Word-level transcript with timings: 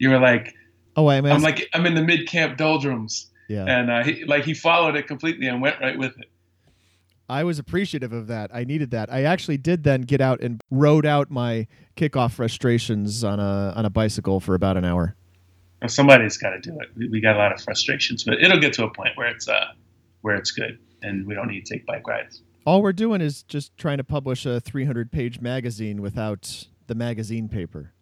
You 0.00 0.10
were 0.10 0.18
like, 0.18 0.54
Oh, 0.96 1.08
I'm, 1.08 1.24
I'm 1.24 1.42
like, 1.42 1.68
I'm 1.72 1.86
in 1.86 1.94
the 1.94 2.02
mid 2.02 2.26
camp 2.26 2.56
doldrums, 2.56 3.30
yeah. 3.48 3.64
and 3.64 3.90
uh, 3.90 4.02
he, 4.02 4.24
like 4.24 4.44
he 4.44 4.54
followed 4.54 4.96
it 4.96 5.06
completely 5.06 5.46
and 5.46 5.62
went 5.62 5.80
right 5.80 5.96
with 5.96 6.18
it. 6.18 6.28
I 7.28 7.44
was 7.44 7.60
appreciative 7.60 8.12
of 8.12 8.26
that. 8.26 8.50
I 8.52 8.64
needed 8.64 8.90
that. 8.90 9.12
I 9.12 9.22
actually 9.22 9.56
did 9.56 9.84
then 9.84 10.02
get 10.02 10.20
out 10.20 10.40
and 10.40 10.60
rode 10.70 11.06
out 11.06 11.30
my 11.30 11.68
kickoff 11.96 12.32
frustrations 12.32 13.22
on 13.22 13.38
a 13.38 13.72
on 13.76 13.86
a 13.86 13.90
bicycle 13.90 14.40
for 14.40 14.54
about 14.54 14.76
an 14.76 14.84
hour. 14.84 15.14
Well, 15.80 15.88
somebody's 15.88 16.36
got 16.36 16.50
to 16.50 16.60
do 16.60 16.78
it. 16.80 16.88
We, 16.96 17.08
we 17.08 17.20
got 17.20 17.36
a 17.36 17.38
lot 17.38 17.52
of 17.52 17.62
frustrations, 17.62 18.24
but 18.24 18.42
it'll 18.42 18.58
get 18.58 18.72
to 18.74 18.84
a 18.84 18.90
point 18.90 19.16
where 19.16 19.28
it's 19.28 19.48
uh 19.48 19.66
where 20.22 20.34
it's 20.34 20.50
good, 20.50 20.78
and 21.02 21.24
we 21.24 21.34
don't 21.34 21.46
need 21.48 21.64
to 21.64 21.74
take 21.74 21.86
bike 21.86 22.06
rides. 22.06 22.42
All 22.66 22.82
we're 22.82 22.92
doing 22.92 23.20
is 23.20 23.44
just 23.44 23.76
trying 23.78 23.98
to 23.98 24.04
publish 24.04 24.44
a 24.44 24.60
300 24.60 25.12
page 25.12 25.40
magazine 25.40 26.02
without 26.02 26.66
the 26.88 26.94
magazine 26.94 27.48
paper. 27.48 27.92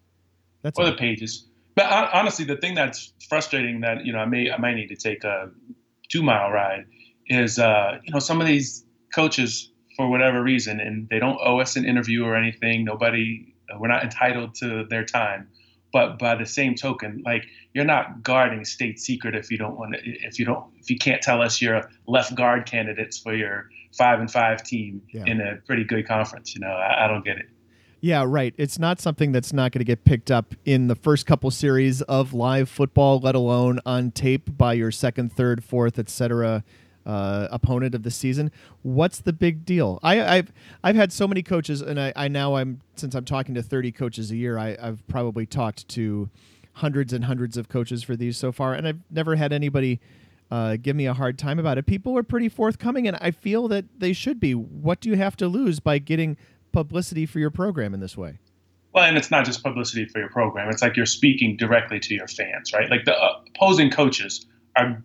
That's 0.63 0.77
or 0.77 0.85
all. 0.85 0.91
the 0.91 0.97
pages. 0.97 1.45
But 1.79 1.85
hon- 1.85 2.09
honestly, 2.11 2.43
the 2.43 2.57
thing 2.57 2.75
that's 2.75 3.13
frustrating 3.29 3.79
that 3.81 4.05
you 4.05 4.11
know 4.11 4.19
I 4.19 4.25
may 4.25 4.51
I 4.51 4.57
might 4.57 4.75
need 4.75 4.89
to 4.89 4.97
take 4.97 5.23
a 5.23 5.49
two 6.09 6.21
mile 6.21 6.51
ride 6.51 6.83
is 7.27 7.57
uh, 7.57 7.99
you 8.03 8.11
know 8.11 8.19
some 8.19 8.41
of 8.41 8.47
these 8.47 8.83
coaches 9.15 9.71
for 9.95 10.09
whatever 10.09 10.43
reason 10.43 10.81
and 10.81 11.07
they 11.09 11.19
don't 11.19 11.39
owe 11.41 11.59
us 11.61 11.77
an 11.77 11.85
interview 11.85 12.25
or 12.25 12.35
anything. 12.35 12.83
Nobody 12.83 13.53
we're 13.79 13.87
not 13.87 14.03
entitled 14.03 14.55
to 14.55 14.87
their 14.89 15.05
time. 15.05 15.47
But 15.93 16.19
by 16.19 16.35
the 16.35 16.45
same 16.45 16.75
token, 16.75 17.23
like 17.25 17.45
you're 17.73 17.85
not 17.85 18.23
guarding 18.23 18.65
state 18.65 18.99
secret 18.99 19.33
if 19.33 19.49
you 19.49 19.57
don't 19.57 19.77
want 19.77 19.93
to, 19.95 20.01
if 20.03 20.37
you 20.37 20.43
don't, 20.43 20.65
if 20.81 20.89
you 20.89 20.97
can't 20.97 21.21
tell 21.21 21.41
us 21.41 21.61
your 21.61 21.89
left 22.07 22.35
guard 22.35 22.65
candidates 22.65 23.17
for 23.19 23.33
your 23.33 23.69
five 23.97 24.19
and 24.19 24.29
five 24.29 24.63
team 24.63 25.01
Yeah. 25.13 25.23
in 25.27 25.39
a 25.39 25.55
pretty 25.65 25.85
good 25.85 26.05
conference. 26.05 26.53
You 26.53 26.59
know, 26.59 26.67
I, 26.67 27.05
I 27.05 27.07
don't 27.07 27.23
get 27.23 27.37
it. 27.37 27.45
Yeah, 28.01 28.23
right. 28.25 28.53
It's 28.57 28.79
not 28.79 29.01
something 29.01 29.33
that's 29.33 29.51
not 29.51 29.71
going 29.73 29.79
to 29.79 29.85
get 29.85 30.05
picked 30.05 30.31
up 30.31 30.55
in 30.63 30.87
the 30.87 30.95
first 30.95 31.25
couple 31.25 31.51
series 31.51 32.01
of 32.03 32.33
live 32.33 32.69
football, 32.69 33.19
let 33.19 33.35
alone 33.35 33.79
on 33.85 34.11
tape 34.11 34.57
by 34.57 34.73
your 34.73 34.91
second, 34.91 35.33
third, 35.33 35.63
fourth, 35.63 35.99
etc. 35.99 36.63
Uh, 37.05 37.47
opponent 37.51 37.93
of 37.95 38.03
the 38.03 38.11
season. 38.11 38.51
What's 38.83 39.19
the 39.19 39.33
big 39.33 39.65
deal? 39.65 39.99
I, 40.01 40.37
I've 40.37 40.53
I've 40.83 40.95
had 40.95 41.11
so 41.11 41.27
many 41.27 41.43
coaches, 41.43 41.81
and 41.81 41.99
I, 41.99 42.13
I 42.15 42.27
now 42.29 42.55
I'm 42.55 42.79
since 42.95 43.15
I'm 43.15 43.25
talking 43.25 43.55
to 43.55 43.63
30 43.63 43.91
coaches 43.91 44.31
a 44.31 44.37
year, 44.37 44.57
I, 44.57 44.77
I've 44.81 45.05
probably 45.07 45.45
talked 45.45 45.87
to 45.89 46.29
hundreds 46.73 47.11
and 47.11 47.25
hundreds 47.25 47.57
of 47.57 47.67
coaches 47.67 48.03
for 48.03 48.15
these 48.15 48.37
so 48.37 48.51
far, 48.53 48.73
and 48.73 48.87
I've 48.87 48.99
never 49.11 49.35
had 49.35 49.51
anybody 49.51 49.99
uh, 50.51 50.77
give 50.81 50.95
me 50.95 51.05
a 51.05 51.13
hard 51.13 51.37
time 51.37 51.59
about 51.59 51.77
it. 51.77 51.85
People 51.85 52.17
are 52.17 52.23
pretty 52.23 52.47
forthcoming, 52.49 53.07
and 53.07 53.17
I 53.19 53.31
feel 53.31 53.67
that 53.67 53.85
they 53.97 54.13
should 54.13 54.39
be. 54.39 54.53
What 54.53 54.99
do 55.01 55.09
you 55.09 55.15
have 55.15 55.35
to 55.37 55.47
lose 55.47 55.79
by 55.79 55.99
getting 55.99 56.37
publicity 56.71 57.25
for 57.25 57.39
your 57.39 57.49
program 57.49 57.93
in 57.93 57.99
this 57.99 58.17
way? 58.17 58.39
Well, 58.93 59.03
and 59.03 59.17
it's 59.17 59.29
not 59.29 59.45
just 59.45 59.63
publicity 59.63 60.05
for 60.05 60.19
your 60.19 60.29
program. 60.29 60.69
It's 60.69 60.81
like 60.81 60.97
you're 60.97 61.05
speaking 61.05 61.57
directly 61.57 61.99
to 61.99 62.13
your 62.13 62.27
fans, 62.27 62.73
right? 62.73 62.89
Like 62.89 63.05
the 63.05 63.15
uh, 63.15 63.41
opposing 63.55 63.91
coaches 63.91 64.45
are 64.75 65.03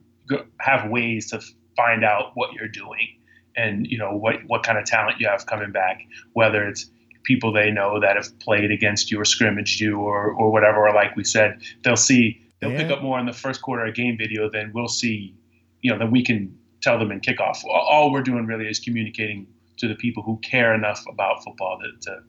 have 0.61 0.91
ways 0.91 1.31
to 1.31 1.41
find 1.77 2.03
out 2.03 2.33
what 2.35 2.55
you're 2.55 2.69
doing, 2.69 3.09
and 3.57 3.87
you 3.87 3.98
know 3.98 4.17
what 4.17 4.37
what 4.47 4.62
kind 4.62 4.79
of 4.79 4.85
talent 4.87 5.20
you 5.20 5.29
have 5.29 5.45
coming 5.47 5.70
back. 5.70 6.01
Whether 6.33 6.67
it's 6.67 6.91
people 7.25 7.53
they 7.53 7.70
know 7.70 8.01
that 8.01 8.17
have 8.17 8.39
played 8.39 8.70
against 8.70 9.11
you 9.11 9.20
or 9.20 9.25
scrimmaged 9.25 9.81
you 9.81 9.98
or 9.98 10.33
or 10.33 10.51
whatever. 10.51 10.89
Or 10.89 10.95
like 10.95 11.15
we 11.15 11.25
said, 11.25 11.61
they'll 11.83 11.97
see 11.97 12.41
they'll 12.61 12.77
pick 12.77 12.91
up 12.91 13.03
more 13.03 13.19
in 13.19 13.27
the 13.27 13.33
first 13.33 13.61
quarter 13.61 13.85
of 13.85 13.95
game 13.95 14.17
video 14.17 14.48
than 14.48 14.73
we'll 14.75 14.89
see. 14.89 15.35
You 15.83 15.92
know, 15.92 15.98
than 15.98 16.11
we 16.11 16.25
can 16.25 16.57
tell 16.81 16.98
them 16.98 17.12
in 17.12 17.20
kickoff. 17.20 17.62
All 17.65 18.11
we're 18.11 18.23
doing 18.23 18.47
really 18.47 18.67
is 18.67 18.79
communicating 18.79 19.47
to 19.78 19.89
the 19.89 19.94
people 19.94 20.22
who 20.22 20.39
care 20.39 20.75
enough 20.75 21.05
about 21.08 21.42
football 21.44 21.78
that 21.78 22.00
to 22.03 22.22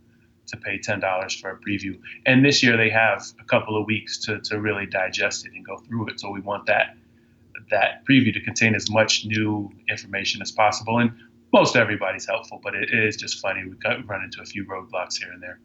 to 0.47 0.57
pay 0.57 0.77
ten 0.77 0.99
dollars 0.99 1.33
for 1.35 1.49
a 1.49 1.57
preview. 1.57 1.99
And 2.25 2.45
this 2.45 2.61
year 2.61 2.77
they 2.77 2.89
have 2.89 3.23
a 3.39 3.43
couple 3.45 3.79
of 3.79 3.87
weeks 3.87 4.19
to, 4.25 4.39
to 4.41 4.59
really 4.59 4.85
digest 4.85 5.45
it 5.45 5.53
and 5.53 5.65
go 5.65 5.77
through 5.77 6.09
it. 6.09 6.19
So 6.19 6.29
we 6.29 6.41
want 6.41 6.67
that 6.67 6.95
that 7.71 8.05
preview 8.05 8.31
to 8.33 8.41
contain 8.41 8.75
as 8.75 8.89
much 8.91 9.25
new 9.25 9.71
information 9.89 10.41
as 10.41 10.51
possible. 10.51 10.99
And 10.99 11.11
most 11.51 11.75
everybody's 11.75 12.27
helpful, 12.27 12.59
but 12.61 12.75
it 12.75 12.89
is 12.93 13.15
just 13.15 13.39
funny. 13.39 13.63
We 13.63 13.75
got 13.77 14.07
run 14.07 14.23
into 14.23 14.41
a 14.41 14.45
few 14.45 14.65
roadblocks 14.65 15.17
here 15.17 15.31
and 15.31 15.41
there. 15.41 15.59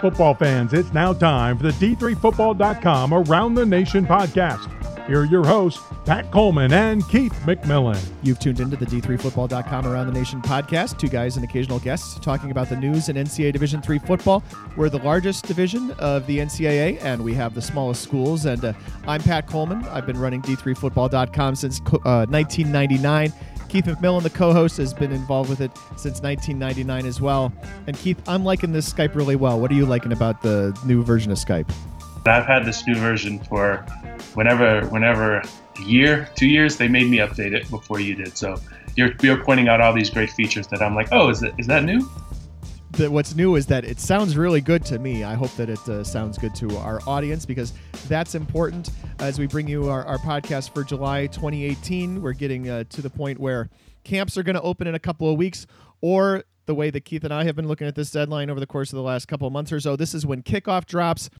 Football 0.00 0.34
fans, 0.34 0.72
it's 0.72 0.92
now 0.92 1.12
time 1.12 1.58
for 1.58 1.64
the 1.64 1.72
D3Football.com 1.72 3.12
Around 3.12 3.54
the 3.54 3.66
Nation 3.66 4.06
podcast. 4.06 4.79
Here 5.10 5.22
are 5.22 5.24
your 5.24 5.44
hosts, 5.44 5.82
Pat 6.04 6.30
Coleman 6.30 6.72
and 6.72 7.04
Keith 7.08 7.32
McMillan. 7.44 8.00
You've 8.22 8.38
tuned 8.38 8.60
into 8.60 8.76
the 8.76 8.86
D3Football.com 8.86 9.84
Around 9.84 10.06
the 10.06 10.12
Nation 10.12 10.40
podcast. 10.40 11.00
Two 11.00 11.08
guys 11.08 11.34
and 11.34 11.44
occasional 11.44 11.80
guests 11.80 12.16
talking 12.20 12.52
about 12.52 12.68
the 12.68 12.76
news 12.76 13.08
in 13.08 13.16
NCAA 13.16 13.52
Division 13.52 13.82
III 13.90 13.98
football. 13.98 14.40
We're 14.76 14.88
the 14.88 15.00
largest 15.00 15.46
division 15.46 15.90
of 15.98 16.28
the 16.28 16.38
NCAA, 16.38 17.02
and 17.02 17.24
we 17.24 17.34
have 17.34 17.56
the 17.56 17.60
smallest 17.60 18.04
schools. 18.04 18.46
And 18.46 18.64
uh, 18.64 18.72
I'm 19.08 19.20
Pat 19.20 19.48
Coleman. 19.48 19.84
I've 19.86 20.06
been 20.06 20.16
running 20.16 20.42
D3Football.com 20.42 21.56
since 21.56 21.80
uh, 21.80 22.26
1999. 22.30 23.32
Keith 23.68 23.86
McMillan, 23.86 24.22
the 24.22 24.30
co-host, 24.30 24.76
has 24.76 24.94
been 24.94 25.10
involved 25.10 25.50
with 25.50 25.60
it 25.60 25.72
since 25.96 26.20
1999 26.20 27.04
as 27.04 27.20
well. 27.20 27.52
And 27.88 27.98
Keith, 27.98 28.22
I'm 28.28 28.44
liking 28.44 28.70
this 28.70 28.92
Skype 28.92 29.16
really 29.16 29.34
well. 29.34 29.58
What 29.58 29.72
are 29.72 29.74
you 29.74 29.86
liking 29.86 30.12
about 30.12 30.40
the 30.40 30.78
new 30.86 31.02
version 31.02 31.32
of 31.32 31.38
Skype? 31.38 31.68
I've 32.26 32.46
had 32.46 32.64
this 32.64 32.86
new 32.86 32.94
version 32.94 33.38
for 33.38 33.78
whenever 34.34 34.86
whenever 34.88 35.38
a 35.38 35.82
year, 35.82 36.28
two 36.34 36.46
years, 36.46 36.76
they 36.76 36.88
made 36.88 37.08
me 37.08 37.18
update 37.18 37.52
it 37.52 37.68
before 37.70 38.00
you 38.00 38.14
did. 38.14 38.36
So 38.36 38.60
you're 38.96 39.12
you're 39.22 39.42
pointing 39.42 39.68
out 39.68 39.80
all 39.80 39.92
these 39.92 40.10
great 40.10 40.30
features 40.30 40.66
that 40.68 40.82
I'm 40.82 40.94
like, 40.94 41.08
oh, 41.12 41.30
is 41.30 41.40
that 41.40 41.58
is 41.58 41.66
that 41.66 41.84
new? 41.84 42.08
that 42.92 43.10
what's 43.10 43.34
new 43.34 43.54
is 43.54 43.66
that 43.66 43.84
it 43.84 44.00
sounds 44.00 44.36
really 44.36 44.60
good 44.60 44.84
to 44.84 44.98
me. 44.98 45.22
I 45.24 45.34
hope 45.34 45.54
that 45.56 45.70
it 45.70 45.88
uh, 45.88 46.02
sounds 46.02 46.36
good 46.38 46.54
to 46.56 46.76
our 46.78 47.00
audience 47.06 47.46
because 47.46 47.72
that's 48.08 48.34
important 48.34 48.90
as 49.20 49.38
we 49.38 49.46
bring 49.46 49.68
you 49.68 49.88
our, 49.88 50.04
our 50.04 50.18
podcast 50.18 50.74
for 50.74 50.82
July 50.82 51.26
2018. 51.28 52.20
We're 52.20 52.32
getting 52.32 52.68
uh, 52.68 52.84
to 52.90 53.00
the 53.00 53.10
point 53.10 53.38
where 53.38 53.70
camps 54.04 54.36
are 54.36 54.42
going 54.42 54.56
to 54.56 54.62
open 54.62 54.86
in 54.86 54.94
a 54.94 54.98
couple 54.98 55.30
of 55.30 55.38
weeks, 55.38 55.66
or 56.00 56.44
the 56.66 56.74
way 56.74 56.90
that 56.90 57.04
Keith 57.04 57.24
and 57.24 57.32
I 57.32 57.44
have 57.44 57.56
been 57.56 57.68
looking 57.68 57.86
at 57.86 57.94
this 57.94 58.10
deadline 58.10 58.50
over 58.50 58.60
the 58.60 58.66
course 58.66 58.92
of 58.92 58.96
the 58.96 59.02
last 59.02 59.28
couple 59.28 59.46
of 59.46 59.52
months 59.52 59.72
or 59.72 59.80
so. 59.80 59.96
This 59.96 60.14
is 60.14 60.26
when 60.26 60.42
kickoff 60.42 60.86
drops 60.86 61.30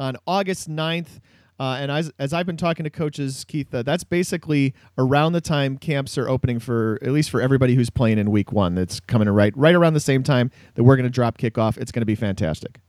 on 0.00 0.16
August 0.26 0.68
9th. 0.68 1.20
Uh, 1.60 1.76
and 1.78 1.92
as, 1.92 2.10
as 2.18 2.32
I've 2.32 2.46
been 2.46 2.56
talking 2.56 2.84
to 2.84 2.90
coaches, 2.90 3.44
Keith, 3.46 3.72
uh, 3.74 3.82
that's 3.82 4.02
basically 4.02 4.72
around 4.96 5.34
the 5.34 5.42
time 5.42 5.76
camps 5.76 6.16
are 6.16 6.26
opening 6.26 6.58
for 6.58 6.98
at 7.02 7.12
least 7.12 7.28
for 7.28 7.42
everybody 7.42 7.74
who's 7.74 7.90
playing 7.90 8.18
in 8.18 8.30
week 8.30 8.50
one. 8.50 8.74
That's 8.74 8.98
coming 8.98 9.28
right 9.28 9.54
right 9.54 9.74
around 9.74 9.92
the 9.92 10.00
same 10.00 10.22
time 10.22 10.50
that 10.74 10.84
we're 10.84 10.96
going 10.96 11.04
to 11.04 11.10
drop 11.10 11.36
kickoff. 11.36 11.76
It's 11.76 11.92
going 11.92 12.00
to 12.00 12.06
be 12.06 12.14
fantastic. 12.14 12.80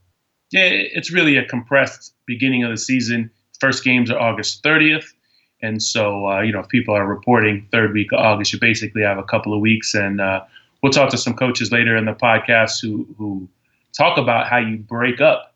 Yeah, 0.52 0.68
it's 0.70 1.12
really 1.12 1.36
a 1.36 1.44
compressed 1.44 2.14
beginning 2.26 2.64
of 2.64 2.70
the 2.70 2.78
season. 2.78 3.30
First 3.60 3.84
games 3.84 4.10
are 4.10 4.18
August 4.18 4.62
30th. 4.62 5.04
And 5.60 5.82
so, 5.82 6.26
uh, 6.26 6.40
you 6.40 6.52
know, 6.52 6.60
if 6.60 6.68
people 6.68 6.94
are 6.94 7.06
reporting 7.06 7.68
third 7.70 7.92
week 7.92 8.10
of 8.12 8.20
August, 8.20 8.54
you 8.54 8.58
basically 8.58 9.02
have 9.02 9.18
a 9.18 9.22
couple 9.22 9.54
of 9.54 9.60
weeks. 9.60 9.94
And 9.94 10.20
uh, 10.20 10.44
we'll 10.82 10.92
talk 10.92 11.10
to 11.10 11.18
some 11.18 11.34
coaches 11.34 11.70
later 11.70 11.96
in 11.96 12.06
the 12.06 12.12
podcast 12.14 12.80
who, 12.80 13.06
who 13.16 13.48
talk 13.96 14.18
about 14.18 14.48
how 14.48 14.58
you 14.58 14.78
break 14.78 15.20
up 15.20 15.51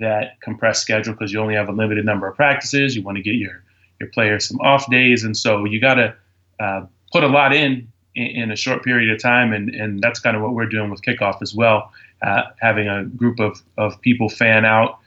that 0.00 0.40
compressed 0.40 0.82
schedule 0.82 1.12
because 1.12 1.32
you 1.32 1.40
only 1.40 1.54
have 1.54 1.68
a 1.68 1.72
limited 1.72 2.04
number 2.04 2.26
of 2.28 2.36
practices. 2.36 2.96
You 2.96 3.02
want 3.02 3.16
to 3.16 3.22
get 3.22 3.34
your, 3.34 3.62
your 4.00 4.10
players 4.10 4.48
some 4.48 4.60
off 4.60 4.88
days. 4.90 5.24
And 5.24 5.36
so 5.36 5.64
you 5.64 5.80
got 5.80 5.94
to 5.94 6.14
uh, 6.60 6.86
put 7.12 7.24
a 7.24 7.28
lot 7.28 7.54
in, 7.54 7.88
in 8.14 8.26
in 8.26 8.50
a 8.50 8.56
short 8.56 8.82
period 8.82 9.12
of 9.14 9.20
time. 9.20 9.52
And, 9.52 9.70
and 9.70 10.00
that's 10.00 10.20
kind 10.20 10.36
of 10.36 10.42
what 10.42 10.54
we're 10.54 10.68
doing 10.68 10.90
with 10.90 11.02
kickoff 11.02 11.42
as 11.42 11.54
well. 11.54 11.92
Uh, 12.22 12.42
having 12.60 12.88
a 12.88 13.04
group 13.04 13.38
of, 13.40 13.62
of 13.76 14.00
people 14.00 14.28
fan 14.28 14.64
out, 14.64 14.98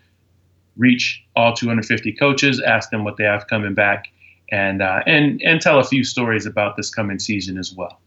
reach 0.78 1.24
all 1.36 1.54
250 1.54 2.14
coaches, 2.14 2.62
ask 2.62 2.90
them 2.92 3.04
what 3.04 3.18
they 3.18 3.24
have 3.24 3.48
coming 3.48 3.74
back, 3.74 4.10
and 4.52 4.82
uh, 4.82 5.02
and 5.06 5.42
and 5.44 5.62
tell 5.62 5.80
a 5.80 5.84
few 5.84 6.04
stories 6.04 6.46
about 6.46 6.78
this 6.78 6.90
coming 6.90 7.20
season 7.20 7.58
as 7.58 7.74
well. 7.74 8.00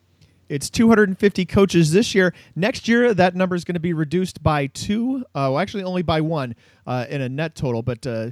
It's 0.48 0.68
250 0.68 1.46
coaches 1.46 1.92
this 1.92 2.14
year. 2.14 2.34
Next 2.54 2.88
year, 2.88 3.14
that 3.14 3.34
number 3.34 3.54
is 3.54 3.64
going 3.64 3.74
to 3.74 3.80
be 3.80 3.92
reduced 3.92 4.42
by 4.42 4.66
two. 4.66 5.24
Uh, 5.34 5.48
well, 5.52 5.58
actually, 5.58 5.84
only 5.84 6.02
by 6.02 6.20
one 6.20 6.54
uh, 6.86 7.06
in 7.08 7.20
a 7.20 7.28
net 7.28 7.54
total. 7.54 7.82
But 7.82 8.06
uh, 8.06 8.30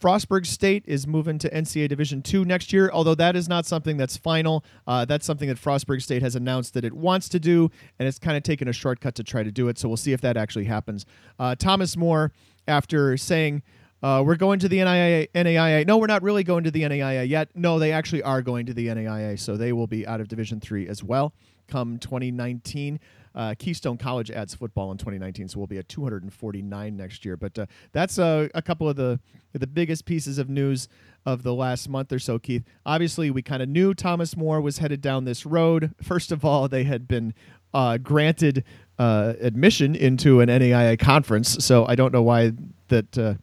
Frostburg 0.00 0.46
State 0.46 0.84
is 0.86 1.06
moving 1.06 1.38
to 1.38 1.50
NCAA 1.50 1.88
Division 1.88 2.22
two 2.22 2.44
next 2.44 2.72
year. 2.72 2.90
Although 2.92 3.16
that 3.16 3.36
is 3.36 3.48
not 3.48 3.66
something 3.66 3.96
that's 3.96 4.16
final. 4.16 4.64
Uh, 4.86 5.04
that's 5.04 5.26
something 5.26 5.48
that 5.48 5.58
Frostburg 5.58 6.02
State 6.02 6.22
has 6.22 6.36
announced 6.36 6.74
that 6.74 6.84
it 6.84 6.92
wants 6.92 7.28
to 7.30 7.40
do, 7.40 7.70
and 7.98 8.06
it's 8.06 8.18
kind 8.18 8.36
of 8.36 8.42
taken 8.42 8.68
a 8.68 8.72
shortcut 8.72 9.14
to 9.16 9.24
try 9.24 9.42
to 9.42 9.50
do 9.50 9.68
it. 9.68 9.78
So 9.78 9.88
we'll 9.88 9.96
see 9.96 10.12
if 10.12 10.20
that 10.20 10.36
actually 10.36 10.66
happens. 10.66 11.04
Uh, 11.38 11.54
Thomas 11.54 11.96
More, 11.96 12.32
after 12.66 13.16
saying. 13.16 13.62
Uh, 14.02 14.22
we're 14.24 14.36
going 14.36 14.58
to 14.60 14.68
the 14.68 14.78
NAIA, 14.78 15.28
NAIA. 15.34 15.86
No, 15.86 15.98
we're 15.98 16.06
not 16.06 16.22
really 16.22 16.44
going 16.44 16.64
to 16.64 16.70
the 16.70 16.82
NAIA 16.82 17.28
yet. 17.28 17.48
No, 17.54 17.78
they 17.78 17.92
actually 17.92 18.22
are 18.22 18.42
going 18.42 18.66
to 18.66 18.74
the 18.74 18.86
NAIA, 18.86 19.38
so 19.38 19.56
they 19.56 19.72
will 19.72 19.88
be 19.88 20.06
out 20.06 20.20
of 20.20 20.28
Division 20.28 20.60
three 20.60 20.86
as 20.86 21.02
well 21.02 21.32
come 21.68 21.98
2019. 21.98 22.98
Uh, 23.34 23.54
Keystone 23.56 23.98
College 23.98 24.30
adds 24.30 24.54
football 24.54 24.90
in 24.90 24.98
2019, 24.98 25.48
so 25.48 25.58
we'll 25.58 25.66
be 25.68 25.78
at 25.78 25.88
249 25.88 26.96
next 26.96 27.24
year. 27.24 27.36
But 27.36 27.58
uh, 27.58 27.66
that's 27.92 28.18
uh, 28.18 28.48
a 28.54 28.62
couple 28.62 28.88
of 28.88 28.96
the 28.96 29.20
the 29.52 29.66
biggest 29.66 30.04
pieces 30.04 30.38
of 30.38 30.48
news 30.48 30.88
of 31.24 31.42
the 31.42 31.54
last 31.54 31.88
month 31.88 32.12
or 32.12 32.18
so, 32.18 32.38
Keith. 32.38 32.64
Obviously, 32.84 33.30
we 33.30 33.42
kind 33.42 33.62
of 33.62 33.68
knew 33.68 33.94
Thomas 33.94 34.36
More 34.36 34.60
was 34.60 34.78
headed 34.78 35.00
down 35.00 35.24
this 35.24 35.46
road. 35.46 35.94
First 36.02 36.32
of 36.32 36.44
all, 36.44 36.68
they 36.68 36.84
had 36.84 37.06
been 37.06 37.32
uh, 37.72 37.98
granted 37.98 38.64
uh, 38.98 39.34
admission 39.40 39.94
into 39.94 40.40
an 40.40 40.48
NAIA 40.48 40.98
conference. 40.98 41.64
So 41.64 41.86
I 41.86 41.94
don't 41.94 42.12
know 42.12 42.22
why 42.22 42.52
that 42.88 43.18
uh, 43.18 43.34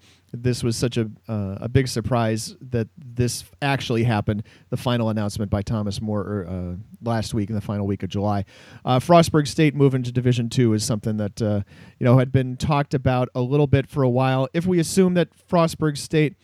this 0.44 0.64
was 0.64 0.76
such 0.76 0.98
a 0.98 1.10
uh, 1.28 1.58
a 1.62 1.70
big 1.70 1.88
surprise 1.88 2.56
that 2.62 2.88
this 2.98 3.44
actually 3.62 4.04
happened. 4.04 4.44
The 4.70 4.78
final 4.78 5.10
announcement 5.10 5.52
by 5.52 5.62
Thomas 5.62 6.02
More 6.02 6.46
uh, 6.48 6.76
last 7.02 7.34
week 7.34 7.50
in 7.50 7.56
the 7.56 7.62
final 7.62 7.88
week 7.88 8.04
of 8.04 8.10
July. 8.10 8.46
Uh, 8.84 9.00
Frostburg 9.00 9.48
State 9.48 9.76
moving 9.76 10.04
to 10.04 10.12
Division 10.12 10.50
Two 10.50 10.74
is 10.74 10.84
something 10.84 11.18
that 11.18 11.42
uh, 11.42 11.62
you 12.00 12.06
know 12.06 12.18
had 12.18 12.32
been 12.32 12.58
talked 12.58 12.94
about 12.94 13.30
a 13.36 13.42
little 13.42 13.68
bit 13.68 13.88
for 13.88 14.04
a 14.04 14.10
while. 14.10 14.48
If 14.54 14.66
we 14.66 14.80
assume 14.80 15.14
that 15.16 15.30
Frostburg 15.48 15.98
State 15.98 16.36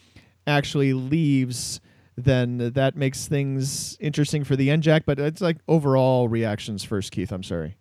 actually 0.48 0.94
leaves 0.94 1.80
then 2.18 2.72
that 2.74 2.96
makes 2.96 3.28
things 3.28 3.98
interesting 4.00 4.44
for 4.44 4.56
the 4.56 4.70
NJAC. 4.70 5.04
But 5.06 5.20
it's 5.20 5.42
like 5.42 5.58
overall 5.68 6.28
reactions 6.28 6.84
first, 6.84 7.12
Keith. 7.12 7.32
I'm 7.32 7.44
sorry. 7.44 7.78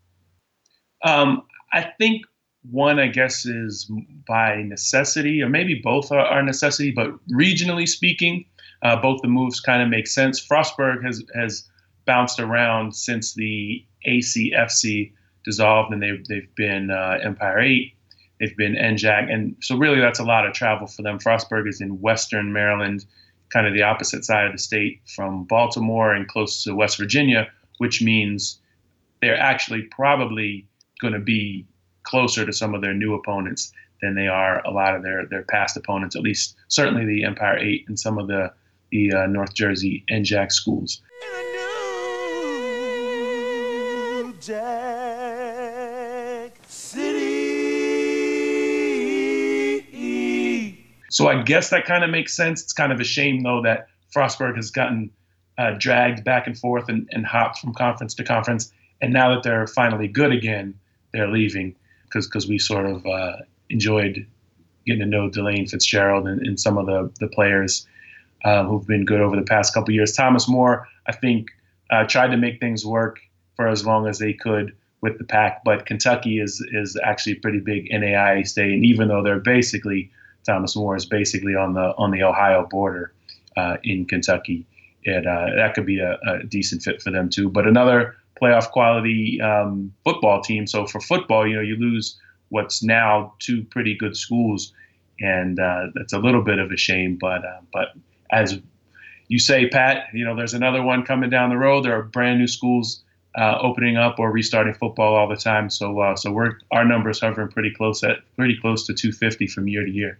Um, 1.05 1.43
I 1.73 1.93
think 1.99 2.23
one, 2.69 2.99
I 2.99 3.09
guess, 3.09 3.47
is 3.47 3.91
by 4.27 4.62
necessity, 4.62 5.43
or 5.43 5.49
maybe 5.49 5.81
both 5.83 6.12
are, 6.12 6.21
are 6.21 6.43
necessity. 6.43 6.91
But 6.91 7.11
regionally 7.29 7.89
speaking, 7.89 8.45
uh, 8.83 9.01
both 9.01 9.23
the 9.23 9.29
moves 9.29 9.61
kind 9.61 9.83
of 9.83 9.89
make 9.89 10.07
sense. 10.07 10.45
Frostburg 10.45 11.05
has 11.05 11.23
has 11.35 11.69
bounced 12.07 12.41
around 12.41 12.95
since 12.95 13.35
the 13.35 13.85
ACFC 14.07 15.12
dissolved, 15.45 15.93
and 15.93 16.03
they've 16.03 16.27
they've 16.27 16.55
been 16.55 16.91
uh, 16.91 17.19
Empire 17.23 17.61
Eight, 17.61 17.95
they've 18.39 18.57
been 18.57 18.75
NJAC, 18.75 19.33
and 19.33 19.57
so 19.61 19.77
really 19.77 20.01
that's 20.01 20.19
a 20.19 20.25
lot 20.25 20.47
of 20.47 20.53
travel 20.53 20.87
for 20.87 21.03
them. 21.03 21.19
Frostburg 21.19 21.69
is 21.69 21.81
in 21.81 22.01
Western 22.01 22.53
Maryland, 22.53 23.05
kind 23.51 23.67
of 23.67 23.75
the 23.75 23.83
opposite 23.83 24.25
side 24.25 24.47
of 24.47 24.53
the 24.53 24.59
state 24.59 25.01
from 25.15 25.45
Baltimore 25.45 26.12
and 26.12 26.29
close 26.29 26.62
to 26.65 26.75
West 26.75 26.99
Virginia, 26.99 27.49
which 27.79 28.03
means 28.03 28.59
they're 29.21 29.39
actually 29.39 29.83
probably 29.83 30.67
going 31.01 31.15
to 31.15 31.21
be 31.21 31.67
closer 32.02 32.47
to 32.47 32.52
some 32.52 32.75
of 32.75 32.82
their 32.82 32.94
new 32.94 33.14
opponents 33.14 33.73
than 34.00 34.14
they 34.14 34.29
are 34.29 34.64
a 34.67 34.70
lot 34.70 34.94
of 34.94 35.02
their 35.02 35.26
their 35.26 35.43
past 35.43 35.76
opponents. 35.76 36.17
At 36.17 36.23
least 36.23 36.56
certainly 36.69 37.05
the 37.05 37.25
Empire 37.25 37.58
Eight 37.58 37.85
and 37.88 37.99
some 37.99 38.19
of 38.19 38.29
the 38.29 38.52
the 38.91 39.12
uh, 39.12 39.26
North 39.26 39.55
Jersey 39.55 40.05
NJAC 40.11 40.52
schools. 40.52 41.00
So 51.11 51.29
I 51.29 51.43
guess 51.43 51.70
that 51.70 51.85
kind 51.85 52.02
of 52.02 52.11
makes 52.11 52.35
sense. 52.35 52.62
It's 52.62 52.73
kind 52.73 52.93
of 52.93 53.00
a 53.00 53.05
shame 53.05 53.43
though 53.43 53.62
that 53.62 53.88
Frostburg 54.14 54.56
has 54.56 54.70
gotten 54.70 55.11
uh, 55.58 55.73
dragged 55.79 56.25
back 56.25 56.47
and 56.47 56.56
forth 56.56 56.88
and, 56.88 57.08
and 57.12 57.26
hopped 57.26 57.58
from 57.58 57.75
conference 57.75 58.14
to 58.14 58.25
conference, 58.25 58.73
and 59.02 59.12
now 59.12 59.35
that 59.35 59.43
they're 59.43 59.67
finally 59.67 60.08
good 60.08 60.32
again, 60.32 60.75
they're 61.12 61.29
leaving 61.29 61.76
because 62.11 62.27
because 62.27 62.49
we 62.49 62.59
sort 62.59 62.87
of 62.87 63.07
uh, 63.07 63.37
enjoyed 63.69 64.27
getting 64.87 65.01
to 65.01 65.07
know 65.07 65.31
Delane 65.31 65.69
Fitzgerald 65.69 66.27
and, 66.27 66.47
and 66.47 66.59
some 66.59 66.77
of 66.77 66.87
the 66.87 67.11
the 67.21 67.29
players 67.29 67.87
uh, 68.45 68.65
who've 68.65 68.87
been 68.87 69.05
good 69.05 69.21
over 69.21 69.37
the 69.37 69.43
past 69.43 69.75
couple 69.75 69.95
years. 69.95 70.12
Thomas 70.12 70.49
More, 70.49 70.89
I 71.07 71.12
think, 71.12 71.49
uh, 71.91 72.05
tried 72.05 72.29
to 72.29 72.37
make 72.37 72.61
things 72.61 72.85
work 72.85 73.21
for 73.57 73.69
as 73.69 73.85
long 73.85 74.07
as 74.07 74.19
they 74.19 74.33
could 74.33 74.75
with 75.03 75.19
the 75.19 75.25
PAC, 75.25 75.62
but 75.65 75.87
Kentucky 75.87 76.41
is 76.41 76.65
is 76.73 76.99
actually 77.03 77.33
a 77.33 77.41
pretty 77.41 77.61
big 77.61 77.91
NAIA 77.91 78.47
state, 78.47 78.73
and 78.73 78.85
even 78.85 79.09
though 79.09 79.23
they're 79.23 79.41
basically 79.41 80.11
Thomas 80.45 80.77
More 80.77 80.97
is 80.97 81.07
basically 81.07 81.55
on 81.55 81.75
the 81.75 81.95
on 81.97 82.11
the 82.11 82.23
Ohio 82.23 82.67
border 82.67 83.12
uh, 83.57 83.77
in 83.83 84.05
Kentucky, 84.07 84.67
uh, 85.07 85.21
that 85.57 85.73
could 85.75 85.87
be 85.87 86.01
a, 86.01 86.19
a 86.27 86.43
decent 86.45 86.83
fit 86.83 87.03
for 87.03 87.11
them 87.11 87.31
too. 87.31 87.49
But 87.49 87.67
another 87.67 88.17
playoff 88.41 88.71
quality 88.71 89.41
um, 89.41 89.93
football 90.05 90.43
team. 90.43 90.67
So 90.67 90.87
for 90.87 91.01
football, 91.01 91.47
you 91.47 91.57
know, 91.57 91.63
you 91.63 91.77
lose 91.77 92.19
what's 92.49 92.83
now 92.83 93.35
two 93.39 93.65
pretty 93.65 93.95
good 93.95 94.17
schools, 94.17 94.73
and 95.21 95.59
uh, 95.59 95.87
that's 95.95 96.13
a 96.13 96.19
little 96.19 96.43
bit 96.43 96.59
of 96.59 96.71
a 96.71 96.77
shame. 96.77 97.17
But 97.21 97.45
uh, 97.45 97.61
but 97.73 97.89
as 98.31 98.59
you 99.29 99.39
say, 99.39 99.69
Pat, 99.69 100.07
you 100.13 100.25
know, 100.25 100.37
there's 100.37 100.55
another 100.55 100.83
one 100.83 101.05
coming 101.05 101.31
down 101.31 101.51
the 101.51 101.57
road. 101.57 101.85
There 101.85 101.97
are 101.97 102.03
brand 102.03 102.39
new 102.39 102.49
schools 102.49 103.03
uh, 103.37 103.59
opening 103.61 103.97
up 103.97 104.19
or 104.19 104.33
restarting 104.33 104.75
football 104.75 105.15
all 105.15 105.29
the 105.29 105.37
time. 105.37 105.71
So 105.71 106.01
uh, 106.01 106.17
so 106.17 106.33
we're 106.33 106.59
our 106.71 106.85
numbers 106.85 107.21
hovering 107.21 107.49
pretty 107.49 107.73
close 107.73 108.03
at 108.03 108.19
pretty 108.37 108.59
close 108.61 108.87
to 108.87 108.95
250 108.95 109.47
from 109.47 109.69
year 109.69 109.85
to 109.85 109.91
year. 109.91 110.19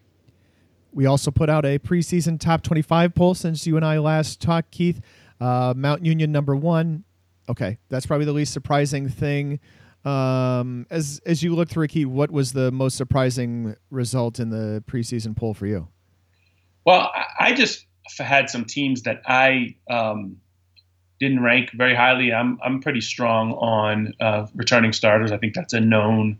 We 0.93 1.06
also 1.06 1.31
put 1.31 1.49
out 1.49 1.64
a 1.64 1.78
preseason 1.78 2.40
top 2.40 2.62
25 2.62 3.14
poll 3.14 3.34
since 3.34 3.66
you 3.66 3.76
and 3.76 3.84
I 3.84 3.99
last 3.99 4.40
talked, 4.40 4.73
Keith. 4.73 5.00
Uh, 5.40 5.73
Mount 5.76 6.05
Union 6.05 6.32
number 6.32 6.55
one, 6.55 7.05
Okay, 7.50 7.79
that's 7.88 8.06
probably 8.06 8.26
the 8.26 8.32
least 8.32 8.52
surprising 8.52 9.08
thing. 9.08 9.58
Um, 10.05 10.87
as 10.88 11.20
as 11.26 11.43
you 11.43 11.55
look 11.55 11.69
through 11.69 11.88
Keith, 11.88 12.06
what 12.06 12.31
was 12.31 12.52
the 12.52 12.70
most 12.70 12.97
surprising 12.97 13.75
result 13.91 14.38
in 14.38 14.50
the 14.50 14.85
preseason 14.87 15.37
poll 15.37 15.52
for 15.52 15.67
you? 15.67 15.88
Well, 16.87 17.11
I 17.38 17.52
just 17.52 17.87
had 18.19 18.49
some 18.49 18.64
teams 18.64 19.02
that 19.02 19.23
I 19.26 19.75
um, 19.91 20.37
didn't 21.19 21.43
rank 21.43 21.70
very 21.75 21.94
highly. 21.94 22.32
I'm 22.32 22.61
I'm 22.62 22.81
pretty 22.81 23.00
strong 23.00 23.52
on 23.55 24.14
uh, 24.20 24.47
returning 24.55 24.93
starters. 24.93 25.32
I 25.32 25.37
think 25.37 25.55
that's 25.55 25.75
a 25.75 25.81
known 25.81 26.38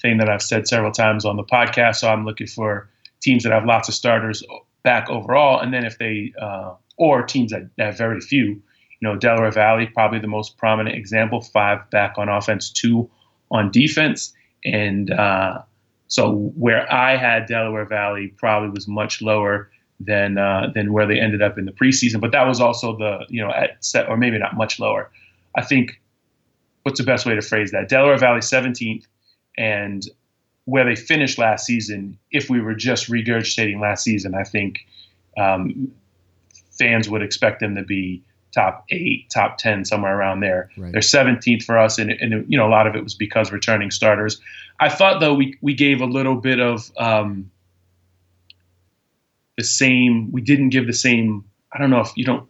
thing 0.00 0.18
that 0.18 0.28
I've 0.28 0.42
said 0.42 0.68
several 0.68 0.92
times 0.92 1.24
on 1.24 1.36
the 1.36 1.44
podcast. 1.44 1.96
So 1.96 2.08
I'm 2.08 2.24
looking 2.24 2.46
for 2.46 2.88
teams 3.20 3.42
that 3.42 3.52
have 3.52 3.64
lots 3.64 3.88
of 3.88 3.94
starters 3.94 4.44
back 4.84 5.10
overall, 5.10 5.58
and 5.58 5.74
then 5.74 5.84
if 5.84 5.98
they 5.98 6.32
uh, 6.40 6.74
or 6.96 7.24
teams 7.24 7.50
that 7.50 7.68
have 7.78 7.98
very 7.98 8.20
few 8.20 8.62
you 9.02 9.08
know, 9.08 9.16
Delaware 9.16 9.50
Valley, 9.50 9.86
probably 9.86 10.20
the 10.20 10.28
most 10.28 10.56
prominent 10.56 10.94
example, 10.94 11.40
five 11.40 11.90
back 11.90 12.14
on 12.18 12.28
offense, 12.28 12.70
two 12.70 13.10
on 13.50 13.68
defense. 13.72 14.32
And 14.64 15.10
uh, 15.10 15.62
so 16.06 16.52
where 16.56 16.90
I 16.90 17.16
had 17.16 17.46
Delaware 17.46 17.84
Valley 17.84 18.28
probably 18.38 18.70
was 18.70 18.86
much 18.86 19.20
lower 19.20 19.68
than 19.98 20.38
uh, 20.38 20.70
than 20.72 20.92
where 20.92 21.04
they 21.04 21.18
ended 21.18 21.42
up 21.42 21.58
in 21.58 21.64
the 21.64 21.72
preseason. 21.72 22.20
But 22.20 22.30
that 22.30 22.46
was 22.46 22.60
also 22.60 22.96
the, 22.96 23.26
you 23.28 23.42
know, 23.42 23.50
at 23.50 23.84
set, 23.84 24.08
or 24.08 24.16
maybe 24.16 24.38
not 24.38 24.56
much 24.56 24.78
lower. 24.78 25.10
I 25.56 25.64
think, 25.64 26.00
what's 26.84 27.00
the 27.00 27.04
best 27.04 27.26
way 27.26 27.34
to 27.34 27.42
phrase 27.42 27.72
that? 27.72 27.88
Delaware 27.88 28.18
Valley 28.18 28.38
17th 28.40 29.04
and 29.58 30.04
where 30.66 30.84
they 30.84 30.94
finished 30.94 31.38
last 31.38 31.66
season, 31.66 32.16
if 32.30 32.48
we 32.48 32.60
were 32.60 32.74
just 32.74 33.10
regurgitating 33.10 33.80
last 33.80 34.04
season, 34.04 34.36
I 34.36 34.44
think 34.44 34.86
um, 35.36 35.90
fans 36.78 37.08
would 37.08 37.22
expect 37.22 37.58
them 37.58 37.74
to 37.74 37.82
be 37.82 38.22
top 38.52 38.84
eight, 38.90 39.30
top 39.30 39.58
10, 39.58 39.84
somewhere 39.84 40.16
around 40.16 40.40
there. 40.40 40.70
Right. 40.76 40.92
They're 40.92 41.00
17th 41.00 41.64
for 41.64 41.78
us, 41.78 41.98
and, 41.98 42.10
and, 42.10 42.44
you 42.48 42.56
know, 42.58 42.66
a 42.66 42.70
lot 42.70 42.86
of 42.86 42.94
it 42.94 43.02
was 43.02 43.14
because 43.14 43.50
returning 43.50 43.90
starters. 43.90 44.40
I 44.78 44.88
thought, 44.88 45.20
though, 45.20 45.34
we, 45.34 45.56
we 45.60 45.74
gave 45.74 46.00
a 46.00 46.06
little 46.06 46.36
bit 46.36 46.60
of 46.60 46.90
um, 46.98 47.50
the 49.56 49.64
same, 49.64 50.30
we 50.32 50.40
didn't 50.40 50.70
give 50.70 50.86
the 50.86 50.92
same, 50.92 51.44
I 51.72 51.78
don't 51.78 51.90
know 51.90 52.00
if 52.00 52.10
you 52.16 52.24
don't, 52.24 52.48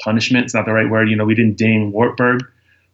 punishment, 0.00 0.44
it's 0.44 0.54
not 0.54 0.66
the 0.66 0.72
right 0.72 0.90
word. 0.90 1.08
You 1.08 1.16
know, 1.16 1.24
we 1.24 1.34
didn't 1.34 1.56
ding 1.56 1.92
Wartburg 1.92 2.42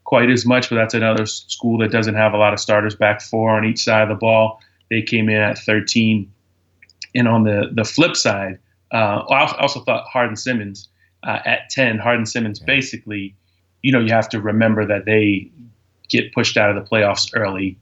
quite 0.04 0.30
as 0.30 0.46
much, 0.46 0.68
but 0.68 0.76
that's 0.76 0.94
another 0.94 1.26
school 1.26 1.78
that 1.78 1.90
doesn't 1.90 2.14
have 2.14 2.32
a 2.32 2.36
lot 2.36 2.52
of 2.52 2.60
starters 2.60 2.94
back 2.94 3.20
four 3.20 3.50
on 3.50 3.64
each 3.64 3.82
side 3.82 4.02
of 4.02 4.08
the 4.08 4.14
ball. 4.14 4.60
They 4.90 5.02
came 5.02 5.28
in 5.28 5.36
at 5.36 5.58
13. 5.58 6.30
And 7.14 7.28
on 7.28 7.44
the, 7.44 7.70
the 7.72 7.84
flip 7.84 8.16
side, 8.16 8.58
uh, 8.92 9.24
I 9.30 9.56
also 9.58 9.80
thought 9.80 10.06
Hardin 10.12 10.36
Simmons 10.36 10.88
uh, 11.24 11.38
at 11.44 11.70
10, 11.70 11.98
Hardin 11.98 12.26
Simmons 12.26 12.60
yeah. 12.60 12.66
basically, 12.66 13.34
you 13.82 13.92
know, 13.92 14.00
you 14.00 14.12
have 14.12 14.28
to 14.30 14.40
remember 14.40 14.86
that 14.86 15.04
they 15.04 15.50
get 16.08 16.32
pushed 16.32 16.56
out 16.56 16.74
of 16.74 16.76
the 16.76 16.88
playoffs 16.88 17.30
early 17.34 17.78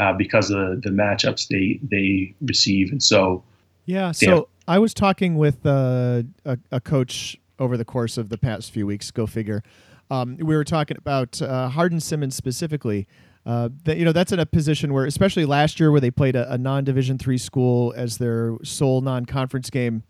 uh, 0.00 0.12
because 0.12 0.50
of 0.50 0.82
the, 0.82 0.90
matchups 0.90 1.48
they 1.48 1.78
they 1.88 2.34
receive, 2.40 2.90
and 2.90 3.02
so 3.02 3.44
yeah. 3.86 4.10
So 4.12 4.48
I 4.66 4.78
was 4.78 4.92
talking 4.92 5.36
with 5.36 5.64
uh, 5.64 6.22
a, 6.44 6.58
a, 6.72 6.80
coach 6.80 7.38
over 7.58 7.76
the 7.76 7.84
course 7.84 8.18
of 8.18 8.28
the 8.28 8.38
past 8.38 8.72
few 8.72 8.86
weeks. 8.86 9.10
Go 9.10 9.26
figure. 9.26 9.62
Um, 10.10 10.36
we 10.38 10.56
were 10.56 10.64
talking 10.64 10.96
about 10.96 11.40
uh, 11.40 11.68
Hardin 11.68 12.00
Simmons 12.00 12.34
specifically. 12.34 13.06
Uh, 13.46 13.68
that 13.84 13.98
you 13.98 14.04
know 14.04 14.12
that's 14.12 14.32
in 14.32 14.40
a 14.40 14.46
position 14.46 14.92
where, 14.92 15.04
especially 15.04 15.44
last 15.44 15.78
year, 15.78 15.92
where 15.92 16.00
they 16.00 16.10
played 16.10 16.34
a, 16.34 16.50
a 16.52 16.58
non-division 16.58 17.18
three 17.18 17.38
school 17.38 17.92
as 17.96 18.16
their 18.16 18.56
sole 18.64 19.02
non-conference 19.02 19.68
game 19.70 20.02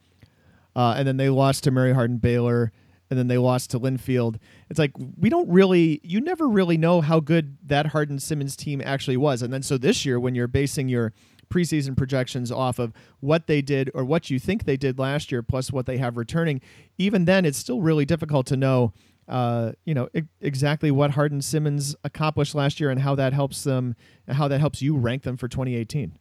uh, 0.76 0.95
and 0.97 1.07
then 1.07 1.16
they 1.16 1.28
lost 1.28 1.64
to 1.64 1.71
Mary 1.71 1.93
Hardin 1.93 2.19
Baylor, 2.19 2.73
and 3.11 3.19
then 3.19 3.28
they 3.28 3.38
lost 3.38 3.71
to 3.71 3.81
Linfield. 3.81 4.37
It's 4.71 4.78
like 4.78 4.93
we 5.19 5.28
don't 5.28 5.49
really, 5.49 6.00
you 6.02 6.21
never 6.21 6.49
really 6.49 6.76
know 6.76 7.00
how 7.00 7.21
good 7.21 7.59
that 7.66 7.88
Hardin 7.88 8.19
Simmons 8.19 8.57
team 8.57 8.83
actually 8.85 9.16
was. 9.16 9.43
And 9.43 9.52
then 9.52 9.62
so 9.62 9.78
this 9.78 10.04
year, 10.04 10.19
when 10.19 10.35
you're 10.35 10.49
basing 10.49 10.88
your 10.88 11.12
preseason 11.50 11.97
projections 11.97 12.50
off 12.50 12.78
of 12.78 12.93
what 13.21 13.47
they 13.47 13.62
did 13.62 13.90
or 13.95 14.04
what 14.04 14.31
you 14.31 14.38
think 14.38 14.64
they 14.64 14.76
did 14.76 14.99
last 14.99 15.31
year, 15.31 15.43
plus 15.43 15.71
what 15.71 15.87
they 15.87 15.99
have 15.99 16.16
returning, 16.16 16.61
even 16.99 17.26
then, 17.26 17.45
it's 17.45 17.59
still 17.59 17.81
really 17.81 18.04
difficult 18.04 18.47
to 18.47 18.57
know. 18.57 18.93
Uh, 19.26 19.73
you 19.87 19.95
know 19.95 20.07
I- 20.14 20.25
exactly 20.43 20.90
what 20.90 21.12
Hardin 21.12 21.40
Simmons 21.40 21.97
accomplished 22.04 22.54
last 22.54 22.78
year 22.78 22.90
and 22.90 23.00
how 23.00 23.14
that 23.14 23.33
helps 23.33 23.64
them, 23.64 23.97
how 24.28 24.49
that 24.49 24.61
helps 24.61 24.83
you 24.83 24.97
rank 24.97 25.23
them 25.23 25.38
for 25.38 25.49
2018. 25.49 26.19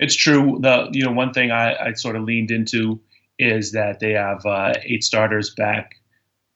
It's 0.00 0.16
true. 0.16 0.58
The 0.60 0.88
you 0.90 1.04
know 1.04 1.12
one 1.12 1.32
thing 1.32 1.52
I, 1.52 1.76
I 1.76 1.92
sort 1.92 2.16
of 2.16 2.24
leaned 2.24 2.50
into 2.50 3.00
is 3.38 3.72
that 3.72 4.00
they 4.00 4.12
have 4.12 4.44
uh, 4.46 4.74
eight 4.84 5.04
starters 5.04 5.54
back 5.54 5.96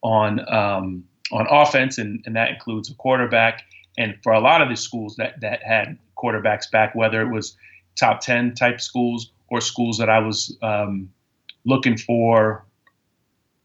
on 0.03 0.41
um, 0.53 1.05
on 1.33 1.47
offense, 1.51 1.99
and, 1.99 2.23
and 2.27 2.37
that 2.37 2.51
includes 2.51 2.91
a 2.91 2.95
quarterback 2.95 3.65
And 3.97 4.17
for 4.23 4.33
a 4.33 4.41
lot 4.41 4.63
of 4.63 4.69
the 4.69 4.77
schools 4.77 5.17
that 5.17 5.41
that 5.41 5.63
had 5.63 5.99
quarterbacks 6.17 6.71
back, 6.71 6.95
whether 6.95 7.21
it 7.23 7.33
was 7.33 7.57
top 7.97 8.21
ten 8.21 8.55
type 8.55 8.81
schools 8.81 9.31
or 9.49 9.61
schools 9.61 9.99
that 9.99 10.09
I 10.09 10.19
was 10.21 10.57
um, 10.63 11.11
looking 11.65 11.97
for, 11.97 12.65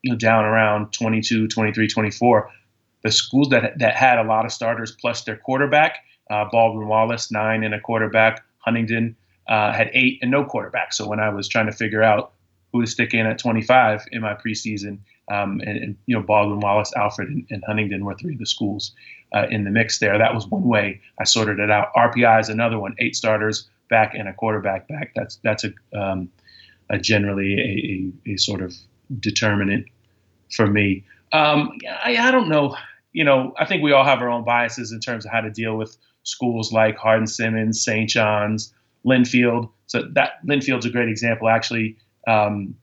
you 0.02 0.12
know, 0.12 0.18
down 0.18 0.46
around 0.46 0.92
22, 0.94 1.48
23, 1.48 1.88
24, 1.88 2.50
the 3.04 3.12
schools 3.12 3.50
that 3.50 3.78
that 3.80 3.96
had 3.96 4.18
a 4.18 4.24
lot 4.24 4.46
of 4.46 4.52
starters 4.52 4.96
plus 5.00 5.24
their 5.24 5.38
quarterback, 5.38 6.00
uh, 6.30 6.46
Baldwin 6.52 6.88
Wallace 6.88 7.32
nine 7.32 7.64
and 7.64 7.74
a 7.74 7.80
quarterback, 7.80 8.44
Huntingdon 8.60 9.16
uh, 9.48 9.74
had 9.74 9.90
eight 9.94 10.20
and 10.22 10.32
no 10.32 10.44
quarterback. 10.46 10.94
So 10.94 11.08
when 11.08 11.20
I 11.20 11.30
was 11.30 11.48
trying 11.48 11.66
to 11.68 11.72
figure 11.72 12.04
out 12.04 12.33
who 12.74 12.82
to 12.82 12.88
stick 12.88 13.14
in 13.14 13.26
at 13.28 13.38
25 13.38 14.08
in 14.12 14.22
my 14.22 14.34
preseason, 14.34 14.98
um, 15.32 15.62
and, 15.66 15.78
and, 15.78 15.96
you 16.08 16.18
know 16.18 16.24
Baldwin 16.24 16.60
Wallace, 16.60 16.92
Alfred, 16.98 17.30
and, 17.30 17.46
and, 17.50 17.64
Huntingdon 17.66 18.04
were 18.04 18.16
three 18.16 18.34
of 18.34 18.40
the 18.40 18.46
schools 18.46 18.92
uh, 19.34 19.46
in 19.50 19.64
the 19.64 19.70
mix 19.70 20.00
there. 20.00 20.18
That 20.18 20.34
was 20.34 20.48
one 20.48 20.64
way 20.64 21.00
I 21.20 21.24
sorted 21.24 21.60
it 21.60 21.72
out. 21.72 21.94
RPI 21.96 22.42
is 22.42 22.50
another 22.50 22.80
one. 22.80 22.96
Eight 23.00 23.16
starters 23.16 23.70
back 23.90 24.16
and 24.16 24.28
a 24.28 24.34
quarterback 24.34 24.88
back. 24.88 25.14
That's 25.16 25.38
that's 25.44 25.64
a, 25.64 25.72
um, 25.98 26.30
a 26.90 26.98
generally 26.98 27.54
a, 28.26 28.32
a, 28.32 28.34
a, 28.34 28.38
sort 28.38 28.62
of 28.62 28.74
determinant 29.20 29.86
for 30.52 30.68
me. 30.68 31.06
Um, 31.32 31.78
I, 32.04 32.18
I 32.18 32.32
don't 32.32 32.50
know. 32.50 32.76
You 33.14 33.24
know, 33.24 33.54
I 33.60 33.66
think 33.66 33.84
we 33.84 33.92
all 33.92 34.04
have 34.04 34.20
our 34.20 34.30
own 34.30 34.44
biases 34.44 34.92
in 34.92 35.00
terms 35.00 35.26
of 35.26 35.32
how 35.32 35.42
to 35.42 35.52
deal 35.52 35.78
with 35.78 35.96
schools 36.24 36.74
like 36.74 36.98
Hardin 36.98 37.28
Simmons, 37.28 37.84
St. 37.84 38.10
John's, 38.10 38.74
Linfield. 39.06 39.70
So 39.88 40.02
that 40.14 40.40
Linfield's 40.46 40.86
a 40.86 40.90
great 40.90 41.10
example. 41.10 41.48
Actually, 41.48 41.98
um, 42.28 42.76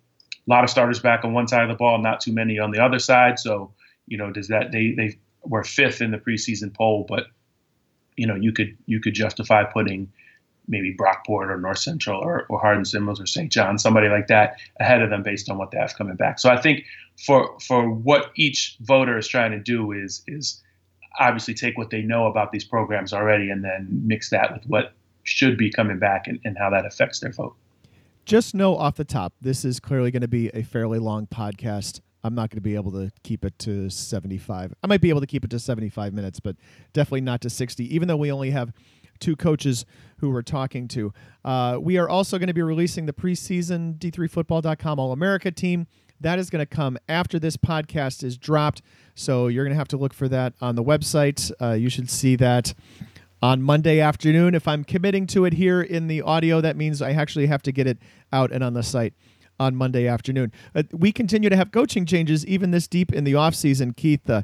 a 0.47 0.51
lot 0.51 0.65
of 0.65 0.71
starters 0.71 1.01
back 1.01 1.25
on 1.25 1.33
one 1.33 1.49
side 1.49 1.63
of 1.63 1.69
the 1.69 1.75
ball, 1.75 1.99
not 1.99 2.21
too 2.21 2.33
many 2.33 2.59
on 2.59 2.71
the 2.71 2.83
other 2.83 2.99
side. 2.99 3.39
So 3.39 3.73
you 4.07 4.19
know, 4.19 4.31
does 4.31 4.49
that 4.49 4.73
they 4.73 4.93
they 4.93 5.19
were 5.43 5.65
fifth 5.65 6.01
in 6.01 6.11
the 6.11 6.19
preseason 6.19 6.75
poll, 6.75 7.07
but 7.09 7.27
you 8.17 8.27
know, 8.27 8.35
you 8.35 8.53
could 8.53 8.77
you 8.87 9.01
could 9.01 9.15
justify 9.15 9.65
putting 9.65 10.13
maybe 10.69 10.95
Brockport 10.95 11.51
or 11.51 11.59
North 11.59 11.79
Central 11.79 12.21
or, 12.21 12.47
or 12.49 12.61
Hardin 12.61 12.85
Simmons 12.85 13.21
or 13.21 13.27
St. 13.27 13.51
John, 13.51 13.79
somebody 13.79 14.09
like 14.09 14.29
that, 14.29 14.61
ahead 14.79 15.03
of 15.03 15.11
them 15.11 15.23
based 15.23 15.51
on 15.51 15.59
what 15.59 15.73
they 15.73 15.79
have 15.79 15.97
coming 15.97 16.17
back. 16.17 16.39
So 16.39 16.51
I 16.51 16.61
think 16.61 16.85
for 17.25 17.59
for 17.61 17.89
what 17.89 18.31
each 18.37 18.77
voter 18.81 19.19
is 19.19 19.29
trying 19.29 19.53
to 19.53 19.59
do 19.59 19.93
is 19.93 20.23
is 20.27 20.63
obviously 21.19 21.55
take 21.55 21.77
what 21.77 21.91
they 21.91 22.03
know 22.03 22.27
about 22.27 22.53
these 22.53 22.65
programs 22.65 23.13
already 23.13 23.51
and 23.51 23.65
then 23.65 23.89
mix 24.05 24.31
that 24.31 24.53
with 24.53 24.65
what 24.67 24.93
should 25.25 25.59
be 25.59 25.71
coming 25.71 25.99
back 25.99 26.27
and, 26.27 26.41
and 26.45 26.57
how 26.57 26.71
that 26.71 26.87
affects 26.87 27.21
their 27.21 27.33
vote. 27.33 27.55
Just 28.31 28.55
know 28.55 28.77
off 28.77 28.95
the 28.95 29.05
top, 29.05 29.33
this 29.41 29.65
is 29.65 29.81
clearly 29.81 30.13
going 30.13 30.23
to 30.23 30.29
be 30.29 30.51
a 30.51 30.63
fairly 30.63 31.01
long 31.01 31.27
podcast. 31.27 32.01
I'm 32.23 32.33
not 32.33 32.49
going 32.49 32.59
to 32.59 32.61
be 32.61 32.77
able 32.77 32.93
to 32.93 33.11
keep 33.25 33.45
it 33.45 33.59
to 33.59 33.91
75. 33.91 34.73
I 34.85 34.87
might 34.87 35.01
be 35.01 35.09
able 35.09 35.21
to 35.21 35.27
keep 35.27 35.45
it 35.45 35.51
to 35.51 35.59
75 35.59 36.15
minutes, 36.15 36.39
but 36.39 36.55
definitely 36.93 37.23
not 37.23 37.41
to 37.41 37.51
60, 37.51 37.93
even 37.93 38.07
though 38.07 38.17
we 38.17 38.31
only 38.31 38.53
have 38.53 38.73
two 39.19 39.35
coaches 39.35 39.85
who 40.19 40.31
we're 40.31 40.43
talking 40.43 40.87
to. 40.87 41.13
Uh, 41.45 41.79
we 41.81 41.99
are 41.99 42.09
also 42.09 42.39
going 42.39 42.47
to 42.47 42.55
be 42.55 42.63
releasing 42.63 43.07
the 43.07 43.13
preseason 43.13 43.99
D3Football.com 43.99 45.01
All 45.01 45.11
America 45.11 45.51
team. 45.51 45.89
That 46.21 46.39
is 46.39 46.51
going 46.51 46.65
to 46.65 46.67
come 46.67 46.99
after 47.09 47.41
this 47.41 47.57
podcast 47.57 48.23
is 48.23 48.39
dropped. 48.39 48.81
So 49.17 49.49
you're 49.49 49.65
going 49.65 49.75
to 49.75 49.79
have 49.79 49.89
to 49.89 49.97
look 49.97 50.15
for 50.15 50.29
that 50.29 50.53
on 50.61 50.77
the 50.77 50.85
website. 50.85 51.51
Uh, 51.61 51.73
you 51.73 51.91
should 51.91 52.09
see 52.09 52.37
that 52.37 52.75
on 53.43 53.63
Monday 53.63 54.01
afternoon. 54.01 54.55
If 54.55 54.69
I'm 54.69 54.85
committing 54.85 55.27
to 55.29 55.45
it 55.45 55.55
here 55.55 55.81
in 55.81 56.07
the 56.07 56.23
audio, 56.23 56.61
that 56.61 56.77
means 56.77 57.01
I 57.01 57.13
actually 57.13 57.47
have 57.47 57.63
to 57.63 57.73
get 57.73 57.87
it 57.87 57.99
out 58.33 58.53
and 58.53 58.63
on 58.63 58.75
the 58.75 58.83
site 58.83 59.15
on 59.59 59.77
Monday 59.77 60.07
afternoon. 60.07 60.53
Uh, 60.75 60.83
we 60.93 61.13
continue 61.13 61.51
to 61.51 61.57
have 61.57 61.71
coaching 61.71 62.07
changes 62.07 62.47
even 62.47 62.71
this 62.71 62.89
deep 62.89 63.13
in 63.13 63.25
the 63.25 63.35
offseason. 63.35 63.95
Keith, 63.97 64.29
uh, 64.29 64.43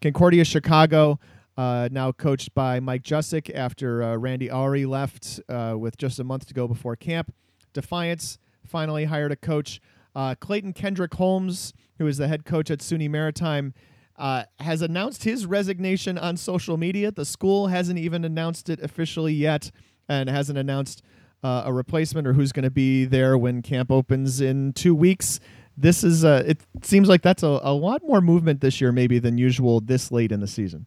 Concordia 0.00 0.44
Chicago, 0.44 1.18
uh, 1.56 1.88
now 1.92 2.12
coached 2.12 2.54
by 2.54 2.80
Mike 2.80 3.02
Jusick 3.02 3.54
after 3.54 4.02
uh, 4.02 4.16
Randy 4.16 4.50
Ari 4.50 4.86
left 4.86 5.40
uh, 5.48 5.76
with 5.78 5.96
just 5.98 6.18
a 6.18 6.24
month 6.24 6.46
to 6.46 6.54
go 6.54 6.66
before 6.66 6.96
camp. 6.96 7.32
Defiance 7.72 8.38
finally 8.66 9.04
hired 9.04 9.32
a 9.32 9.36
coach. 9.36 9.80
Uh, 10.14 10.34
Clayton 10.34 10.72
Kendrick 10.72 11.14
Holmes, 11.14 11.74
who 11.98 12.06
is 12.06 12.18
the 12.18 12.28
head 12.28 12.44
coach 12.44 12.70
at 12.70 12.78
SUNY 12.78 13.10
Maritime, 13.10 13.74
uh, 14.16 14.44
has 14.60 14.82
announced 14.82 15.24
his 15.24 15.46
resignation 15.46 16.18
on 16.18 16.36
social 16.36 16.76
media. 16.76 17.10
The 17.10 17.24
school 17.24 17.68
hasn't 17.68 17.98
even 17.98 18.24
announced 18.24 18.68
it 18.68 18.80
officially 18.80 19.32
yet 19.32 19.70
and 20.08 20.28
hasn't 20.28 20.58
announced 20.58 21.02
uh, 21.42 21.64
a 21.66 21.72
replacement 21.72 22.26
or 22.26 22.32
who's 22.32 22.52
going 22.52 22.64
to 22.64 22.70
be 22.70 23.04
there 23.04 23.36
when 23.36 23.62
camp 23.62 23.90
opens 23.90 24.40
in 24.40 24.72
two 24.72 24.94
weeks. 24.94 25.40
This 25.76 26.04
is, 26.04 26.24
uh, 26.24 26.44
it 26.46 26.60
seems 26.82 27.08
like 27.08 27.22
that's 27.22 27.42
a, 27.42 27.60
a 27.62 27.74
lot 27.74 28.02
more 28.04 28.20
movement 28.20 28.60
this 28.60 28.80
year, 28.80 28.92
maybe, 28.92 29.18
than 29.18 29.36
usual 29.36 29.80
this 29.80 30.12
late 30.12 30.32
in 30.32 30.40
the 30.40 30.46
season. 30.46 30.86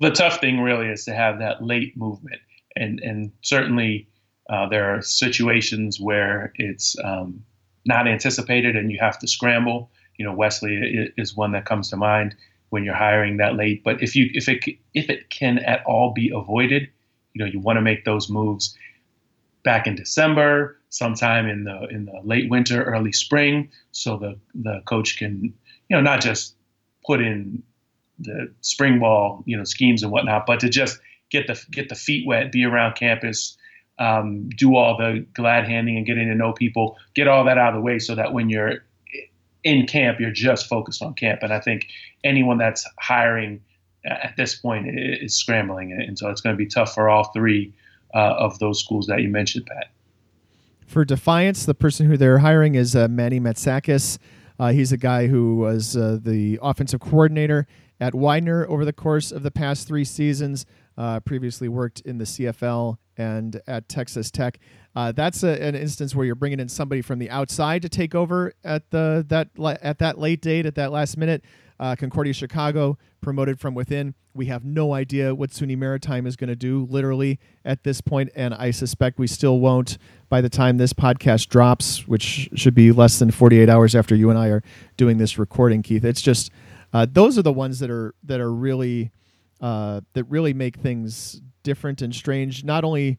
The 0.00 0.10
tough 0.10 0.40
thing 0.40 0.60
really 0.60 0.88
is 0.88 1.04
to 1.06 1.14
have 1.14 1.38
that 1.38 1.62
late 1.62 1.96
movement. 1.96 2.40
And, 2.76 3.00
and 3.00 3.32
certainly 3.42 4.08
uh, 4.50 4.68
there 4.68 4.94
are 4.94 5.02
situations 5.02 5.98
where 6.00 6.52
it's 6.56 6.96
um, 7.02 7.44
not 7.84 8.06
anticipated 8.06 8.76
and 8.76 8.90
you 8.90 8.98
have 9.00 9.18
to 9.20 9.26
scramble 9.26 9.90
you 10.22 10.28
know, 10.28 10.34
Wesley 10.34 11.10
is 11.16 11.36
one 11.36 11.50
that 11.50 11.64
comes 11.64 11.90
to 11.90 11.96
mind 11.96 12.36
when 12.70 12.84
you're 12.84 12.94
hiring 12.94 13.38
that 13.38 13.56
late. 13.56 13.82
But 13.82 14.00
if 14.00 14.14
you 14.14 14.30
if 14.34 14.48
it 14.48 14.62
if 14.94 15.10
it 15.10 15.30
can 15.30 15.58
at 15.58 15.84
all 15.84 16.12
be 16.12 16.30
avoided, 16.32 16.88
you 17.32 17.44
know, 17.44 17.50
you 17.50 17.58
want 17.58 17.76
to 17.78 17.80
make 17.80 18.04
those 18.04 18.30
moves 18.30 18.78
back 19.64 19.88
in 19.88 19.96
December, 19.96 20.78
sometime 20.90 21.48
in 21.48 21.64
the 21.64 21.88
in 21.88 22.04
the 22.04 22.20
late 22.22 22.48
winter, 22.48 22.84
early 22.84 23.10
spring, 23.10 23.68
so 23.90 24.16
the 24.16 24.38
the 24.54 24.80
coach 24.84 25.18
can 25.18 25.52
you 25.88 25.96
know 25.96 26.00
not 26.00 26.20
just 26.20 26.54
put 27.04 27.20
in 27.20 27.64
the 28.20 28.48
spring 28.60 29.00
ball 29.00 29.42
you 29.44 29.56
know 29.56 29.64
schemes 29.64 30.04
and 30.04 30.12
whatnot, 30.12 30.46
but 30.46 30.60
to 30.60 30.68
just 30.68 31.00
get 31.30 31.48
the 31.48 31.60
get 31.72 31.88
the 31.88 31.96
feet 31.96 32.28
wet, 32.28 32.52
be 32.52 32.64
around 32.64 32.94
campus, 32.94 33.56
um, 33.98 34.48
do 34.50 34.76
all 34.76 34.96
the 34.96 35.26
glad 35.34 35.66
handing 35.66 35.96
and 35.96 36.06
getting 36.06 36.28
to 36.28 36.34
know 36.36 36.52
people, 36.52 36.96
get 37.16 37.26
all 37.26 37.44
that 37.44 37.58
out 37.58 37.70
of 37.70 37.74
the 37.74 37.80
way, 37.80 37.98
so 37.98 38.14
that 38.14 38.32
when 38.32 38.48
you're 38.48 38.84
in 39.64 39.86
camp, 39.86 40.20
you're 40.20 40.30
just 40.30 40.66
focused 40.68 41.02
on 41.02 41.14
camp. 41.14 41.40
And 41.42 41.52
I 41.52 41.60
think 41.60 41.88
anyone 42.24 42.58
that's 42.58 42.86
hiring 42.98 43.60
at 44.04 44.34
this 44.36 44.56
point 44.56 44.88
is 44.88 45.34
scrambling. 45.34 45.92
And 45.92 46.18
so 46.18 46.28
it's 46.28 46.40
going 46.40 46.54
to 46.54 46.58
be 46.58 46.66
tough 46.66 46.94
for 46.94 47.08
all 47.08 47.24
three 47.32 47.72
uh, 48.14 48.34
of 48.38 48.58
those 48.58 48.80
schools 48.80 49.06
that 49.06 49.22
you 49.22 49.28
mentioned, 49.28 49.66
Pat. 49.66 49.90
For 50.86 51.04
Defiance, 51.04 51.64
the 51.64 51.74
person 51.74 52.06
who 52.06 52.16
they're 52.16 52.38
hiring 52.38 52.74
is 52.74 52.94
uh, 52.94 53.08
Manny 53.08 53.40
Matsakis. 53.40 54.18
Uh, 54.58 54.72
he's 54.72 54.92
a 54.92 54.96
guy 54.96 55.26
who 55.26 55.56
was 55.56 55.96
uh, 55.96 56.18
the 56.20 56.58
offensive 56.60 57.00
coordinator 57.00 57.66
at 58.00 58.14
Widener 58.14 58.66
over 58.68 58.84
the 58.84 58.92
course 58.92 59.32
of 59.32 59.42
the 59.42 59.50
past 59.50 59.88
three 59.88 60.04
seasons. 60.04 60.66
Uh, 60.98 61.20
previously 61.20 61.68
worked 61.68 62.00
in 62.00 62.18
the 62.18 62.24
CFL 62.24 62.98
and 63.22 63.60
at 63.66 63.88
Texas 63.88 64.30
Tech. 64.30 64.58
Uh, 64.94 65.12
that's 65.12 65.42
a, 65.42 65.62
an 65.62 65.74
instance 65.74 66.14
where 66.14 66.26
you're 66.26 66.34
bringing 66.34 66.60
in 66.60 66.68
somebody 66.68 67.00
from 67.00 67.18
the 67.18 67.30
outside 67.30 67.82
to 67.82 67.88
take 67.88 68.14
over 68.14 68.52
at 68.62 68.90
the 68.90 69.24
that 69.28 69.48
at 69.82 69.98
that 69.98 70.18
late 70.18 70.42
date 70.42 70.66
at 70.66 70.74
that 70.74 70.92
last 70.92 71.16
minute. 71.16 71.44
Uh, 71.80 71.96
Concordia 71.96 72.32
Chicago 72.32 72.96
promoted 73.20 73.58
from 73.58 73.74
within. 73.74 74.14
We 74.34 74.46
have 74.46 74.64
no 74.64 74.94
idea 74.94 75.34
what 75.34 75.50
SUNY 75.50 75.76
Maritime 75.76 76.26
is 76.26 76.36
going 76.36 76.48
to 76.48 76.56
do 76.56 76.86
literally 76.88 77.40
at 77.64 77.82
this 77.82 78.00
point, 78.00 78.30
and 78.36 78.54
I 78.54 78.70
suspect 78.70 79.18
we 79.18 79.26
still 79.26 79.58
won't 79.58 79.98
by 80.28 80.40
the 80.40 80.48
time 80.48 80.76
this 80.76 80.92
podcast 80.92 81.48
drops, 81.48 82.06
which 82.06 82.50
should 82.54 82.74
be 82.74 82.92
less 82.92 83.18
than 83.18 83.30
48 83.30 83.68
hours 83.68 83.96
after 83.96 84.14
you 84.14 84.30
and 84.30 84.38
I 84.38 84.48
are 84.48 84.62
doing 84.96 85.18
this 85.18 85.38
recording, 85.38 85.82
Keith. 85.82 86.04
It's 86.04 86.22
just 86.22 86.50
uh, 86.92 87.06
those 87.10 87.38
are 87.38 87.42
the 87.42 87.52
ones 87.52 87.78
that 87.78 87.90
are 87.90 88.14
that 88.22 88.40
are 88.40 88.52
really 88.52 89.10
uh, 89.62 90.00
that 90.12 90.24
really 90.24 90.52
make 90.52 90.76
things 90.76 91.40
different 91.62 92.02
and 92.02 92.14
strange. 92.14 92.64
Not 92.64 92.84
only 92.84 93.18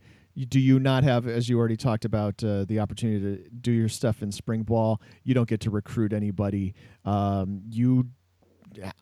do 0.49 0.59
you 0.59 0.79
not 0.79 1.03
have, 1.03 1.27
as 1.27 1.47
you 1.47 1.57
already 1.59 1.77
talked 1.77 2.05
about, 2.05 2.43
uh, 2.43 2.65
the 2.65 2.79
opportunity 2.79 3.37
to 3.37 3.49
do 3.49 3.71
your 3.71 3.89
stuff 3.89 4.21
in 4.21 4.31
spring 4.31 4.63
ball? 4.63 5.01
You 5.23 5.33
don't 5.33 5.47
get 5.47 5.61
to 5.61 5.69
recruit 5.69 6.11
anybody. 6.11 6.73
Um, 7.05 7.61
you 7.69 8.07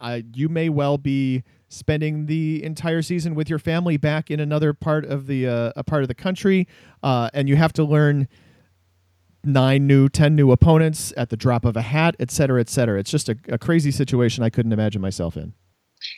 uh, 0.01 0.19
you 0.33 0.49
may 0.49 0.67
well 0.67 0.97
be 0.97 1.43
spending 1.69 2.25
the 2.25 2.61
entire 2.61 3.01
season 3.01 3.35
with 3.35 3.49
your 3.49 3.59
family 3.59 3.95
back 3.95 4.29
in 4.29 4.41
another 4.41 4.73
part 4.73 5.05
of 5.05 5.27
the 5.27 5.47
uh, 5.47 5.71
a 5.77 5.83
part 5.83 6.01
of 6.01 6.09
the 6.09 6.13
country, 6.15 6.67
uh, 7.01 7.29
and 7.33 7.47
you 7.47 7.55
have 7.55 7.71
to 7.73 7.83
learn 7.83 8.27
nine 9.43 9.87
new, 9.87 10.09
ten 10.09 10.35
new 10.35 10.51
opponents 10.51 11.13
at 11.15 11.29
the 11.29 11.37
drop 11.37 11.65
of 11.65 11.77
a 11.77 11.81
hat, 11.81 12.15
et 12.19 12.29
cetera, 12.29 12.59
et 12.59 12.69
cetera. 12.69 12.99
It's 12.99 13.09
just 13.09 13.29
a, 13.29 13.37
a 13.47 13.57
crazy 13.57 13.91
situation 13.91 14.43
I 14.43 14.49
couldn't 14.49 14.73
imagine 14.73 15.01
myself 15.01 15.37
in. 15.37 15.53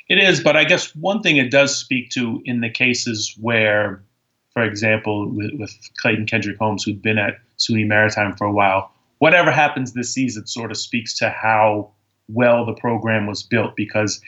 It 0.10 0.18
is, 0.18 0.42
but 0.42 0.56
I 0.56 0.64
guess 0.64 0.96
one 0.96 1.22
thing 1.22 1.38
it 1.38 1.52
does 1.52 1.76
speak 1.76 2.10
to 2.12 2.42
in 2.46 2.62
the 2.62 2.70
cases 2.70 3.36
where 3.40 4.04
for 4.54 4.64
example, 4.64 5.30
with, 5.30 5.52
with 5.56 5.76
Clayton 5.98 6.28
Kendrick 6.28 6.58
Holmes, 6.58 6.84
who'd 6.84 7.02
been 7.02 7.18
at 7.18 7.40
SUNY 7.58 7.88
Maritime 7.88 8.36
for 8.36 8.46
a 8.46 8.52
while, 8.52 8.92
whatever 9.18 9.52
happens 9.52 9.94
this 9.94 10.14
season 10.14 10.46
sort 10.46 10.72
of 10.72 10.78
speaks 10.78 11.18
to 11.18 11.30
how 11.30 11.92
well 12.30 12.66
the 12.66 12.74
program 12.74 13.26
was 13.26 13.42
built. 13.42 13.76
Because 13.76 14.22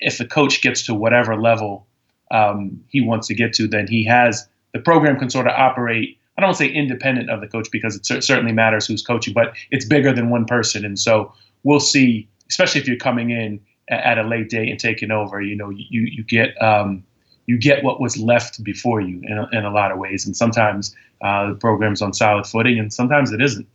if 0.00 0.18
the 0.18 0.26
coach 0.26 0.62
gets 0.62 0.86
to 0.86 0.94
whatever 0.94 1.36
level 1.36 1.86
um, 2.30 2.82
he 2.88 3.00
wants 3.00 3.26
to 3.28 3.34
get 3.34 3.52
to, 3.54 3.66
then 3.66 3.88
he 3.88 4.04
has 4.04 4.48
the 4.72 4.80
program 4.80 5.18
can 5.18 5.30
sort 5.30 5.46
of 5.46 5.54
operate. 5.54 6.18
I 6.36 6.40
don't 6.40 6.54
say 6.54 6.68
independent 6.68 7.30
of 7.30 7.40
the 7.40 7.48
coach 7.48 7.68
because 7.72 7.96
it 7.96 8.06
certainly 8.22 8.52
matters 8.52 8.86
who's 8.86 9.02
coaching, 9.02 9.34
but 9.34 9.54
it's 9.72 9.84
bigger 9.84 10.12
than 10.12 10.30
one 10.30 10.44
person. 10.44 10.84
And 10.84 10.96
so 10.96 11.32
we'll 11.64 11.80
see, 11.80 12.28
especially 12.48 12.80
if 12.80 12.86
you're 12.86 12.96
coming 12.96 13.30
in 13.30 13.58
at 13.90 14.18
a 14.18 14.22
late 14.22 14.50
date 14.50 14.70
and 14.70 14.78
taking 14.78 15.10
over. 15.10 15.40
You 15.40 15.56
know, 15.56 15.70
you 15.70 16.02
you 16.02 16.24
get 16.24 16.60
um, 16.62 17.04
you 17.46 17.56
get 17.56 17.82
what 17.82 18.00
was 18.00 18.18
left 18.18 18.62
before 18.62 19.00
you 19.00 19.20
in 19.24 19.38
a, 19.38 19.48
in 19.52 19.64
a 19.64 19.70
lot 19.70 19.90
of 19.90 19.98
ways. 19.98 20.26
And 20.26 20.36
sometimes 20.36 20.94
uh, 21.22 21.50
the 21.50 21.54
program's 21.54 22.02
on 22.02 22.12
solid 22.12 22.46
footing, 22.46 22.78
and 22.78 22.92
sometimes 22.92 23.32
it 23.32 23.40
isn't. 23.40 23.66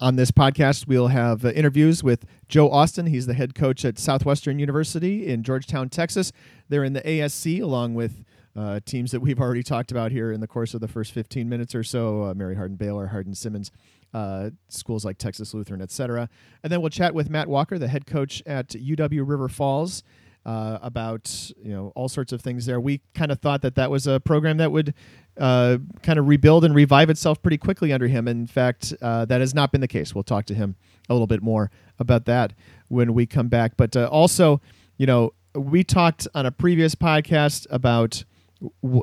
On 0.00 0.16
this 0.16 0.30
podcast, 0.30 0.86
we'll 0.86 1.08
have 1.08 1.44
uh, 1.44 1.50
interviews 1.50 2.02
with 2.02 2.26
Joe 2.48 2.70
Austin. 2.70 3.06
He's 3.06 3.26
the 3.26 3.34
head 3.34 3.54
coach 3.54 3.84
at 3.84 3.98
Southwestern 3.98 4.58
University 4.58 5.26
in 5.26 5.42
Georgetown, 5.42 5.88
Texas. 5.88 6.32
They're 6.68 6.84
in 6.84 6.92
the 6.92 7.00
ASC 7.02 7.62
along 7.62 7.94
with 7.94 8.24
uh, 8.56 8.80
teams 8.84 9.12
that 9.12 9.20
we've 9.20 9.40
already 9.40 9.62
talked 9.62 9.90
about 9.90 10.12
here 10.12 10.30
in 10.30 10.40
the 10.40 10.46
course 10.46 10.74
of 10.74 10.80
the 10.80 10.88
first 10.88 11.12
15 11.12 11.48
minutes 11.48 11.74
or 11.74 11.82
so 11.82 12.24
uh, 12.24 12.34
Mary 12.34 12.54
Hardin 12.54 12.76
Baylor, 12.76 13.08
Hardin 13.08 13.34
Simmons, 13.34 13.70
uh, 14.14 14.50
schools 14.68 15.04
like 15.04 15.18
Texas 15.18 15.52
Lutheran, 15.52 15.82
etc. 15.82 16.28
And 16.62 16.72
then 16.72 16.80
we'll 16.80 16.90
chat 16.90 17.14
with 17.14 17.28
Matt 17.28 17.48
Walker, 17.48 17.78
the 17.78 17.88
head 17.88 18.06
coach 18.06 18.42
at 18.46 18.68
UW 18.68 19.28
River 19.28 19.48
Falls. 19.48 20.02
Uh, 20.46 20.78
about 20.82 21.50
you 21.62 21.70
know 21.70 21.90
all 21.96 22.06
sorts 22.06 22.30
of 22.30 22.42
things 22.42 22.66
there. 22.66 22.78
We 22.78 23.00
kind 23.14 23.32
of 23.32 23.40
thought 23.40 23.62
that 23.62 23.76
that 23.76 23.90
was 23.90 24.06
a 24.06 24.20
program 24.20 24.58
that 24.58 24.70
would 24.70 24.92
uh, 25.40 25.78
kind 26.02 26.18
of 26.18 26.28
rebuild 26.28 26.66
and 26.66 26.74
revive 26.74 27.08
itself 27.08 27.42
pretty 27.42 27.56
quickly 27.56 27.94
under 27.94 28.08
him. 28.08 28.28
In 28.28 28.46
fact, 28.46 28.92
uh, 29.00 29.24
that 29.24 29.40
has 29.40 29.54
not 29.54 29.72
been 29.72 29.80
the 29.80 29.88
case. 29.88 30.14
We'll 30.14 30.22
talk 30.22 30.44
to 30.46 30.54
him 30.54 30.76
a 31.08 31.14
little 31.14 31.26
bit 31.26 31.42
more 31.42 31.70
about 31.98 32.26
that 32.26 32.52
when 32.88 33.14
we 33.14 33.24
come 33.24 33.48
back. 33.48 33.78
But 33.78 33.96
uh, 33.96 34.04
also, 34.12 34.60
you 34.98 35.06
know, 35.06 35.32
we 35.54 35.82
talked 35.82 36.28
on 36.34 36.44
a 36.44 36.50
previous 36.50 36.94
podcast 36.94 37.66
about 37.70 38.24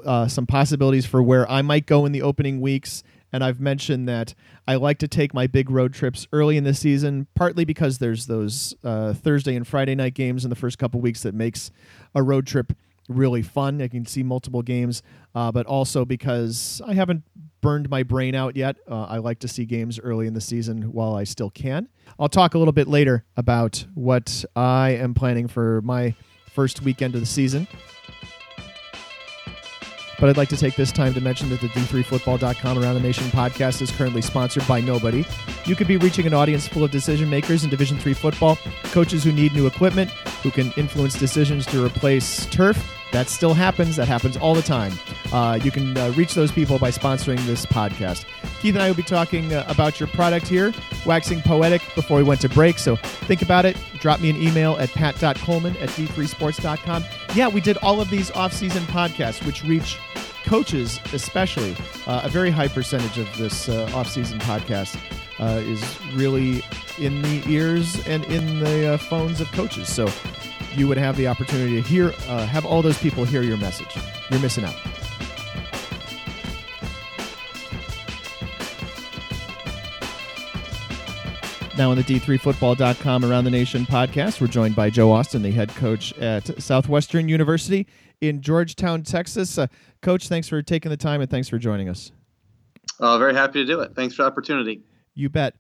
uh, 0.06 0.28
some 0.28 0.46
possibilities 0.46 1.08
for 1.08 1.24
where 1.24 1.50
I 1.50 1.64
might 1.64 1.88
go 1.88 2.06
in 2.06 2.12
the 2.12 2.22
opening 2.22 2.62
weeks. 2.62 3.04
And 3.34 3.44
I've 3.44 3.60
mentioned 3.60 4.08
that 4.10 4.34
I 4.68 4.76
like 4.76 4.98
to 5.00 5.08
take 5.08 5.34
my 5.34 5.48
big 5.48 5.70
road 5.70 5.94
trips 5.94 6.28
early 6.32 6.58
in 6.58 6.64
the 6.64 6.74
season, 6.74 7.28
partly 7.36 7.66
because 7.66 7.98
there's 7.98 8.28
those 8.28 8.74
uh, 8.84 9.14
Thursday 9.14 9.56
and 9.56 9.68
Friday 9.68 9.96
night 9.96 10.14
games 10.14 10.44
in 10.44 10.50
the 10.50 10.56
first 10.56 10.78
couple 10.78 11.00
weeks 11.02 11.24
that 11.24 11.34
makes 11.34 11.72
a 12.14 12.22
road 12.22 12.46
trip 12.46 12.74
really 13.08 13.42
fun. 13.42 13.82
I 13.82 13.88
can 13.88 14.06
see 14.06 14.24
multiple 14.24 14.62
games, 14.62 15.02
uh, 15.36 15.52
but 15.52 15.66
also 15.66 16.06
because 16.06 16.82
I 16.86 16.94
haven't 16.94 17.24
burned 17.62 17.90
my 17.90 18.04
brain 18.04 18.36
out 18.36 18.56
yet. 18.56 18.78
Uh, 18.90 19.04
I 19.04 19.18
like 19.18 19.40
to 19.40 19.48
see 19.48 19.66
games 19.66 20.00
early 20.00 20.28
in 20.28 20.34
the 20.34 20.42
season 20.42 20.92
while 20.92 21.16
I 21.16 21.24
still 21.24 21.50
can. 21.50 21.88
I'll 22.20 22.30
talk 22.30 22.54
a 22.54 22.58
little 22.58 22.72
bit 22.74 22.88
later 22.88 23.24
about 23.38 23.86
what 23.94 24.44
I 24.56 24.92
am 24.92 25.14
planning 25.14 25.48
for 25.48 25.82
my 25.84 26.16
first 26.52 26.82
weekend 26.82 27.16
of 27.16 27.22
the 27.22 27.28
season. 27.28 27.68
But 30.22 30.30
I'd 30.30 30.38
like 30.38 30.50
to 30.50 30.58
take 30.58 30.76
this 30.76 30.92
time 30.92 31.16
to 31.16 31.20
mention 31.20 31.50
that 31.50 31.62
the 31.62 31.68
D3Football.com 31.70 32.78
Around 32.78 32.94
the 32.94 33.00
Nation 33.02 33.26
podcast 33.32 33.82
is 33.82 33.90
currently 33.90 34.22
sponsored 34.22 34.68
by 34.68 34.80
nobody. 34.80 35.26
You 35.66 35.76
could 35.76 35.88
be 35.88 35.98
reaching 35.98 36.28
an 36.28 36.34
audience 36.36 36.68
full 36.68 36.84
of 36.84 36.92
decision 36.92 37.28
makers 37.28 37.64
in 37.64 37.72
Division 37.72 37.98
Three 37.98 38.14
football, 38.14 38.60
coaches 38.84 39.24
who 39.24 39.32
need 39.32 39.54
new 39.54 39.66
equipment, 39.66 40.12
who 40.44 40.52
can 40.52 40.72
influence 40.78 41.16
decisions 41.16 41.66
to 41.66 41.84
replace 41.84 42.46
turf 42.46 42.78
that 43.12 43.28
still 43.28 43.54
happens. 43.54 43.96
That 43.98 44.08
happens 44.08 44.38
all 44.38 44.56
the 44.56 44.62
time. 44.62 44.94
Uh, 45.32 45.60
you 45.62 45.72
can 45.72 45.98
uh, 45.98 46.12
reach 46.16 46.34
those 46.34 46.52
people 46.52 46.80
by 46.80 46.92
sponsoring 46.92 47.38
this 47.46 47.66
podcast. 47.66 48.26
Keith 48.62 48.76
and 48.76 48.82
I 48.82 48.88
will 48.88 48.96
be 48.96 49.04
talking 49.04 49.54
uh, 49.54 49.66
about 49.68 50.00
your 50.00 50.08
product 50.08 50.48
here, 50.48 50.74
waxing 51.06 51.42
poetic 51.42 51.82
before 51.94 52.18
we 52.18 52.24
went 52.24 52.42
to 52.42 52.50
break. 52.50 52.80
So 52.80 52.96
think 52.96 53.42
about 53.42 53.66
it. 53.66 53.78
Drop 54.00 54.22
me 54.22 54.30
an 54.30 54.42
email 54.42 54.78
at 54.78 54.90
pat.coleman 54.92 55.78
at 55.78 55.90
d3sports.com. 55.90 57.04
Yeah, 57.36 57.48
we 57.50 57.62
did 57.62 57.78
all 57.78 58.02
of 58.02 58.10
these 58.10 58.32
off-season 58.32 58.84
podcasts, 58.84 59.46
which 59.46 59.64
reach 59.64 59.98
coaches 60.52 61.00
especially. 61.14 61.74
Uh, 62.06 62.20
a 62.26 62.30
very 62.30 62.52
high 62.52 62.68
percentage 62.68 63.18
of 63.18 63.38
this 63.38 63.70
uh, 63.70 63.90
off-season 63.96 64.38
podcast 64.40 65.00
uh, 65.40 65.62
is 65.62 65.82
really 66.14 66.62
in 66.98 67.22
the 67.22 67.42
ears 67.48 68.06
and 68.06 68.26
in 68.26 68.60
the 68.60 68.98
phones 69.10 69.40
of 69.40 69.50
coaches. 69.54 69.88
So 69.88 70.10
you 70.76 70.90
would 70.90 70.98
have 70.98 71.16
the 71.16 71.26
opportunity 71.30 71.82
to 71.82 71.88
hear, 71.88 72.14
uh, 72.28 72.46
have 72.48 72.66
all 72.66 72.82
those 72.82 72.98
people 72.98 73.24
hear 73.24 73.44
your 73.44 73.56
message. 73.56 73.96
You're 74.30 74.42
missing 74.42 74.66
out. 74.66 74.76
Now 81.82 81.90
on 81.90 81.98
the 81.98 82.04
D3Football.com 82.04 83.26
Around 83.26 83.46
the 83.46 83.50
Nation 83.50 83.88
podcast, 83.88 84.40
we're 84.40 84.46
joined 84.46 84.76
by 84.76 84.92
Joe 84.92 85.12
Austin, 85.12 85.42
the 85.42 85.50
head 85.50 85.70
coach 85.70 86.14
at 86.20 86.62
Southwestern 86.62 87.28
University 87.28 87.88
in 88.22 88.40
Georgetown, 88.40 89.02
Texas. 89.02 89.58
Uh, 89.58 89.66
coach, 90.04 90.28
thanks 90.28 90.48
for 90.48 90.62
taking 90.62 90.92
the 90.92 90.96
time 90.96 91.22
and 91.22 91.32
thanks 91.32 91.50
for 91.50 91.58
joining 91.58 91.90
us. 91.90 92.12
Uh, 93.00 93.18
very 93.18 93.34
happy 93.34 93.54
to 93.62 93.66
do 93.66 93.80
it. 93.80 93.96
Thanks 93.96 94.14
for 94.14 94.22
the 94.22 94.28
opportunity. 94.28 94.84
You 95.16 95.30
bet. 95.30 95.56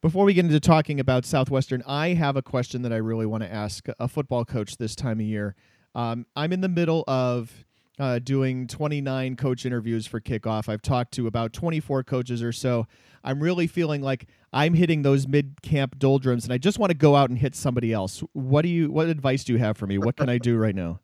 Before 0.00 0.24
we 0.24 0.32
get 0.32 0.46
into 0.46 0.58
talking 0.58 1.00
about 1.00 1.26
Southwestern, 1.26 1.82
I 1.86 2.14
have 2.14 2.36
a 2.36 2.42
question 2.42 2.80
that 2.80 2.92
I 2.94 2.96
really 2.96 3.26
want 3.26 3.42
to 3.42 3.52
ask 3.52 3.88
a 4.00 4.08
football 4.08 4.46
coach 4.46 4.78
this 4.78 4.96
time 4.96 5.20
of 5.20 5.26
year. 5.26 5.54
Um, 5.94 6.24
I'm 6.34 6.54
in 6.54 6.62
the 6.62 6.70
middle 6.70 7.04
of 7.06 7.52
uh, 7.98 8.20
doing 8.20 8.66
29 8.66 9.36
coach 9.36 9.66
interviews 9.66 10.06
for 10.06 10.18
kickoff. 10.18 10.68
I've 10.68 10.80
talked 10.80 11.12
to 11.14 11.26
about 11.26 11.52
24 11.52 12.04
coaches 12.04 12.42
or 12.42 12.52
so. 12.52 12.86
I'm 13.24 13.40
really 13.40 13.66
feeling 13.66 14.02
like 14.02 14.26
I'm 14.52 14.74
hitting 14.74 15.02
those 15.02 15.26
mid 15.26 15.62
camp 15.62 15.98
doldrums, 15.98 16.44
and 16.44 16.52
I 16.52 16.58
just 16.58 16.78
want 16.78 16.90
to 16.90 16.96
go 16.96 17.16
out 17.16 17.30
and 17.30 17.38
hit 17.38 17.54
somebody 17.54 17.92
else. 17.92 18.22
What 18.32 18.62
do 18.62 18.68
you? 18.68 18.90
What 18.90 19.08
advice 19.08 19.44
do 19.44 19.52
you 19.52 19.58
have 19.58 19.76
for 19.76 19.86
me? 19.86 19.98
What 19.98 20.16
can 20.16 20.28
I 20.28 20.38
do 20.38 20.56
right 20.56 20.74
now? 20.74 21.00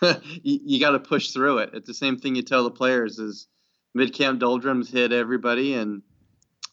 you, 0.02 0.60
you 0.64 0.80
got 0.80 0.90
to 0.90 0.98
push 0.98 1.30
through 1.30 1.58
it. 1.58 1.70
It's 1.72 1.86
the 1.86 1.94
same 1.94 2.18
thing 2.18 2.34
you 2.34 2.42
tell 2.42 2.64
the 2.64 2.70
players: 2.70 3.18
is 3.18 3.48
mid 3.94 4.14
camp 4.14 4.40
doldrums 4.40 4.90
hit 4.90 5.12
everybody, 5.12 5.74
and 5.74 6.02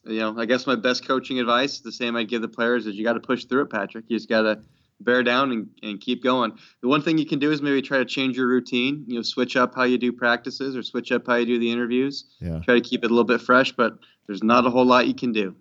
you 0.05 0.19
know, 0.19 0.37
I 0.37 0.45
guess 0.45 0.67
my 0.67 0.75
best 0.75 1.07
coaching 1.07 1.39
advice, 1.39 1.79
the 1.79 1.91
same 1.91 2.15
I 2.15 2.23
give 2.23 2.41
the 2.41 2.47
players, 2.47 2.85
is 2.85 2.95
you 2.95 3.03
got 3.03 3.13
to 3.13 3.19
push 3.19 3.45
through 3.45 3.63
it, 3.63 3.69
Patrick. 3.69 4.05
You 4.07 4.17
just 4.17 4.29
got 4.29 4.41
to 4.41 4.61
bear 4.99 5.23
down 5.23 5.51
and, 5.51 5.69
and 5.81 5.99
keep 5.99 6.23
going. 6.23 6.53
The 6.81 6.87
one 6.87 7.01
thing 7.01 7.17
you 7.17 7.25
can 7.25 7.39
do 7.39 7.51
is 7.51 7.61
maybe 7.61 7.81
try 7.81 7.97
to 7.97 8.05
change 8.05 8.37
your 8.37 8.47
routine. 8.47 9.03
You 9.07 9.15
know, 9.15 9.21
switch 9.21 9.55
up 9.55 9.75
how 9.75 9.83
you 9.83 9.97
do 9.97 10.11
practices 10.11 10.75
or 10.75 10.83
switch 10.83 11.11
up 11.11 11.27
how 11.27 11.35
you 11.35 11.45
do 11.45 11.59
the 11.59 11.71
interviews. 11.71 12.25
Yeah. 12.39 12.59
Try 12.59 12.75
to 12.75 12.81
keep 12.81 13.03
it 13.03 13.07
a 13.07 13.13
little 13.13 13.23
bit 13.23 13.41
fresh, 13.41 13.71
but 13.71 13.97
there's 14.27 14.43
not 14.43 14.65
a 14.65 14.69
whole 14.69 14.85
lot 14.85 15.07
you 15.07 15.13
can 15.13 15.31
do. 15.31 15.55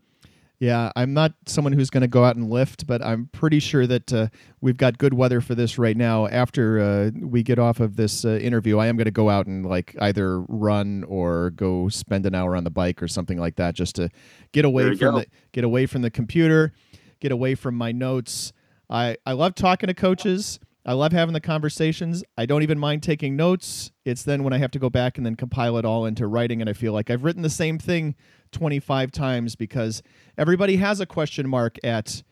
Yeah, 0.62 0.92
I'm 0.94 1.12
not 1.12 1.32
someone 1.46 1.72
who's 1.72 1.90
going 1.90 2.02
to 2.02 2.06
go 2.06 2.24
out 2.24 2.36
and 2.36 2.48
lift, 2.48 2.86
but 2.86 3.02
I'm 3.02 3.28
pretty 3.32 3.58
sure 3.58 3.84
that 3.88 4.12
uh, 4.12 4.28
we've 4.60 4.76
got 4.76 4.96
good 4.96 5.12
weather 5.12 5.40
for 5.40 5.56
this 5.56 5.76
right 5.76 5.96
now. 5.96 6.28
After 6.28 6.78
uh, 6.78 7.10
we 7.20 7.42
get 7.42 7.58
off 7.58 7.80
of 7.80 7.96
this 7.96 8.24
uh, 8.24 8.38
interview, 8.40 8.78
I 8.78 8.86
am 8.86 8.96
going 8.96 9.06
to 9.06 9.10
go 9.10 9.28
out 9.28 9.46
and 9.46 9.66
like 9.66 9.96
either 10.00 10.42
run 10.42 11.02
or 11.08 11.50
go 11.50 11.88
spend 11.88 12.26
an 12.26 12.36
hour 12.36 12.54
on 12.54 12.62
the 12.62 12.70
bike 12.70 13.02
or 13.02 13.08
something 13.08 13.38
like 13.38 13.56
that, 13.56 13.74
just 13.74 13.96
to 13.96 14.08
get 14.52 14.64
away 14.64 14.94
from 14.94 15.14
go. 15.14 15.18
the 15.18 15.26
get 15.50 15.64
away 15.64 15.86
from 15.86 16.02
the 16.02 16.10
computer, 16.10 16.72
get 17.18 17.32
away 17.32 17.56
from 17.56 17.74
my 17.74 17.90
notes. 17.90 18.52
I 18.92 19.16
I 19.24 19.32
love 19.32 19.54
talking 19.54 19.88
to 19.88 19.94
coaches. 19.94 20.60
I 20.84 20.92
love 20.94 21.12
having 21.12 21.32
the 21.32 21.40
conversations. 21.40 22.24
I 22.36 22.44
don't 22.44 22.62
even 22.62 22.78
mind 22.78 23.02
taking 23.02 23.36
notes. 23.36 23.92
It's 24.04 24.24
then 24.24 24.42
when 24.42 24.52
I 24.52 24.58
have 24.58 24.72
to 24.72 24.78
go 24.78 24.90
back 24.90 25.16
and 25.16 25.24
then 25.24 25.36
compile 25.36 25.78
it 25.78 25.84
all 25.84 26.06
into 26.06 26.26
writing, 26.26 26.60
and 26.60 26.68
I 26.68 26.72
feel 26.72 26.92
like 26.92 27.08
I've 27.08 27.24
written 27.24 27.42
the 27.42 27.50
same 27.50 27.78
thing 27.78 28.16
25 28.50 29.12
times 29.12 29.56
because 29.56 30.02
everybody 30.36 30.76
has 30.76 31.00
a 31.00 31.06
question 31.06 31.48
mark 31.48 31.78
at 31.84 32.22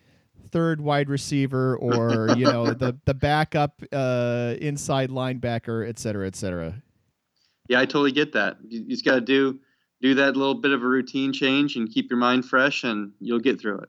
third 0.51 0.81
wide 0.81 1.09
receiver 1.09 1.77
or 1.77 2.29
you 2.37 2.44
know 2.44 2.75
the 2.75 2.99
the 3.07 3.14
backup 3.14 3.83
uh, 3.92 4.55
inside 4.61 5.11
linebacker, 5.11 5.88
et 5.88 5.99
cetera, 5.99 6.27
et 6.27 6.37
cetera. 6.37 6.83
Yeah, 7.68 7.81
I 7.81 7.87
totally 7.87 8.12
get 8.12 8.33
that. 8.33 8.59
You, 8.68 8.81
you 8.81 8.90
just 8.90 9.05
got 9.05 9.14
to 9.14 9.20
do 9.23 9.61
do 10.03 10.14
that 10.14 10.37
little 10.37 10.57
bit 10.57 10.73
of 10.73 10.83
a 10.83 10.87
routine 10.87 11.33
change 11.33 11.77
and 11.77 11.88
keep 11.88 12.11
your 12.11 12.18
mind 12.18 12.44
fresh, 12.44 12.85
and 12.85 13.12
you'll 13.18 13.38
get 13.38 13.61
through 13.61 13.79
it 13.79 13.88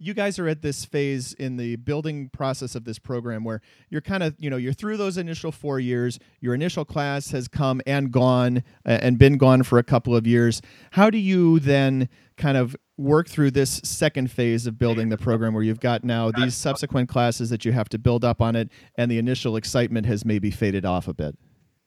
you 0.00 0.14
guys 0.14 0.38
are 0.38 0.48
at 0.48 0.62
this 0.62 0.86
phase 0.86 1.34
in 1.34 1.58
the 1.58 1.76
building 1.76 2.30
process 2.30 2.74
of 2.74 2.84
this 2.84 2.98
program 2.98 3.44
where 3.44 3.60
you're 3.90 4.00
kind 4.00 4.22
of 4.22 4.34
you 4.38 4.48
know 4.48 4.56
you're 4.56 4.72
through 4.72 4.96
those 4.96 5.18
initial 5.18 5.52
four 5.52 5.78
years 5.78 6.18
your 6.40 6.54
initial 6.54 6.84
class 6.84 7.30
has 7.30 7.46
come 7.46 7.82
and 7.86 8.10
gone 8.10 8.64
uh, 8.86 8.98
and 9.02 9.18
been 9.18 9.36
gone 9.36 9.62
for 9.62 9.78
a 9.78 9.82
couple 9.82 10.16
of 10.16 10.26
years. 10.26 10.62
How 10.92 11.10
do 11.10 11.18
you 11.18 11.60
then 11.60 12.08
kind 12.36 12.56
of 12.56 12.74
work 12.96 13.28
through 13.28 13.50
this 13.50 13.80
second 13.84 14.30
phase 14.30 14.66
of 14.66 14.78
building 14.78 15.10
the 15.10 15.18
program 15.18 15.52
where 15.52 15.62
you've 15.62 15.80
got 15.80 16.02
now 16.02 16.30
these 16.30 16.54
subsequent 16.54 17.08
classes 17.08 17.50
that 17.50 17.64
you 17.64 17.72
have 17.72 17.88
to 17.90 17.98
build 17.98 18.24
up 18.24 18.40
on 18.40 18.56
it 18.56 18.70
and 18.96 19.10
the 19.10 19.18
initial 19.18 19.56
excitement 19.56 20.06
has 20.06 20.24
maybe 20.24 20.50
faded 20.50 20.84
off 20.84 21.08
a 21.08 21.14
bit? 21.14 21.36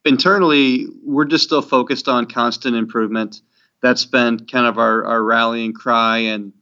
Internally 0.05 0.85
we're 1.03 1.25
just 1.25 1.43
still 1.43 1.61
focused 1.61 2.07
on 2.07 2.27
constant 2.27 2.75
improvement. 2.75 3.41
That's 3.81 4.05
been 4.05 4.45
kind 4.45 4.67
of 4.67 4.77
our, 4.77 5.03
our 5.03 5.23
rallying 5.23 5.73
cry 5.73 6.19
and 6.19 6.53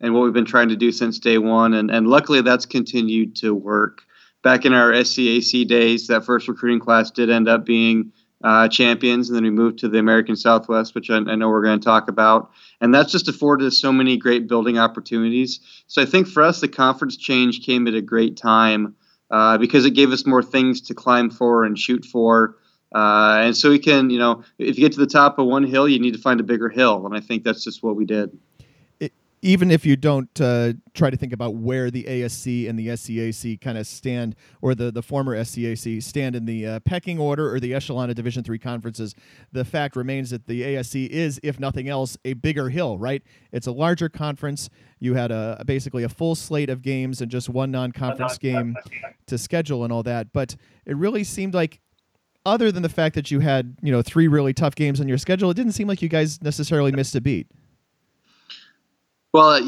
and 0.00 0.14
what 0.14 0.22
we've 0.22 0.32
been 0.32 0.44
trying 0.44 0.70
to 0.70 0.76
do 0.76 0.92
since 0.92 1.18
day 1.18 1.38
one. 1.38 1.74
And, 1.74 1.90
and 1.90 2.06
luckily, 2.06 2.40
that's 2.40 2.66
continued 2.66 3.36
to 3.36 3.54
work. 3.54 4.02
Back 4.42 4.64
in 4.64 4.72
our 4.72 4.92
SCAC 4.92 5.68
days, 5.68 6.06
that 6.06 6.24
first 6.24 6.48
recruiting 6.48 6.80
class 6.80 7.10
did 7.10 7.28
end 7.28 7.48
up 7.48 7.66
being 7.66 8.12
uh, 8.42 8.68
champions, 8.68 9.28
and 9.28 9.36
then 9.36 9.44
we 9.44 9.50
moved 9.50 9.80
to 9.80 9.88
the 9.88 9.98
American 9.98 10.34
Southwest, 10.34 10.94
which 10.94 11.10
I, 11.10 11.16
I 11.16 11.34
know 11.34 11.50
we're 11.50 11.62
going 11.62 11.78
to 11.78 11.84
talk 11.84 12.08
about. 12.08 12.50
And 12.80 12.94
that's 12.94 13.12
just 13.12 13.28
afforded 13.28 13.66
us 13.66 13.78
so 13.78 13.92
many 13.92 14.16
great 14.16 14.48
building 14.48 14.78
opportunities. 14.78 15.60
So 15.88 16.00
I 16.00 16.06
think 16.06 16.26
for 16.26 16.42
us, 16.42 16.60
the 16.60 16.68
conference 16.68 17.18
change 17.18 17.66
came 17.66 17.86
at 17.86 17.94
a 17.94 18.00
great 18.00 18.38
time 18.38 18.94
uh, 19.30 19.58
because 19.58 19.84
it 19.84 19.90
gave 19.90 20.10
us 20.10 20.24
more 20.24 20.42
things 20.42 20.80
to 20.82 20.94
climb 20.94 21.28
for 21.28 21.64
and 21.64 21.78
shoot 21.78 22.06
for. 22.06 22.56
Uh, 22.94 23.42
and 23.44 23.56
so 23.56 23.68
we 23.68 23.78
can, 23.78 24.08
you 24.08 24.18
know, 24.18 24.42
if 24.58 24.78
you 24.78 24.84
get 24.84 24.92
to 24.92 25.00
the 25.00 25.06
top 25.06 25.38
of 25.38 25.46
one 25.46 25.64
hill, 25.64 25.86
you 25.86 25.98
need 25.98 26.14
to 26.14 26.20
find 26.20 26.40
a 26.40 26.44
bigger 26.44 26.70
hill. 26.70 27.04
And 27.04 27.14
I 27.14 27.20
think 27.20 27.44
that's 27.44 27.62
just 27.62 27.82
what 27.82 27.94
we 27.94 28.06
did 28.06 28.36
even 29.42 29.70
if 29.70 29.86
you 29.86 29.96
don't 29.96 30.28
uh, 30.40 30.74
try 30.92 31.08
to 31.08 31.16
think 31.16 31.32
about 31.32 31.54
where 31.54 31.90
the 31.90 32.04
ASC 32.04 32.68
and 32.68 32.78
the 32.78 32.88
SCAC 32.88 33.60
kind 33.60 33.78
of 33.78 33.86
stand, 33.86 34.36
or 34.60 34.74
the, 34.74 34.90
the 34.90 35.02
former 35.02 35.34
SCAC 35.36 36.02
stand 36.02 36.36
in 36.36 36.44
the 36.44 36.66
uh, 36.66 36.80
pecking 36.80 37.18
order 37.18 37.52
or 37.52 37.58
the 37.58 37.72
echelon 37.72 38.10
of 38.10 38.16
Division 38.16 38.44
three 38.44 38.58
conferences, 38.58 39.14
the 39.52 39.64
fact 39.64 39.96
remains 39.96 40.30
that 40.30 40.46
the 40.46 40.62
ASC 40.62 41.08
is, 41.08 41.40
if 41.42 41.58
nothing 41.58 41.88
else, 41.88 42.18
a 42.24 42.34
bigger 42.34 42.68
hill. 42.68 42.98
Right? 42.98 43.22
It's 43.50 43.66
a 43.66 43.72
larger 43.72 44.08
conference. 44.08 44.68
You 44.98 45.14
had 45.14 45.30
a 45.30 45.62
basically 45.66 46.02
a 46.02 46.08
full 46.10 46.34
slate 46.34 46.68
of 46.68 46.82
games 46.82 47.22
and 47.22 47.30
just 47.30 47.48
one 47.48 47.70
non-conference 47.70 48.36
game 48.38 48.76
to 49.26 49.38
schedule 49.38 49.84
and 49.84 49.92
all 49.92 50.02
that. 50.02 50.32
But 50.34 50.56
it 50.84 50.96
really 50.96 51.24
seemed 51.24 51.54
like 51.54 51.80
other 52.44 52.70
than 52.70 52.82
the 52.82 52.88
fact 52.88 53.14
that 53.14 53.30
you 53.30 53.40
had 53.40 53.76
you 53.82 53.90
know 53.90 54.02
three 54.02 54.28
really 54.28 54.52
tough 54.52 54.74
games 54.74 55.00
on 55.00 55.08
your 55.08 55.18
schedule, 55.18 55.50
it 55.50 55.54
didn't 55.54 55.72
seem 55.72 55.88
like 55.88 56.02
you 56.02 56.10
guys 56.10 56.42
necessarily 56.42 56.92
missed 56.92 57.14
a 57.14 57.22
beat. 57.22 57.46
Well, 59.32 59.60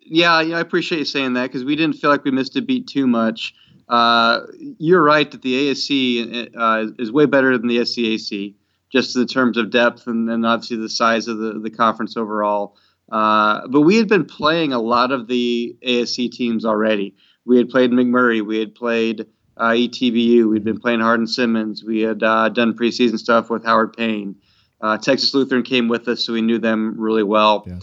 yeah, 0.00 0.40
yeah, 0.40 0.56
I 0.56 0.60
appreciate 0.60 0.98
you 0.98 1.04
saying 1.04 1.34
that 1.34 1.44
because 1.44 1.64
we 1.64 1.76
didn't 1.76 1.96
feel 1.96 2.10
like 2.10 2.24
we 2.24 2.30
missed 2.30 2.56
a 2.56 2.62
beat 2.62 2.86
too 2.86 3.06
much. 3.06 3.54
Uh, 3.88 4.40
you're 4.78 5.02
right 5.02 5.30
that 5.30 5.42
the 5.42 5.70
ASC 5.70 6.50
uh, 6.56 6.86
is 6.98 7.10
way 7.12 7.26
better 7.26 7.56
than 7.56 7.68
the 7.68 7.78
SCAC, 7.78 8.54
just 8.90 9.16
in 9.16 9.26
terms 9.26 9.56
of 9.56 9.70
depth 9.70 10.06
and, 10.06 10.28
and 10.28 10.44
obviously 10.44 10.76
the 10.76 10.88
size 10.88 11.28
of 11.28 11.38
the, 11.38 11.58
the 11.58 11.70
conference 11.70 12.16
overall. 12.16 12.76
Uh, 13.10 13.66
but 13.68 13.82
we 13.82 13.96
had 13.96 14.08
been 14.08 14.24
playing 14.24 14.72
a 14.72 14.80
lot 14.80 15.12
of 15.12 15.26
the 15.28 15.76
ASC 15.86 16.30
teams 16.32 16.64
already. 16.64 17.14
We 17.46 17.56
had 17.56 17.70
played 17.70 17.90
McMurry, 17.90 18.44
we 18.44 18.58
had 18.58 18.74
played 18.74 19.26
uh, 19.56 19.70
ETBU, 19.70 20.50
we'd 20.50 20.64
been 20.64 20.78
playing 20.78 21.00
Hardin 21.00 21.26
Simmons, 21.26 21.82
we 21.82 22.00
had 22.00 22.22
uh, 22.22 22.50
done 22.50 22.74
preseason 22.74 23.18
stuff 23.18 23.48
with 23.48 23.64
Howard 23.64 23.94
Payne. 23.94 24.36
Uh, 24.80 24.98
Texas 24.98 25.32
Lutheran 25.32 25.62
came 25.62 25.88
with 25.88 26.06
us, 26.08 26.24
so 26.24 26.34
we 26.34 26.42
knew 26.42 26.58
them 26.58 26.94
really 26.98 27.22
well. 27.22 27.64
Yeah 27.66 27.78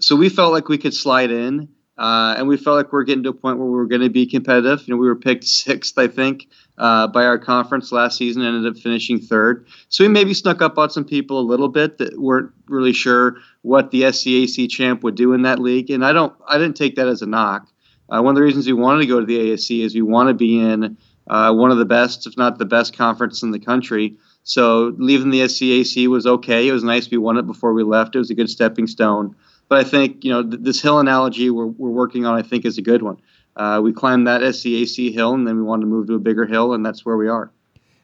so 0.00 0.16
we 0.16 0.28
felt 0.28 0.52
like 0.52 0.68
we 0.68 0.78
could 0.78 0.94
slide 0.94 1.30
in, 1.30 1.68
uh, 1.98 2.34
and 2.38 2.48
we 2.48 2.56
felt 2.56 2.76
like 2.76 2.92
we 2.92 2.98
are 2.98 3.04
getting 3.04 3.22
to 3.24 3.28
a 3.28 3.34
point 3.34 3.58
where 3.58 3.66
we 3.66 3.76
were 3.76 3.86
going 3.86 4.00
to 4.00 4.08
be 4.08 4.26
competitive. 4.26 4.86
You 4.86 4.94
know, 4.94 4.98
we 4.98 5.06
were 5.06 5.16
picked 5.16 5.44
sixth, 5.44 5.98
I 5.98 6.08
think, 6.08 6.48
uh, 6.78 7.06
by 7.08 7.24
our 7.24 7.38
conference 7.38 7.92
last 7.92 8.16
season, 8.16 8.42
ended 8.42 8.70
up 8.70 8.80
finishing 8.80 9.18
third. 9.18 9.66
So 9.90 10.04
we 10.04 10.08
maybe 10.08 10.32
snuck 10.32 10.62
up 10.62 10.78
on 10.78 10.90
some 10.90 11.04
people 11.04 11.38
a 11.38 11.42
little 11.42 11.68
bit 11.68 11.98
that 11.98 12.18
weren't 12.18 12.52
really 12.68 12.94
sure 12.94 13.36
what 13.62 13.90
the 13.90 14.02
SCAC 14.02 14.70
champ 14.70 15.02
would 15.02 15.14
do 15.14 15.34
in 15.34 15.42
that 15.42 15.58
league, 15.58 15.90
and 15.90 16.04
I 16.04 16.12
don't, 16.12 16.34
I 16.48 16.56
didn't 16.56 16.76
take 16.76 16.96
that 16.96 17.06
as 17.06 17.20
a 17.20 17.26
knock. 17.26 17.68
Uh, 18.08 18.22
one 18.22 18.32
of 18.32 18.36
the 18.36 18.42
reasons 18.42 18.66
we 18.66 18.72
wanted 18.72 19.00
to 19.02 19.06
go 19.06 19.20
to 19.20 19.26
the 19.26 19.38
ASC 19.38 19.84
is 19.84 19.94
we 19.94 20.02
want 20.02 20.28
to 20.28 20.34
be 20.34 20.58
in 20.58 20.96
uh, 21.28 21.52
one 21.52 21.70
of 21.70 21.78
the 21.78 21.84
best, 21.84 22.26
if 22.26 22.36
not 22.36 22.58
the 22.58 22.64
best, 22.64 22.96
conference 22.96 23.42
in 23.42 23.50
the 23.50 23.60
country. 23.60 24.16
So 24.42 24.94
leaving 24.98 25.30
the 25.30 25.42
SCAC 25.42 26.08
was 26.08 26.26
okay. 26.26 26.66
It 26.66 26.72
was 26.72 26.82
nice 26.82 27.10
we 27.10 27.18
won 27.18 27.36
it 27.36 27.46
before 27.46 27.72
we 27.72 27.84
left. 27.84 28.16
It 28.16 28.18
was 28.18 28.30
a 28.30 28.34
good 28.34 28.50
stepping 28.50 28.86
stone. 28.86 29.36
But 29.70 29.78
I 29.78 29.84
think 29.84 30.24
you 30.24 30.30
know 30.30 30.42
th- 30.42 30.62
this 30.62 30.82
hill 30.82 30.98
analogy 30.98 31.48
we're, 31.48 31.66
we're 31.66 31.88
working 31.88 32.26
on. 32.26 32.34
I 32.34 32.42
think 32.42 32.66
is 32.66 32.76
a 32.76 32.82
good 32.82 33.02
one. 33.02 33.16
Uh, 33.56 33.80
we 33.82 33.92
climbed 33.92 34.26
that 34.26 34.42
SCAC 34.42 35.14
hill, 35.14 35.32
and 35.32 35.46
then 35.46 35.56
we 35.56 35.62
wanted 35.62 35.82
to 35.82 35.86
move 35.86 36.08
to 36.08 36.14
a 36.14 36.18
bigger 36.18 36.44
hill, 36.44 36.74
and 36.74 36.84
that's 36.84 37.06
where 37.06 37.16
we 37.16 37.28
are. 37.28 37.50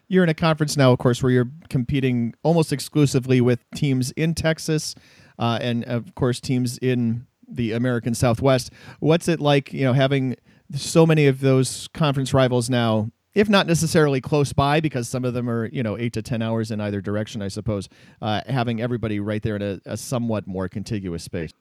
You're 0.09 0.23
in 0.23 0.31
a 0.31 0.35
conference 0.35 0.77
now, 0.77 0.93
of 0.93 0.99
course, 0.99 1.23
where 1.23 1.33
you're 1.33 1.51
competing 1.69 2.35
almost 2.43 2.73
exclusively 2.73 3.41
with 3.41 3.69
teams 3.75 4.13
in 4.13 4.35
Texas, 4.35 4.95
uh, 5.39 5.59
and 5.61 5.85
of 5.85 6.15
course 6.15 6.41
teams 6.41 6.79
in 6.79 7.27
the 7.49 7.73
American 7.73 8.15
Southwest. 8.15 8.73
What's 9.01 9.29
it 9.29 9.41
like, 9.41 9.73
you 9.73 9.85
know, 9.85 9.93
having 9.93 10.37
so 10.75 11.05
many 11.05 11.27
of 11.27 11.41
those 11.41 11.89
conference 11.89 12.33
rivals 12.33 12.71
now 12.71 13.11
if 13.37 13.51
not 13.51 13.67
necessarily 13.67 14.23
close 14.23 14.55
by, 14.55 14.81
because 14.81 15.09
some 15.09 15.25
of 15.25 15.35
them 15.35 15.49
are 15.49 15.67
you 15.67 15.83
know 15.83 15.97
eight 15.99 16.15
to 16.15 16.23
ten 16.23 16.41
hours 16.41 16.71
in 16.71 16.81
either 16.81 17.03
direction, 17.03 17.43
I 17.43 17.49
suppose. 17.49 17.89
Uh, 18.21 18.41
having 18.49 18.81
everybody 18.81 19.21
right 19.21 19.43
there 19.43 19.57
in 19.57 19.63
a, 19.63 19.81
a, 19.85 19.97
somewhat 19.97 20.47
more 20.47 20.69
contiguous 20.69 21.23
space 21.23 21.53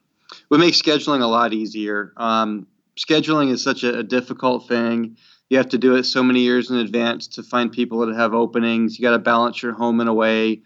would 0.49 0.61
make 0.61 0.73
scheduling 0.73 1.21
a 1.21 1.27
lot 1.27 1.53
easier. 1.53 2.13
Um, 2.15 2.65
scheduling 2.97 3.51
is 3.51 3.61
such 3.61 3.83
a, 3.83 3.99
a, 3.99 4.03
difficult 4.03 4.69
thing. 4.69 5.17
You 5.49 5.57
have 5.57 5.69
to 5.69 5.77
do 5.77 5.95
it 5.95 6.05
so 6.05 6.23
many 6.23 6.39
years 6.39 6.71
in 6.71 6.77
advance 6.77 7.27
to 7.27 7.43
find 7.43 7.71
people 7.71 8.05
that 8.05 8.15
have 8.15 8.33
openings. 8.33 8.97
You 8.97 9.03
got 9.03 9.11
to 9.11 9.19
balance 9.19 9.61
your 9.61 9.73
home 9.73 9.99
and 9.99 10.09
away. 10.09 10.61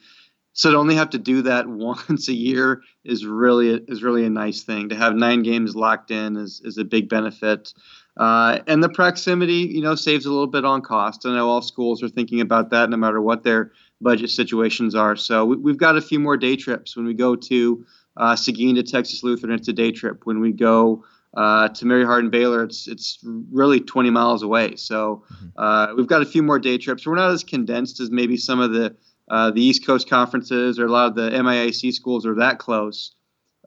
So 0.60 0.72
to 0.72 0.78
only 0.78 0.95
have 0.95 1.12
to 1.12 1.17
do 1.17 1.41
that 1.43 1.67
once 1.69 2.28
a 2.28 2.34
year 2.34 2.82
is 3.06 3.26
really 3.26 3.69
is 3.88 4.04
really 4.04 4.26
a 4.26 4.30
nice 4.30 4.62
thing. 4.62 4.89
To 4.89 4.95
have 4.95 5.15
nine 5.15 5.41
games 5.41 5.74
locked 5.74 6.12
in 6.12 6.36
is 6.36 6.62
is 6.65 6.78
a 6.78 6.84
big 6.84 7.08
benefit. 7.08 7.74
Uh, 8.17 8.60
and 8.67 8.84
the 8.84 8.89
proximity, 8.89 9.69
you 9.72 9.80
know, 9.80 9.95
saves 9.95 10.26
a 10.26 10.30
little 10.30 10.48
bit 10.48 10.65
on 10.65 10.82
cost. 10.82 11.26
I 11.26 11.34
know 11.34 11.48
all 11.48 11.62
schools 11.62 12.04
are 12.04 12.10
thinking 12.10 12.41
about 12.41 12.72
that, 12.72 12.89
no 12.89 12.98
matter 12.98 13.22
what 13.22 13.43
their 13.43 13.72
budget 14.02 14.32
situations 14.32 14.93
are. 14.93 15.15
So 15.15 15.45
we, 15.45 15.72
have 15.72 15.78
got 15.78 15.95
a 15.95 16.02
few 16.02 16.19
more 16.19 16.36
day 16.36 16.58
trips. 16.58 16.98
When 16.98 17.06
we 17.06 17.13
go 17.13 17.38
to 17.38 17.86
uh, 18.17 18.36
Seguin 18.36 18.76
to 18.76 18.84
Texas 18.84 19.24
Lutheran, 19.24 19.54
it's 19.54 19.69
a 19.69 19.74
day 19.74 19.93
trip. 19.93 20.26
When 20.26 20.41
we 20.41 20.52
go 20.52 21.06
uh, 21.38 21.69
to 21.69 21.86
Mary 21.86 22.04
Hardin 22.04 22.30
Baylor, 22.30 22.63
it's 22.63 22.86
it's 22.89 23.19
really 23.24 23.80
20 23.80 24.10
miles 24.10 24.43
away. 24.43 24.76
So 24.76 25.24
mm-hmm. 25.32 25.48
uh, 25.56 25.95
we've 25.95 26.08
got 26.08 26.22
a 26.22 26.26
few 26.26 26.43
more 26.43 26.60
day 26.60 26.78
trips. 26.78 27.08
We're 27.08 27.15
not 27.15 27.32
as 27.32 27.45
condensed 27.45 28.02
as 28.02 28.12
maybe 28.12 28.36
some 28.36 28.60
of 28.60 28.74
the 28.74 28.98
uh, 29.30 29.52
the 29.52 29.62
East 29.62 29.86
Coast 29.86 30.10
conferences 30.10 30.80
or 30.80 30.86
a 30.86 30.92
lot 30.92 31.08
of 31.08 31.15
the 31.15 31.30
MIAC 31.30 31.94
schools 31.94 32.26
are 32.26 32.36
that 32.36 32.60
close. 32.60 33.15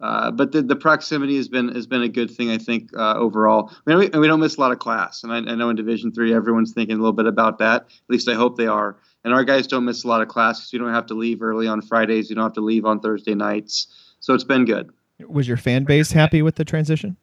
Uh, 0.00 0.32
but 0.32 0.50
the, 0.50 0.62
the 0.62 0.74
proximity 0.74 1.36
has 1.36 1.48
been 1.48 1.68
has 1.68 1.86
been 1.86 2.02
a 2.02 2.08
good 2.08 2.28
thing, 2.28 2.50
I 2.50 2.58
think, 2.58 2.90
uh, 2.96 3.14
overall. 3.14 3.70
I 3.70 3.90
mean, 3.90 3.98
we, 3.98 4.18
we, 4.18 4.26
don't 4.26 4.40
miss 4.40 4.56
a 4.56 4.60
lot 4.60 4.72
of 4.72 4.80
class, 4.80 5.22
and 5.22 5.32
I, 5.32 5.36
I, 5.36 5.54
know 5.54 5.70
in 5.70 5.76
Division 5.76 6.10
Three, 6.10 6.34
everyone's 6.34 6.72
thinking 6.72 6.96
a 6.96 6.98
little 6.98 7.12
bit 7.12 7.26
about 7.26 7.58
that. 7.58 7.82
At 7.82 7.90
least 8.08 8.28
I 8.28 8.34
hope 8.34 8.56
they 8.56 8.66
are. 8.66 8.96
And 9.22 9.32
our 9.32 9.44
guys 9.44 9.68
don't 9.68 9.84
miss 9.84 10.02
a 10.02 10.08
lot 10.08 10.20
of 10.20 10.26
class 10.26 10.58
because 10.58 10.72
we 10.72 10.80
don't 10.80 10.92
have 10.92 11.06
to 11.06 11.14
leave 11.14 11.40
early 11.40 11.68
on 11.68 11.80
Fridays. 11.80 12.28
You 12.28 12.34
don't 12.34 12.42
have 12.42 12.54
to 12.54 12.60
leave 12.60 12.84
on 12.84 12.98
Thursday 12.98 13.36
nights, 13.36 13.86
so 14.18 14.34
it's 14.34 14.42
been 14.42 14.64
good. 14.64 14.90
Was 15.28 15.46
your 15.46 15.56
fan 15.56 15.84
base 15.84 16.10
happy 16.10 16.42
with 16.42 16.56
the 16.56 16.64
transition? 16.64 17.16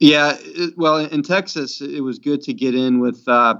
Yeah, 0.00 0.36
it, 0.40 0.74
well, 0.76 0.98
in 0.98 1.22
Texas, 1.22 1.80
it 1.80 2.00
was 2.00 2.18
good 2.18 2.42
to 2.42 2.52
get 2.52 2.74
in 2.74 3.00
with 3.00 3.26
uh, 3.26 3.54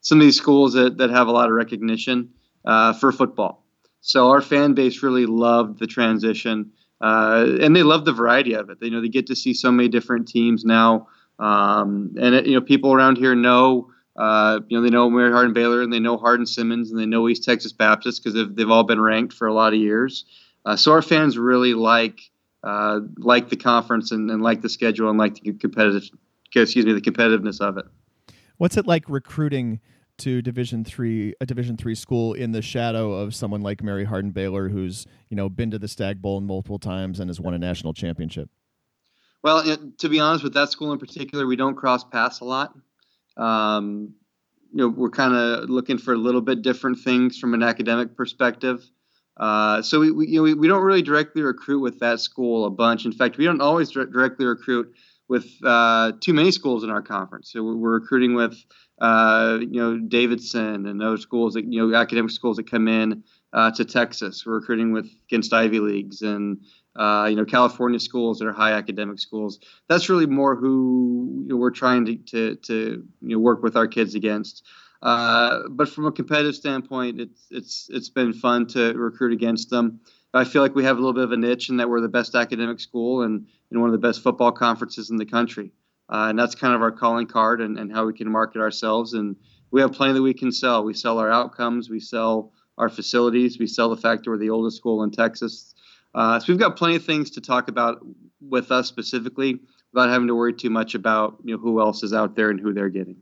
some 0.00 0.18
of 0.18 0.24
these 0.24 0.36
schools 0.36 0.72
that, 0.72 0.96
that 0.96 1.10
have 1.10 1.28
a 1.28 1.30
lot 1.30 1.50
of 1.50 1.54
recognition 1.54 2.30
uh, 2.64 2.92
for 2.94 3.12
football. 3.12 3.64
So 4.00 4.30
our 4.30 4.40
fan 4.40 4.74
base 4.74 5.02
really 5.02 5.26
loved 5.26 5.78
the 5.78 5.86
transition 5.86 6.72
uh, 7.00 7.56
and 7.60 7.74
they 7.74 7.82
love 7.82 8.04
the 8.04 8.12
variety 8.12 8.52
of 8.54 8.68
it. 8.70 8.78
They 8.80 8.86
you 8.86 8.92
know 8.92 9.00
they 9.00 9.08
get 9.08 9.26
to 9.28 9.36
see 9.36 9.54
so 9.54 9.72
many 9.72 9.88
different 9.88 10.28
teams 10.28 10.64
now, 10.64 11.08
um, 11.38 12.14
and 12.20 12.34
it, 12.34 12.46
you 12.46 12.54
know 12.54 12.60
people 12.60 12.92
around 12.92 13.16
here 13.16 13.34
know. 13.34 13.90
Uh, 14.16 14.60
you 14.68 14.76
know 14.76 14.82
they 14.82 14.90
know 14.90 15.08
Mary 15.08 15.32
Hardin 15.32 15.54
Baylor 15.54 15.80
and 15.80 15.90
they 15.92 16.00
know 16.00 16.18
Hardin 16.18 16.44
Simmons 16.44 16.90
and 16.90 17.00
they 17.00 17.06
know 17.06 17.28
East 17.28 17.44
Texas 17.44 17.72
Baptist 17.72 18.22
because 18.22 18.34
they've, 18.34 18.54
they've 18.54 18.70
all 18.70 18.82
been 18.82 19.00
ranked 19.00 19.32
for 19.32 19.46
a 19.46 19.54
lot 19.54 19.72
of 19.72 19.78
years. 19.78 20.26
Uh, 20.66 20.76
so 20.76 20.92
our 20.92 21.00
fans 21.00 21.38
really 21.38 21.72
like 21.72 22.20
uh, 22.62 23.00
like 23.16 23.48
the 23.48 23.56
conference 23.56 24.10
and, 24.10 24.30
and 24.30 24.42
like 24.42 24.60
the 24.60 24.68
schedule 24.68 25.08
and 25.08 25.18
like 25.18 25.36
the 25.36 25.52
competitive 25.52 26.10
excuse 26.54 26.84
me 26.84 26.92
the 26.92 27.00
competitiveness 27.00 27.60
of 27.60 27.78
it. 27.78 27.86
What's 28.58 28.76
it 28.76 28.86
like 28.86 29.08
recruiting 29.08 29.80
to 30.20 30.40
Division 30.42 30.84
three, 30.84 31.34
a 31.40 31.46
Division 31.46 31.76
three 31.76 31.94
school 31.94 32.34
in 32.34 32.52
the 32.52 32.62
shadow 32.62 33.12
of 33.12 33.34
someone 33.34 33.62
like 33.62 33.82
Mary 33.82 34.04
Hardin 34.04 34.30
Baylor, 34.30 34.68
who's 34.68 35.06
you 35.28 35.36
know 35.36 35.48
been 35.48 35.70
to 35.70 35.78
the 35.78 35.88
Stag 35.88 36.22
Bowl 36.22 36.40
multiple 36.40 36.78
times 36.78 37.20
and 37.20 37.28
has 37.28 37.40
won 37.40 37.54
a 37.54 37.58
national 37.58 37.92
championship? 37.92 38.48
Well, 39.42 39.64
to 39.98 40.08
be 40.08 40.20
honest, 40.20 40.44
with 40.44 40.54
that 40.54 40.70
school 40.70 40.92
in 40.92 40.98
particular, 40.98 41.46
we 41.46 41.56
don't 41.56 41.74
cross 41.74 42.04
paths 42.04 42.40
a 42.40 42.44
lot. 42.44 42.74
Um, 43.36 44.14
you 44.72 44.78
know, 44.78 44.88
we're 44.88 45.10
kind 45.10 45.34
of 45.34 45.70
looking 45.70 45.98
for 45.98 46.12
a 46.12 46.18
little 46.18 46.42
bit 46.42 46.62
different 46.62 46.98
things 46.98 47.38
from 47.38 47.54
an 47.54 47.62
academic 47.62 48.16
perspective. 48.16 48.84
Uh, 49.36 49.80
so 49.80 50.00
we, 50.00 50.10
we, 50.10 50.28
you 50.28 50.36
know, 50.36 50.42
we, 50.42 50.54
we 50.54 50.68
don't 50.68 50.82
really 50.82 51.02
directly 51.02 51.40
recruit 51.40 51.80
with 51.80 51.98
that 52.00 52.20
school 52.20 52.66
a 52.66 52.70
bunch. 52.70 53.06
In 53.06 53.12
fact, 53.12 53.38
we 53.38 53.46
don't 53.46 53.62
always 53.62 53.90
directly 53.90 54.44
recruit 54.44 54.92
with 55.30 55.48
uh, 55.64 56.10
too 56.20 56.34
many 56.34 56.50
schools 56.50 56.82
in 56.82 56.90
our 56.90 57.00
conference. 57.00 57.52
So 57.52 57.62
we're, 57.62 58.00
recruiting 58.00 58.34
with 58.34 58.62
uh, 59.00 59.58
you 59.60 59.80
know 59.80 59.96
Davidson 59.96 60.86
and 60.86 61.00
those 61.00 61.22
schools 61.22 61.54
that 61.54 61.72
you 61.72 61.88
know 61.88 61.96
academic 61.96 62.32
schools 62.32 62.56
that 62.56 62.68
come 62.68 62.88
in 62.88 63.22
uh, 63.52 63.70
to 63.70 63.84
Texas. 63.84 64.44
We're 64.44 64.54
recruiting 64.54 64.92
with 64.92 65.08
against 65.28 65.52
Ivy 65.52 65.78
leagues 65.78 66.22
and 66.22 66.58
uh, 66.96 67.28
you 67.30 67.36
know 67.36 67.44
California 67.44 68.00
schools 68.00 68.40
that 68.40 68.48
are 68.48 68.52
high 68.52 68.72
academic 68.72 69.20
schools. 69.20 69.60
That's 69.88 70.08
really 70.08 70.26
more 70.26 70.56
who 70.56 71.42
you 71.42 71.48
know, 71.50 71.56
we're 71.56 71.70
trying 71.70 72.04
to, 72.06 72.16
to, 72.16 72.56
to 72.56 72.74
you 73.22 73.36
know 73.36 73.38
work 73.38 73.62
with 73.62 73.76
our 73.76 73.86
kids 73.86 74.16
against. 74.16 74.66
Uh, 75.00 75.60
but 75.70 75.88
from 75.88 76.06
a 76.06 76.12
competitive 76.12 76.56
standpoint, 76.56 77.20
it's 77.20 77.46
it's 77.52 77.88
it's 77.90 78.08
been 78.08 78.32
fun 78.32 78.66
to 78.66 78.92
recruit 78.94 79.32
against 79.32 79.70
them. 79.70 80.00
I 80.32 80.44
feel 80.44 80.62
like 80.62 80.74
we 80.74 80.84
have 80.84 80.96
a 80.96 81.00
little 81.00 81.12
bit 81.12 81.24
of 81.24 81.32
a 81.32 81.36
niche 81.36 81.70
in 81.70 81.78
that 81.78 81.88
we're 81.88 82.00
the 82.00 82.08
best 82.08 82.34
academic 82.34 82.80
school 82.80 83.22
and, 83.22 83.46
and 83.70 83.80
one 83.80 83.88
of 83.88 83.92
the 83.92 84.06
best 84.06 84.22
football 84.22 84.52
conferences 84.52 85.10
in 85.10 85.16
the 85.16 85.26
country. 85.26 85.72
Uh, 86.08 86.26
and 86.28 86.38
that's 86.38 86.54
kind 86.54 86.74
of 86.74 86.82
our 86.82 86.92
calling 86.92 87.26
card 87.26 87.60
and, 87.60 87.78
and 87.78 87.92
how 87.92 88.04
we 88.04 88.12
can 88.12 88.30
market 88.30 88.60
ourselves. 88.60 89.14
And 89.14 89.36
we 89.70 89.80
have 89.80 89.92
plenty 89.92 90.14
that 90.14 90.22
we 90.22 90.34
can 90.34 90.52
sell. 90.52 90.84
We 90.84 90.94
sell 90.94 91.18
our 91.18 91.30
outcomes, 91.30 91.88
we 91.88 92.00
sell 92.00 92.52
our 92.78 92.88
facilities, 92.88 93.58
we 93.58 93.66
sell 93.66 93.90
the 93.90 93.96
fact 93.96 94.24
that 94.24 94.30
we're 94.30 94.38
the 94.38 94.50
oldest 94.50 94.76
school 94.76 95.02
in 95.02 95.10
Texas. 95.10 95.74
Uh, 96.14 96.38
so 96.40 96.52
we've 96.52 96.58
got 96.58 96.76
plenty 96.76 96.96
of 96.96 97.04
things 97.04 97.30
to 97.30 97.40
talk 97.40 97.68
about 97.68 98.04
with 98.40 98.72
us 98.72 98.88
specifically 98.88 99.60
without 99.92 100.08
having 100.08 100.28
to 100.28 100.34
worry 100.34 100.52
too 100.52 100.70
much 100.70 100.94
about 100.94 101.36
you 101.44 101.54
know 101.54 101.60
who 101.60 101.80
else 101.80 102.02
is 102.02 102.12
out 102.12 102.34
there 102.34 102.50
and 102.50 102.60
who 102.60 102.72
they're 102.72 102.88
getting. 102.88 103.16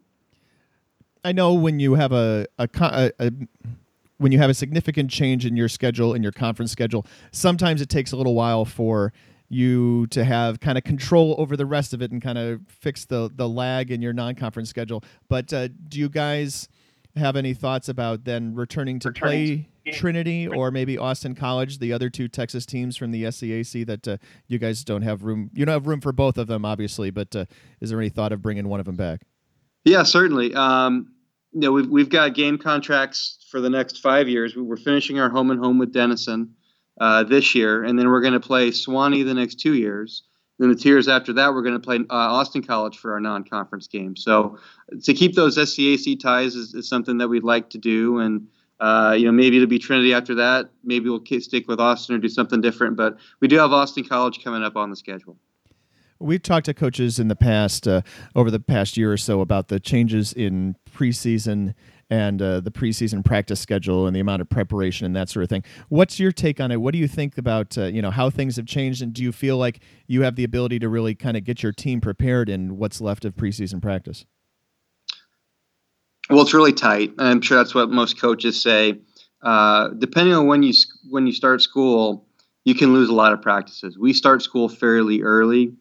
I 1.25 1.33
know 1.33 1.55
when 1.55 1.81
you 1.81 1.95
have 1.95 2.13
a, 2.13 2.47
a, 2.59 2.69
a, 2.81 3.13
a 3.19 3.31
when 4.19 4.33
you 4.33 4.39
have 4.39 4.51
a 4.51 4.55
significant 4.55 5.11
change 5.11 5.47
in 5.47 5.57
your 5.57 5.69
schedule 5.69 6.15
in 6.15 6.23
your 6.23 6.33
conference 6.33 6.73
schedule, 6.73 7.07
sometimes 7.33 7.81
it 7.81 7.89
takes 7.89 8.13
a 8.13 8.17
little 8.17 8.35
while 8.35 8.65
for 8.65 9.13
you 9.49 10.07
to 10.09 10.25
have 10.25 10.61
kind 10.61 10.77
of 10.77 10.85
control 10.85 11.35
over 11.39 11.57
the 11.57 11.65
rest 11.65 11.95
of 11.95 12.03
it 12.03 12.11
and 12.11 12.21
kind 12.21 12.37
of 12.37 12.61
fix 12.69 13.07
the 13.07 13.31
the 13.35 13.49
lag 13.49 13.91
in 13.91 14.03
your 14.03 14.13
non-conference 14.13 14.69
schedule. 14.69 15.03
But 15.29 15.53
uh, 15.53 15.69
do 15.89 15.99
you 15.99 16.09
guys 16.09 16.69
have 17.17 17.37
any 17.37 17.55
thoughts 17.55 17.89
about 17.89 18.25
then 18.25 18.55
returning 18.55 18.99
to 19.01 19.09
returning 19.09 19.47
play 19.47 19.69
to 19.87 19.99
Trinity 19.99 20.47
or 20.47 20.71
maybe 20.71 20.99
Austin 20.99 21.35
College, 21.35 21.79
the 21.79 21.93
other 21.93 22.11
two 22.11 22.29
Texas 22.29 22.67
teams 22.67 22.97
from 22.97 23.11
the 23.11 23.25
SCAC 23.25 23.87
that 23.87 24.07
uh, 24.07 24.17
you 24.47 24.59
guys 24.59 24.85
don't 24.85 25.03
have 25.03 25.23
room? 25.23 25.51
You 25.55 25.65
don't 25.65 25.73
have 25.73 25.87
room 25.87 26.01
for 26.01 26.13
both 26.13 26.37
of 26.37 26.47
them, 26.47 26.65
obviously. 26.65 27.11
But 27.11 27.35
uh, 27.35 27.47
is 27.81 27.91
there 27.91 27.99
any 27.99 28.11
thought 28.11 28.33
of 28.33 28.43
bringing 28.43 28.69
one 28.69 28.81
of 28.81 28.87
them 28.87 28.97
back? 28.97 29.23
Yeah, 29.85 30.03
certainly. 30.03 30.55
Um, 30.55 31.13
you 31.53 31.61
know, 31.61 31.73
we've 31.73 31.89
we've 31.89 32.09
got 32.09 32.35
game 32.35 32.59
contracts 32.59 33.47
for 33.51 33.61
the 33.61 33.71
next 33.71 33.99
five 33.99 34.29
years. 34.29 34.55
We're 34.57 34.77
finishing 34.77 35.19
our 35.19 35.31
home 35.31 35.51
and 35.51 35.61
home 35.61 35.79
with 35.79 35.93
Denison 35.93 36.55
uh, 37.01 37.25
this 37.25 37.55
year, 37.55 37.85
and 37.85 37.99
then 37.99 38.09
we're 38.09 38.21
going 38.21 38.35
to 38.35 38.41
play 38.41 38.71
Sewanee 38.71 39.25
the 39.25 39.35
next 39.35 39.57
two 39.61 39.75
years. 39.75 40.25
Then 40.59 40.71
the 40.71 40.75
two 40.75 40.89
years 40.89 41.07
after 41.07 41.33
that, 41.35 41.55
we're 41.55 41.63
going 41.63 41.75
to 41.75 41.81
play 41.81 41.97
uh, 41.97 42.03
Austin 42.11 42.63
College 42.63 42.99
for 42.99 43.13
our 43.13 43.21
non-conference 43.21 43.87
game. 43.87 44.17
So 44.17 44.59
to 45.05 45.15
keep 45.15 45.37
those 45.37 45.57
SCAC 45.57 46.19
ties 46.19 46.57
is, 46.57 46.75
is 46.75 46.89
something 46.89 47.19
that 47.19 47.29
we'd 47.29 47.45
like 47.45 47.71
to 47.71 47.79
do, 47.79 48.19
and 48.19 48.49
uh, 48.81 49.15
you 49.17 49.25
know 49.25 49.33
maybe 49.33 49.57
it'll 49.57 49.69
be 49.69 49.79
Trinity 49.79 50.13
after 50.13 50.35
that. 50.37 50.71
Maybe 50.85 51.09
we'll 51.09 51.25
stick 51.41 51.69
with 51.69 51.81
Austin 51.81 52.17
or 52.17 52.19
do 52.19 52.29
something 52.29 52.61
different. 52.61 52.97
But 52.97 53.19
we 53.41 53.49
do 53.49 53.57
have 53.59 53.73
Austin 53.73 54.05
College 54.05 54.43
coming 54.43 54.63
up 54.63 54.77
on 54.77 54.91
the 54.91 54.97
schedule. 54.97 55.39
We've 56.21 56.43
talked 56.43 56.67
to 56.67 56.75
coaches 56.75 57.19
in 57.19 57.29
the 57.29 57.37
past, 57.37 57.87
uh, 57.87 58.03
over 58.35 58.51
the 58.51 58.61
past 58.61 58.97
year 58.97 59.13
or 59.13 59.17
so, 59.17 59.41
about 59.41 59.69
the 59.69 59.79
changes 59.79 60.33
in 60.33 60.77
preseason 60.91 61.75
and 62.11 62.41
uh, 62.41 62.61
the 62.61 62.71
preseason 62.71 63.25
practice 63.25 63.61
schedule 63.61 64.07
and 64.07 64.17
the 64.17 64.21
amount 64.21 64.41
of 64.41 64.49
preparation 64.49 65.05
and 65.05 65.15
that 65.15 65.29
sort 65.29 65.43
of 65.43 65.49
thing. 65.49 65.63
What's 65.89 66.19
your 66.19 66.33
take 66.33 66.61
on 66.61 66.71
it? 66.71 66.81
What 66.81 66.93
do 66.93 66.99
you 66.99 67.09
think 67.09 67.39
about 67.39 67.77
uh, 67.77 67.85
you 67.85 68.03
know 68.03 68.11
how 68.11 68.31
things 68.31 68.57
have 68.57 68.67
changed, 68.67 69.03
and 69.03 69.13
do 69.13 69.23
you 69.23 69.33
feel 69.33 69.59
like 69.59 69.81
you 70.07 70.23
have 70.23 70.37
the 70.37 70.45
ability 70.45 70.79
to 70.81 70.89
really 70.89 71.15
kind 71.15 71.37
of 71.37 71.45
get 71.45 71.63
your 71.63 71.73
team 71.73 72.01
prepared 72.01 72.49
in 72.49 72.79
what's 72.79 73.01
left 73.01 73.25
of 73.25 73.35
preseason 73.37 73.83
practice? 73.83 74.25
Well, 76.31 76.43
it's 76.43 76.53
really 76.53 76.73
tight, 76.73 77.13
I'm 77.19 77.41
sure 77.41 77.57
that's 77.57 77.75
what 77.75 77.91
most 77.91 78.21
coaches 78.21 78.61
say. 78.61 79.01
Uh, 79.43 79.89
depending 79.99 80.35
on 80.35 80.47
when 80.47 80.63
you 80.63 80.73
when 81.11 81.27
you 81.27 81.33
start 81.33 81.63
school, 81.63 82.27
you 82.65 82.75
can 82.75 82.93
lose 82.93 83.09
a 83.09 83.15
lot 83.15 83.33
of 83.33 83.41
practices. 83.41 83.97
We 83.99 84.13
start 84.13 84.43
school 84.43 84.69
fairly 84.69 85.23
early, 85.23 85.75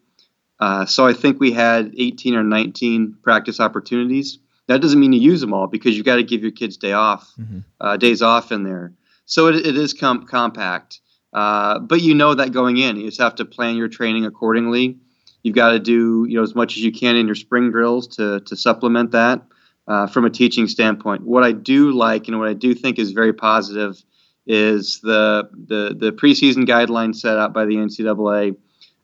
uh, 0.60 0.86
so 0.86 1.06
I 1.06 1.12
think 1.12 1.40
we 1.40 1.52
had 1.52 1.92
18 1.96 2.34
or 2.34 2.42
19 2.42 3.16
practice 3.22 3.60
opportunities 3.60 4.38
that 4.68 4.82
doesn't 4.82 5.00
mean 5.00 5.12
you 5.12 5.20
use 5.20 5.40
them 5.40 5.52
all 5.52 5.66
because 5.66 5.96
you 5.96 6.04
got 6.04 6.16
to 6.16 6.22
give 6.22 6.42
your 6.42 6.52
kids 6.52 6.76
day 6.76 6.92
off, 6.92 7.32
mm-hmm. 7.38 7.60
uh, 7.80 7.96
days 7.96 8.22
off 8.22 8.52
in 8.52 8.62
there. 8.62 8.92
So 9.24 9.48
it, 9.48 9.66
it 9.66 9.76
is 9.76 9.94
com- 9.94 10.26
compact, 10.26 11.00
uh, 11.32 11.78
but 11.80 12.00
you 12.00 12.14
know 12.14 12.34
that 12.34 12.52
going 12.52 12.76
in, 12.76 12.96
you 12.96 13.06
just 13.06 13.20
have 13.20 13.34
to 13.36 13.44
plan 13.44 13.76
your 13.76 13.88
training 13.88 14.24
accordingly. 14.24 14.98
You've 15.42 15.54
got 15.54 15.70
to 15.70 15.78
do 15.78 16.26
you 16.28 16.36
know 16.36 16.42
as 16.42 16.54
much 16.54 16.76
as 16.76 16.82
you 16.82 16.92
can 16.92 17.16
in 17.16 17.26
your 17.26 17.34
spring 17.34 17.70
drills 17.70 18.06
to 18.16 18.40
to 18.40 18.56
supplement 18.56 19.12
that 19.12 19.42
uh, 19.86 20.06
from 20.06 20.24
a 20.24 20.30
teaching 20.30 20.68
standpoint. 20.68 21.22
What 21.22 21.44
I 21.44 21.52
do 21.52 21.92
like 21.92 22.28
and 22.28 22.38
what 22.38 22.48
I 22.48 22.54
do 22.54 22.74
think 22.74 22.98
is 22.98 23.12
very 23.12 23.32
positive 23.32 24.02
is 24.46 25.00
the 25.00 25.48
the 25.52 25.94
the 25.98 26.12
preseason 26.12 26.66
guidelines 26.66 27.16
set 27.16 27.38
out 27.38 27.52
by 27.52 27.64
the 27.64 27.76
NCAA 27.76 28.56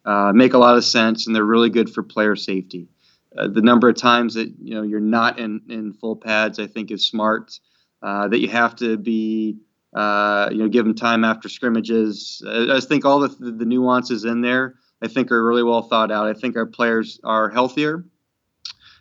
uh, 0.05 0.33
make 0.35 0.55
a 0.55 0.59
lot 0.59 0.77
of 0.77 0.85
sense 0.85 1.27
and 1.27 1.35
they're 1.35 1.45
really 1.45 1.71
good 1.71 1.91
for 1.91 2.03
player 2.03 2.37
safety. 2.37 2.89
Uh, 3.37 3.49
the 3.49 3.63
number 3.63 3.89
of 3.89 3.97
times 3.97 4.35
that 4.35 4.53
you 4.61 4.75
know 4.75 4.83
you're 4.83 5.01
not 5.01 5.39
in, 5.39 5.61
in 5.69 5.93
full 5.93 6.17
pads, 6.17 6.59
I 6.59 6.67
think, 6.67 6.91
is 6.91 7.07
smart. 7.07 7.59
Uh, 8.03 8.29
that 8.29 8.39
you 8.41 8.49
have 8.49 8.77
to 8.77 8.99
be, 8.99 9.57
uh, 9.95 10.51
you 10.53 10.59
know, 10.59 10.69
give 10.69 10.85
them 10.85 10.95
time 10.95 11.25
after 11.25 11.49
scrimmages. 11.49 12.45
I, 12.47 12.77
I 12.77 12.81
think 12.81 13.07
all 13.07 13.19
the, 13.19 13.29
the 13.29 13.65
nuances 13.65 14.27
in 14.27 14.43
there, 14.43 14.75
I 15.01 15.09
think, 15.09 15.33
are 15.33 15.43
really 15.43 15.63
well 15.63 15.81
thought 15.81 16.13
out. 16.13 16.27
I 16.27 16.35
think 16.35 16.55
our 16.55 16.67
players 16.67 17.19
are 17.25 17.49
healthier. 17.49 18.05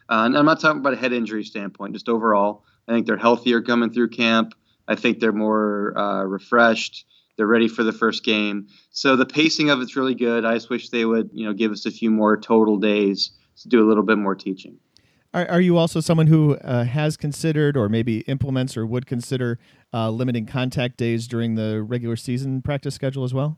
Uh, 0.08 0.24
and 0.26 0.38
I'm 0.38 0.46
not 0.46 0.62
talking 0.62 0.80
about 0.80 0.94
a 0.94 0.96
head 0.96 1.12
injury 1.12 1.44
standpoint, 1.44 1.94
just 1.94 2.08
overall. 2.08 2.64
I 2.88 2.94
think 2.94 3.06
they're 3.06 3.18
healthier 3.18 3.62
coming 3.62 3.92
through 3.92 4.10
camp. 4.10 4.54
I 4.88 4.96
think 4.96 5.20
they're 5.20 5.34
more 5.34 5.98
uh, 5.98 6.24
refreshed. 6.24 7.06
They're 7.38 7.48
ready 7.48 7.68
for 7.68 7.84
the 7.84 7.94
first 7.94 8.24
game. 8.24 8.68
So 8.92 9.16
the 9.16 9.26
pacing 9.26 9.70
of 9.70 9.82
it's 9.82 9.96
really 9.96 10.16
good. 10.16 10.46
I 10.46 10.54
just 10.54 10.70
wish 10.70 10.90
they 10.90 11.06
would, 11.06 11.30
you 11.34 11.46
know, 11.46 11.54
give 11.54 11.72
us 11.72 11.86
a 11.86 11.92
few 11.92 12.12
more 12.12 12.38
total 12.38 12.78
days 12.78 13.32
to 13.62 13.70
do 13.70 13.84
a 13.84 13.88
little 13.88 14.04
bit 14.04 14.18
more 14.18 14.36
teaching. 14.36 14.78
Are, 15.34 15.48
are 15.50 15.62
you 15.62 15.78
also 15.78 16.00
someone 16.00 16.28
who 16.28 16.56
uh, 16.58 16.84
has 16.84 17.18
considered 17.18 17.76
or 17.76 17.90
maybe 17.90 18.20
implements 18.22 18.78
or 18.78 18.86
would 18.86 19.08
consider 19.08 19.58
uh, 19.94 20.12
limiting 20.12 20.46
contact 20.46 20.98
days 20.98 21.28
during 21.28 21.56
the 21.56 21.82
regular 21.82 22.16
season 22.16 22.62
practice 22.62 22.94
schedule 22.94 23.24
as 23.24 23.34
well? 23.34 23.58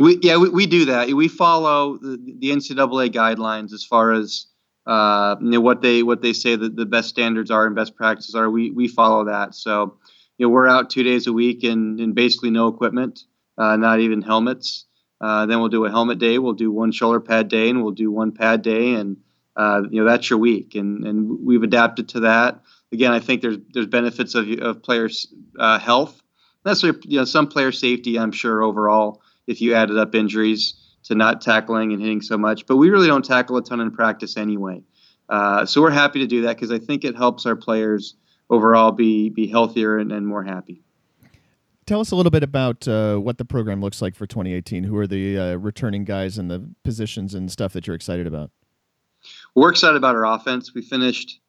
We, 0.00 0.18
yeah, 0.22 0.36
we, 0.36 0.48
we 0.48 0.66
do 0.66 0.86
that. 0.86 1.08
We 1.08 1.28
follow 1.28 1.98
the, 1.98 2.16
the 2.38 2.50
NCAA 2.50 3.10
guidelines 3.10 3.72
as 3.72 3.84
far 3.84 4.12
as 4.12 4.46
uh, 4.88 5.36
you 5.40 5.50
know, 5.50 5.60
what 5.60 5.82
they 5.82 6.02
what 6.02 6.22
they 6.22 6.32
say 6.32 6.56
that 6.56 6.74
the 6.74 6.86
best 6.86 7.10
standards 7.10 7.50
are 7.50 7.66
and 7.66 7.76
best 7.76 7.94
practices 7.94 8.34
are. 8.34 8.48
We 8.48 8.70
we 8.70 8.88
follow 8.88 9.26
that. 9.26 9.54
So 9.54 9.98
you 10.38 10.46
know 10.46 10.50
we're 10.50 10.68
out 10.68 10.88
two 10.88 11.02
days 11.02 11.26
a 11.26 11.32
week 11.32 11.64
and, 11.64 12.00
and 12.00 12.14
basically 12.14 12.50
no 12.50 12.68
equipment, 12.68 13.24
uh, 13.58 13.76
not 13.76 14.00
even 14.00 14.22
helmets. 14.22 14.86
Uh, 15.20 15.46
then 15.46 15.58
we'll 15.58 15.68
do 15.68 15.84
a 15.84 15.90
helmet 15.90 16.18
day. 16.18 16.38
We'll 16.38 16.52
do 16.52 16.70
one 16.70 16.92
shoulder 16.92 17.20
pad 17.20 17.48
day, 17.48 17.68
and 17.68 17.82
we'll 17.82 17.92
do 17.92 18.10
one 18.10 18.32
pad 18.32 18.62
day, 18.62 18.94
and 18.94 19.16
uh, 19.56 19.82
you 19.90 20.00
know 20.00 20.08
that's 20.08 20.30
your 20.30 20.38
week. 20.38 20.76
And 20.76 21.04
and 21.04 21.44
we've 21.44 21.64
adapted 21.64 22.08
to 22.10 22.20
that. 22.20 22.60
Again, 22.92 23.12
I 23.12 23.18
think 23.18 23.42
there's 23.42 23.58
there's 23.74 23.88
benefits 23.88 24.36
of 24.36 24.48
of 24.60 24.82
players' 24.82 25.26
uh, 25.58 25.78
health. 25.78 26.22
Necessarily, 26.64 27.00
you 27.04 27.18
know, 27.18 27.24
some 27.24 27.48
player 27.48 27.72
safety. 27.72 28.18
I'm 28.18 28.32
sure 28.32 28.62
overall, 28.62 29.22
if 29.46 29.60
you 29.60 29.74
added 29.74 29.98
up 29.98 30.14
injuries 30.14 30.74
to 31.04 31.14
not 31.14 31.40
tackling 31.40 31.92
and 31.92 32.00
hitting 32.00 32.20
so 32.20 32.38
much, 32.38 32.66
but 32.66 32.76
we 32.76 32.90
really 32.90 33.06
don't 33.08 33.24
tackle 33.24 33.56
a 33.56 33.62
ton 33.62 33.80
in 33.80 33.90
practice 33.90 34.36
anyway. 34.36 34.82
Uh, 35.28 35.66
so 35.66 35.80
we're 35.80 35.90
happy 35.90 36.20
to 36.20 36.26
do 36.26 36.42
that 36.42 36.56
because 36.56 36.70
I 36.70 36.78
think 36.78 37.04
it 37.04 37.16
helps 37.16 37.44
our 37.46 37.56
players 37.56 38.14
overall 38.50 38.92
be 38.92 39.28
be 39.30 39.46
healthier 39.46 39.98
and, 39.98 40.12
and 40.12 40.26
more 40.26 40.44
happy 40.44 40.82
tell 41.88 42.00
us 42.00 42.10
a 42.10 42.16
little 42.16 42.30
bit 42.30 42.42
about 42.42 42.86
uh, 42.86 43.16
what 43.16 43.38
the 43.38 43.44
program 43.44 43.80
looks 43.80 44.02
like 44.02 44.14
for 44.14 44.26
2018. 44.26 44.84
Who 44.84 44.96
are 44.98 45.06
the 45.06 45.38
uh, 45.38 45.54
returning 45.56 46.04
guys 46.04 46.36
and 46.36 46.50
the 46.50 46.68
positions 46.84 47.34
and 47.34 47.50
stuff 47.50 47.72
that 47.72 47.86
you're 47.86 47.96
excited 47.96 48.26
about? 48.26 48.50
We're 49.54 49.70
excited 49.70 49.96
about 49.96 50.14
our 50.14 50.26
offense. 50.26 50.74
We 50.74 50.82
finished, 50.82 51.40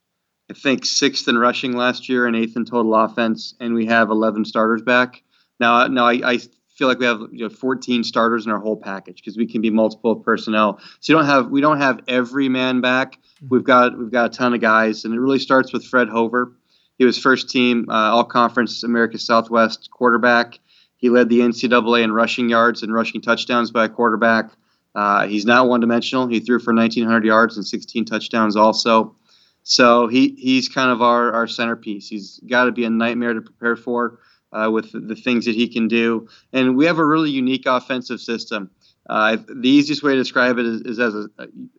I 0.50 0.54
think, 0.54 0.86
sixth 0.86 1.28
in 1.28 1.38
rushing 1.38 1.76
last 1.76 2.08
year 2.08 2.26
and 2.26 2.34
eighth 2.34 2.56
in 2.56 2.64
total 2.64 2.94
offense, 2.94 3.54
and 3.60 3.74
we 3.74 3.86
have 3.86 4.10
11 4.10 4.46
starters 4.46 4.82
back. 4.82 5.22
Now, 5.60 5.86
now 5.86 6.06
I, 6.06 6.20
I 6.24 6.38
feel 6.74 6.88
like 6.88 6.98
we 6.98 7.06
have 7.06 7.20
you 7.30 7.46
know, 7.46 7.50
14 7.50 8.02
starters 8.02 8.46
in 8.46 8.50
our 8.50 8.58
whole 8.58 8.76
package 8.76 9.16
because 9.16 9.36
we 9.36 9.46
can 9.46 9.60
be 9.60 9.70
multiple 9.70 10.16
personnel. 10.16 10.80
So 11.00 11.12
you 11.12 11.18
don't 11.18 11.26
have 11.26 11.50
we 11.50 11.60
don't 11.60 11.78
have 11.78 12.00
every 12.08 12.48
man 12.48 12.80
back. 12.80 13.16
Mm-hmm. 13.16 13.48
We've 13.50 13.64
got 13.64 13.98
we've 13.98 14.10
got 14.10 14.26
a 14.26 14.36
ton 14.36 14.54
of 14.54 14.60
guys, 14.62 15.04
and 15.04 15.12
it 15.12 15.20
really 15.20 15.38
starts 15.38 15.72
with 15.72 15.84
Fred 15.84 16.08
Hover 16.08 16.56
he 17.00 17.06
was 17.06 17.16
first 17.16 17.48
team 17.48 17.86
uh, 17.88 18.12
All 18.12 18.24
Conference 18.24 18.82
America 18.82 19.16
Southwest 19.16 19.90
quarterback. 19.90 20.58
He 20.98 21.08
led 21.08 21.30
the 21.30 21.40
NCAA 21.40 22.02
in 22.02 22.12
rushing 22.12 22.50
yards 22.50 22.82
and 22.82 22.92
rushing 22.92 23.22
touchdowns 23.22 23.70
by 23.70 23.86
a 23.86 23.88
quarterback. 23.88 24.50
Uh, 24.94 25.26
he's 25.26 25.46
not 25.46 25.66
one 25.66 25.80
dimensional. 25.80 26.26
He 26.26 26.40
threw 26.40 26.58
for 26.58 26.74
1,900 26.74 27.24
yards 27.24 27.56
and 27.56 27.66
16 27.66 28.04
touchdowns 28.04 28.54
also. 28.54 29.16
So 29.62 30.08
he, 30.08 30.36
he's 30.36 30.68
kind 30.68 30.90
of 30.90 31.00
our, 31.00 31.32
our 31.32 31.46
centerpiece. 31.46 32.06
He's 32.06 32.38
got 32.40 32.64
to 32.64 32.72
be 32.72 32.84
a 32.84 32.90
nightmare 32.90 33.32
to 33.32 33.40
prepare 33.40 33.76
for 33.76 34.18
uh, 34.52 34.68
with 34.70 34.92
the, 34.92 35.16
things 35.16 35.46
that 35.46 35.54
he 35.54 35.68
can 35.68 35.88
do. 35.88 36.28
And 36.52 36.76
we 36.76 36.84
have 36.84 36.98
a 36.98 37.06
really 37.06 37.30
unique 37.30 37.64
offensive 37.64 38.20
system. 38.20 38.70
Uh, 39.08 39.38
the 39.48 39.70
easiest 39.70 40.02
way 40.02 40.12
to 40.12 40.18
describe 40.18 40.58
it 40.58 40.66
is, 40.66 40.82
is 40.82 40.98
as 40.98 41.14
a 41.14 41.28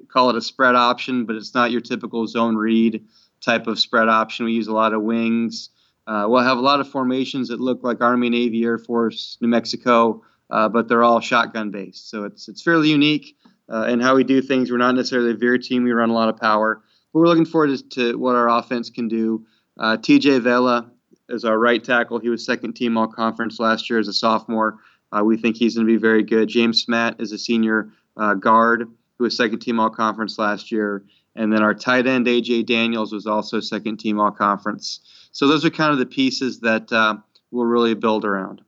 call 0.07 0.31
it 0.31 0.35
a 0.35 0.41
spread 0.41 0.73
option, 0.73 1.25
but 1.25 1.35
it's 1.35 1.53
not 1.53 1.69
your 1.69 1.81
typical 1.81 2.25
zone 2.25 2.55
read 2.55 3.05
type 3.41 3.67
of 3.67 3.79
spread 3.79 4.07
option. 4.07 4.45
We 4.45 4.53
use 4.53 4.67
a 4.67 4.73
lot 4.73 4.93
of 4.93 5.01
wings. 5.01 5.69
Uh, 6.07 6.25
we'll 6.27 6.43
have 6.43 6.57
a 6.57 6.61
lot 6.61 6.79
of 6.79 6.89
formations 6.89 7.49
that 7.49 7.59
look 7.59 7.83
like 7.83 8.01
Army, 8.01 8.29
Navy, 8.29 8.63
Air 8.63 8.77
Force, 8.77 9.37
New 9.41 9.47
Mexico, 9.47 10.23
uh, 10.49 10.67
but 10.67 10.87
they're 10.87 11.03
all 11.03 11.19
shotgun 11.19 11.71
based. 11.71 12.09
So 12.09 12.23
it's 12.23 12.47
it's 12.47 12.61
fairly 12.61 12.89
unique 12.89 13.35
uh, 13.71 13.85
in 13.87 13.99
how 13.99 14.15
we 14.15 14.23
do 14.23 14.41
things. 14.41 14.71
We're 14.71 14.77
not 14.77 14.95
necessarily 14.95 15.31
a 15.31 15.35
veer 15.35 15.57
team. 15.57 15.83
We 15.83 15.91
run 15.91 16.09
a 16.09 16.13
lot 16.13 16.29
of 16.29 16.37
power, 16.37 16.81
but 17.13 17.19
we're 17.19 17.27
looking 17.27 17.45
forward 17.45 17.77
to, 17.77 17.89
to 17.89 18.17
what 18.17 18.35
our 18.35 18.49
offense 18.49 18.89
can 18.89 19.07
do. 19.07 19.45
Uh, 19.79 19.97
TJ 19.97 20.41
Vela 20.41 20.91
is 21.29 21.45
our 21.45 21.57
right 21.57 21.83
tackle. 21.83 22.19
He 22.19 22.29
was 22.29 22.45
second 22.45 22.73
team 22.73 22.97
all 22.97 23.07
conference 23.07 23.59
last 23.59 23.89
year 23.89 23.99
as 23.99 24.07
a 24.07 24.13
sophomore. 24.13 24.79
Uh, 25.11 25.23
we 25.23 25.37
think 25.37 25.55
he's 25.55 25.75
going 25.75 25.87
to 25.87 25.93
be 25.93 25.97
very 25.99 26.23
good. 26.23 26.47
James 26.47 26.81
Smatt 26.81 27.19
is 27.19 27.31
a 27.31 27.37
senior 27.37 27.91
uh, 28.17 28.33
guard 28.33 28.87
who 29.17 29.23
was 29.23 29.35
second 29.35 29.59
team 29.59 29.79
all 29.79 29.89
conference 29.89 30.37
last 30.39 30.71
year. 30.71 31.03
And 31.35 31.51
then 31.51 31.63
our 31.63 31.73
tight 31.73 32.07
end, 32.07 32.27
AJ 32.27 32.65
Daniels, 32.65 33.13
was 33.13 33.25
also 33.25 33.59
second 33.59 33.97
team 33.97 34.19
all 34.19 34.31
conference. 34.31 34.99
So 35.31 35.47
those 35.47 35.63
are 35.63 35.69
kind 35.69 35.93
of 35.93 35.99
the 35.99 36.05
pieces 36.05 36.59
that 36.59 36.91
uh, 36.91 37.17
we'll 37.51 37.65
really 37.65 37.93
build 37.93 38.25
around. 38.25 38.61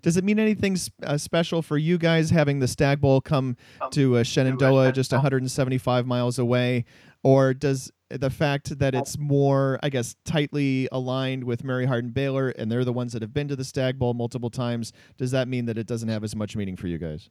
Does 0.00 0.16
it 0.16 0.24
mean 0.24 0.40
anything 0.40 0.76
uh, 1.04 1.16
special 1.16 1.62
for 1.62 1.78
you 1.78 1.96
guys 1.96 2.30
having 2.30 2.58
the 2.58 2.66
Stag 2.66 3.00
Bowl 3.00 3.20
come 3.20 3.56
to 3.92 4.16
uh, 4.16 4.22
Shenandoah, 4.24 4.92
just 4.92 5.12
175 5.12 6.06
miles 6.06 6.38
away? 6.40 6.84
Or 7.22 7.54
does 7.54 7.92
the 8.10 8.30
fact 8.30 8.78
that 8.80 8.96
it's 8.96 9.16
more, 9.16 9.78
I 9.80 9.90
guess, 9.90 10.16
tightly 10.24 10.88
aligned 10.90 11.44
with 11.44 11.62
Mary 11.62 11.86
Hardin 11.86 12.10
Baylor 12.10 12.48
and 12.50 12.70
they're 12.70 12.84
the 12.84 12.92
ones 12.92 13.12
that 13.12 13.22
have 13.22 13.32
been 13.32 13.46
to 13.48 13.54
the 13.54 13.64
Stag 13.64 13.98
Bowl 13.98 14.12
multiple 14.12 14.50
times, 14.50 14.92
does 15.18 15.30
that 15.30 15.46
mean 15.46 15.66
that 15.66 15.78
it 15.78 15.86
doesn't 15.86 16.08
have 16.08 16.24
as 16.24 16.34
much 16.34 16.56
meaning 16.56 16.76
for 16.76 16.88
you 16.88 16.98
guys? 16.98 17.30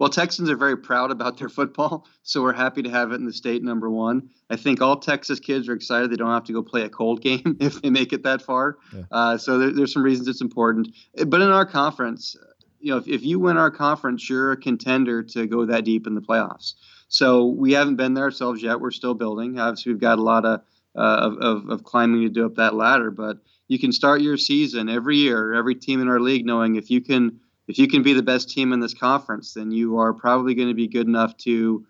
Well, 0.00 0.08
Texans 0.08 0.48
are 0.48 0.56
very 0.56 0.78
proud 0.78 1.10
about 1.10 1.36
their 1.36 1.50
football, 1.50 2.08
so 2.22 2.40
we're 2.40 2.54
happy 2.54 2.80
to 2.82 2.88
have 2.88 3.12
it 3.12 3.16
in 3.16 3.26
the 3.26 3.34
state 3.34 3.62
number 3.62 3.90
one. 3.90 4.30
I 4.48 4.56
think 4.56 4.80
all 4.80 4.96
Texas 4.96 5.38
kids 5.38 5.68
are 5.68 5.74
excited 5.74 6.10
they 6.10 6.16
don't 6.16 6.32
have 6.32 6.44
to 6.44 6.54
go 6.54 6.62
play 6.62 6.82
a 6.82 6.88
cold 6.88 7.20
game 7.20 7.58
if 7.60 7.82
they 7.82 7.90
make 7.90 8.14
it 8.14 8.22
that 8.22 8.40
far. 8.40 8.78
Yeah. 8.94 9.02
Uh, 9.12 9.36
so 9.36 9.58
there, 9.58 9.70
there's 9.72 9.92
some 9.92 10.02
reasons 10.02 10.26
it's 10.26 10.40
important. 10.40 10.88
But 11.26 11.42
in 11.42 11.50
our 11.50 11.66
conference, 11.66 12.34
you 12.80 12.92
know, 12.92 12.96
if, 12.96 13.08
if 13.08 13.22
you 13.22 13.38
win 13.38 13.58
our 13.58 13.70
conference, 13.70 14.28
you're 14.30 14.52
a 14.52 14.56
contender 14.56 15.22
to 15.22 15.46
go 15.46 15.66
that 15.66 15.84
deep 15.84 16.06
in 16.06 16.14
the 16.14 16.22
playoffs. 16.22 16.72
So 17.08 17.44
we 17.44 17.72
haven't 17.72 17.96
been 17.96 18.14
there 18.14 18.24
ourselves 18.24 18.62
yet. 18.62 18.80
We're 18.80 18.92
still 18.92 19.12
building. 19.12 19.58
Obviously, 19.58 19.92
we've 19.92 20.00
got 20.00 20.18
a 20.18 20.22
lot 20.22 20.46
of 20.46 20.62
uh, 20.96 20.98
of, 20.98 21.38
of, 21.38 21.68
of 21.68 21.84
climbing 21.84 22.22
to 22.22 22.30
do 22.30 22.46
up 22.46 22.54
that 22.54 22.74
ladder. 22.74 23.10
But 23.10 23.36
you 23.68 23.78
can 23.78 23.92
start 23.92 24.22
your 24.22 24.38
season 24.38 24.88
every 24.88 25.18
year, 25.18 25.52
every 25.52 25.74
team 25.74 26.00
in 26.00 26.08
our 26.08 26.20
league, 26.20 26.46
knowing 26.46 26.76
if 26.76 26.90
you 26.90 27.02
can 27.02 27.38
if 27.70 27.78
you 27.78 27.86
can 27.86 28.02
be 28.02 28.12
the 28.12 28.22
best 28.22 28.50
team 28.50 28.72
in 28.72 28.80
this 28.80 28.94
conference, 28.94 29.54
then 29.54 29.70
you 29.70 29.96
are 29.98 30.12
probably 30.12 30.54
going 30.54 30.68
to 30.68 30.74
be 30.74 30.88
good 30.88 31.06
enough 31.06 31.36
to 31.38 31.86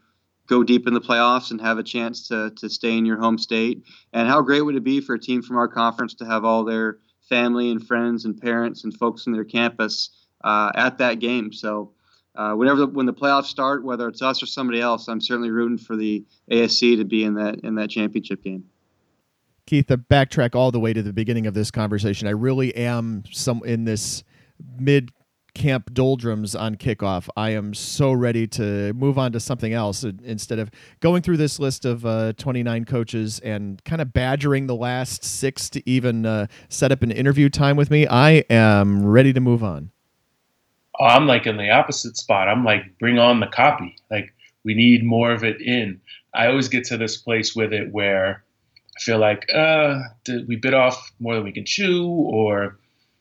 go 0.46 0.62
deep 0.62 0.86
in 0.86 0.92
the 0.92 1.00
playoffs 1.00 1.50
and 1.50 1.60
have 1.60 1.78
a 1.78 1.82
chance 1.82 2.28
to 2.28 2.50
to 2.58 2.68
stay 2.68 2.98
in 2.98 3.06
your 3.06 3.18
home 3.18 3.38
state. 3.38 3.82
And 4.12 4.28
how 4.28 4.42
great 4.42 4.60
would 4.60 4.76
it 4.76 4.84
be 4.84 5.00
for 5.00 5.14
a 5.14 5.18
team 5.18 5.40
from 5.40 5.56
our 5.56 5.68
conference 5.68 6.12
to 6.14 6.26
have 6.26 6.44
all 6.44 6.64
their 6.64 6.98
family 7.28 7.70
and 7.70 7.84
friends 7.84 8.26
and 8.26 8.38
parents 8.38 8.84
and 8.84 8.94
folks 8.94 9.26
in 9.26 9.32
their 9.32 9.44
campus 9.44 10.10
uh, 10.44 10.70
at 10.74 10.98
that 10.98 11.18
game? 11.18 11.52
So. 11.52 11.92
Uh, 12.36 12.54
whenever 12.54 12.78
the, 12.78 12.86
when 12.86 13.06
the 13.06 13.12
playoffs 13.12 13.46
start, 13.46 13.84
whether 13.84 14.06
it's 14.06 14.22
us 14.22 14.40
or 14.40 14.46
somebody 14.46 14.80
else, 14.80 15.08
I'm 15.08 15.20
certainly 15.20 15.50
rooting 15.50 15.76
for 15.76 15.96
the 15.96 16.24
ASC 16.48 16.96
to 16.96 17.04
be 17.04 17.24
in 17.24 17.34
that 17.34 17.56
in 17.64 17.74
that 17.74 17.90
championship 17.90 18.44
game. 18.44 18.64
Keith, 19.66 19.88
to 19.88 19.98
backtrack 19.98 20.54
all 20.54 20.70
the 20.70 20.78
way 20.78 20.92
to 20.92 21.02
the 21.02 21.12
beginning 21.12 21.48
of 21.48 21.54
this 21.54 21.72
conversation, 21.72 22.28
I 22.28 22.30
really 22.30 22.74
am 22.76 23.24
some 23.32 23.62
in 23.64 23.84
this 23.84 24.22
mid 24.78 25.10
camp 25.54 25.92
doldrums 25.92 26.54
on 26.54 26.76
kickoff. 26.76 27.28
I 27.36 27.50
am 27.50 27.74
so 27.74 28.12
ready 28.12 28.46
to 28.48 28.92
move 28.94 29.18
on 29.18 29.32
to 29.32 29.40
something 29.40 29.72
else 29.72 30.04
instead 30.04 30.58
of 30.58 30.70
going 31.00 31.22
through 31.22 31.36
this 31.38 31.58
list 31.58 31.84
of 31.84 32.04
uh, 32.06 32.32
29 32.34 32.84
coaches 32.84 33.38
and 33.40 33.82
kind 33.84 34.00
of 34.00 34.12
badgering 34.12 34.66
the 34.66 34.74
last 34.74 35.24
six 35.24 35.68
to 35.70 35.88
even 35.88 36.26
uh, 36.26 36.46
set 36.68 36.92
up 36.92 37.02
an 37.02 37.10
interview 37.10 37.48
time 37.48 37.76
with 37.76 37.90
me. 37.90 38.06
I 38.06 38.44
am 38.50 39.04
ready 39.06 39.32
to 39.32 39.40
move 39.40 39.62
on. 39.62 39.90
Oh, 40.98 41.04
I'm 41.04 41.26
like 41.26 41.46
in 41.46 41.56
the 41.56 41.70
opposite 41.70 42.16
spot. 42.16 42.48
I'm 42.48 42.64
like, 42.64 42.98
bring 42.98 43.18
on 43.18 43.40
the 43.40 43.46
copy. 43.46 43.96
Like, 44.10 44.34
we 44.64 44.74
need 44.74 45.04
more 45.04 45.32
of 45.32 45.44
it 45.44 45.60
in. 45.60 46.00
I 46.34 46.46
always 46.46 46.68
get 46.68 46.84
to 46.84 46.98
this 46.98 47.16
place 47.16 47.56
with 47.56 47.72
it 47.72 47.90
where 47.90 48.44
I 48.96 49.00
feel 49.00 49.18
like, 49.18 49.46
uh, 49.52 50.00
did 50.24 50.46
we 50.46 50.56
bit 50.56 50.74
off 50.74 51.10
more 51.18 51.34
than 51.34 51.44
we 51.44 51.52
can 51.52 51.64
chew, 51.64 52.06
or 52.06 52.78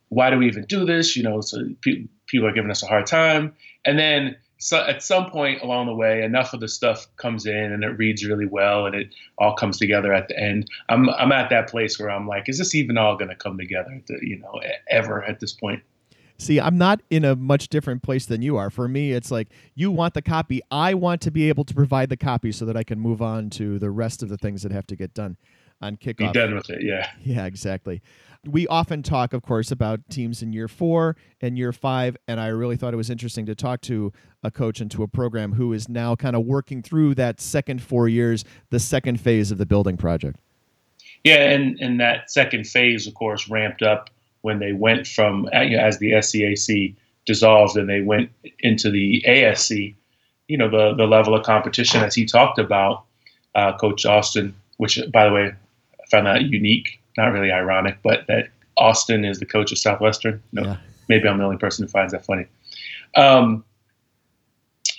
why 0.10 0.30
do 0.30 0.38
we 0.38 0.48
even 0.48 0.66
do 0.66 0.86
this? 0.86 1.16
You 1.16 1.24
know, 1.24 1.40
so 1.42 1.60
people 1.82 2.10
are 2.46 2.52
giving 2.52 2.72
us 2.72 2.84
a 2.84 2.88
hard 2.88 3.06
time. 3.06 3.54
And 3.86 3.98
then 3.98 4.36
so 4.60 4.78
at 4.78 5.02
some 5.02 5.30
point 5.30 5.62
along 5.62 5.88
the 5.88 5.96
way, 5.96 6.22
enough 6.22 6.54
of 6.54 6.60
the 6.60 6.68
stuff 6.68 7.08
comes 7.16 7.46
in 7.46 7.56
and 7.56 7.84
it 7.84 7.98
reads 7.98 8.26
really 8.26 8.46
well 8.46 8.86
and 8.86 8.94
it 8.94 9.16
all 9.38 9.56
comes 9.56 9.78
together 9.78 10.14
at 10.14 10.28
the 10.28 10.38
end. 10.38 10.68
I'm 10.90 11.10
I'm 11.12 11.32
at 11.32 11.50
that 11.50 11.70
place 11.70 11.98
where 11.98 12.12
I'm 12.12 12.28
like, 12.28 12.50
is 12.50 12.58
this 12.58 12.76
even 12.76 12.98
all 12.98 13.16
going 13.16 13.30
to 13.30 13.36
come 13.36 13.58
together? 13.58 14.02
To, 14.08 14.18
you 14.22 14.38
know, 14.38 14.60
ever 14.90 15.24
at 15.24 15.40
this 15.40 15.54
point? 15.54 15.82
See, 16.38 16.60
I'm 16.60 16.78
not 16.78 17.02
in 17.10 17.26
a 17.26 17.36
much 17.36 17.68
different 17.68 18.02
place 18.02 18.26
than 18.26 18.42
you 18.42 18.56
are. 18.56 18.70
For 18.70 18.88
me, 18.88 19.12
it's 19.12 19.30
like 19.30 19.50
you 19.76 19.92
want 19.92 20.14
the 20.14 20.22
copy. 20.22 20.62
I 20.72 20.94
want 20.94 21.22
to 21.22 21.32
be 21.32 21.50
able 21.50 21.66
to 21.66 21.74
provide 21.74 22.10
the 22.10 22.18
copy 22.18 22.54
so 22.54 22.64
that 22.66 22.78
I 22.78 22.84
can 22.84 22.98
move 22.98 23.22
on 23.22 23.50
to 23.52 23.78
the 23.78 23.92
rest 23.92 24.24
of 24.24 24.30
the 24.30 24.38
things 24.38 24.64
that 24.64 24.72
have 24.72 24.88
to 24.88 24.96
get 24.96 25.14
done 25.14 25.36
on 25.82 25.98
kickoff. 25.98 26.18
Be 26.18 26.32
done 26.32 26.56
with 26.56 26.70
it, 26.70 26.82
yeah. 26.82 27.10
Yeah, 27.24 27.46
exactly. 27.46 28.02
We 28.46 28.68
often 28.68 29.04
talk, 29.04 29.34
of 29.34 29.42
course, 29.42 29.70
about 29.70 30.00
teams 30.10 30.42
in 30.42 30.54
year 30.54 30.70
four 30.70 31.18
and 31.42 31.58
year 31.58 31.74
five, 31.74 32.16
and 32.28 32.40
I 32.40 32.48
really 32.48 32.78
thought 32.78 32.94
it 32.94 32.98
was 32.98 33.10
interesting 33.10 33.46
to 33.48 33.56
talk 33.56 33.82
to 33.82 34.14
a 34.44 34.50
coach 34.50 34.80
and 34.80 34.90
to 34.92 35.04
a 35.04 35.08
program 35.08 35.54
who 35.54 35.74
is 35.74 35.90
now 35.90 36.16
kind 36.16 36.36
of 36.36 36.46
working 36.46 36.82
through 36.82 37.16
that 37.16 37.42
second 37.42 37.82
four 37.82 38.08
years, 38.08 38.46
the 38.70 38.80
second 38.80 39.20
phase 39.20 39.52
of 39.52 39.58
the 39.58 39.66
building 39.66 39.98
project. 39.98 40.40
Yeah, 41.26 41.50
and, 41.50 41.78
and 41.82 42.00
that 42.00 42.32
second 42.32 42.66
phase, 42.66 43.08
of 43.08 43.14
course, 43.14 43.50
ramped 43.50 43.82
up 43.82 44.10
when 44.42 44.60
they 44.60 44.72
went 44.72 45.06
from, 45.06 45.50
as 45.52 45.98
the 46.00 46.12
SCAC 46.12 46.96
dissolved 47.26 47.76
and 47.76 47.90
they 47.90 48.00
went 48.00 48.32
into 48.60 48.90
the 48.90 49.22
ASC, 49.28 49.94
you 50.48 50.58
know, 50.58 50.70
the, 50.70 50.96
the 50.96 51.06
level 51.06 51.36
of 51.36 51.46
competition, 51.46 52.02
as 52.02 52.16
he 52.16 52.26
talked 52.26 52.58
about, 52.58 53.04
uh, 53.54 53.78
Coach 53.78 54.06
Austin, 54.06 54.56
which, 54.78 54.98
by 55.12 55.26
the 55.28 55.34
way, 55.34 55.52
I 55.52 56.10
found 56.10 56.26
that 56.26 56.44
unique 56.44 56.99
not 57.20 57.34
really 57.34 57.52
ironic, 57.52 58.00
but 58.02 58.26
that 58.28 58.50
Austin 58.78 59.26
is 59.26 59.40
the 59.40 59.46
coach 59.46 59.72
of 59.72 59.78
Southwestern. 59.78 60.42
No, 60.54 60.64
yeah. 60.64 60.78
maybe 61.10 61.28
I'm 61.28 61.38
the 61.38 61.44
only 61.44 61.58
person 61.58 61.86
who 61.86 61.92
finds 61.92 62.14
that 62.14 62.26
funny. 62.26 62.46
Um, 63.16 63.64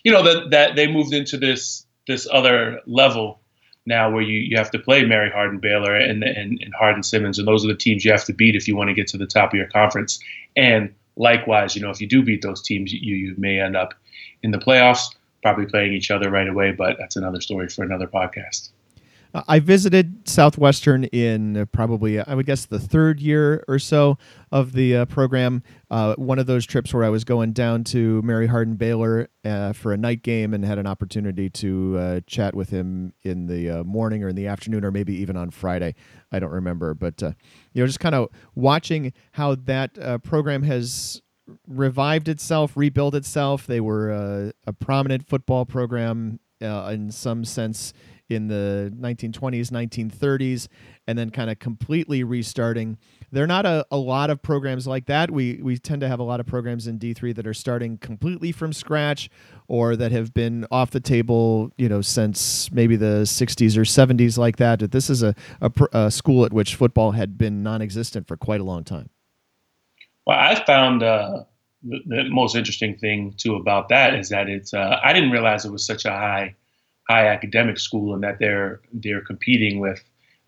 you 0.05 0.13
know 0.13 0.23
that 0.23 0.51
that 0.51 0.77
they 0.77 0.87
moved 0.87 1.13
into 1.13 1.37
this 1.37 1.87
this 2.07 2.29
other 2.31 2.81
level 2.87 3.41
now 3.87 4.11
where 4.11 4.23
you, 4.23 4.39
you 4.39 4.57
have 4.57 4.71
to 4.71 4.79
play 4.79 5.05
Mary 5.05 5.31
Hardin 5.31 5.59
Baylor 5.59 5.95
and, 5.95 6.23
and 6.23 6.61
and 6.63 6.75
Hardin 6.75 7.03
Simmons 7.03 7.39
and 7.39 7.49
those 7.49 7.65
are 7.65 7.69
the 7.69 7.77
teams 7.77 8.05
you 8.05 8.13
have 8.13 8.25
to 8.25 8.33
beat 8.33 8.55
if 8.55 8.69
you 8.69 8.77
want 8.77 8.89
to 8.89 8.95
get 8.95 9.09
to 9.09 9.19
the 9.19 9.27
top 9.27 9.53
of 9.53 9.59
your 9.59 9.69
conference. 9.69 10.21
And 10.57 10.95
likewise, 11.17 11.75
you 11.75 11.83
know 11.83 11.91
if 11.91 12.01
you 12.01 12.07
do 12.07 12.23
beat 12.23 12.43
those 12.43 12.63
teams, 12.63 12.93
you 12.93 13.15
you 13.15 13.35
may 13.39 13.61
end 13.61 13.77
up 13.77 13.95
in 14.43 14.51
the 14.51 14.59
playoffs, 14.59 15.05
probably 15.43 15.67
playing 15.67 15.93
each 15.93 16.11
other 16.11 16.31
right 16.31 16.49
away. 16.49 16.73
But 16.73 16.97
that's 16.99 17.17
another 17.17 17.41
story 17.41 17.69
for 17.69 17.83
another 17.83 18.07
podcast. 18.07 18.71
I 19.33 19.61
visited 19.61 20.29
Southwestern 20.29 21.05
in 21.05 21.69
probably, 21.73 22.21
I 22.21 22.35
would 22.35 22.47
guess, 22.47 22.67
the 22.67 22.81
third 22.81 23.21
year 23.21 23.65
or 23.69 23.79
so 23.79 24.19
of 24.51 24.73
the 24.73 24.97
uh, 24.97 25.05
program. 25.05 25.63
Uh, 25.89 26.15
one 26.17 26.41
of 26.41 26.47
those 26.47 26.67
trips 26.67 26.93
where 26.93 27.05
I 27.05 27.11
was 27.11 27.23
going 27.23 27.53
down 27.53 27.85
to 27.85 28.21
Mary 28.23 28.49
Hardin 28.49 28.75
Baylor 28.75 29.29
uh, 29.45 29.73
for 29.73 29.93
a 29.93 29.97
night 29.97 30.23
game 30.23 30.53
and 30.53 30.65
had 30.65 30.79
an 30.79 30.87
opportunity 30.87 31.49
to 31.51 31.97
uh, 31.99 32.21
chat 32.27 32.55
with 32.55 32.71
him 32.71 33.13
in 33.23 33.47
the 33.47 33.71
uh, 33.71 33.85
morning 33.85 34.25
or 34.25 34.29
in 34.29 34.37
the 34.37 34.49
afternoon 34.49 34.85
or 34.85 34.91
maybe 34.91 35.15
even 35.15 35.37
on 35.37 35.51
Friday. 35.51 35.95
I 36.33 36.41
don't 36.41 36.53
remember. 36.53 36.95
But, 36.95 37.23
uh, 37.23 37.33
you 37.73 37.83
know, 37.83 37.87
just 37.87 38.01
kind 38.01 38.17
of 38.17 38.31
watching 38.57 39.13
how 39.33 39.55
that 39.55 40.23
program 40.25 40.65
has 40.65 41.23
revived 41.69 42.29
itself, 42.29 42.77
rebuilt 42.77 43.15
itself. 43.15 43.67
They 43.67 43.81
were 43.81 44.53
a 44.67 44.73
prominent 44.73 45.29
football 45.29 45.67
program 45.67 46.41
in 46.61 47.11
some 47.13 47.45
sense 47.45 47.93
in 48.31 48.49
the 48.49 48.93
1920s, 48.99 49.71
1930s, 49.71 50.69
and 51.07 51.19
then 51.19 51.31
kind 51.31 51.51
of 51.51 51.59
completely 51.59 52.23
restarting. 52.23 52.97
There 53.33 53.45
are 53.45 53.49
not 53.49 53.67
a, 53.67 53.85
a 53.91 53.97
lot 53.97 54.31
of 54.31 54.41
programs 54.41 54.87
like 54.87 55.07
that. 55.07 55.31
We 55.31 55.61
we 55.63 55.77
tend 55.77 56.01
to 56.01 56.09
have 56.09 56.21
a 56.21 56.23
lot 56.23 56.41
of 56.41 56.47
programs 56.47 56.87
in 56.87 56.99
D3 56.99 57.35
that 57.35 57.47
are 57.47 57.55
starting 57.55 57.99
completely 57.99 58.53
from 58.53 58.73
scratch 58.73 59.29
or 59.69 59.97
that 59.97 60.13
have 60.13 60.33
been 60.33 60.67
off 60.71 60.91
the 60.91 61.01
table, 61.01 61.73
you 61.77 61.89
know, 61.89 62.01
since 62.01 62.71
maybe 62.73 62.97
the 62.97 63.23
60s 63.23 63.77
or 63.77 63.83
70s 63.83 64.39
like 64.39 64.57
that. 64.57 64.91
This 64.91 65.11
is 65.11 65.23
a, 65.23 65.35
a, 65.61 65.71
a 65.93 66.11
school 66.11 66.45
at 66.45 66.53
which 66.53 66.75
football 66.75 67.13
had 67.13 67.37
been 67.39 67.63
non-existent 67.63 68.27
for 68.27 68.37
quite 68.37 68.61
a 68.61 68.65
long 68.65 68.85
time. 68.85 69.11
Well, 70.27 70.39
I 70.39 70.65
found 70.65 71.03
uh, 71.03 71.45
the, 71.83 71.99
the, 72.07 72.25
most 72.31 72.55
interesting 72.55 72.97
thing 72.97 73.35
too 73.37 73.57
about 73.57 73.89
that 73.89 74.15
is 74.15 74.29
that 74.29 74.49
it's. 74.49 74.75
Uh, 74.75 74.99
I 75.03 75.13
didn't 75.13 75.31
realize 75.31 75.65
it 75.65 75.73
was 75.73 75.87
such 75.87 76.05
a 76.05 76.11
high 76.11 76.57
high 77.11 77.27
academic 77.27 77.79
school 77.79 78.15
and 78.15 78.23
that 78.23 78.39
they're 78.39 78.81
they're 78.93 79.21
competing 79.33 79.81
with 79.81 80.01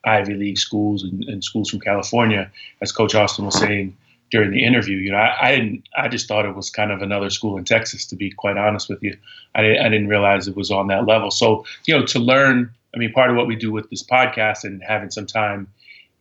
Ivy 0.05 0.35
League 0.35 0.59
schools 0.59 1.03
and, 1.03 1.25
and 1.25 1.43
schools 1.43 1.69
from 1.71 1.81
California, 1.81 2.51
as 2.81 2.93
Coach 2.93 3.15
Austin 3.15 3.47
was 3.47 3.59
saying 3.59 3.97
during 4.31 4.51
the 4.53 4.65
interview. 4.65 4.97
You 4.97 5.11
know, 5.13 5.19
I, 5.19 5.49
I, 5.49 5.51
didn't. 5.57 5.89
I 5.97 6.09
just 6.09 6.29
thought 6.29 6.47
it 6.47 6.55
was 6.55 6.71
kind 6.71 6.93
of 6.93 7.03
another 7.03 7.31
school 7.31 7.57
in 7.59 7.65
Texas. 7.65 8.07
To 8.07 8.17
be 8.17 8.31
quite 8.31 8.57
honest 8.57 8.89
with 8.89 9.03
you, 9.03 9.17
I 9.57 9.63
didn't, 9.63 9.85
I 9.85 9.89
didn't 9.89 10.09
realize 10.09 10.47
it 10.47 10.57
was 10.57 10.71
on 10.71 10.87
that 10.87 11.07
level. 11.07 11.31
So 11.31 11.65
you 11.87 11.99
know, 11.99 12.07
to 12.07 12.19
learn. 12.19 12.71
I 12.95 12.99
mean, 12.99 13.13
part 13.13 13.31
of 13.31 13.37
what 13.37 13.47
we 13.47 13.57
do 13.57 13.73
with 13.73 13.89
this 13.89 14.03
podcast 14.03 14.65
and 14.65 14.83
having 14.83 15.11
some 15.11 15.27
time 15.27 15.67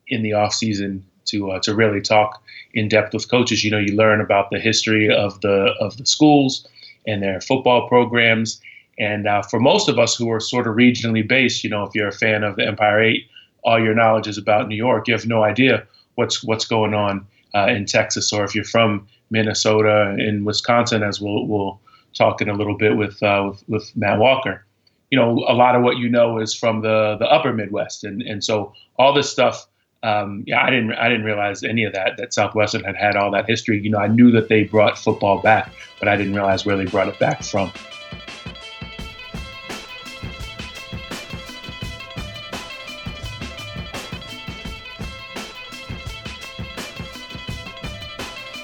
in 0.08 0.22
the 0.22 0.32
off 0.32 0.54
season 0.54 1.04
to 1.26 1.52
uh, 1.52 1.60
to 1.60 1.74
really 1.74 2.00
talk 2.00 2.42
in 2.74 2.88
depth 2.88 3.12
with 3.14 3.30
coaches. 3.30 3.62
You 3.62 3.70
know, 3.70 3.78
you 3.78 3.94
learn 3.94 4.20
about 4.20 4.50
the 4.50 4.58
history 4.58 5.14
of 5.14 5.40
the 5.42 5.74
of 5.80 5.96
the 5.98 6.06
schools 6.06 6.66
and 7.06 7.22
their 7.22 7.40
football 7.40 7.88
programs 7.88 8.60
and 8.98 9.26
uh, 9.26 9.42
for 9.42 9.58
most 9.58 9.88
of 9.88 9.98
us 9.98 10.14
who 10.14 10.30
are 10.30 10.40
sort 10.40 10.66
of 10.66 10.74
regionally 10.76 11.26
based, 11.26 11.64
you 11.64 11.70
know, 11.70 11.84
if 11.84 11.94
you're 11.94 12.08
a 12.08 12.12
fan 12.12 12.44
of 12.44 12.56
the 12.56 12.66
Empire 12.66 13.02
Eight, 13.02 13.26
all 13.64 13.82
your 13.82 13.94
knowledge 13.94 14.26
is 14.26 14.38
about 14.38 14.68
New 14.68 14.76
York. 14.76 15.08
You 15.08 15.14
have 15.14 15.26
no 15.26 15.42
idea 15.42 15.86
what's 16.16 16.42
what's 16.44 16.66
going 16.66 16.94
on 16.94 17.26
uh, 17.54 17.66
in 17.68 17.86
Texas, 17.86 18.32
or 18.32 18.44
if 18.44 18.54
you're 18.54 18.64
from 18.64 19.06
Minnesota 19.30 20.16
in 20.18 20.44
Wisconsin, 20.44 21.02
as 21.02 21.20
we'll 21.20 21.46
we'll 21.46 21.80
talk 22.14 22.42
in 22.42 22.48
a 22.48 22.54
little 22.54 22.76
bit 22.76 22.96
with, 22.96 23.22
uh, 23.22 23.44
with 23.48 23.64
with 23.68 23.96
Matt 23.96 24.18
Walker. 24.18 24.64
You 25.10 25.18
know, 25.18 25.44
a 25.46 25.54
lot 25.54 25.74
of 25.74 25.82
what 25.82 25.98
you 25.98 26.08
know 26.08 26.38
is 26.38 26.54
from 26.54 26.82
the 26.82 27.16
the 27.18 27.26
Upper 27.26 27.52
Midwest, 27.52 28.04
and 28.04 28.22
and 28.22 28.44
so 28.44 28.72
all 28.98 29.12
this 29.12 29.30
stuff. 29.30 29.66
Um, 30.04 30.42
yeah, 30.48 30.60
I 30.60 30.70
didn't 30.70 30.92
I 30.94 31.08
didn't 31.08 31.24
realize 31.24 31.62
any 31.62 31.84
of 31.84 31.92
that 31.94 32.16
that 32.16 32.34
Southwestern 32.34 32.82
had 32.82 32.96
had 32.96 33.16
all 33.16 33.30
that 33.30 33.48
history. 33.48 33.80
You 33.80 33.90
know, 33.90 33.98
I 33.98 34.08
knew 34.08 34.32
that 34.32 34.48
they 34.48 34.64
brought 34.64 34.98
football 34.98 35.40
back, 35.40 35.72
but 36.00 36.08
I 36.08 36.16
didn't 36.16 36.34
realize 36.34 36.66
where 36.66 36.76
they 36.76 36.86
brought 36.86 37.08
it 37.08 37.18
back 37.20 37.44
from. 37.44 37.72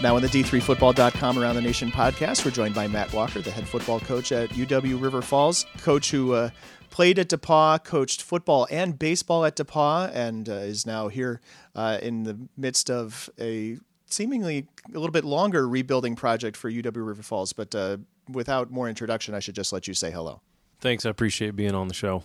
Now 0.01 0.15
on 0.15 0.23
the 0.23 0.29
D3Football.com 0.29 1.39
Around 1.41 1.57
the 1.57 1.63
Nation 1.63 1.91
podcast, 1.91 2.45
we're 2.45 2.53
joined 2.53 2.73
by 2.73 2.87
Matt 2.87 3.13
Walker, 3.13 3.41
the 3.41 3.51
head 3.51 3.67
football 3.67 3.99
coach 3.99 4.31
at 4.31 4.49
UW 4.51 5.03
River 5.03 5.21
Falls, 5.23 5.67
coach 5.79 6.13
who 6.13 6.35
uh, 6.35 6.51
played 6.89 7.19
at 7.19 7.29
DePauw, 7.29 7.83
coached 7.83 8.23
football 8.23 8.69
and 8.71 8.97
baseball 8.97 9.45
at 9.45 9.57
DePauw, 9.57 10.13
and 10.15 10.49
uh, 10.49 10.53
is 10.53 10.87
now 10.87 11.09
here 11.09 11.41
uh, 11.75 11.99
in 12.01 12.23
the 12.23 12.39
midst 12.57 12.91
of 12.91 13.29
a 13.41 13.77
seemingly 14.07 14.69
a 14.89 14.93
little 14.99 15.11
bit 15.11 15.25
longer 15.25 15.69
rebuilding 15.69 16.15
project 16.15 16.57
for 16.57 16.71
UW 16.71 17.05
River 17.05 17.23
Falls. 17.23 17.53
But 17.53 17.75
uh, 17.75 17.97
without 18.29 18.71
more 18.71 18.89
introduction, 18.89 19.35
I 19.35 19.41
should 19.41 19.57
just 19.57 19.73
let 19.73 19.89
you 19.89 19.95
say 19.95 20.13
hello. 20.13 20.43
Thanks. 20.81 21.07
I 21.07 21.11
appreciate 21.11 21.57
being 21.57 21.75
on 21.75 21.89
the 21.89 21.95
show. 21.95 22.23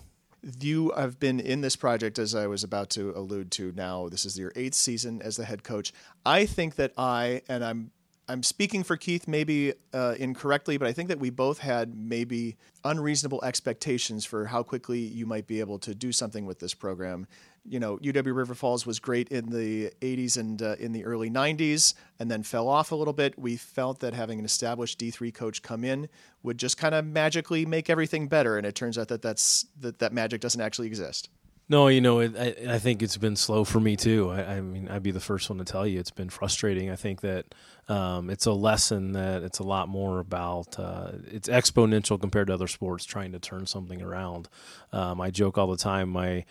You 0.60 0.92
have 0.96 1.18
been 1.18 1.40
in 1.40 1.62
this 1.62 1.76
project, 1.76 2.18
as 2.18 2.34
I 2.34 2.46
was 2.46 2.62
about 2.62 2.90
to 2.90 3.16
allude 3.16 3.50
to 3.52 3.72
now. 3.72 4.08
This 4.08 4.26
is 4.26 4.38
your 4.38 4.52
eighth 4.54 4.74
season 4.74 5.22
as 5.22 5.36
the 5.36 5.44
head 5.44 5.64
coach. 5.64 5.92
I 6.26 6.44
think 6.44 6.74
that 6.76 6.92
I, 6.98 7.42
and 7.48 7.64
I'm 7.64 7.90
I'm 8.28 8.42
speaking 8.42 8.84
for 8.84 8.96
Keith 8.96 9.28
maybe 9.28 9.74
uh, 9.92 10.14
incorrectly, 10.18 10.78
but 10.78 10.88
I 10.88 10.92
think 10.92 11.08
that 11.08 11.18
we 11.18 11.28
both 11.28 11.58
had 11.58 11.94
maybe 11.94 12.56
unreasonable 12.82 13.44
expectations 13.44 14.24
for 14.24 14.46
how 14.46 14.62
quickly 14.62 15.00
you 15.00 15.26
might 15.26 15.46
be 15.46 15.60
able 15.60 15.78
to 15.80 15.94
do 15.94 16.10
something 16.10 16.46
with 16.46 16.58
this 16.58 16.72
program. 16.72 17.26
You 17.66 17.80
know, 17.80 17.98
UW 17.98 18.34
River 18.34 18.54
Falls 18.54 18.86
was 18.86 18.98
great 18.98 19.28
in 19.28 19.46
the 19.46 19.90
80s 20.00 20.36
and 20.36 20.60
uh, 20.60 20.76
in 20.78 20.92
the 20.92 21.04
early 21.04 21.30
90s 21.30 21.94
and 22.18 22.30
then 22.30 22.42
fell 22.42 22.68
off 22.68 22.92
a 22.92 22.94
little 22.94 23.14
bit. 23.14 23.38
We 23.38 23.56
felt 23.56 24.00
that 24.00 24.12
having 24.12 24.38
an 24.38 24.44
established 24.44 24.98
D3 24.98 25.32
coach 25.32 25.62
come 25.62 25.82
in 25.82 26.08
would 26.42 26.58
just 26.58 26.76
kind 26.76 26.94
of 26.94 27.06
magically 27.06 27.64
make 27.64 27.88
everything 27.88 28.28
better. 28.28 28.58
And 28.58 28.66
it 28.66 28.74
turns 28.74 28.98
out 28.98 29.08
that 29.08 29.22
that's, 29.22 29.66
that, 29.80 29.98
that 30.00 30.12
magic 30.12 30.42
doesn't 30.42 30.60
actually 30.60 30.88
exist. 30.88 31.30
No, 31.66 31.88
you 31.88 32.02
know, 32.02 32.20
it, 32.20 32.36
I, 32.36 32.74
I 32.74 32.78
think 32.78 33.02
it's 33.02 33.16
been 33.16 33.36
slow 33.36 33.64
for 33.64 33.80
me 33.80 33.96
too. 33.96 34.28
I, 34.30 34.56
I, 34.56 34.60
mean, 34.60 34.88
I'd 34.88 35.02
be 35.02 35.12
the 35.12 35.20
first 35.20 35.48
one 35.48 35.58
to 35.58 35.64
tell 35.64 35.86
you 35.86 35.98
it's 35.98 36.10
been 36.10 36.28
frustrating. 36.28 36.90
I 36.90 36.96
think 36.96 37.22
that 37.22 37.54
um, 37.88 38.28
it's 38.28 38.44
a 38.44 38.52
lesson 38.52 39.12
that 39.12 39.42
it's 39.42 39.60
a 39.60 39.62
lot 39.62 39.88
more 39.88 40.20
about. 40.20 40.78
Uh, 40.78 41.12
it's 41.26 41.48
exponential 41.48 42.20
compared 42.20 42.48
to 42.48 42.54
other 42.54 42.66
sports 42.66 43.06
trying 43.06 43.32
to 43.32 43.38
turn 43.38 43.64
something 43.64 44.02
around. 44.02 44.48
Um, 44.92 45.22
I 45.22 45.30
joke 45.30 45.56
all 45.56 45.66
the 45.66 45.78
time. 45.78 46.10
My 46.10 46.44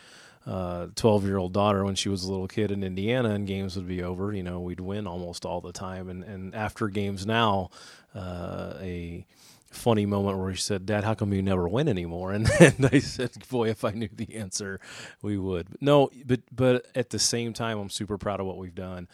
twelve 0.46 1.24
uh, 1.24 1.28
year 1.28 1.38
old 1.38 1.54
daughter, 1.54 1.84
when 1.84 1.96
she 1.96 2.10
was 2.10 2.24
a 2.24 2.32
little 2.32 2.48
kid 2.48 2.72
in 2.72 2.84
Indiana, 2.84 3.30
and 3.30 3.48
games 3.48 3.76
would 3.76 3.88
be 3.88 4.04
over, 4.04 4.34
you 4.34 4.44
know, 4.44 4.60
we'd 4.60 4.80
win 4.80 5.08
almost 5.08 5.46
all 5.46 5.62
the 5.62 5.72
time. 5.72 6.10
And 6.10 6.24
and 6.24 6.56
after 6.56 6.88
games 6.90 7.26
now, 7.26 7.70
uh, 8.16 8.74
a 8.80 9.26
funny 9.70 10.06
moment 10.06 10.38
where 10.38 10.54
she 10.54 10.62
said, 10.62 10.86
"Dad, 10.86 11.04
how 11.04 11.14
come 11.14 11.34
you 11.34 11.42
never 11.42 11.68
win 11.68 11.88
anymore?" 11.88 12.32
And, 12.34 12.50
and 12.60 12.90
I 12.92 13.00
said, 13.00 13.32
"Boy, 13.50 13.70
if 13.70 13.84
I 13.84 13.92
knew 13.92 14.10
the 14.12 14.36
answer, 14.36 14.80
we 15.22 15.38
would." 15.38 15.68
No, 15.82 16.10
but 16.26 16.42
but 16.52 16.86
at 16.96 17.10
the 17.10 17.20
same 17.20 17.54
time, 17.54 17.78
I'm 17.80 17.90
super 17.90 18.18
proud 18.18 18.40
of 18.40 18.46
what 18.46 18.58
we've 18.58 18.76
done. 18.76 19.08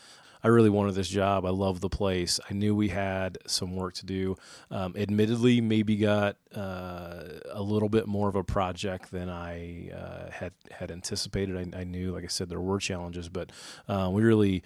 I 0.44 0.48
really 0.48 0.70
wanted 0.70 0.96
this 0.96 1.10
job. 1.10 1.46
I 1.46 1.50
love 1.50 1.82
the 1.82 1.90
place. 1.90 2.40
I 2.50 2.54
knew 2.54 2.76
we 2.76 2.90
had 2.90 3.38
some 3.46 3.76
work 3.76 3.94
to 3.96 4.06
do. 4.06 4.38
Um, 4.72 4.96
admittedly, 4.98 5.60
maybe 5.60 5.98
got 5.98 6.38
uh, 6.56 7.24
a 7.52 7.62
little 7.62 7.90
bit 7.90 8.08
more 8.08 8.30
of 8.30 8.36
a 8.36 8.44
project 8.44 9.12
than 9.12 9.30
I 9.30 9.90
uh, 9.90 10.32
had 10.32 10.54
had 10.72 10.92
anticipated. 10.92 11.58
I, 11.58 11.80
I, 11.80 11.84
knew, 11.84 12.12
like 12.12 12.24
I 12.24 12.28
said, 12.28 12.50
there 12.50 12.62
were 12.62 12.80
challenges, 12.80 13.28
but 13.28 13.52
uh, 13.88 14.10
we 14.12 14.24
really 14.24 14.64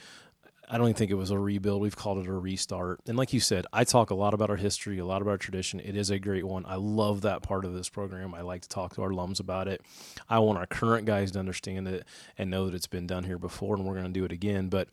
I 0.74 0.78
don't 0.78 0.88
even 0.88 0.96
think 0.96 1.12
it 1.12 1.14
was 1.14 1.30
a 1.30 1.38
rebuild. 1.38 1.84
We've 1.84 1.96
called 1.96 2.18
it 2.18 2.28
a 2.28 2.34
restart. 2.34 3.02
And 3.06 3.16
like 3.16 3.32
you 3.32 3.40
said, 3.40 3.68
I 3.72 3.84
talk 3.84 4.10
a 4.10 4.16
lot 4.16 4.34
about 4.34 4.50
our 4.50 4.56
history, 4.56 4.98
a 4.98 5.06
lot 5.06 5.22
about 5.22 5.30
our 5.30 5.38
tradition. 5.38 5.80
It 5.80 5.96
is 5.96 6.10
a 6.10 6.18
great 6.18 6.46
one. 6.46 6.66
I 6.66 6.78
love 6.78 7.22
that 7.22 7.44
part 7.44 7.64
of 7.64 7.76
this 7.76 7.90
program. 7.90 8.34
I 8.34 8.42
like 8.42 8.64
to 8.64 8.70
talk 8.70 8.96
to 8.96 9.04
our 9.04 9.12
alums 9.12 9.40
about 9.40 9.68
it. 9.68 9.82
I 10.28 10.40
want 10.40 10.58
our 10.58 10.66
current 10.66 11.06
guys 11.06 11.30
to 11.34 11.40
understand 11.40 11.88
it 11.88 12.08
and 12.40 12.50
know 12.50 12.66
that 12.66 12.74
it's 12.74 12.88
been 12.88 13.06
done 13.06 13.24
here 13.24 13.38
before 13.38 13.76
and 13.76 13.86
we're 13.86 13.94
going 13.94 14.08
to 14.08 14.12
do 14.12 14.26
it 14.26 14.32
again. 14.32 14.70
But 14.70 14.88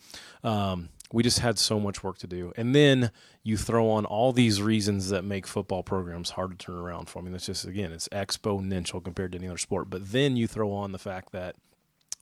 um, 0.44 0.90
we 1.14 1.22
just 1.22 1.38
had 1.38 1.58
so 1.58 1.80
much 1.80 2.04
work 2.04 2.18
to 2.18 2.26
do. 2.26 2.52
And 2.58 2.74
then 2.74 3.10
you 3.42 3.56
throw 3.56 3.88
on 3.88 4.04
all 4.04 4.34
these 4.34 4.60
reasons 4.60 5.08
that 5.08 5.24
make 5.24 5.46
football 5.46 5.82
programs 5.82 6.28
hard 6.28 6.50
to 6.50 6.58
turn 6.58 6.76
around 6.76 7.08
for. 7.08 7.20
I 7.20 7.22
mean, 7.22 7.34
it's 7.34 7.46
just, 7.46 7.64
again, 7.64 7.90
it's 7.90 8.08
exponential 8.08 9.02
compared 9.02 9.32
to 9.32 9.38
any 9.38 9.48
other 9.48 9.56
sport. 9.56 9.88
But 9.88 10.12
then 10.12 10.36
you 10.36 10.46
throw 10.46 10.70
on 10.72 10.92
the 10.92 10.98
fact 10.98 11.32
that– 11.32 11.56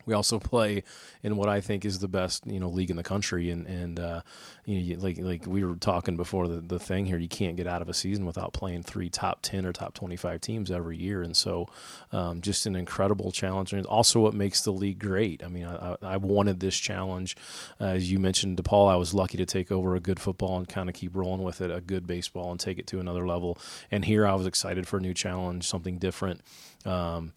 we 0.08 0.14
also 0.14 0.38
play 0.40 0.82
in 1.22 1.36
what 1.36 1.48
I 1.48 1.60
think 1.60 1.84
is 1.84 2.00
the 2.00 2.08
best, 2.08 2.46
you 2.46 2.58
know, 2.58 2.68
league 2.68 2.90
in 2.90 2.96
the 2.96 3.02
country. 3.04 3.50
And 3.50 3.66
and 3.66 4.00
uh, 4.00 4.22
you 4.64 4.96
know, 4.96 5.02
like 5.02 5.18
like 5.18 5.46
we 5.46 5.62
were 5.62 5.76
talking 5.76 6.16
before 6.16 6.48
the 6.48 6.60
the 6.60 6.80
thing 6.80 7.06
here, 7.06 7.18
you 7.18 7.28
can't 7.28 7.56
get 7.56 7.68
out 7.68 7.82
of 7.82 7.88
a 7.88 7.94
season 7.94 8.26
without 8.26 8.52
playing 8.52 8.82
three 8.82 9.10
top 9.10 9.40
ten 9.42 9.64
or 9.64 9.72
top 9.72 9.94
twenty 9.94 10.16
five 10.16 10.40
teams 10.40 10.70
every 10.70 10.96
year. 10.96 11.22
And 11.22 11.36
so, 11.36 11.68
um, 12.10 12.40
just 12.40 12.66
an 12.66 12.74
incredible 12.74 13.30
challenge, 13.30 13.72
and 13.72 13.86
also 13.86 14.20
what 14.20 14.34
makes 14.34 14.62
the 14.62 14.72
league 14.72 14.98
great. 14.98 15.44
I 15.44 15.48
mean, 15.48 15.66
I, 15.66 15.96
I 16.02 16.16
wanted 16.16 16.60
this 16.60 16.76
challenge, 16.76 17.36
uh, 17.80 17.84
as 17.84 18.10
you 18.10 18.18
mentioned, 18.18 18.56
DePauw. 18.56 18.90
I 18.90 18.96
was 18.96 19.12
lucky 19.14 19.36
to 19.36 19.46
take 19.46 19.70
over 19.70 19.94
a 19.94 20.00
good 20.00 20.18
football 20.18 20.56
and 20.56 20.68
kind 20.68 20.88
of 20.88 20.94
keep 20.94 21.14
rolling 21.14 21.42
with 21.42 21.60
it, 21.60 21.70
a 21.70 21.80
good 21.80 22.06
baseball, 22.06 22.50
and 22.50 22.58
take 22.58 22.78
it 22.78 22.86
to 22.88 22.98
another 22.98 23.26
level. 23.26 23.58
And 23.90 24.04
here, 24.04 24.26
I 24.26 24.34
was 24.34 24.46
excited 24.46 24.88
for 24.88 24.96
a 24.96 25.00
new 25.00 25.14
challenge, 25.14 25.68
something 25.68 25.98
different. 25.98 26.40
Um, 26.86 27.32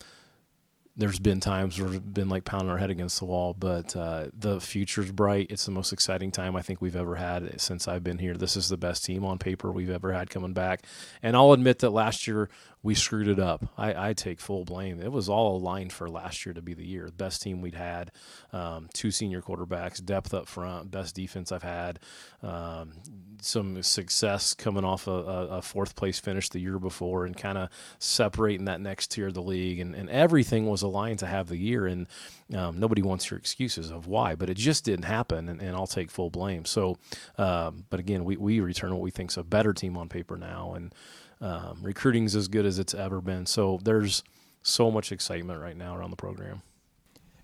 there's 0.97 1.19
been 1.19 1.39
times 1.39 1.79
where 1.79 1.89
we've 1.89 2.13
been 2.13 2.29
like 2.29 2.43
pounding 2.43 2.69
our 2.69 2.77
head 2.77 2.89
against 2.89 3.19
the 3.19 3.25
wall, 3.25 3.55
but 3.57 3.95
uh, 3.95 4.27
the 4.37 4.59
future's 4.59 5.11
bright. 5.11 5.47
It's 5.49 5.65
the 5.65 5.71
most 5.71 5.93
exciting 5.93 6.31
time 6.31 6.55
I 6.55 6.61
think 6.61 6.81
we've 6.81 6.95
ever 6.95 7.15
had 7.15 7.59
since 7.61 7.87
I've 7.87 8.03
been 8.03 8.17
here. 8.17 8.35
This 8.35 8.57
is 8.57 8.67
the 8.69 8.77
best 8.77 9.05
team 9.05 9.23
on 9.23 9.37
paper 9.37 9.71
we've 9.71 9.89
ever 9.89 10.11
had 10.11 10.29
coming 10.29 10.53
back. 10.53 10.83
And 11.23 11.35
I'll 11.35 11.53
admit 11.53 11.79
that 11.79 11.91
last 11.91 12.27
year 12.27 12.49
we 12.83 12.95
screwed 12.95 13.27
it 13.27 13.39
up. 13.39 13.65
I, 13.77 14.09
I, 14.09 14.13
take 14.13 14.39
full 14.39 14.65
blame. 14.65 14.99
It 14.99 15.11
was 15.11 15.29
all 15.29 15.55
aligned 15.57 15.93
for 15.93 16.09
last 16.09 16.45
year 16.45 16.53
to 16.53 16.63
be 16.63 16.73
the 16.73 16.85
year. 16.85 17.09
Best 17.15 17.41
team 17.43 17.61
we'd 17.61 17.75
had, 17.75 18.11
um, 18.51 18.89
two 18.93 19.11
senior 19.11 19.41
quarterbacks, 19.41 20.03
depth 20.03 20.33
up 20.33 20.47
front, 20.47 20.89
best 20.89 21.15
defense 21.15 21.51
I've 21.51 21.61
had, 21.61 21.99
um, 22.41 22.93
some 23.39 23.83
success 23.83 24.55
coming 24.55 24.83
off 24.83 25.07
a, 25.07 25.11
a, 25.11 25.61
fourth 25.61 25.95
place 25.95 26.19
finish 26.19 26.49
the 26.49 26.59
year 26.59 26.79
before, 26.79 27.25
and 27.25 27.37
kind 27.37 27.57
of 27.57 27.69
separating 27.99 28.65
that 28.65 28.81
next 28.81 29.11
tier 29.11 29.27
of 29.27 29.35
the 29.35 29.41
league. 29.43 29.79
And, 29.79 29.93
and 29.93 30.09
everything 30.09 30.65
was 30.65 30.81
aligned 30.81 31.19
to 31.19 31.27
have 31.27 31.49
the 31.49 31.57
year. 31.57 31.85
And 31.85 32.07
um, 32.55 32.79
nobody 32.79 33.03
wants 33.03 33.29
your 33.29 33.37
excuses 33.37 33.91
of 33.91 34.07
why, 34.07 34.33
but 34.33 34.49
it 34.49 34.57
just 34.57 34.85
didn't 34.85 35.05
happen. 35.05 35.49
And, 35.49 35.61
and 35.61 35.75
I'll 35.75 35.87
take 35.87 36.09
full 36.09 36.31
blame. 36.31 36.65
So, 36.65 36.97
um, 37.37 37.85
but 37.91 37.99
again, 37.99 38.25
we, 38.25 38.37
we 38.37 38.59
return 38.59 38.91
what 38.91 39.01
we 39.01 39.11
think 39.11 39.29
is 39.29 39.37
a 39.37 39.43
better 39.43 39.73
team 39.73 39.97
on 39.97 40.09
paper 40.09 40.35
now. 40.35 40.73
And, 40.73 40.93
um, 41.41 41.79
recruiting's 41.81 42.35
as 42.35 42.47
good 42.47 42.65
as 42.65 42.79
it's 42.79 42.93
ever 42.93 43.19
been. 43.19 43.45
So 43.45 43.79
there's 43.83 44.23
so 44.63 44.91
much 44.91 45.11
excitement 45.11 45.59
right 45.59 45.75
now 45.75 45.95
around 45.95 46.11
the 46.11 46.17
program. 46.17 46.61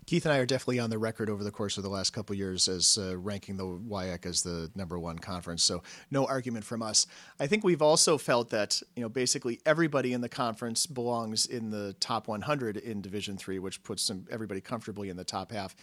Keith 0.08 0.24
and 0.24 0.32
I 0.32 0.38
are 0.38 0.46
definitely 0.46 0.78
on 0.78 0.88
the 0.88 0.96
record 0.96 1.28
over 1.28 1.44
the 1.44 1.50
course 1.50 1.76
of 1.76 1.82
the 1.82 1.90
last 1.90 2.14
couple 2.14 2.34
years 2.34 2.66
as 2.66 2.96
uh, 2.96 3.14
ranking 3.18 3.58
the 3.58 3.66
WIAC 3.66 4.24
as 4.24 4.42
the 4.42 4.70
number 4.74 4.98
one 4.98 5.18
conference. 5.18 5.62
So 5.62 5.82
no 6.10 6.24
argument 6.24 6.64
from 6.64 6.80
us. 6.80 7.06
I 7.38 7.46
think 7.46 7.62
we've 7.62 7.82
also 7.82 8.16
felt 8.16 8.48
that 8.48 8.80
you 8.96 9.02
know 9.02 9.10
basically 9.10 9.60
everybody 9.66 10.14
in 10.14 10.22
the 10.22 10.28
conference 10.30 10.86
belongs 10.86 11.44
in 11.44 11.68
the 11.68 11.94
top 12.00 12.26
100 12.26 12.78
in 12.78 13.02
Division 13.02 13.36
Three, 13.36 13.58
which 13.58 13.82
puts 13.82 14.06
them, 14.06 14.26
everybody 14.30 14.62
comfortably 14.62 15.10
in 15.10 15.18
the 15.18 15.24
top 15.24 15.52
half. 15.52 15.76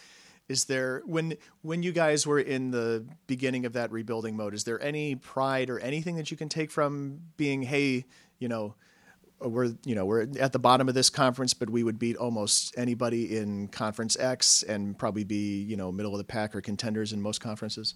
Is 0.48 0.66
there 0.66 1.02
when 1.06 1.34
when 1.62 1.82
you 1.82 1.92
guys 1.92 2.26
were 2.26 2.38
in 2.38 2.70
the 2.70 3.04
beginning 3.26 3.66
of 3.66 3.72
that 3.72 3.90
rebuilding 3.90 4.36
mode? 4.36 4.54
Is 4.54 4.64
there 4.64 4.80
any 4.80 5.16
pride 5.16 5.70
or 5.70 5.78
anything 5.80 6.16
that 6.16 6.30
you 6.30 6.36
can 6.36 6.48
take 6.48 6.70
from 6.70 7.20
being, 7.36 7.62
hey, 7.62 8.04
you 8.38 8.48
know, 8.48 8.76
we're 9.40 9.74
you 9.84 9.94
know 9.94 10.04
we're 10.04 10.26
at 10.38 10.52
the 10.52 10.58
bottom 10.58 10.88
of 10.88 10.94
this 10.94 11.10
conference, 11.10 11.52
but 11.52 11.68
we 11.68 11.82
would 11.82 11.98
beat 11.98 12.16
almost 12.16 12.74
anybody 12.78 13.36
in 13.36 13.68
Conference 13.68 14.16
X 14.18 14.62
and 14.62 14.96
probably 14.98 15.24
be 15.24 15.62
you 15.62 15.76
know 15.76 15.92
middle 15.92 16.12
of 16.12 16.18
the 16.18 16.24
pack 16.24 16.54
or 16.54 16.60
contenders 16.60 17.12
in 17.12 17.20
most 17.20 17.40
conferences. 17.40 17.94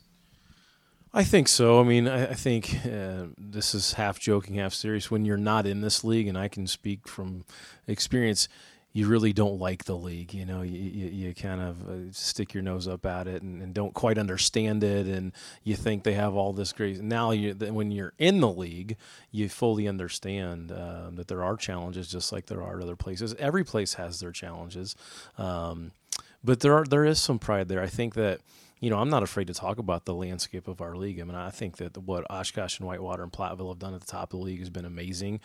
I 1.13 1.25
think 1.25 1.49
so. 1.49 1.81
I 1.81 1.83
mean, 1.83 2.07
I, 2.07 2.31
I 2.31 2.35
think 2.35 2.87
uh, 2.87 3.27
this 3.37 3.75
is 3.75 3.95
half 3.95 4.21
joking, 4.21 4.55
half 4.57 4.75
serious. 4.75 5.11
When 5.11 5.25
you're 5.25 5.37
not 5.37 5.67
in 5.67 5.81
this 5.81 6.05
league, 6.05 6.29
and 6.29 6.39
I 6.39 6.49
can 6.49 6.67
speak 6.67 7.09
from 7.09 7.45
experience, 7.87 8.49
you 8.93 9.07
really 9.07 9.33
don't 9.33 9.61
like 9.61 9.85
the 9.85 9.97
league. 9.97 10.35
You 10.35 10.45
know, 10.45 10.63
you, 10.63 10.79
you, 10.79 11.07
you 11.09 11.35
kind 11.35 11.61
of 11.61 11.89
uh, 11.89 12.13
stick 12.13 12.53
your 12.53 12.63
nose 12.63 12.89
up 12.89 13.07
at 13.07 13.29
it 13.29 13.43
and, 13.43 13.63
and, 13.63 13.73
don't 13.73 13.95
quite 13.95 14.19
understand 14.19 14.83
it, 14.83 15.07
and 15.07 15.33
you 15.63 15.77
think 15.77 16.03
they 16.03 16.15
have 16.15 16.35
all 16.35 16.53
this 16.53 16.73
great. 16.73 17.01
Now, 17.01 17.31
you, 17.31 17.55
when 17.55 17.93
you're 17.93 18.15
in 18.19 18.41
the 18.41 18.51
league, 18.51 18.97
you 19.31 19.49
fully 19.49 19.87
understand 19.87 20.73
uh, 20.73 21.11
that 21.13 21.29
there 21.29 21.45
are 21.45 21.57
challenges, 21.57 22.09
just 22.09 22.33
like 22.33 22.47
there 22.47 22.63
are 22.63 22.79
at 22.79 22.83
other 22.83 22.97
places. 22.97 23.35
Every 23.39 23.65
place 23.65 23.95
has 23.95 24.19
their 24.19 24.33
challenges, 24.33 24.97
um, 25.39 25.93
but 26.43 26.61
there 26.61 26.75
are 26.75 26.85
there 26.85 27.05
is 27.05 27.21
some 27.21 27.39
pride 27.39 27.69
there. 27.69 27.81
I 27.81 27.87
think 27.87 28.15
that 28.15 28.41
you 28.81 28.89
know, 28.89 28.99
I'm 28.99 29.11
not 29.11 29.23
afraid 29.23 29.47
to 29.49 29.55
talk 29.55 29.79
about 29.79 30.07
the 30.07 30.15
landscape 30.15 30.67
of 30.67 30.81
our 30.81 30.97
league. 30.97 31.21
I 31.21 31.25
mean, 31.25 31.35
I 31.35 31.51
think 31.51 31.77
that 31.77 31.99
what 31.99 32.25
Oshkosh 32.31 32.79
and 32.79 32.87
Whitewater 32.87 33.23
and 33.23 33.31
Platteville 33.31 33.69
have 33.69 33.79
done 33.79 33.93
at 33.93 34.01
the 34.01 34.07
top 34.07 34.33
of 34.33 34.39
the 34.39 34.45
league 34.45 34.61
has 34.61 34.71
been 34.71 34.87
amazing. 34.87 35.41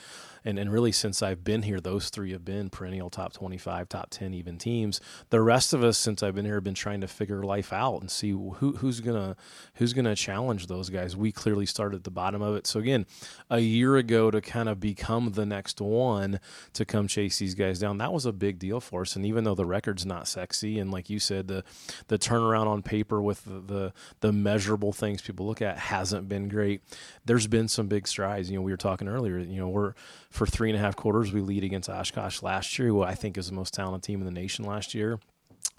And, 0.46 0.58
and 0.58 0.72
really, 0.72 0.94
since 0.94 1.22
I've 1.22 1.44
been 1.44 1.64
here, 1.64 1.82
those 1.82 2.10
three 2.10 2.32
have 2.32 2.46
been 2.46 2.70
perennial 2.70 3.10
top 3.10 3.34
25, 3.34 3.90
top 3.90 4.10
10 4.10 4.34
even 4.34 4.58
teams. 4.58 5.02
The 5.32 5.42
rest 5.42 5.74
of 5.74 5.84
us, 5.84 5.98
since 5.98 6.24
I've 6.24 6.34
been 6.34 6.46
here, 6.46 6.56
have 6.56 6.64
been 6.64 6.74
trying 6.74 7.02
to 7.02 7.10
figure 7.10 7.44
life 7.44 7.74
out 7.74 8.00
and 8.00 8.10
see 8.10 8.30
who, 8.30 8.52
who's 8.52 9.02
gonna 9.02 9.36
who's 9.76 9.92
gonna 9.92 10.16
challenge 10.16 10.68
those 10.68 10.90
guys. 10.90 11.18
We 11.18 11.34
clearly 11.34 11.66
started 11.66 11.98
at 11.98 12.04
the 12.06 12.12
bottom 12.12 12.42
of 12.42 12.56
it. 12.56 12.66
So 12.66 12.80
again, 12.80 13.06
a 13.50 13.60
year 13.60 13.98
ago 13.98 14.32
to 14.32 14.40
kind 14.40 14.70
of 14.70 14.80
become 14.80 15.34
the 15.34 15.46
next 15.46 15.82
one 15.82 16.40
to 16.72 16.86
come 16.86 17.10
chase 17.10 17.40
these 17.40 17.54
guys 17.54 17.80
down, 17.80 17.98
that 17.98 18.14
was 18.14 18.26
a 18.26 18.32
big 18.32 18.60
deal 18.60 18.80
for 18.80 19.02
us. 19.02 19.18
And 19.18 19.26
even 19.26 19.44
though 19.44 19.56
the 19.56 19.66
record's 19.66 20.06
not 20.06 20.30
sexy, 20.30 20.80
and 20.80 20.90
like 20.90 21.10
you 21.10 21.20
said, 21.20 21.50
the 21.50 21.66
the 22.08 22.18
turnaround 22.18 22.68
on 22.68 22.82
paper 22.82 23.25
with 23.26 23.44
the, 23.44 23.60
the, 23.60 23.94
the 24.22 24.32
measurable 24.32 24.94
things 24.94 25.22
people 25.22 25.46
look 25.46 25.62
at 25.62 25.78
hasn't 25.78 26.30
been 26.30 26.48
great. 26.48 26.82
There's 27.26 27.48
been 27.48 27.68
some 27.68 27.88
big 27.88 28.08
strides. 28.08 28.50
You 28.50 28.58
know, 28.58 28.62
we 28.62 28.72
were 28.72 28.78
talking 28.78 29.08
earlier. 29.08 29.38
You 29.40 29.60
know, 29.60 29.70
we're 29.70 29.94
for 30.30 30.46
three 30.46 30.70
and 30.70 30.78
a 30.78 30.82
half 30.82 30.96
quarters 30.96 31.34
we 31.34 31.42
lead 31.42 31.64
against 31.64 31.90
Oshkosh 31.90 32.42
last 32.42 32.80
year, 32.80 32.88
who 32.88 33.02
I 33.02 33.16
think 33.16 33.38
is 33.38 33.48
the 33.48 33.56
most 33.56 33.74
talented 33.74 34.04
team 34.04 34.20
in 34.20 34.26
the 34.26 34.32
nation 34.32 34.66
last 34.66 34.94
year 34.94 35.20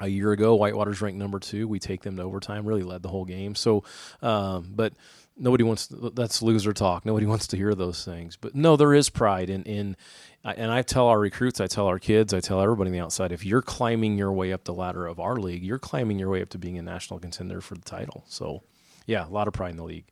a 0.01 0.09
year 0.09 0.33
ago. 0.33 0.55
Whitewater's 0.55 1.01
ranked 1.01 1.19
number 1.19 1.39
two. 1.39 1.69
We 1.69 1.79
take 1.79 2.03
them 2.03 2.17
to 2.17 2.23
overtime, 2.23 2.67
really 2.67 2.83
led 2.83 3.03
the 3.03 3.09
whole 3.09 3.25
game. 3.25 3.55
So, 3.55 3.85
um, 4.23 4.73
but 4.75 4.93
nobody 5.37 5.65
wants 5.65 5.89
to, 5.89 6.11
that's 6.15 6.43
loser 6.43 6.73
talk. 6.73 7.05
Nobody 7.05 7.27
wants 7.33 7.47
to 7.49 7.57
hear 7.57 7.75
those 7.75 8.05
things. 8.05 8.37
But 8.37 8.55
no, 8.55 8.77
there 8.77 8.95
is 8.95 9.11
pride 9.11 9.51
in 9.51 9.63
in 9.65 9.97
and 10.45 10.71
I 10.71 10.83
tell 10.83 11.09
our 11.09 11.19
recruits, 11.19 11.61
I 11.61 11.67
tell 11.67 11.87
our 11.87 11.99
kids, 11.99 12.33
I 12.33 12.39
tell 12.39 12.61
everybody 12.61 12.89
on 12.89 12.93
the 12.93 13.01
outside, 13.01 13.33
if 13.33 13.45
you're 13.45 13.63
climbing 13.63 14.17
your 14.17 14.33
way 14.33 14.53
up 14.53 14.63
the 14.63 14.75
ladder 14.75 15.07
of 15.07 15.19
our 15.19 15.37
league, 15.37 15.65
you're 15.65 15.79
climbing 15.79 16.21
your 16.21 16.31
way 16.31 16.41
up 16.41 16.51
to 16.51 16.59
being 16.59 16.79
a 16.79 16.83
national 16.83 17.19
contender 17.19 17.61
for 17.61 17.75
the 17.75 17.81
title. 17.81 18.25
So, 18.29 18.63
yeah, 19.07 19.27
a 19.27 19.31
lot 19.31 19.49
of 19.49 19.55
pride 19.55 19.71
in 19.71 19.77
the 19.77 19.85
league 19.85 20.05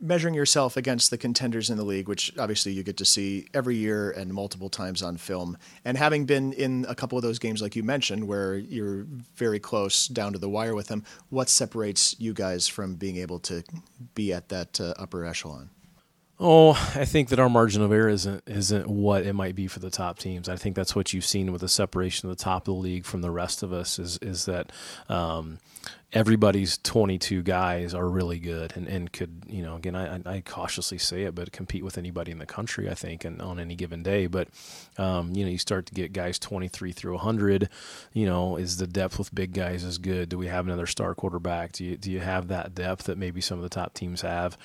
measuring 0.00 0.34
yourself 0.34 0.76
against 0.76 1.10
the 1.10 1.18
contenders 1.18 1.70
in 1.70 1.76
the 1.76 1.84
league, 1.84 2.08
which 2.08 2.32
obviously 2.38 2.72
you 2.72 2.82
get 2.82 2.96
to 2.98 3.04
see 3.04 3.46
every 3.54 3.76
year 3.76 4.10
and 4.10 4.32
multiple 4.32 4.68
times 4.68 5.02
on 5.02 5.16
film, 5.16 5.56
and 5.84 5.96
having 5.96 6.26
been 6.26 6.52
in 6.52 6.86
a 6.88 6.94
couple 6.94 7.16
of 7.16 7.22
those 7.22 7.38
games, 7.38 7.62
like 7.62 7.76
you 7.76 7.82
mentioned, 7.82 8.26
where 8.26 8.56
you're 8.56 9.06
very 9.36 9.58
close 9.58 10.08
down 10.08 10.32
to 10.32 10.38
the 10.38 10.48
wire 10.48 10.74
with 10.74 10.88
them, 10.88 11.04
what 11.30 11.48
separates 11.48 12.14
you 12.18 12.32
guys 12.32 12.68
from 12.68 12.94
being 12.94 13.16
able 13.16 13.38
to 13.40 13.62
be 14.14 14.32
at 14.32 14.48
that 14.48 14.80
uh, 14.80 14.94
upper 14.98 15.24
echelon? 15.24 15.70
Oh, 16.38 16.72
I 16.94 17.06
think 17.06 17.30
that 17.30 17.38
our 17.38 17.48
margin 17.48 17.80
of 17.80 17.92
error 17.92 18.10
isn't 18.10 18.42
isn't 18.46 18.86
what 18.86 19.24
it 19.24 19.32
might 19.32 19.54
be 19.54 19.68
for 19.68 19.78
the 19.78 19.88
top 19.88 20.18
teams. 20.18 20.50
I 20.50 20.56
think 20.56 20.76
that's 20.76 20.94
what 20.94 21.14
you've 21.14 21.24
seen 21.24 21.50
with 21.50 21.62
the 21.62 21.68
separation 21.68 22.28
of 22.28 22.36
the 22.36 22.42
top 22.42 22.62
of 22.62 22.74
the 22.74 22.80
league 22.80 23.06
from 23.06 23.22
the 23.22 23.30
rest 23.30 23.62
of 23.62 23.72
us 23.72 23.98
is 23.98 24.18
is 24.18 24.44
that 24.44 24.70
um, 25.08 25.58
everybody's 26.12 26.78
22 26.78 27.42
guys 27.42 27.92
are 27.92 28.08
really 28.08 28.38
good 28.38 28.72
and, 28.76 28.86
and 28.86 29.12
could, 29.12 29.42
you 29.46 29.62
know, 29.62 29.76
again, 29.76 29.94
I, 29.94 30.20
I 30.24 30.40
cautiously 30.40 30.98
say 30.98 31.24
it, 31.24 31.34
but 31.34 31.52
compete 31.52 31.84
with 31.84 31.98
anybody 31.98 32.32
in 32.32 32.38
the 32.38 32.46
country, 32.46 32.88
I 32.88 32.94
think, 32.94 33.24
and 33.24 33.42
on 33.42 33.58
any 33.58 33.74
given 33.74 34.02
day. 34.02 34.26
But, 34.26 34.48
um, 34.98 35.34
you 35.34 35.44
know, 35.44 35.50
you 35.50 35.58
start 35.58 35.84
to 35.86 35.94
get 35.94 36.12
guys 36.12 36.38
23 36.38 36.92
through 36.92 37.14
100, 37.14 37.68
you 38.12 38.24
know, 38.24 38.56
is 38.56 38.76
the 38.78 38.86
depth 38.86 39.18
with 39.18 39.34
big 39.34 39.52
guys 39.52 39.84
as 39.84 39.98
good? 39.98 40.28
Do 40.28 40.38
we 40.38 40.46
have 40.46 40.66
another 40.66 40.86
star 40.86 41.14
quarterback? 41.14 41.72
Do 41.72 41.84
you, 41.84 41.96
do 41.96 42.10
you 42.10 42.20
have 42.20 42.48
that 42.48 42.74
depth 42.74 43.04
that 43.04 43.18
maybe 43.18 43.40
some 43.40 43.58
of 43.58 43.62
the 43.62 43.68
top 43.68 43.92
teams 43.92 44.22
have? 44.22 44.56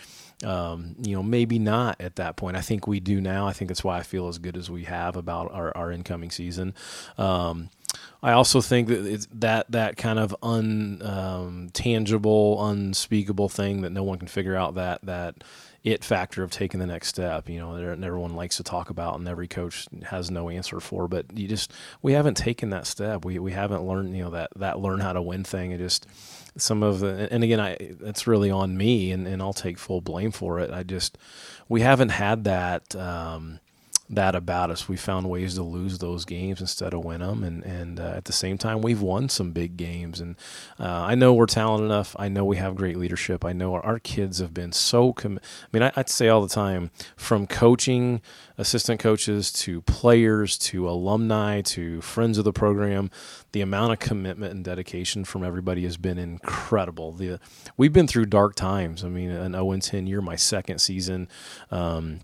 Um, 0.46 0.96
you 1.02 1.16
know, 1.16 1.24
maybe 1.24 1.60
not 1.60 2.00
at 2.00 2.16
that 2.16 2.36
point. 2.36 2.56
I 2.56 2.62
think 2.62 2.88
we 2.88 3.00
do 3.00 3.20
now. 3.20 3.48
I 3.48 3.54
think 3.54 3.68
that's 3.68 3.84
why 3.84 3.98
I 3.98 4.04
feel 4.04 4.28
as 4.28 4.38
good 4.38 4.58
as 4.58 4.70
we 4.70 4.86
have 4.86 5.16
about 5.16 5.52
our, 5.52 5.76
our 5.76 5.92
incoming 5.92 6.32
season. 6.32 6.74
Um, 7.18 7.70
I 8.24 8.34
also 8.34 8.62
think 8.62 8.88
that 8.90 9.04
it's 9.06 9.28
that 9.34 9.72
that 9.72 9.98
kind 9.98 10.20
of 10.20 10.36
untangible, 10.44 12.62
um, 12.62 12.70
unspeakable 12.70 13.50
thing 13.50 13.82
that 13.82 13.90
no 13.90 14.04
one 14.04 14.20
can 14.20 14.28
figure 14.28 14.56
out 14.56 14.76
that 14.76 15.00
that 15.04 15.44
it 15.84 16.04
factor 16.04 16.44
of 16.44 16.52
taking 16.52 16.80
the 16.80 16.86
next 16.86 17.08
step. 17.08 17.50
You 17.50 17.60
know, 17.60 17.76
that 17.76 18.04
everyone 18.04 18.36
likes 18.36 18.58
to 18.58 18.64
talk 18.64 18.92
about, 18.92 19.18
and 19.18 19.28
every 19.28 19.48
coach 19.48 19.88
has 20.04 20.30
no 20.30 20.50
answer 20.50 20.80
for. 20.80 21.08
But 21.08 21.36
you 21.36 21.48
just 21.48 21.74
we 22.04 22.14
haven't 22.14 22.38
taken 22.38 22.70
that 22.70 22.86
step. 22.86 23.26
We 23.26 23.40
we 23.40 23.54
haven't 23.54 23.88
learned 23.88 24.16
you 24.16 24.24
know 24.24 24.30
that 24.32 24.52
that 24.56 24.80
learn 24.80 25.00
how 25.00 25.14
to 25.14 25.22
win 25.22 25.44
thing. 25.44 25.72
It 25.72 25.80
just 25.80 26.06
some 26.58 26.84
of 26.84 27.00
the 27.00 27.28
and 27.32 27.44
again 27.44 27.60
I 27.60 27.96
that's 28.00 28.28
really 28.28 28.52
on 28.52 28.78
me, 28.78 29.12
and 29.12 29.26
and 29.26 29.42
I'll 29.42 29.54
take 29.54 29.80
full 29.80 30.02
blame 30.02 30.32
for 30.32 30.60
it. 30.60 30.70
I 30.70 30.84
just 30.84 31.18
we 31.68 31.82
haven't 31.82 32.10
had 32.10 32.44
that. 32.44 32.96
Um, 32.96 33.61
that 34.12 34.36
about 34.36 34.70
us. 34.70 34.90
We 34.90 34.98
found 34.98 35.30
ways 35.30 35.56
to 35.56 35.64
lose 35.64 35.98
those 35.98 36.26
games 36.26 36.60
instead 36.60 36.94
of 36.94 37.04
win 37.04 37.22
them, 37.22 37.44
and 37.44 37.64
and 37.64 38.00
uh, 38.00 38.14
at 38.16 38.26
the 38.26 38.34
same 38.34 38.58
time, 38.58 38.82
we've 38.82 39.02
won 39.02 39.30
some 39.30 39.52
big 39.52 39.78
games. 39.78 40.20
And 40.20 40.36
uh, 40.80 41.06
I 41.08 41.16
know 41.16 41.34
we're 41.34 41.46
talented 41.46 41.86
enough. 41.86 42.16
I 42.20 42.28
know 42.28 42.44
we 42.44 42.58
have 42.58 42.76
great 42.76 42.98
leadership. 42.98 43.46
I 43.46 43.54
know 43.54 43.74
our, 43.74 43.86
our 43.86 44.00
kids 44.00 44.40
have 44.40 44.54
been 44.54 44.74
so. 44.74 45.14
Com- 45.14 45.40
I 45.40 45.68
mean, 45.72 45.84
I, 45.84 45.92
I'd 45.96 46.10
say 46.10 46.28
all 46.28 46.42
the 46.42 46.50
time, 46.50 46.92
from 47.16 47.48
coaching, 47.48 48.22
assistant 48.58 49.00
coaches 49.00 49.52
to 49.52 49.82
players 49.82 50.58
to 50.58 50.90
alumni 50.90 51.62
to 51.62 52.02
friends 52.02 52.38
of 52.38 52.44
the 52.44 52.54
program, 52.54 53.10
the 53.54 53.62
amount 53.62 53.94
of 53.94 54.00
commitment 54.00 54.54
and 54.54 54.64
dedication 54.64 55.24
from 55.24 55.44
everybody 55.44 55.84
has 55.84 55.98
been 55.98 56.18
incredible. 56.18 57.14
The 57.14 57.40
we've 57.78 57.94
been 57.94 58.08
through 58.08 58.26
dark 58.26 58.56
times. 58.56 59.06
I 59.06 59.10
mean, 59.10 59.32
an 59.32 59.54
0 59.54 59.78
10 59.78 60.08
year, 60.08 60.22
my 60.22 60.36
second 60.36 60.80
season. 60.80 61.30
Um, 61.70 62.20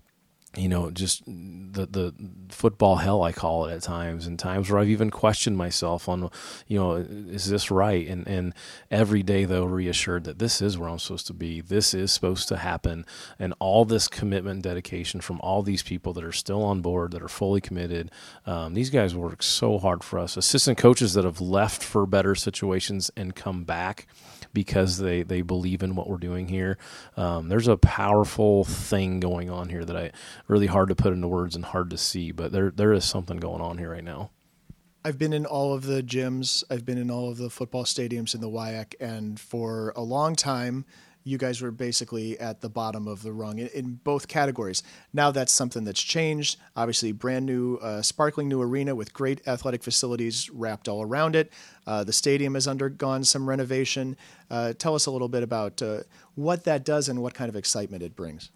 you 0.56 0.68
know, 0.68 0.90
just 0.90 1.24
the 1.26 1.86
the 1.86 2.14
football 2.48 2.96
hell 2.96 3.22
I 3.22 3.32
call 3.32 3.66
it 3.66 3.74
at 3.74 3.82
times, 3.82 4.26
and 4.26 4.38
times 4.38 4.70
where 4.70 4.80
I've 4.80 4.88
even 4.88 5.10
questioned 5.10 5.58
myself 5.58 6.08
on, 6.08 6.30
you 6.66 6.78
know, 6.78 6.94
is 6.94 7.50
this 7.50 7.70
right? 7.70 8.06
And 8.08 8.26
and 8.26 8.54
every 8.90 9.22
day 9.22 9.44
though 9.44 9.64
reassured 9.64 10.24
that 10.24 10.38
this 10.38 10.62
is 10.62 10.78
where 10.78 10.88
I'm 10.88 10.98
supposed 10.98 11.26
to 11.26 11.34
be. 11.34 11.60
This 11.60 11.92
is 11.92 12.12
supposed 12.12 12.48
to 12.48 12.56
happen, 12.56 13.04
and 13.38 13.52
all 13.58 13.84
this 13.84 14.08
commitment 14.08 14.54
and 14.54 14.62
dedication 14.62 15.20
from 15.20 15.38
all 15.42 15.62
these 15.62 15.82
people 15.82 16.14
that 16.14 16.24
are 16.24 16.32
still 16.32 16.64
on 16.64 16.80
board, 16.80 17.12
that 17.12 17.22
are 17.22 17.28
fully 17.28 17.60
committed. 17.60 18.10
Um, 18.46 18.72
these 18.72 18.90
guys 18.90 19.14
work 19.14 19.42
so 19.42 19.78
hard 19.78 20.02
for 20.02 20.18
us. 20.18 20.36
Assistant 20.36 20.78
coaches 20.78 21.12
that 21.12 21.24
have 21.24 21.42
left 21.42 21.82
for 21.84 22.06
better 22.06 22.34
situations 22.34 23.10
and 23.16 23.36
come 23.36 23.64
back 23.64 24.06
because 24.52 24.98
they, 24.98 25.22
they 25.22 25.42
believe 25.42 25.82
in 25.82 25.94
what 25.94 26.08
we're 26.08 26.16
doing 26.16 26.48
here. 26.48 26.78
Um, 27.16 27.48
there's 27.48 27.68
a 27.68 27.76
powerful 27.76 28.64
thing 28.64 29.20
going 29.20 29.50
on 29.50 29.68
here 29.68 29.84
that 29.84 29.96
I 29.96 30.12
really 30.46 30.66
hard 30.66 30.88
to 30.88 30.94
put 30.94 31.12
into 31.12 31.28
words 31.28 31.56
and 31.56 31.64
hard 31.64 31.90
to 31.90 31.98
see, 31.98 32.32
but 32.32 32.52
there 32.52 32.70
there 32.70 32.92
is 32.92 33.04
something 33.04 33.38
going 33.38 33.60
on 33.60 33.78
here 33.78 33.90
right 33.90 34.04
now. 34.04 34.30
I've 35.04 35.18
been 35.18 35.32
in 35.32 35.46
all 35.46 35.72
of 35.72 35.84
the 35.84 36.02
gyms. 36.02 36.64
I've 36.68 36.84
been 36.84 36.98
in 36.98 37.10
all 37.10 37.30
of 37.30 37.38
the 37.38 37.50
football 37.50 37.84
stadiums 37.84 38.34
in 38.34 38.40
the 38.40 38.48
WIAC, 38.48 38.94
and 39.00 39.38
for 39.38 39.92
a 39.96 40.02
long 40.02 40.34
time, 40.34 40.84
you 41.28 41.36
guys 41.38 41.60
were 41.60 41.70
basically 41.70 42.38
at 42.40 42.60
the 42.60 42.68
bottom 42.68 43.06
of 43.06 43.22
the 43.22 43.32
rung 43.32 43.58
in, 43.58 43.68
in 43.68 44.00
both 44.02 44.28
categories. 44.28 44.82
Now 45.12 45.30
that's 45.30 45.52
something 45.52 45.84
that's 45.84 46.02
changed. 46.02 46.58
Obviously, 46.74 47.12
brand 47.12 47.44
new, 47.44 47.76
uh, 47.76 48.02
sparkling 48.02 48.48
new 48.48 48.62
arena 48.62 48.94
with 48.94 49.12
great 49.12 49.46
athletic 49.46 49.82
facilities 49.82 50.48
wrapped 50.50 50.88
all 50.88 51.02
around 51.02 51.36
it. 51.36 51.52
Uh, 51.86 52.02
the 52.02 52.12
stadium 52.12 52.54
has 52.54 52.66
undergone 52.66 53.24
some 53.24 53.48
renovation. 53.48 54.16
Uh, 54.50 54.72
tell 54.72 54.94
us 54.94 55.06
a 55.06 55.10
little 55.10 55.28
bit 55.28 55.42
about 55.42 55.82
uh, 55.82 56.00
what 56.34 56.64
that 56.64 56.84
does 56.84 57.08
and 57.08 57.20
what 57.22 57.34
kind 57.34 57.48
of 57.48 57.56
excitement 57.56 58.02
it 58.02 58.16
brings. 58.16 58.50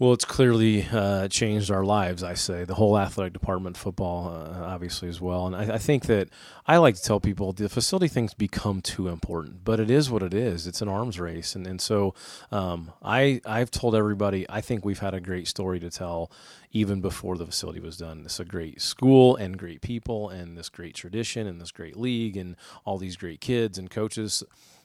Well, 0.00 0.14
it's 0.14 0.24
clearly 0.24 0.86
uh, 0.90 1.28
changed 1.28 1.70
our 1.70 1.84
lives. 1.84 2.22
I 2.22 2.32
say 2.32 2.64
the 2.64 2.76
whole 2.76 2.98
athletic 2.98 3.34
department, 3.34 3.76
football, 3.76 4.30
uh, 4.30 4.64
obviously 4.64 5.10
as 5.10 5.20
well. 5.20 5.46
And 5.46 5.54
I, 5.54 5.74
I, 5.74 5.78
think 5.78 6.06
that 6.06 6.30
I 6.66 6.78
like 6.78 6.94
to 6.94 7.02
tell 7.02 7.20
people 7.20 7.52
the 7.52 7.68
facility 7.68 8.08
things 8.08 8.32
become 8.32 8.80
too 8.80 9.08
important, 9.08 9.62
but 9.62 9.78
it 9.78 9.90
is 9.90 10.10
what 10.10 10.22
it 10.22 10.32
is. 10.32 10.66
It's 10.66 10.80
an 10.80 10.88
arms 10.88 11.20
race, 11.20 11.54
and 11.54 11.66
and 11.66 11.82
so 11.82 12.14
um, 12.50 12.92
I 13.02 13.42
I've 13.44 13.70
told 13.70 13.94
everybody 13.94 14.46
I 14.48 14.62
think 14.62 14.86
we've 14.86 15.00
had 15.00 15.12
a 15.12 15.20
great 15.20 15.46
story 15.46 15.78
to 15.80 15.90
tell 15.90 16.30
even 16.72 17.02
before 17.02 17.36
the 17.36 17.44
facility 17.44 17.80
was 17.80 17.98
done. 17.98 18.22
It's 18.24 18.40
a 18.40 18.44
great 18.46 18.80
school 18.80 19.36
and 19.36 19.58
great 19.58 19.82
people 19.82 20.30
and 20.30 20.56
this 20.56 20.70
great 20.70 20.94
tradition 20.94 21.46
and 21.46 21.60
this 21.60 21.72
great 21.72 21.96
league 21.98 22.38
and 22.38 22.56
all 22.86 22.96
these 22.96 23.16
great 23.16 23.42
kids 23.42 23.76
and 23.76 23.90
coaches 23.90 24.42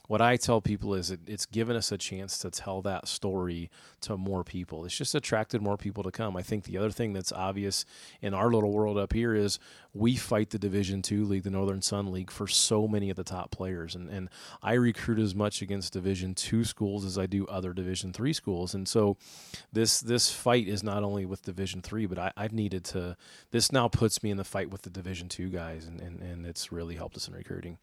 what 0.07 0.21
I 0.21 0.37
tell 0.37 0.61
people 0.61 0.93
is 0.93 1.11
it, 1.11 1.19
it's 1.27 1.45
given 1.45 1.75
us 1.75 1.91
a 1.91 1.97
chance 1.97 2.37
to 2.39 2.49
tell 2.49 2.81
that 2.83 3.07
story 3.07 3.69
to 4.01 4.17
more 4.17 4.43
people. 4.43 4.85
It's 4.85 4.95
just 4.95 5.15
attracted 5.15 5.61
more 5.61 5.77
people 5.77 6.03
to 6.03 6.11
come. 6.11 6.35
I 6.37 6.41
think 6.41 6.63
the 6.63 6.77
other 6.77 6.91
thing 6.91 7.13
that's 7.13 7.31
obvious 7.31 7.85
in 8.21 8.33
our 8.33 8.51
little 8.51 8.71
world 8.71 8.97
up 8.97 9.13
here 9.13 9.33
is 9.33 9.59
we 9.93 10.15
fight 10.15 10.49
the 10.49 10.59
Division 10.59 11.01
Two 11.01 11.23
League, 11.25 11.43
the 11.43 11.49
Northern 11.49 11.81
Sun 11.81 12.11
League, 12.11 12.29
for 12.29 12.47
so 12.47 12.87
many 12.87 13.09
of 13.09 13.15
the 13.15 13.23
top 13.23 13.49
players, 13.49 13.95
and 13.95 14.09
and 14.09 14.29
I 14.61 14.73
recruit 14.73 15.19
as 15.19 15.33
much 15.33 15.61
against 15.61 15.93
Division 15.93 16.35
Two 16.35 16.65
schools 16.65 17.05
as 17.05 17.17
I 17.17 17.25
do 17.25 17.47
other 17.47 17.73
Division 17.73 18.11
Three 18.11 18.33
schools, 18.33 18.73
and 18.73 18.87
so 18.87 19.17
this 19.71 20.01
this 20.01 20.31
fight 20.31 20.67
is 20.67 20.83
not 20.83 21.03
only 21.03 21.25
with 21.25 21.43
Division 21.43 21.81
Three, 21.81 22.05
but 22.05 22.19
I, 22.19 22.31
I've 22.35 22.53
needed 22.53 22.83
to. 22.85 23.15
This 23.51 23.71
now 23.71 23.87
puts 23.87 24.21
me 24.21 24.31
in 24.31 24.37
the 24.37 24.43
fight 24.43 24.69
with 24.69 24.81
the 24.81 24.89
Division 24.89 25.29
Two 25.29 25.49
guys, 25.49 25.85
and, 25.85 26.01
and 26.01 26.21
and 26.21 26.45
it's 26.45 26.71
really 26.71 26.95
helped 26.95 27.15
us 27.15 27.27
in 27.27 27.33
recruiting 27.33 27.77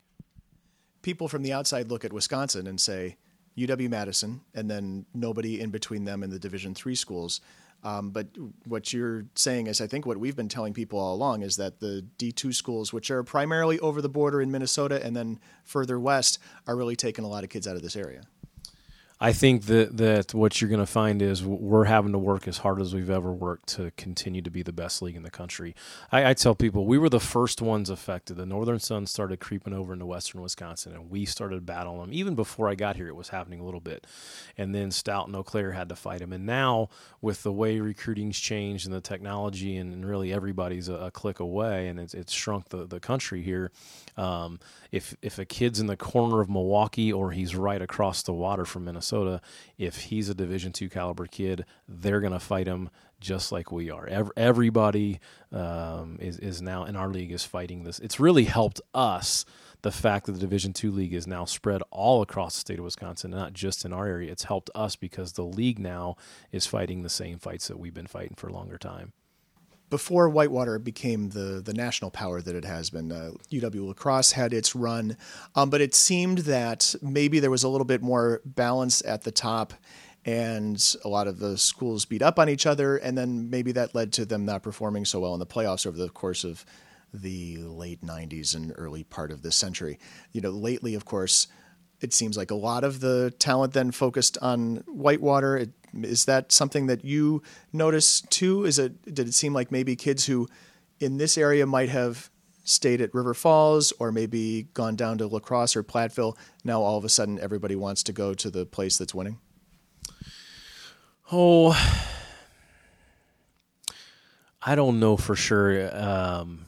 people 1.03 1.29
from 1.29 1.43
the 1.43 1.53
outside 1.53 1.91
look 1.91 2.05
at 2.05 2.13
Wisconsin 2.13 2.67
and 2.67 2.81
say 2.81 3.17
UW 3.59 3.91
Madison, 3.91 4.41
and 4.55 4.71
then 4.71 5.05
nobody 5.13 5.61
in 5.61 5.71
between 5.71 6.05
them 6.05 6.23
and 6.23 6.33
the 6.33 6.39
Division 6.39 6.75
three 6.75 6.95
schools. 6.95 7.41
Um, 7.85 8.11
but 8.11 8.29
what 8.65 8.93
you're 8.93 9.25
saying 9.35 9.67
is, 9.67 9.81
I 9.81 9.89
think 9.89 10.07
what 10.07 10.17
we've 10.17 10.37
been 10.37 10.49
telling 10.49 10.73
people 10.73 11.01
all 11.01 11.15
along 11.15 11.43
is 11.43 11.57
that 11.57 11.81
the 11.81 12.07
D2 12.17 12.55
schools, 12.55 12.93
which 12.93 13.11
are 13.11 13.25
primarily 13.25 13.79
over 13.81 14.01
the 14.01 14.09
border 14.09 14.41
in 14.41 14.53
Minnesota 14.53 15.05
and 15.05 15.17
then 15.17 15.41
further 15.65 15.99
west, 15.99 16.39
are 16.69 16.77
really 16.77 16.95
taking 16.95 17.25
a 17.25 17.29
lot 17.29 17.43
of 17.43 17.51
kids 17.51 17.67
out 17.67 17.75
of 17.75 17.83
this 17.83 17.97
area. 17.97 18.23
I 19.23 19.33
think 19.33 19.66
that, 19.66 19.99
that 19.99 20.35
what 20.35 20.61
you're 20.61 20.68
going 20.68 20.81
to 20.81 20.85
find 20.87 21.23
is 21.23 21.45
we're 21.45 21.85
having 21.85 22.11
to 22.11 22.18
work 22.18 22.49
as 22.49 22.59
hard 22.59 22.81
as 22.81 22.93
we've 22.93 23.09
ever 23.09 23.33
worked 23.33 23.68
to 23.77 23.93
continue 23.93 24.43
to 24.43 24.51
be 24.51 24.64
the 24.64 24.73
best 24.73 25.01
league 25.01 25.14
in 25.14 25.23
the 25.23 25.31
country. 25.31 25.77
I, 26.11 26.31
I 26.31 26.35
tell 26.35 26.57
people 26.57 26.87
we 26.87 26.99
were 26.99 27.09
the 27.09 27.20
first 27.20 27.62
ones 27.62 27.89
affected. 27.89 28.37
The 28.37 28.47
Northern 28.47 28.81
Sun 28.81 29.07
started 29.07 29.39
creeping 29.39 29.75
over 29.75 29.93
into 29.93 30.07
western 30.07 30.43
Wisconsin, 30.43 30.93
and 30.93 31.09
we 31.09 31.25
started 31.25 31.64
battling 31.64 32.01
them. 32.01 32.12
Even 32.12 32.35
before 32.35 32.68
I 32.68 32.75
got 32.75 32.97
here, 32.97 33.07
it 33.07 33.14
was 33.14 33.29
happening 33.29 33.61
a 33.61 33.64
little 33.64 33.79
bit. 33.79 34.09
And 34.59 34.75
then 34.75 34.91
Stout 34.91 35.29
and 35.29 35.37
Eau 35.37 35.45
Claire 35.45 35.70
had 35.70 35.89
to 35.91 35.95
fight 35.95 36.18
them. 36.18 36.33
And 36.33 36.45
now, 36.45 36.89
with 37.20 37.45
the 37.45 37.53
way 37.53 37.79
recruiting's 37.79 38.41
changed 38.41 38.87
and 38.87 38.95
the 38.95 39.01
technology, 39.01 39.77
and, 39.77 39.93
and 39.93 40.05
really 40.05 40.33
everybody's 40.33 40.89
a, 40.89 40.95
a, 40.95 41.11
click 41.12 41.39
away, 41.39 41.87
and 41.87 42.01
it's, 42.01 42.12
it's 42.12 42.33
shrunk 42.33 42.70
the, 42.70 42.89
the 42.89 42.99
country 42.99 43.41
here. 43.43 43.70
Um, 44.16 44.59
if 44.91 45.16
if 45.23 45.39
a 45.39 45.45
kid's 45.45 45.79
in 45.79 45.87
the 45.87 45.97
corner 45.97 46.41
of 46.41 46.51
Milwaukee 46.51 47.12
or 47.12 47.31
he's 47.31 47.55
right 47.55 47.81
across 47.81 48.23
the 48.23 48.33
water 48.33 48.64
from 48.64 48.85
Minnesota, 48.85 49.12
if 49.79 49.97
he's 49.97 50.29
a 50.29 50.35
Division 50.35 50.73
two 50.73 50.89
caliber 50.89 51.27
kid, 51.27 51.65
they're 51.89 52.21
going 52.21 52.33
to 52.33 52.41
fight 52.41 52.67
him 52.67 52.91
just 53.21 53.53
like 53.53 53.71
we 53.71 53.91
are. 53.91 54.09
Everybody 54.37 55.21
um, 55.53 56.19
is 56.21 56.39
is 56.39 56.61
now 56.61 56.85
in 56.85 56.97
our 56.97 57.09
league 57.09 57.33
is 57.33 57.45
fighting 57.45 57.85
this. 57.85 57.99
It's 58.01 58.19
really 58.21 58.45
helped 58.45 58.81
us. 58.95 59.45
The 59.83 59.93
fact 59.93 60.27
that 60.27 60.33
the 60.33 60.39
Division 60.39 60.73
two 60.73 60.93
league 60.93 61.15
is 61.15 61.27
now 61.27 61.45
spread 61.45 61.83
all 61.91 62.23
across 62.23 62.55
the 62.55 62.61
state 62.61 62.79
of 62.79 62.85
Wisconsin, 62.85 63.33
not 63.33 63.53
just 63.53 63.85
in 63.85 63.93
our 63.93 64.07
area, 64.07 64.31
it's 64.31 64.45
helped 64.45 64.71
us 64.75 64.95
because 64.95 65.33
the 65.33 65.45
league 65.45 65.79
now 65.79 66.17
is 66.53 66.67
fighting 66.67 67.03
the 67.03 67.09
same 67.09 67.39
fights 67.39 67.69
that 67.69 67.79
we've 67.79 67.95
been 67.95 68.07
fighting 68.07 68.35
for 68.37 68.49
a 68.49 68.53
longer 68.53 68.79
time 68.79 69.13
before 69.93 70.30
Whitewater 70.30 70.78
became 70.78 71.28
the 71.28 71.61
the 71.62 71.74
national 71.74 72.11
power 72.11 72.40
that 72.40 72.57
it 72.57 72.64
has 72.64 72.88
been, 72.88 73.12
uh, 73.12 73.32
UW 73.51 73.88
La 73.88 73.93
Crosse 73.93 74.32
had 74.32 74.55
its 74.55 74.74
run, 74.74 75.18
um, 75.55 75.68
but 75.68 75.82
it 75.82 75.95
seemed 75.95 76.38
that 76.38 76.95
maybe 77.03 77.40
there 77.40 77.51
was 77.51 77.62
a 77.62 77.68
little 77.68 77.84
bit 77.84 78.01
more 78.01 78.40
balance 78.47 79.03
at 79.05 79.24
the 79.24 79.30
top, 79.30 79.74
and 80.24 80.97
a 81.05 81.09
lot 81.11 81.28
of 81.28 81.40
the 81.40 81.59
schools 81.59 82.07
beat 82.07 82.22
up 82.22 82.38
on 82.38 82.49
each 82.49 82.64
other, 82.64 82.97
and 82.97 83.18
then 83.18 83.51
maybe 83.51 83.70
that 83.72 83.95
led 83.95 84.14
to 84.14 84.24
them 84.24 84.47
not 84.47 84.62
performing 84.62 85.05
so 85.05 85.20
well 85.20 85.34
in 85.34 85.40
the 85.40 85.47
playoffs 85.47 85.86
over 85.86 85.99
the 85.99 86.09
course 86.09 86.43
of 86.43 86.64
the 87.12 87.59
late 87.59 88.01
90s 88.01 88.55
and 88.57 88.72
early 88.76 89.05
part 89.05 89.30
of 89.30 89.43
this 89.43 89.57
century. 89.57 89.99
You 90.32 90.40
know, 90.40 90.49
lately, 90.49 90.95
of 90.95 91.05
course, 91.05 91.49
it 92.01 92.14
seems 92.14 92.38
like 92.38 92.51
a 92.51 92.55
lot 92.55 92.82
of 92.82 93.01
the 93.01 93.30
talent 93.38 93.74
then 93.74 93.90
focused 93.90 94.38
on 94.40 94.76
Whitewater. 94.86 95.59
It 95.59 95.70
is 96.03 96.24
that 96.24 96.53
something 96.53 96.86
that 96.86 97.05
you 97.05 97.43
notice 97.72 98.20
too? 98.22 98.64
Is 98.64 98.78
it 98.78 99.14
did 99.14 99.28
it 99.28 99.34
seem 99.34 99.53
like 99.53 99.70
maybe 99.70 99.97
kids 99.97 100.26
who 100.26 100.49
in 101.01 101.18
this 101.18 101.36
area 101.36 101.66
might 101.66 101.88
have 101.88 102.30
stayed 102.64 103.01
at 103.01 103.12
River 103.14 103.34
Falls 103.34 103.93
or 103.99 104.12
maybe 104.12 104.68
gone 104.74 104.97
down 104.97 105.18
to 105.18 105.26
La 105.26 105.40
Crosse 105.40 105.76
or 105.76 105.82
Platteville, 105.82 106.36
now 106.64 106.80
all 106.80 106.97
of 106.97 107.05
a 107.05 107.09
sudden 107.09 107.38
everybody 107.40 107.74
wants 107.74 108.03
to 108.05 108.12
go 108.12 108.34
to 108.34 108.51
the 108.51 108.64
place 108.64 108.99
that's 108.99 109.14
winning? 109.14 109.38
Oh, 111.30 111.72
I 114.61 114.74
don't 114.74 115.01
know 115.01 115.16
for 115.16 115.34
sure. 115.34 115.90
Um, 115.97 116.66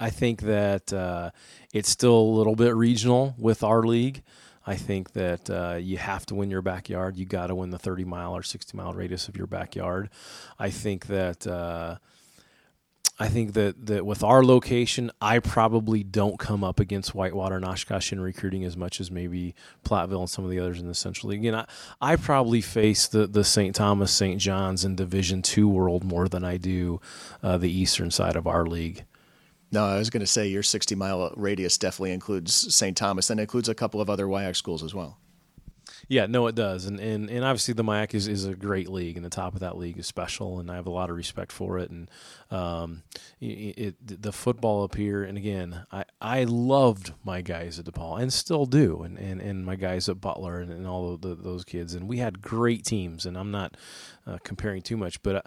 I 0.00 0.10
think 0.10 0.42
that 0.42 0.92
uh, 0.92 1.30
it's 1.72 1.88
still 1.88 2.18
a 2.18 2.34
little 2.36 2.54
bit 2.54 2.74
regional 2.74 3.34
with 3.38 3.62
our 3.62 3.82
league. 3.82 4.22
I 4.68 4.76
think 4.76 5.14
that 5.14 5.48
uh, 5.48 5.78
you 5.80 5.96
have 5.96 6.26
to 6.26 6.34
win 6.34 6.50
your 6.50 6.60
backyard. 6.60 7.16
You 7.16 7.24
got 7.24 7.46
to 7.46 7.54
win 7.54 7.70
the 7.70 7.78
30 7.78 8.04
mile 8.04 8.36
or 8.36 8.42
60 8.42 8.76
mile 8.76 8.92
radius 8.92 9.26
of 9.26 9.34
your 9.34 9.46
backyard. 9.46 10.10
I 10.58 10.68
think 10.68 11.06
that. 11.06 11.46
Uh, 11.46 11.96
I 13.20 13.26
think 13.26 13.54
that, 13.54 13.86
that 13.86 14.06
with 14.06 14.22
our 14.22 14.44
location, 14.44 15.10
I 15.20 15.40
probably 15.40 16.04
don't 16.04 16.38
come 16.38 16.62
up 16.62 16.78
against 16.78 17.16
Whitewater 17.16 17.56
and 17.56 17.64
Oshkosh 17.64 18.12
in 18.12 18.20
recruiting 18.20 18.62
as 18.62 18.76
much 18.76 19.00
as 19.00 19.10
maybe 19.10 19.56
Platteville 19.84 20.20
and 20.20 20.30
some 20.30 20.44
of 20.44 20.52
the 20.52 20.60
others 20.60 20.78
in 20.78 20.86
the 20.86 20.94
Central 20.94 21.30
League. 21.30 21.40
Again, 21.40 21.56
I, 21.56 21.66
I 22.00 22.14
probably 22.14 22.60
face 22.60 23.08
the, 23.08 23.26
the 23.26 23.42
St. 23.42 23.74
Thomas, 23.74 24.12
St. 24.12 24.40
John's, 24.40 24.84
and 24.84 24.96
Division 24.96 25.42
two 25.42 25.68
world 25.68 26.04
more 26.04 26.28
than 26.28 26.44
I 26.44 26.58
do 26.58 27.00
uh, 27.42 27.58
the 27.58 27.72
eastern 27.72 28.12
side 28.12 28.36
of 28.36 28.46
our 28.46 28.64
league. 28.64 29.04
No, 29.70 29.84
I 29.84 29.98
was 29.98 30.10
going 30.10 30.20
to 30.20 30.26
say 30.26 30.48
your 30.48 30.62
60 30.62 30.94
mile 30.94 31.32
radius 31.36 31.76
definitely 31.76 32.12
includes 32.12 32.74
St. 32.74 32.96
Thomas 32.96 33.30
and 33.30 33.38
includes 33.38 33.68
a 33.68 33.74
couple 33.74 34.00
of 34.00 34.08
other 34.08 34.26
WIAC 34.26 34.56
schools 34.56 34.82
as 34.82 34.94
well. 34.94 35.18
Yeah, 36.10 36.24
no, 36.24 36.46
it 36.46 36.54
does, 36.54 36.86
and 36.86 36.98
and, 37.00 37.28
and 37.28 37.44
obviously 37.44 37.74
the 37.74 37.84
MIAC 37.84 38.14
is, 38.14 38.28
is 38.28 38.46
a 38.46 38.54
great 38.54 38.88
league, 38.88 39.16
and 39.16 39.24
the 39.24 39.30
top 39.30 39.52
of 39.54 39.60
that 39.60 39.76
league 39.76 39.98
is 39.98 40.06
special, 40.06 40.58
and 40.58 40.70
I 40.70 40.76
have 40.76 40.86
a 40.86 40.90
lot 40.90 41.10
of 41.10 41.16
respect 41.16 41.52
for 41.52 41.78
it. 41.78 41.90
And 41.90 42.10
um, 42.50 43.02
it, 43.40 43.96
it, 44.06 44.22
the 44.22 44.32
football 44.32 44.84
up 44.84 44.94
here, 44.94 45.22
and 45.22 45.36
again, 45.36 45.84
I, 45.92 46.04
I 46.20 46.44
loved 46.44 47.12
my 47.24 47.42
guys 47.42 47.78
at 47.78 47.84
DePauw, 47.84 48.20
and 48.20 48.32
still 48.32 48.64
do, 48.64 49.02
and, 49.02 49.18
and, 49.18 49.40
and 49.42 49.66
my 49.66 49.76
guys 49.76 50.08
at 50.08 50.20
Butler, 50.20 50.60
and, 50.60 50.72
and 50.72 50.86
all 50.86 51.16
the, 51.18 51.34
those 51.34 51.64
kids, 51.64 51.94
and 51.94 52.08
we 52.08 52.18
had 52.18 52.40
great 52.40 52.84
teams. 52.84 53.26
And 53.26 53.36
I'm 53.36 53.50
not 53.50 53.76
uh, 54.26 54.38
comparing 54.44 54.82
too 54.82 54.96
much, 54.96 55.22
but. 55.22 55.36
I, 55.36 55.42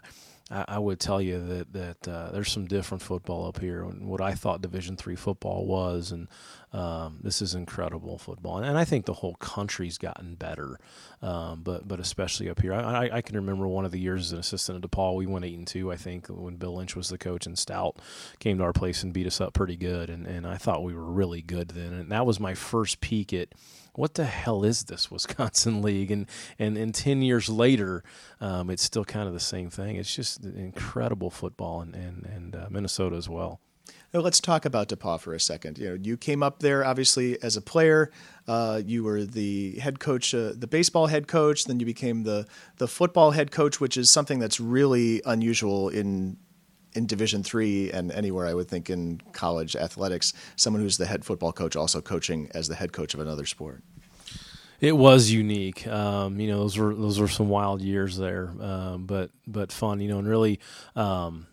I, 0.52 0.66
I 0.68 0.80
would 0.80 1.00
tell 1.00 1.22
you 1.22 1.40
that 1.48 1.74
that 1.74 2.08
uh, 2.08 2.32
there's 2.32 2.52
some 2.52 2.66
different 2.66 3.02
football 3.02 3.48
up 3.48 3.60
here, 3.60 3.84
and 3.84 4.08
what 4.08 4.22
I 4.22 4.34
thought 4.34 4.62
Division 4.62 4.98
three 4.98 5.16
football 5.16 5.66
was, 5.66 6.12
and 6.12 6.28
um, 6.74 7.20
this 7.24 7.42
is 7.42 7.56
incredible 7.56 8.18
football, 8.18 8.58
and, 8.58 8.66
and, 8.66 8.78
I 8.78 8.86
think 8.86 9.06
the 9.06 9.14
whole 9.14 9.36
country's 9.36 9.98
gotten 9.98 10.36
better, 10.36 10.80
um, 11.22 11.62
but 11.64 11.88
but 11.88 12.00
especially 12.00 12.50
up 12.50 12.62
here. 12.62 12.74
I, 12.74 13.10
I, 13.12 13.22
can 13.22 13.36
remember 13.36 13.68
one 13.68 13.86
of 13.86 13.92
the 13.92 14.00
years 14.00 14.28
as 14.28 14.32
an 14.34 14.40
assistant 14.40 14.84
at 14.84 14.90
DePauw, 14.90 15.16
we 15.16 15.26
went 15.26 15.46
eight 15.46 15.58
and 15.58 15.68
two, 15.68 15.92
I 15.92 15.96
think, 15.96 16.28
when 16.28 16.58
Bill 16.58 16.76
Lynch 16.76 16.96
was 16.96 17.10
the 17.10 17.18
coach, 17.18 17.46
and 17.46 17.58
Stout 17.58 17.98
came 18.40 18.58
to 18.58 18.64
our 18.64 18.74
place 18.74 19.04
and 19.04 19.14
beat 19.14 19.28
us 19.28 19.42
up 19.42 19.54
pretty 19.54 19.78
good, 19.78 20.10
and 20.10 20.28
and 20.28 20.46
I 20.46 20.58
thought 20.58 20.84
we 20.84 20.94
were 20.94 21.12
really 21.12 21.42
good 21.42 21.70
then, 21.70 21.94
and 21.94 22.12
that 22.12 22.26
was 22.26 22.40
my 22.40 22.54
first 22.54 23.02
peek 23.02 23.34
at 23.34 23.50
what 23.94 24.16
the 24.16 24.26
hell 24.26 24.64
is 24.64 24.84
this 24.86 25.12
Wisconsin 25.12 25.82
League? 25.84 26.12
And 26.12 26.28
and, 26.60 26.78
and 26.78 26.94
10 26.94 27.22
years 27.22 27.50
later, 27.50 28.04
um, 28.40 28.70
it's 28.70 28.84
still 28.84 29.06
kind 29.06 29.28
of 29.28 29.34
the 29.34 29.40
same 29.40 29.70
thing. 29.70 29.96
It's 29.96 30.16
just 30.16 30.44
incredible 30.44 31.30
football 31.30 31.82
and, 31.82 31.96
and, 31.96 32.26
and 32.26 32.56
uh, 32.56 32.68
Minnesota 32.70 33.16
as 33.16 33.30
well. 33.30 33.60
Now 34.14 34.20
let's 34.20 34.42
talk 34.42 34.66
about 34.66 34.90
DePauw 34.90 35.22
for 35.22 35.34
a 35.34 35.40
second. 35.40 35.78
You 35.78 35.90
know, 35.90 35.98
you 36.02 36.18
came 36.18 36.44
up 36.44 36.60
there 36.60 36.84
obviously 36.84 37.42
as 37.42 37.56
a 37.56 37.62
player. 37.62 38.12
Uh, 38.46 38.82
you 38.86 39.04
were 39.04 39.24
the 39.24 39.80
head 39.80 40.00
coach, 40.00 40.34
uh, 40.34 40.52
the 40.54 40.68
baseball 40.68 41.08
head 41.08 41.28
coach. 41.28 41.66
Then 41.66 41.80
you 41.80 41.86
became 41.86 42.24
the 42.24 42.46
the 42.78 42.88
football 42.88 43.32
head 43.32 43.52
coach, 43.52 43.80
which 43.80 43.96
is 43.96 44.10
something 44.10 44.40
that's 44.40 44.60
really 44.60 45.22
unusual 45.26 45.88
in 45.88 46.38
in 46.94 47.06
Division 47.06 47.44
three 47.44 47.92
and 47.92 48.12
anywhere 48.12 48.48
I 48.48 48.54
would 48.54 48.68
think 48.68 48.90
in 48.90 49.22
college 49.32 49.76
athletics, 49.76 50.34
someone 50.56 50.82
who's 50.82 50.98
the 50.98 51.06
head 51.06 51.26
football 51.26 51.52
coach 51.52 51.76
also 51.76 52.02
coaching 52.02 52.50
as 52.54 52.68
the 52.68 52.76
head 52.76 52.92
coach 52.92 53.14
of 53.14 53.20
another 53.20 53.46
sport. 53.46 53.84
It 54.80 54.98
was 54.98 55.30
unique. 55.30 55.86
Um, 55.88 56.40
you 56.40 56.48
know, 56.48 56.58
those 56.60 56.78
were 56.78 56.96
those 56.96 57.20
were 57.20 57.28
some 57.28 57.50
wild 57.50 57.82
years 57.82 58.18
there, 58.18 58.52
um, 58.60 59.06
but 59.06 59.30
but 59.46 59.72
fun. 59.72 60.00
You 60.00 60.10
know, 60.10 60.20
and 60.20 60.28
really. 60.28 60.60
Um, 60.96 61.48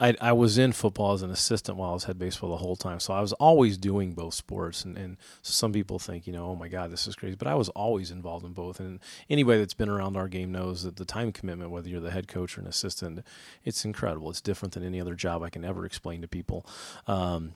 I, 0.00 0.16
I 0.20 0.32
was 0.32 0.58
in 0.58 0.72
football 0.72 1.12
as 1.12 1.22
an 1.22 1.30
assistant 1.30 1.76
while 1.76 1.90
I 1.90 1.92
was 1.94 2.04
head 2.04 2.18
baseball 2.18 2.50
the 2.50 2.56
whole 2.56 2.76
time. 2.76 2.98
So 2.98 3.12
I 3.12 3.20
was 3.20 3.32
always 3.34 3.76
doing 3.76 4.14
both 4.14 4.34
sports. 4.34 4.84
And, 4.84 4.96
and 4.96 5.16
some 5.42 5.72
people 5.72 5.98
think, 5.98 6.26
you 6.26 6.32
know, 6.32 6.46
oh 6.46 6.56
my 6.56 6.68
God, 6.68 6.90
this 6.90 7.06
is 7.06 7.14
crazy. 7.14 7.36
But 7.36 7.46
I 7.46 7.54
was 7.54 7.68
always 7.70 8.10
involved 8.10 8.44
in 8.44 8.52
both. 8.52 8.80
And 8.80 9.00
anybody 9.28 9.58
that's 9.58 9.74
been 9.74 9.90
around 9.90 10.16
our 10.16 10.28
game 10.28 10.50
knows 10.50 10.82
that 10.84 10.96
the 10.96 11.04
time 11.04 11.30
commitment, 11.30 11.70
whether 11.70 11.88
you're 11.88 12.00
the 12.00 12.10
head 12.10 12.26
coach 12.26 12.56
or 12.56 12.62
an 12.62 12.66
assistant, 12.66 13.20
it's 13.64 13.84
incredible. 13.84 14.30
It's 14.30 14.40
different 14.40 14.74
than 14.74 14.84
any 14.84 15.00
other 15.00 15.14
job 15.14 15.42
I 15.42 15.50
can 15.50 15.64
ever 15.64 15.84
explain 15.84 16.22
to 16.22 16.28
people. 16.28 16.66
Um, 17.06 17.54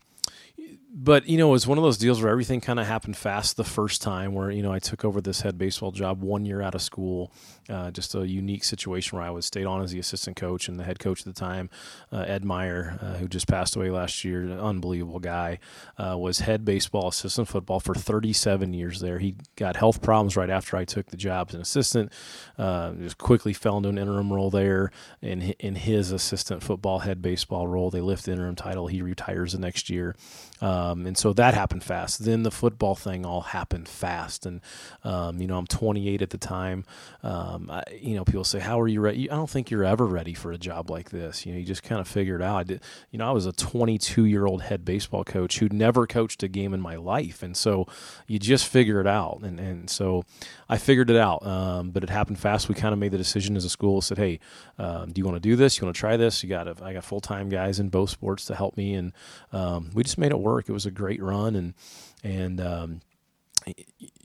but 0.92 1.28
you 1.28 1.38
know, 1.38 1.48
it 1.48 1.52
was 1.52 1.66
one 1.66 1.78
of 1.78 1.84
those 1.84 1.98
deals 1.98 2.22
where 2.22 2.30
everything 2.30 2.60
kind 2.60 2.80
of 2.80 2.86
happened 2.86 3.16
fast 3.16 3.56
the 3.56 3.64
first 3.64 4.02
time. 4.02 4.32
Where 4.32 4.50
you 4.50 4.62
know, 4.62 4.72
I 4.72 4.78
took 4.78 5.04
over 5.04 5.20
this 5.20 5.42
head 5.42 5.58
baseball 5.58 5.92
job 5.92 6.22
one 6.22 6.44
year 6.44 6.62
out 6.62 6.74
of 6.74 6.82
school, 6.82 7.32
uh, 7.68 7.90
just 7.90 8.14
a 8.14 8.26
unique 8.26 8.64
situation 8.64 9.16
where 9.16 9.26
I 9.26 9.30
was 9.30 9.46
stayed 9.46 9.66
on 9.66 9.82
as 9.82 9.92
the 9.92 9.98
assistant 9.98 10.36
coach 10.36 10.68
and 10.68 10.78
the 10.78 10.84
head 10.84 10.98
coach 10.98 11.20
at 11.20 11.26
the 11.26 11.32
time, 11.38 11.70
uh, 12.12 12.24
Ed 12.26 12.44
Meyer, 12.44 12.98
uh, 13.00 13.14
who 13.14 13.28
just 13.28 13.48
passed 13.48 13.76
away 13.76 13.90
last 13.90 14.24
year, 14.24 14.42
an 14.42 14.58
unbelievable 14.58 15.20
guy, 15.20 15.58
uh, 15.98 16.16
was 16.18 16.40
head 16.40 16.64
baseball 16.64 17.08
assistant 17.08 17.48
football 17.48 17.80
for 17.80 17.94
37 17.94 18.72
years 18.72 19.00
there. 19.00 19.18
He 19.18 19.36
got 19.56 19.76
health 19.76 20.02
problems 20.02 20.36
right 20.36 20.50
after 20.50 20.76
I 20.76 20.84
took 20.84 21.06
the 21.06 21.16
job 21.16 21.48
as 21.50 21.54
an 21.54 21.60
assistant. 21.60 22.12
Uh, 22.58 22.92
just 22.92 23.18
quickly 23.18 23.52
fell 23.52 23.76
into 23.76 23.88
an 23.88 23.98
interim 23.98 24.32
role 24.32 24.50
there, 24.50 24.90
in 25.22 25.54
in 25.58 25.74
his 25.74 26.12
assistant 26.12 26.62
football 26.62 27.00
head 27.00 27.22
baseball 27.22 27.66
role, 27.66 27.90
they 27.90 28.00
lift 28.00 28.24
the 28.24 28.32
interim 28.32 28.56
title. 28.56 28.86
He 28.86 29.02
retires 29.02 29.52
the 29.52 29.58
next 29.58 29.90
year. 29.90 30.14
Um, 30.60 31.06
and 31.06 31.16
so 31.16 31.32
that 31.34 31.54
happened 31.54 31.84
fast. 31.84 32.24
Then 32.24 32.42
the 32.42 32.50
football 32.50 32.94
thing 32.94 33.26
all 33.26 33.42
happened 33.42 33.88
fast. 33.88 34.46
And, 34.46 34.60
um, 35.04 35.40
you 35.40 35.46
know, 35.46 35.58
I'm 35.58 35.66
28 35.66 36.22
at 36.22 36.30
the 36.30 36.38
time. 36.38 36.84
Um, 37.22 37.55
I, 37.70 37.82
you 38.00 38.14
know, 38.14 38.24
people 38.24 38.44
say, 38.44 38.58
How 38.58 38.80
are 38.80 38.88
you 38.88 39.00
ready? 39.00 39.30
I 39.30 39.36
don't 39.36 39.50
think 39.50 39.70
you're 39.70 39.84
ever 39.84 40.06
ready 40.06 40.34
for 40.34 40.52
a 40.52 40.58
job 40.58 40.90
like 40.90 41.10
this. 41.10 41.44
You 41.46 41.52
know, 41.52 41.58
you 41.58 41.64
just 41.64 41.82
kind 41.82 42.00
of 42.00 42.08
figure 42.08 42.36
it 42.36 42.42
out. 42.42 42.56
I 42.56 42.62
did, 42.64 42.82
you 43.10 43.18
know, 43.18 43.28
I 43.28 43.32
was 43.32 43.46
a 43.46 43.52
22 43.52 44.24
year 44.24 44.46
old 44.46 44.62
head 44.62 44.84
baseball 44.84 45.24
coach 45.24 45.58
who'd 45.58 45.72
never 45.72 46.06
coached 46.06 46.42
a 46.42 46.48
game 46.48 46.74
in 46.74 46.80
my 46.80 46.96
life. 46.96 47.42
And 47.42 47.56
so 47.56 47.86
you 48.26 48.38
just 48.38 48.66
figure 48.66 49.00
it 49.00 49.06
out. 49.06 49.40
And, 49.42 49.58
and 49.58 49.90
so 49.90 50.24
I 50.68 50.78
figured 50.78 51.10
it 51.10 51.16
out. 51.16 51.46
Um, 51.46 51.90
but 51.90 52.02
it 52.02 52.10
happened 52.10 52.38
fast. 52.38 52.68
We 52.68 52.74
kind 52.74 52.92
of 52.92 52.98
made 52.98 53.12
the 53.12 53.18
decision 53.18 53.56
as 53.56 53.64
a 53.64 53.70
school, 53.70 54.00
said, 54.00 54.18
Hey, 54.18 54.40
um, 54.78 55.12
do 55.12 55.20
you 55.20 55.24
want 55.24 55.36
to 55.36 55.48
do 55.48 55.56
this? 55.56 55.78
You 55.78 55.86
want 55.86 55.96
to 55.96 56.00
try 56.00 56.16
this? 56.16 56.42
You 56.42 56.48
got, 56.48 56.68
a, 56.68 56.76
I 56.82 56.92
got 56.92 57.04
full 57.04 57.20
time 57.20 57.48
guys 57.48 57.80
in 57.80 57.88
both 57.88 58.10
sports 58.10 58.44
to 58.46 58.54
help 58.54 58.76
me. 58.76 58.94
And 58.94 59.12
um, 59.52 59.90
we 59.94 60.02
just 60.02 60.18
made 60.18 60.32
it 60.32 60.38
work. 60.38 60.68
It 60.68 60.72
was 60.72 60.86
a 60.86 60.90
great 60.90 61.22
run, 61.22 61.56
and 61.56 61.74
and 62.22 62.60
um, 62.60 63.00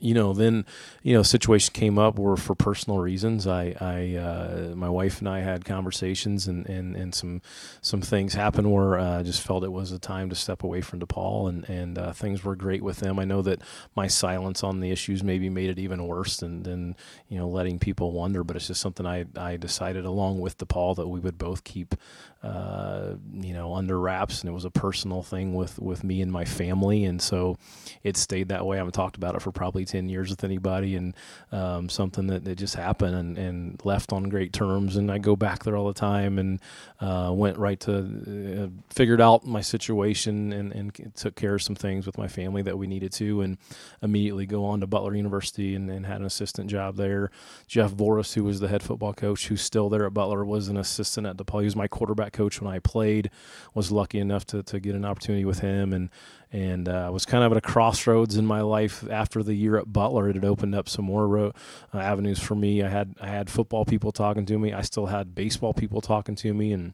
you 0.02 0.14
know, 0.14 0.32
then 0.32 0.66
you 1.02 1.14
know, 1.14 1.22
situation 1.22 1.72
came 1.72 1.96
up 1.96 2.18
where 2.18 2.36
for 2.36 2.56
personal 2.56 2.98
reasons, 2.98 3.46
I, 3.46 3.76
I, 3.80 4.16
uh, 4.16 4.74
my 4.74 4.88
wife 4.88 5.20
and 5.20 5.28
I 5.28 5.40
had 5.40 5.64
conversations, 5.64 6.48
and, 6.48 6.68
and, 6.68 6.96
and 6.96 7.14
some 7.14 7.40
some 7.80 8.02
things 8.02 8.34
happened 8.34 8.72
where 8.72 8.98
uh, 8.98 9.20
I 9.20 9.22
just 9.22 9.42
felt 9.42 9.62
it 9.62 9.72
was 9.72 9.92
a 9.92 10.00
time 10.00 10.28
to 10.30 10.34
step 10.34 10.64
away 10.64 10.80
from 10.80 10.98
DePauw, 10.98 11.48
and 11.48 11.68
and 11.68 11.98
uh, 11.98 12.12
things 12.12 12.42
were 12.42 12.56
great 12.56 12.82
with 12.82 12.98
them. 12.98 13.20
I 13.20 13.24
know 13.24 13.42
that 13.42 13.62
my 13.94 14.08
silence 14.08 14.64
on 14.64 14.80
the 14.80 14.90
issues 14.90 15.22
maybe 15.22 15.48
made 15.48 15.70
it 15.70 15.78
even 15.78 16.06
worse 16.06 16.36
than 16.38 16.64
than 16.64 16.96
you 17.28 17.38
know 17.38 17.48
letting 17.48 17.78
people 17.78 18.10
wonder, 18.10 18.42
but 18.42 18.56
it's 18.56 18.66
just 18.66 18.80
something 18.80 19.06
I 19.06 19.26
I 19.36 19.56
decided 19.56 20.04
along 20.04 20.40
with 20.40 20.58
DePauw 20.58 20.96
that 20.96 21.06
we 21.06 21.20
would 21.20 21.38
both 21.38 21.62
keep 21.62 21.94
uh, 22.42 23.14
you 23.34 23.52
know 23.52 23.74
under 23.74 24.00
wraps, 24.00 24.40
and 24.40 24.50
it 24.50 24.52
was 24.52 24.64
a 24.64 24.70
personal 24.70 25.22
thing 25.22 25.54
with 25.54 25.78
with 25.78 26.02
me 26.02 26.20
and 26.20 26.32
my 26.32 26.44
family, 26.44 27.04
and 27.04 27.22
so 27.22 27.56
it 28.02 28.16
stayed 28.16 28.48
that 28.48 28.66
way. 28.66 28.76
I 28.76 28.78
haven't 28.78 28.94
talked 28.94 29.16
about 29.16 29.36
it 29.36 29.42
for 29.42 29.52
probably 29.52 29.84
ten 29.92 30.08
years 30.08 30.30
with 30.30 30.44
anybody, 30.44 30.96
and 30.96 31.14
um, 31.52 31.88
something 31.88 32.26
that, 32.28 32.44
that 32.44 32.56
just 32.56 32.74
happened 32.74 33.14
and, 33.14 33.38
and 33.38 33.80
left 33.84 34.12
on 34.12 34.28
great 34.28 34.52
terms. 34.52 34.96
And 34.96 35.10
I 35.10 35.18
go 35.18 35.36
back 35.36 35.64
there 35.64 35.76
all 35.76 35.86
the 35.86 36.00
time, 36.00 36.38
and 36.38 36.60
uh, 37.00 37.30
went 37.32 37.58
right 37.58 37.80
to 37.80 37.94
uh, 37.98 38.68
figured 38.88 39.20
out 39.20 39.46
my 39.46 39.60
situation 39.60 40.52
and, 40.52 40.72
and 40.72 41.12
took 41.14 41.34
care 41.34 41.54
of 41.54 41.62
some 41.62 41.76
things 41.76 42.06
with 42.06 42.18
my 42.18 42.28
family 42.28 42.62
that 42.62 42.78
we 42.78 42.86
needed 42.86 43.12
to, 43.12 43.42
and 43.42 43.58
immediately 44.00 44.46
go 44.46 44.64
on 44.64 44.80
to 44.80 44.86
Butler 44.86 45.14
University 45.14 45.74
and, 45.74 45.90
and 45.90 46.06
had 46.06 46.20
an 46.20 46.26
assistant 46.26 46.70
job 46.70 46.96
there. 46.96 47.30
Jeff 47.66 47.92
Voris, 47.92 48.34
who 48.34 48.44
was 48.44 48.60
the 48.60 48.68
head 48.68 48.82
football 48.82 49.12
coach, 49.12 49.48
who's 49.48 49.62
still 49.62 49.88
there 49.88 50.06
at 50.06 50.14
Butler, 50.14 50.44
was 50.44 50.68
an 50.68 50.76
assistant 50.76 51.26
at 51.26 51.36
DePauw. 51.36 51.60
He 51.60 51.64
was 51.66 51.76
my 51.76 51.88
quarterback 51.88 52.32
coach 52.32 52.60
when 52.60 52.72
I 52.72 52.78
played. 52.78 53.30
Was 53.74 53.90
lucky 53.92 54.18
enough 54.18 54.44
to, 54.46 54.62
to 54.62 54.80
get 54.80 54.94
an 54.94 55.04
opportunity 55.04 55.44
with 55.44 55.60
him, 55.60 55.92
and 55.92 56.10
and 56.52 56.86
uh, 56.88 57.08
was 57.10 57.24
kind 57.24 57.42
of 57.42 57.50
at 57.50 57.58
a 57.58 57.62
crossroads 57.62 58.36
in 58.36 58.44
my 58.44 58.60
life 58.60 59.04
after 59.10 59.42
the 59.42 59.54
year 59.54 59.78
at 59.78 59.90
Butler. 59.90 60.28
It 60.28 60.36
had 60.36 60.44
opened 60.44 60.74
up 60.74 60.88
some 60.88 61.06
more 61.06 61.38
uh, 61.38 61.52
avenues 61.94 62.38
for 62.38 62.54
me. 62.54 62.82
I 62.82 62.90
had 62.90 63.14
I 63.20 63.28
had 63.28 63.48
football 63.48 63.84
people 63.84 64.12
talking 64.12 64.44
to 64.46 64.58
me. 64.58 64.72
I 64.72 64.82
still 64.82 65.06
had 65.06 65.34
baseball 65.34 65.72
people 65.72 66.02
talking 66.02 66.36
to 66.36 66.52
me, 66.52 66.72
and 66.72 66.92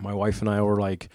my 0.00 0.12
wife 0.12 0.40
and 0.40 0.50
I 0.50 0.60
were 0.62 0.78
like 0.78 1.08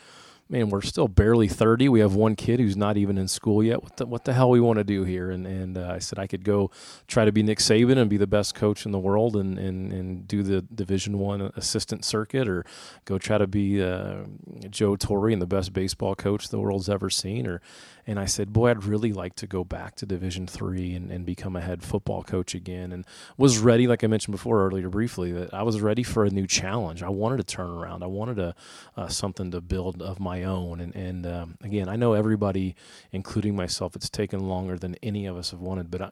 man, 0.54 0.70
we're 0.70 0.82
still 0.82 1.08
barely 1.08 1.48
30. 1.48 1.90
We 1.90 2.00
have 2.02 2.14
one 2.14 2.36
kid 2.36 2.60
who's 2.60 2.78
not 2.78 2.96
even 2.96 3.18
in 3.18 3.28
school 3.28 3.64
yet. 3.64 3.82
What 3.82 3.98
the, 3.98 4.06
what 4.06 4.24
the 4.24 4.34
hell 4.34 4.52
we 4.52 4.62
want 4.62 4.78
to 4.78 4.84
do 4.84 5.04
here? 5.04 5.32
And, 5.32 5.48
and 5.48 5.76
uh, 5.76 5.90
I 5.92 5.98
said 5.98 6.20
I 6.20 6.28
could 6.28 6.46
go 6.46 6.70
try 7.08 7.26
to 7.26 7.32
be 7.32 7.42
Nick 7.42 7.58
Saban 7.58 7.98
and 7.98 8.08
be 8.08 8.18
the 8.18 8.28
best 8.28 8.54
coach 8.54 8.86
in 8.86 8.92
the 8.92 9.00
world 9.00 9.36
and, 9.36 9.58
and, 9.58 9.92
and 9.92 10.28
do 10.28 10.44
the 10.44 10.62
Division 10.62 11.18
One 11.18 11.52
assistant 11.56 12.06
circuit, 12.06 12.48
or 12.48 12.66
go 13.06 13.18
try 13.18 13.40
to 13.40 13.48
be 13.48 13.82
uh, 13.82 14.26
Joe 14.70 14.96
Torre 14.96 15.30
and 15.30 15.42
the 15.42 15.48
best 15.48 15.74
baseball 15.74 16.14
coach 16.14 16.50
the 16.50 16.60
world's 16.60 16.88
ever 16.88 17.10
seen, 17.10 17.48
or 17.48 17.60
and 18.06 18.20
I 18.20 18.26
said, 18.26 18.52
boy, 18.52 18.70
I'd 18.70 18.84
really 18.84 19.14
like 19.14 19.36
to 19.36 19.48
go 19.48 19.64
back 19.64 19.96
to 19.96 20.06
Division 20.06 20.48
three 20.48 20.94
and, 20.94 21.12
and 21.12 21.26
become 21.26 21.56
a 21.56 21.62
head 21.62 21.84
football 21.84 22.24
coach 22.24 22.54
again. 22.56 22.92
And 22.92 23.06
was 23.38 23.60
ready, 23.60 23.88
like 23.88 24.04
I 24.04 24.08
mentioned 24.08 24.34
before 24.34 24.66
earlier 24.66 24.90
briefly, 24.90 25.32
that 25.32 25.54
I 25.54 25.64
was 25.64 25.82
ready 25.82 26.04
for 26.04 26.26
a 26.26 26.30
new 26.30 26.48
challenge. 26.48 27.04
I 27.04 27.10
wanted 27.10 27.38
to 27.38 27.44
turn 27.44 27.70
around. 27.70 28.04
I 28.04 28.08
wanted 28.08 28.40
a 28.40 28.56
uh, 28.98 29.08
something 29.08 29.52
to 29.52 29.62
build 29.62 30.02
of 30.02 30.20
my 30.20 30.44
own. 30.44 30.82
And 30.82 30.96
and 30.96 31.26
um, 31.26 31.58
again, 31.62 31.90
I 31.90 31.96
know 31.96 32.14
everybody, 32.14 32.76
including 33.12 33.56
myself, 33.56 33.96
it's 33.96 34.10
taken 34.10 34.42
longer 34.48 34.78
than 34.78 34.96
any 35.02 35.26
of 35.26 35.38
us 35.38 35.52
have 35.52 35.62
wanted, 35.62 35.90
but. 35.90 36.02
I, 36.02 36.12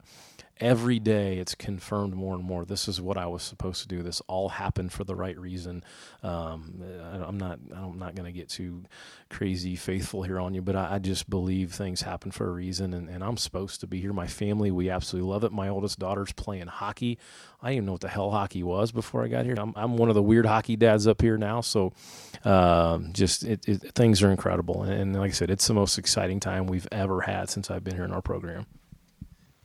every 0.59 0.99
day 0.99 1.37
it's 1.37 1.55
confirmed 1.55 2.13
more 2.13 2.35
and 2.35 2.43
more 2.43 2.65
this 2.65 2.87
is 2.87 3.01
what 3.01 3.17
I 3.17 3.25
was 3.25 3.43
supposed 3.43 3.81
to 3.81 3.87
do. 3.87 4.03
This 4.03 4.21
all 4.27 4.49
happened 4.49 4.91
for 4.91 5.03
the 5.03 5.15
right 5.15 5.37
reason. 5.37 5.83
Um, 6.23 6.83
I, 6.83 7.27
am 7.27 7.37
not 7.37 7.59
I'm 7.75 7.97
not 7.97 8.15
going 8.15 8.31
to 8.31 8.37
get 8.37 8.49
too 8.49 8.83
crazy 9.29 9.75
faithful 9.75 10.23
here 10.23 10.39
on 10.39 10.53
you, 10.53 10.61
but 10.61 10.75
I, 10.75 10.95
I, 10.95 10.99
just 10.99 11.29
believe 11.29 11.73
things 11.73 12.01
happen 12.01 12.31
for 12.31 12.47
a 12.47 12.51
reason, 12.51 12.93
and, 12.93 13.09
and 13.09 13.23
I'm 13.23 13.37
supposed 13.37 13.79
to 13.81 13.87
be 13.87 13.99
here. 13.99 14.13
My 14.13 14.27
family, 14.27 14.71
we 14.71 14.89
absolutely 14.89 15.29
love 15.29 15.43
it. 15.43 15.51
My 15.51 15.69
oldest 15.69 15.99
daughter's 15.99 16.31
playing 16.33 16.67
hockey. 16.67 17.17
I 17.61 17.67
didn't 17.67 17.77
even 17.77 17.85
know 17.87 17.91
what 17.93 18.01
the 18.01 18.09
hell 18.09 18.31
hockey 18.31 18.63
was 18.63 18.91
before 18.91 19.23
I 19.23 19.27
got 19.27 19.45
here. 19.45 19.55
I'm, 19.57 19.73
I'm 19.75 19.97
one 19.97 20.09
of 20.09 20.15
the 20.15 20.21
weird 20.21 20.45
hockey 20.45 20.75
dads 20.75 21.07
up 21.07 21.21
here 21.21 21.37
now, 21.37 21.61
so 21.61 21.93
um, 22.43 23.13
just 23.13 23.43
it, 23.43 23.67
it, 23.67 23.93
things 23.93 24.21
are 24.21 24.31
incredible. 24.31 24.83
And, 24.83 24.93
and 24.93 25.15
like 25.15 25.31
I 25.31 25.33
said, 25.33 25.49
it's 25.49 25.67
the 25.67 25.73
most 25.73 25.97
exciting 25.97 26.39
time 26.39 26.67
we've 26.67 26.87
ever 26.91 27.21
had 27.21 27.49
since 27.49 27.71
I've 27.71 27.83
been 27.83 27.95
here 27.95 28.05
in 28.05 28.11
our 28.11 28.21
program. 28.21 28.65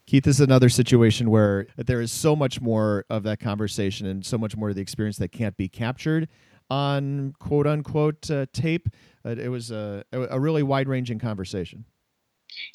Keith, 0.07 0.23
this 0.23 0.37
is 0.37 0.41
another 0.41 0.69
situation 0.69 1.31
where 1.31 1.67
there 1.77 2.01
is 2.01 2.13
so 2.13 2.37
much 2.37 2.61
more 2.61 3.05
of 3.11 3.25
that 3.25 3.41
conversation 3.41 4.07
and 4.07 4.25
so 4.25 4.39
much 4.39 4.57
more 4.57 4.69
of 4.69 4.77
the 4.77 4.81
experience 4.81 5.17
that 5.19 5.33
can't 5.33 5.57
be 5.57 5.69
captured 5.69 6.29
on 6.71 7.35
quote 7.41 7.67
unquote 7.67 8.31
uh, 8.31 8.47
tape. 8.53 8.89
Uh, 9.25 9.31
it 9.31 9.49
was 9.49 9.71
a, 9.73 10.05
a 10.13 10.39
really 10.39 10.63
wide 10.63 10.89
ranging 10.89 11.19
conversation. 11.19 11.85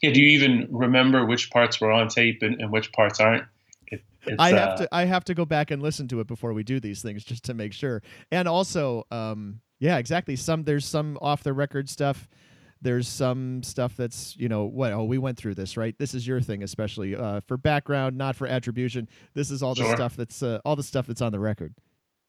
Yeah. 0.02 0.12
Do 0.12 0.22
you 0.22 0.30
even 0.32 0.68
remember 0.70 1.26
which 1.26 1.50
parts 1.52 1.80
were 1.80 1.92
on 1.92 2.10
tape 2.10 2.42
and, 2.42 2.60
and 2.60 2.72
which 2.72 2.92
parts 2.92 3.20
aren't? 3.20 3.46
It, 3.88 4.04
I 4.38 4.50
have 4.50 4.70
uh, 4.70 4.78
to 4.78 4.90
I 4.92 5.06
have 5.06 5.24
to 5.26 5.34
go 5.34 5.46
back 5.46 5.72
and 5.72 5.82
listen 5.82 6.08
to 6.10 6.20
it 6.20 6.28
before 6.28 6.54
we 6.54 6.64
do 6.64 6.80
these 6.80 7.02
things 7.02 7.24
just 7.24 7.44
to 7.46 7.54
make 7.54 7.74
sure. 7.74 8.04
And 8.32 8.48
also, 8.48 9.08
um, 9.10 9.62
yeah, 9.80 9.98
exactly. 9.98 10.36
Some 10.36 10.64
there's 10.64 10.86
some 10.86 11.18
off 11.22 11.44
the 11.44 11.54
record 11.54 11.90
stuff 11.90 12.28
there's 12.82 13.08
some 13.08 13.64
stuff 13.64 13.96
that's 13.96 14.36
you 14.38 14.50
know 14.50 14.66
what 14.66 14.92
oh 14.92 15.04
we 15.04 15.18
went 15.18 15.38
through 15.38 15.56
this 15.56 15.78
right? 15.78 15.98
This 15.98 16.14
is 16.14 16.26
your 16.26 16.42
thing 16.42 16.64
especially 16.64 17.16
uh, 17.16 17.42
for 17.42 17.58
background 17.58 18.18
not 18.18 18.36
for 18.36 18.48
attribution. 18.48 19.08
This 19.34 19.52
is 19.52 19.64
all 19.64 19.76
the 19.76 19.84
sure. 19.84 19.96
stuff 19.96 20.16
that's 20.16 20.44
uh, 20.44 20.60
all 20.66 20.76
the 20.76 20.84
stuff 20.84 21.08
that's 21.08 21.22
on 21.22 21.32
the 21.32 21.40
record. 21.40 21.74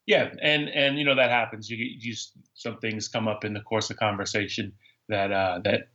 Yeah 0.07 0.30
and 0.42 0.68
and 0.68 0.98
you 0.98 1.05
know 1.05 1.14
that 1.14 1.30
happens. 1.30 1.70
You, 1.70 1.76
you 1.76 2.14
some 2.55 2.78
things 2.78 3.09
come 3.09 3.28
up 3.28 3.44
in 3.44 3.55
the 3.55 3.61
course 3.61 3.90
of 3.90 3.96
conversation 3.96 4.72
that 5.09 5.32
uh 5.32 5.61
that 5.64 5.88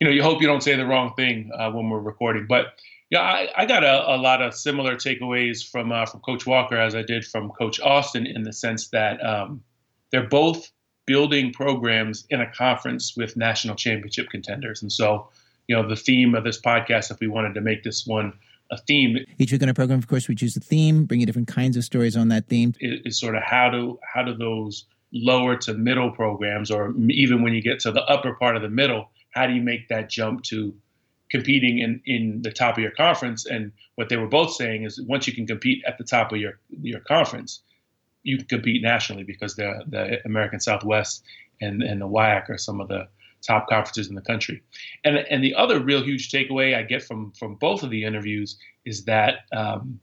you 0.00 0.06
know 0.06 0.12
you 0.12 0.22
hope 0.22 0.40
you 0.40 0.46
don't 0.46 0.62
say 0.62 0.76
the 0.76 0.86
wrong 0.86 1.14
thing 1.16 1.50
uh, 1.56 1.70
when 1.70 1.88
we're 1.88 2.00
recording. 2.00 2.46
But 2.48 2.74
yeah 3.10 3.20
i, 3.20 3.48
I 3.56 3.66
got 3.66 3.84
a, 3.84 4.14
a 4.14 4.16
lot 4.16 4.42
of 4.42 4.54
similar 4.54 4.96
takeaways 4.96 5.68
from 5.68 5.92
uh, 5.92 6.06
from 6.06 6.20
coach 6.20 6.46
walker 6.46 6.76
as 6.76 6.94
i 6.94 7.02
did 7.02 7.24
from 7.24 7.50
coach 7.50 7.80
austin 7.80 8.26
in 8.26 8.42
the 8.42 8.52
sense 8.52 8.88
that 8.88 9.24
um, 9.24 9.62
they're 10.10 10.28
both 10.28 10.70
building 11.06 11.52
programs 11.52 12.24
in 12.30 12.40
a 12.40 12.50
conference 12.52 13.16
with 13.16 13.36
national 13.36 13.76
championship 13.76 14.30
contenders. 14.30 14.82
And 14.82 14.90
so, 14.90 15.28
you 15.68 15.76
know, 15.76 15.86
the 15.86 15.96
theme 15.96 16.34
of 16.34 16.44
this 16.44 16.60
podcast, 16.60 17.10
if 17.10 17.20
we 17.20 17.26
wanted 17.26 17.54
to 17.54 17.60
make 17.60 17.82
this 17.82 18.06
one 18.06 18.32
a 18.70 18.78
theme, 18.78 19.18
each 19.38 19.52
week 19.52 19.62
in 19.62 19.68
our 19.68 19.74
program, 19.74 19.98
of 19.98 20.08
course, 20.08 20.28
we 20.28 20.34
choose 20.34 20.56
a 20.56 20.60
theme, 20.60 21.04
bring 21.04 21.20
you 21.20 21.26
different 21.26 21.48
kinds 21.48 21.76
of 21.76 21.84
stories 21.84 22.16
on 22.16 22.28
that 22.28 22.48
theme. 22.48 22.74
Is, 22.80 23.00
is 23.04 23.20
sort 23.20 23.36
of 23.36 23.42
how 23.42 23.70
do 23.70 23.98
how 24.02 24.22
do 24.22 24.34
those 24.34 24.86
lower 25.12 25.56
to 25.56 25.74
middle 25.74 26.10
programs, 26.10 26.70
or 26.70 26.94
even 27.08 27.42
when 27.42 27.54
you 27.54 27.62
get 27.62 27.80
to 27.80 27.92
the 27.92 28.02
upper 28.04 28.34
part 28.34 28.56
of 28.56 28.62
the 28.62 28.68
middle, 28.68 29.10
how 29.30 29.46
do 29.46 29.52
you 29.52 29.62
make 29.62 29.88
that 29.88 30.08
jump 30.08 30.42
to 30.44 30.74
competing 31.30 31.78
in, 31.78 32.00
in 32.06 32.42
the 32.42 32.50
top 32.50 32.76
of 32.76 32.82
your 32.82 32.92
conference? 32.92 33.46
And 33.46 33.72
what 33.96 34.08
they 34.08 34.16
were 34.16 34.26
both 34.26 34.54
saying 34.54 34.84
is 34.84 35.00
once 35.02 35.26
you 35.26 35.32
can 35.32 35.46
compete 35.46 35.82
at 35.86 35.98
the 35.98 36.04
top 36.04 36.32
of 36.32 36.38
your 36.38 36.58
your 36.82 37.00
conference, 37.00 37.62
you 38.24 38.38
can 38.38 38.46
compete 38.46 38.82
nationally 38.82 39.22
because 39.22 39.54
the 39.54 39.84
the 39.86 40.18
American 40.24 40.58
Southwest 40.58 41.22
and 41.60 41.82
and 41.82 42.00
the 42.00 42.08
WIAC 42.08 42.50
are 42.50 42.58
some 42.58 42.80
of 42.80 42.88
the 42.88 43.06
top 43.46 43.68
conferences 43.68 44.08
in 44.08 44.14
the 44.14 44.22
country. 44.22 44.62
And 45.04 45.16
and 45.16 45.44
the 45.44 45.54
other 45.54 45.78
real 45.78 46.02
huge 46.02 46.30
takeaway 46.30 46.76
I 46.76 46.82
get 46.82 47.02
from 47.02 47.32
from 47.32 47.54
both 47.56 47.82
of 47.82 47.90
the 47.90 48.04
interviews 48.04 48.58
is 48.84 49.04
that 49.04 49.40
um, 49.52 50.00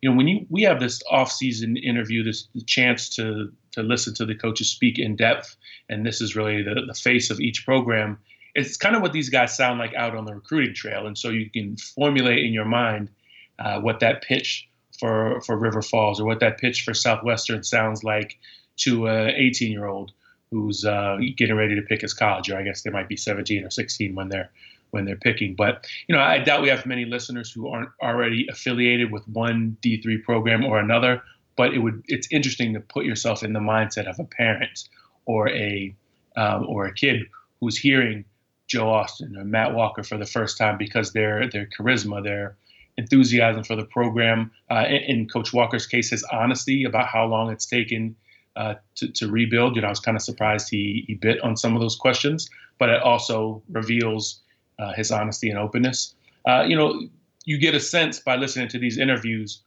you 0.00 0.10
know 0.10 0.16
when 0.16 0.28
you 0.28 0.46
we 0.48 0.62
have 0.62 0.80
this 0.80 1.02
off 1.10 1.30
season 1.30 1.76
interview, 1.76 2.24
this 2.24 2.48
chance 2.66 3.08
to 3.16 3.52
to 3.72 3.82
listen 3.82 4.14
to 4.14 4.26
the 4.26 4.34
coaches 4.34 4.70
speak 4.70 4.98
in 4.98 5.16
depth, 5.16 5.56
and 5.88 6.04
this 6.04 6.20
is 6.20 6.34
really 6.34 6.62
the 6.62 6.82
the 6.86 6.94
face 6.94 7.30
of 7.30 7.40
each 7.40 7.64
program. 7.64 8.18
It's 8.54 8.76
kind 8.76 8.96
of 8.96 9.02
what 9.02 9.12
these 9.12 9.28
guys 9.28 9.56
sound 9.56 9.78
like 9.78 9.94
out 9.94 10.16
on 10.16 10.24
the 10.24 10.34
recruiting 10.34 10.74
trail, 10.74 11.06
and 11.06 11.16
so 11.16 11.28
you 11.28 11.50
can 11.50 11.76
formulate 11.76 12.44
in 12.44 12.52
your 12.52 12.64
mind 12.64 13.10
uh, 13.58 13.80
what 13.80 14.00
that 14.00 14.22
pitch 14.22 14.69
for 15.00 15.40
for 15.40 15.56
River 15.56 15.82
Falls 15.82 16.20
or 16.20 16.26
what 16.26 16.40
that 16.40 16.58
pitch 16.58 16.82
for 16.82 16.94
Southwestern 16.94 17.64
sounds 17.64 18.04
like 18.04 18.38
to 18.76 19.08
a 19.08 19.28
18 19.28 19.72
year 19.72 19.86
old 19.86 20.12
who's 20.50 20.84
uh, 20.84 21.16
getting 21.36 21.56
ready 21.56 21.74
to 21.76 21.82
pick 21.82 22.00
his 22.00 22.12
college, 22.12 22.50
or 22.50 22.56
I 22.56 22.62
guess 22.62 22.82
they 22.82 22.90
might 22.90 23.08
be 23.08 23.16
17 23.16 23.64
or 23.64 23.70
16 23.70 24.14
when 24.14 24.28
they're 24.28 24.50
when 24.90 25.04
they're 25.04 25.16
picking. 25.16 25.54
But 25.54 25.86
you 26.08 26.14
know, 26.14 26.22
I 26.22 26.38
doubt 26.38 26.62
we 26.62 26.68
have 26.68 26.86
many 26.86 27.04
listeners 27.04 27.50
who 27.50 27.68
aren't 27.68 27.90
already 28.02 28.46
affiliated 28.48 29.10
with 29.10 29.26
one 29.28 29.76
D3 29.82 30.22
program 30.22 30.64
or 30.64 30.78
another. 30.78 31.22
But 31.56 31.74
it 31.74 31.78
would 31.78 32.04
it's 32.08 32.28
interesting 32.30 32.74
to 32.74 32.80
put 32.80 33.04
yourself 33.04 33.42
in 33.42 33.52
the 33.52 33.60
mindset 33.60 34.06
of 34.06 34.18
a 34.18 34.24
parent 34.24 34.88
or 35.26 35.48
a 35.50 35.94
um, 36.36 36.66
or 36.68 36.86
a 36.86 36.94
kid 36.94 37.26
who's 37.60 37.76
hearing 37.76 38.24
Joe 38.66 38.88
Austin 38.88 39.36
or 39.36 39.44
Matt 39.44 39.74
Walker 39.74 40.02
for 40.02 40.16
the 40.16 40.26
first 40.26 40.56
time 40.56 40.78
because 40.78 41.12
their 41.12 41.48
their 41.48 41.66
charisma, 41.66 42.22
their 42.22 42.56
enthusiasm 43.00 43.64
for 43.64 43.76
the 43.76 43.84
program. 43.84 44.50
Uh, 44.70 44.84
in, 44.86 45.02
in, 45.12 45.28
Coach 45.28 45.52
Walker's 45.52 45.86
case, 45.86 46.10
his 46.10 46.22
honesty 46.24 46.84
about 46.84 47.06
how 47.08 47.24
long 47.26 47.50
it's 47.50 47.66
taken 47.66 48.14
uh, 48.56 48.74
to, 48.96 49.08
to, 49.08 49.28
rebuild. 49.28 49.74
You 49.74 49.82
know, 49.82 49.88
I 49.88 49.90
was 49.90 50.00
kind 50.00 50.16
of 50.16 50.22
surprised 50.22 50.68
he, 50.70 51.04
he 51.06 51.14
bit 51.14 51.40
on 51.40 51.56
some 51.56 51.74
of 51.74 51.80
those 51.80 51.96
questions, 51.96 52.48
but 52.78 52.88
it 52.88 53.02
also 53.02 53.62
reveals 53.70 54.40
uh, 54.78 54.92
his 54.92 55.10
honesty 55.10 55.50
and 55.50 55.58
openness. 55.58 56.14
Uh, 56.46 56.62
you 56.62 56.76
know, 56.76 57.08
you 57.44 57.58
get 57.58 57.74
a 57.74 57.80
sense 57.80 58.18
by 58.20 58.36
listening 58.36 58.68
to 58.68 58.78
these 58.78 58.98
interviews 58.98 59.62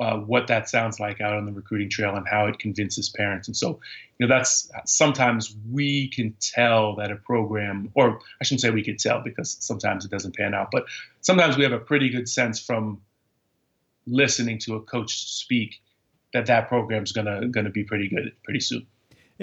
uh, 0.00 0.16
what 0.16 0.46
that 0.48 0.68
sounds 0.68 0.98
like 0.98 1.20
out 1.20 1.34
on 1.34 1.46
the 1.46 1.52
recruiting 1.52 1.90
trail 1.90 2.14
and 2.14 2.26
how 2.26 2.46
it 2.46 2.58
convinces 2.58 3.08
parents. 3.08 3.48
And 3.48 3.56
so, 3.56 3.80
you 4.18 4.26
know, 4.26 4.34
that's 4.34 4.70
sometimes 4.84 5.54
we 5.70 6.08
can 6.08 6.34
tell 6.40 6.96
that 6.96 7.10
a 7.10 7.16
program, 7.16 7.90
or 7.94 8.18
I 8.40 8.44
shouldn't 8.44 8.62
say 8.62 8.70
we 8.70 8.82
can 8.82 8.96
tell 8.96 9.22
because 9.22 9.56
sometimes 9.60 10.04
it 10.04 10.10
doesn't 10.10 10.34
pan 10.34 10.54
out, 10.54 10.68
but 10.72 10.86
sometimes 11.20 11.56
we 11.56 11.62
have 11.64 11.72
a 11.72 11.78
pretty 11.78 12.08
good 12.08 12.28
sense 12.28 12.60
from 12.60 13.00
listening 14.06 14.58
to 14.58 14.74
a 14.74 14.80
coach 14.80 15.30
speak 15.30 15.80
that 16.32 16.46
that 16.46 16.68
program's 16.68 17.12
gonna 17.12 17.46
gonna 17.48 17.70
be 17.70 17.84
pretty 17.84 18.08
good 18.08 18.32
pretty 18.44 18.60
soon. 18.60 18.86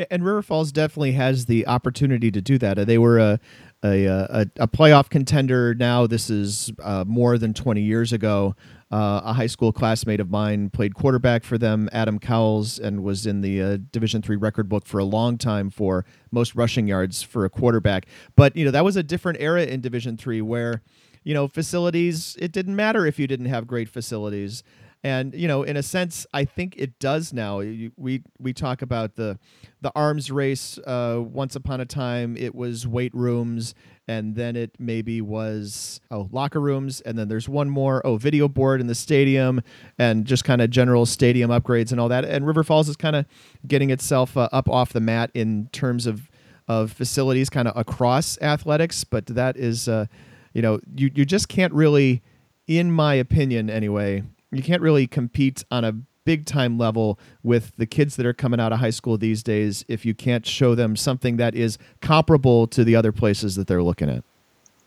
And 0.09 0.23
River 0.23 0.41
Falls 0.41 0.71
definitely 0.71 1.13
has 1.13 1.45
the 1.45 1.67
opportunity 1.67 2.31
to 2.31 2.41
do 2.41 2.57
that. 2.57 2.87
They 2.87 2.97
were 2.97 3.19
a 3.19 3.39
a, 3.83 4.05
a, 4.05 4.45
a 4.57 4.67
playoff 4.67 5.09
contender. 5.09 5.73
Now 5.73 6.05
this 6.05 6.29
is 6.29 6.71
uh, 6.83 7.05
more 7.07 7.37
than 7.37 7.53
20 7.53 7.81
years 7.81 8.11
ago. 8.11 8.55
Uh, 8.91 9.21
a 9.23 9.33
high 9.33 9.47
school 9.47 9.71
classmate 9.71 10.19
of 10.19 10.31
mine 10.31 10.69
played 10.71 10.95
quarterback 10.95 11.43
for 11.43 11.59
them, 11.59 11.87
Adam 11.91 12.17
Cowles, 12.17 12.79
and 12.79 13.03
was 13.03 13.27
in 13.27 13.41
the 13.41 13.61
uh, 13.61 13.77
Division 13.91 14.21
three 14.23 14.35
record 14.35 14.67
book 14.67 14.87
for 14.87 14.97
a 14.97 15.03
long 15.03 15.37
time 15.37 15.69
for 15.69 16.05
most 16.31 16.55
rushing 16.55 16.87
yards 16.87 17.21
for 17.21 17.45
a 17.45 17.49
quarterback. 17.49 18.07
But 18.35 18.55
you 18.55 18.65
know 18.65 18.71
that 18.71 18.83
was 18.83 18.95
a 18.95 19.03
different 19.03 19.39
era 19.39 19.63
in 19.63 19.81
Division 19.81 20.17
three 20.17 20.41
where 20.41 20.81
you 21.23 21.35
know 21.35 21.47
facilities. 21.47 22.35
It 22.39 22.51
didn't 22.51 22.75
matter 22.75 23.05
if 23.05 23.19
you 23.19 23.27
didn't 23.27 23.45
have 23.45 23.67
great 23.67 23.89
facilities. 23.89 24.63
And 25.03 25.33
you 25.33 25.47
know, 25.47 25.63
in 25.63 25.77
a 25.77 25.83
sense, 25.83 26.27
I 26.33 26.43
think 26.43 26.75
it 26.77 26.99
does 26.99 27.31
now. 27.31 27.59
We 27.59 28.23
we 28.37 28.51
talk 28.51 28.81
about 28.81 29.15
the 29.15 29.39
the 29.81 29.91
arms 29.95 30.29
race. 30.29 30.77
Uh, 30.79 31.21
once 31.23 31.55
upon 31.55 31.79
a 31.79 31.85
time, 31.85 32.35
it 32.35 32.53
was 32.53 32.85
weight 32.85 33.15
rooms, 33.15 33.73
and 34.09 34.35
then 34.35 34.57
it 34.57 34.71
maybe 34.77 35.21
was 35.21 36.01
oh 36.11 36.27
locker 36.33 36.59
rooms, 36.59 36.99
and 37.01 37.17
then 37.17 37.29
there's 37.29 37.47
one 37.47 37.69
more 37.69 38.05
oh 38.05 38.17
video 38.17 38.49
board 38.49 38.81
in 38.81 38.87
the 38.87 38.95
stadium, 38.95 39.61
and 39.97 40.25
just 40.25 40.43
kind 40.43 40.61
of 40.61 40.69
general 40.69 41.05
stadium 41.05 41.49
upgrades 41.49 41.91
and 41.91 42.01
all 42.01 42.09
that. 42.09 42.25
And 42.25 42.45
River 42.45 42.65
Falls 42.65 42.89
is 42.89 42.97
kind 42.97 43.15
of 43.15 43.25
getting 43.65 43.91
itself 43.91 44.35
uh, 44.35 44.49
up 44.51 44.67
off 44.67 44.91
the 44.91 44.99
mat 44.99 45.31
in 45.33 45.69
terms 45.71 46.07
of 46.07 46.29
of 46.67 46.91
facilities, 46.91 47.49
kind 47.49 47.69
of 47.69 47.77
across 47.77 48.37
athletics. 48.41 49.05
But 49.05 49.27
that 49.27 49.55
is, 49.55 49.87
uh, 49.87 50.07
you 50.53 50.61
know, 50.61 50.81
you 50.93 51.09
you 51.15 51.23
just 51.23 51.47
can't 51.47 51.71
really, 51.71 52.21
in 52.67 52.91
my 52.91 53.13
opinion, 53.13 53.69
anyway 53.69 54.23
you 54.51 54.63
can't 54.63 54.81
really 54.81 55.07
compete 55.07 55.63
on 55.71 55.83
a 55.83 55.93
big 56.25 56.45
time 56.45 56.77
level 56.77 57.19
with 57.43 57.71
the 57.77 57.85
kids 57.85 58.15
that 58.15 58.25
are 58.25 58.33
coming 58.33 58.59
out 58.59 58.71
of 58.71 58.79
high 58.79 58.89
school 58.89 59.17
these 59.17 59.41
days 59.41 59.83
if 59.87 60.05
you 60.05 60.13
can't 60.13 60.45
show 60.45 60.75
them 60.75 60.95
something 60.95 61.37
that 61.37 61.55
is 61.55 61.77
comparable 62.01 62.67
to 62.67 62.83
the 62.83 62.95
other 62.95 63.11
places 63.11 63.55
that 63.55 63.67
they're 63.67 63.81
looking 63.81 64.09
at. 64.09 64.23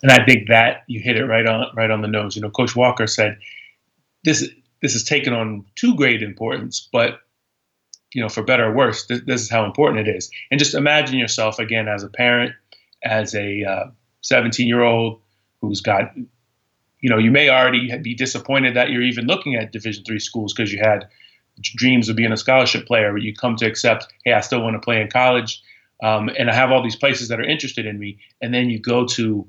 And 0.03 0.13
I 0.13 0.25
think 0.25 0.49
that 0.49 0.83
you 0.89 1.01
hit 1.01 1.17
it 1.17 1.25
right 1.25 1.47
on 1.47 1.67
right 1.75 1.91
on 1.91 2.03
the 2.03 2.09
nose. 2.09 2.37
You 2.37 2.43
know, 2.43 2.51
Coach 2.51 2.75
Walker 2.75 3.07
said 3.07 3.39
this 4.25 4.49
this 4.83 4.95
is 4.95 5.05
taken 5.05 5.33
on 5.33 5.65
too 5.75 5.95
great 5.95 6.23
importance, 6.23 6.89
but 6.93 7.21
you 8.15 8.21
know, 8.21 8.29
for 8.29 8.43
better 8.43 8.67
or 8.67 8.75
worse, 8.75 9.07
this, 9.07 9.43
is 9.43 9.51
how 9.51 9.65
important 9.65 10.07
it 10.07 10.17
is. 10.17 10.31
And 10.51 10.59
just 10.59 10.75
imagine 10.75 11.19
yourself 11.19 11.59
again 11.59 11.89
as 11.89 12.03
a 12.03 12.09
parent, 12.09 12.53
as 13.03 13.35
a 13.35 13.93
17 14.21 14.65
uh, 14.65 14.69
year 14.69 14.83
old 14.83 15.21
who's 15.61 15.81
got 15.81 16.13
you 17.03 17.11
know, 17.11 17.19
you 17.19 17.31
may 17.31 17.51
already 17.51 17.95
be 17.99 18.15
disappointed 18.15 18.75
that 18.77 18.91
you're 18.91 19.03
even 19.03 19.27
looking 19.27 19.57
at 19.57 19.73
Division 19.73 20.05
three 20.05 20.21
schools 20.21 20.55
because 20.55 20.73
you 20.73 20.79
had 20.79 21.07
dreams 21.61 22.09
of 22.09 22.17
being 22.17 22.33
a 22.33 22.37
scholarship 22.37 22.87
player, 22.87 23.13
but 23.13 23.23
you 23.23 23.35
come 23.35 23.57
to 23.57 23.67
accept, 23.67 24.07
hey, 24.25 24.33
I 24.33 24.41
still 24.41 24.63
want 24.63 24.75
to 24.75 24.81
play 24.81 25.01
in 25.01 25.11
college, 25.11 25.61
um, 26.03 26.31
and 26.39 26.49
I 26.49 26.55
have 26.55 26.71
all 26.71 26.83
these 26.83 26.97
places 26.97 27.29
that 27.29 27.39
are 27.39 27.45
interested 27.45 27.85
in 27.85 27.99
me, 27.99 28.19
and 28.41 28.55
then 28.55 28.71
you 28.71 28.79
go 28.79 29.05
to 29.09 29.47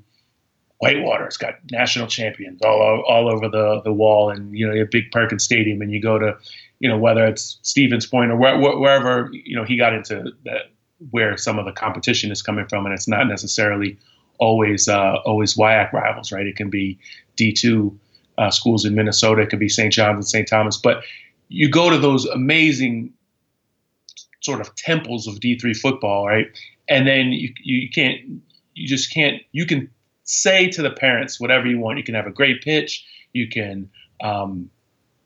Whitewater, 0.80 1.24
it's 1.24 1.36
got 1.36 1.54
national 1.70 2.08
champions 2.08 2.60
all 2.62 3.02
all 3.08 3.32
over 3.32 3.48
the 3.48 3.80
the 3.84 3.92
wall, 3.92 4.30
and 4.30 4.56
you 4.58 4.66
know, 4.66 4.74
a 4.74 4.84
big 4.84 5.10
Perkins 5.12 5.44
Stadium, 5.44 5.80
and 5.80 5.92
you 5.92 6.02
go 6.02 6.18
to, 6.18 6.36
you 6.80 6.88
know, 6.88 6.98
whether 6.98 7.24
it's 7.24 7.58
Stevens 7.62 8.04
Point 8.06 8.32
or 8.32 8.36
where, 8.36 8.58
wherever, 8.58 9.30
you 9.32 9.56
know, 9.56 9.64
he 9.64 9.76
got 9.78 9.94
into 9.94 10.32
that 10.44 10.72
where 11.10 11.36
some 11.36 11.58
of 11.58 11.64
the 11.64 11.72
competition 11.72 12.30
is 12.30 12.42
coming 12.42 12.66
from, 12.66 12.84
and 12.84 12.92
it's 12.92 13.08
not 13.08 13.28
necessarily 13.28 13.96
always 14.38 14.88
uh, 14.88 15.16
always 15.24 15.54
WIAC 15.54 15.92
rivals, 15.92 16.32
right? 16.32 16.46
It 16.46 16.56
can 16.56 16.70
be 16.70 16.98
D2 17.36 17.96
uh, 18.38 18.50
schools 18.50 18.84
in 18.84 18.94
Minnesota. 18.94 19.42
It 19.42 19.50
could 19.50 19.60
be 19.60 19.68
St. 19.68 19.92
John's 19.92 20.16
and 20.16 20.26
St. 20.26 20.48
Thomas. 20.48 20.76
But 20.76 21.02
you 21.48 21.68
go 21.68 21.90
to 21.90 21.98
those 21.98 22.26
amazing 22.26 23.12
sort 24.40 24.60
of 24.60 24.74
temples 24.74 25.26
of 25.26 25.36
D3 25.36 25.76
football, 25.76 26.26
right? 26.26 26.46
And 26.88 27.06
then 27.06 27.32
you, 27.32 27.52
you 27.62 27.88
can't, 27.88 28.20
you 28.74 28.86
just 28.86 29.12
can't, 29.12 29.40
you 29.52 29.66
can 29.66 29.90
say 30.24 30.68
to 30.68 30.82
the 30.82 30.90
parents 30.90 31.40
whatever 31.40 31.66
you 31.66 31.78
want. 31.78 31.98
You 31.98 32.04
can 32.04 32.14
have 32.14 32.26
a 32.26 32.30
great 32.30 32.62
pitch. 32.62 33.04
You 33.32 33.48
can 33.48 33.88
um, 34.22 34.70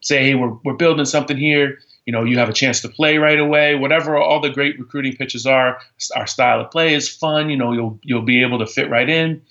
say, 0.01 0.23
hey, 0.23 0.35
we're, 0.35 0.55
we're 0.65 0.75
building 0.75 1.05
something 1.05 1.37
here. 1.37 1.81
You 2.09 2.13
know, 2.13 2.25
you 2.25 2.39
have 2.39 2.49
a 2.49 2.55
chance 2.55 2.81
to 2.81 2.89
play 2.89 3.19
right 3.19 3.39
away. 3.39 3.75
Whatever 3.75 4.17
all 4.17 4.41
the 4.41 4.49
great 4.49 4.79
recruiting 4.79 5.15
pitches 5.15 5.45
are, 5.45 5.79
our 6.17 6.27
style 6.27 6.59
of 6.59 6.71
play 6.71 6.95
is 6.95 7.07
fun. 7.07 7.51
You 7.51 7.59
know, 7.59 7.73
you'll 7.73 8.01
you'll 8.03 8.23
be 8.23 8.41
able 8.41 8.59
to 8.61 8.67
fit 8.67 8.89
right 8.89 9.11
in. 9.11 9.43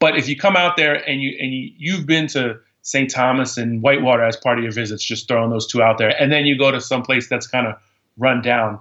But 0.00 0.18
if 0.18 0.28
you 0.28 0.36
come 0.36 0.56
out 0.56 0.76
there 0.76 0.96
and 1.08 1.22
you 1.22 1.38
and 1.40 1.54
you, 1.54 1.70
you've 1.78 2.04
been 2.04 2.26
to 2.28 2.58
St. 2.82 3.08
Thomas 3.08 3.56
and 3.56 3.80
Whitewater 3.80 4.24
as 4.24 4.36
part 4.36 4.58
of 4.58 4.64
your 4.64 4.72
visits, 4.72 5.04
just 5.04 5.28
throwing 5.28 5.50
those 5.50 5.68
two 5.68 5.80
out 5.80 5.98
there, 5.98 6.20
and 6.20 6.32
then 6.32 6.46
you 6.46 6.58
go 6.58 6.72
to 6.72 6.80
some 6.80 7.04
place 7.04 7.28
that's 7.28 7.46
kind 7.46 7.68
of 7.68 7.76
run 8.16 8.42
down, 8.42 8.80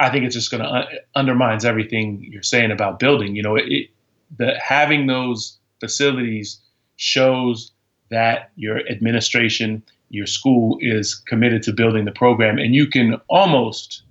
I 0.00 0.08
think 0.08 0.24
it's 0.24 0.34
just 0.34 0.50
going 0.50 0.62
to 0.62 0.70
uh, 0.70 0.86
undermines 1.14 1.66
everything 1.66 2.26
you're 2.32 2.42
saying 2.42 2.70
about 2.70 2.98
building. 2.98 3.36
You 3.36 3.42
know, 3.42 3.56
it, 3.56 3.90
the 4.38 4.58
having 4.58 5.06
those 5.06 5.58
facilities 5.80 6.62
shows 6.96 7.72
that 8.08 8.52
your 8.56 8.78
administration, 8.88 9.82
your 10.12 10.26
school 10.26 10.76
is 10.80 11.14
committed 11.14 11.62
to 11.62 11.72
building 11.72 12.04
the 12.04 12.12
program, 12.12 12.58
and 12.58 12.74
you 12.74 12.86
can 12.86 13.16
almost 13.28 14.02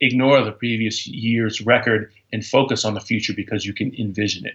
ignore 0.00 0.44
the 0.44 0.50
previous 0.50 1.06
year's 1.06 1.60
record 1.60 2.12
and 2.32 2.44
focus 2.44 2.84
on 2.84 2.94
the 2.94 3.00
future 3.00 3.32
because 3.32 3.64
you 3.64 3.72
can 3.72 3.94
envision 3.94 4.44
it. 4.44 4.54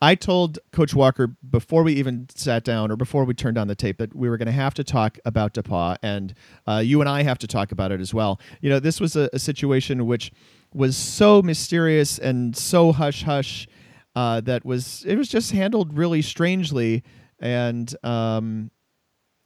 I 0.00 0.14
told 0.14 0.58
Coach 0.72 0.94
Walker 0.94 1.36
before 1.50 1.82
we 1.82 1.92
even 1.94 2.26
sat 2.34 2.64
down 2.64 2.90
or 2.90 2.96
before 2.96 3.24
we 3.24 3.34
turned 3.34 3.58
on 3.58 3.68
the 3.68 3.74
tape 3.74 3.98
that 3.98 4.14
we 4.14 4.28
were 4.28 4.38
going 4.38 4.46
to 4.46 4.52
have 4.52 4.72
to 4.74 4.84
talk 4.84 5.18
about 5.26 5.52
DePauw, 5.52 5.98
and 6.02 6.34
uh, 6.66 6.82
you 6.84 7.00
and 7.00 7.08
I 7.08 7.22
have 7.22 7.38
to 7.38 7.46
talk 7.46 7.70
about 7.70 7.92
it 7.92 8.00
as 8.00 8.14
well. 8.14 8.40
You 8.62 8.70
know, 8.70 8.80
this 8.80 9.00
was 9.00 9.16
a, 9.16 9.28
a 9.34 9.38
situation 9.38 10.06
which 10.06 10.32
was 10.72 10.96
so 10.96 11.42
mysterious 11.42 12.18
and 12.18 12.56
so 12.56 12.90
hush 12.92 13.22
hush 13.22 13.68
uh, 14.16 14.40
that 14.42 14.64
was 14.64 15.04
it 15.06 15.16
was 15.16 15.28
just 15.28 15.52
handled 15.52 15.96
really 15.96 16.22
strangely, 16.22 17.02
and 17.38 17.94
um, 18.02 18.70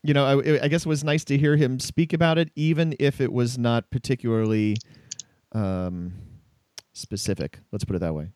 you 0.09 0.15
know, 0.15 0.41
I, 0.41 0.65
I, 0.65 0.69
guess 0.69 0.87
it 0.87 0.89
was 0.89 1.05
nice 1.05 1.23
to 1.27 1.37
hear 1.37 1.57
him 1.57 1.79
speak 1.79 2.15
about 2.15 2.39
it, 2.39 2.51
even 2.57 2.97
if 2.99 3.21
it 3.21 3.31
was 3.31 3.59
not 3.59 3.91
particularly 3.91 4.77
um, 5.53 6.15
specific. 6.95 7.61
Let's 7.73 7.85
put 7.85 7.95
it 7.95 7.99
that 8.01 8.15
way. 8.15 8.31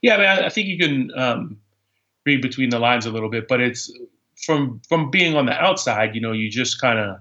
Yeah, 0.00 0.14
I 0.14 0.18
mean, 0.18 0.44
I, 0.44 0.48
think 0.48 0.68
you 0.68 0.78
can 0.78 1.10
um, 1.16 1.58
read 2.24 2.40
between 2.40 2.70
the 2.70 2.78
lines 2.78 3.04
a 3.04 3.10
little 3.10 3.28
bit, 3.28 3.48
but 3.48 3.60
it's 3.60 3.92
from 4.36 4.80
from 4.88 5.10
being 5.10 5.36
on 5.36 5.46
the 5.46 5.52
outside. 5.52 6.14
You 6.14 6.20
know, 6.20 6.32
you 6.32 6.48
just 6.48 6.80
kind 6.80 6.98
of 6.98 7.18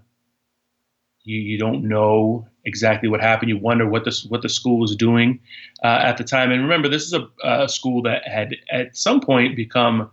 you 1.23 1.39
you 1.39 1.57
don't 1.57 1.83
know 1.83 2.47
exactly 2.65 3.09
what 3.09 3.21
happened. 3.21 3.49
You 3.49 3.57
wonder 3.57 3.87
what 3.87 4.05
the 4.05 4.25
what 4.29 4.43
the 4.43 4.49
school 4.49 4.79
was 4.79 4.95
doing 4.95 5.39
uh, 5.83 5.99
at 6.03 6.17
the 6.17 6.23
time. 6.23 6.51
And 6.51 6.61
remember, 6.61 6.87
this 6.87 7.03
is 7.03 7.13
a, 7.13 7.27
a, 7.43 7.67
school 7.67 8.01
that 8.03 8.27
had 8.27 8.55
at 8.71 8.95
some 8.95 9.19
point 9.19 9.55
become 9.55 10.09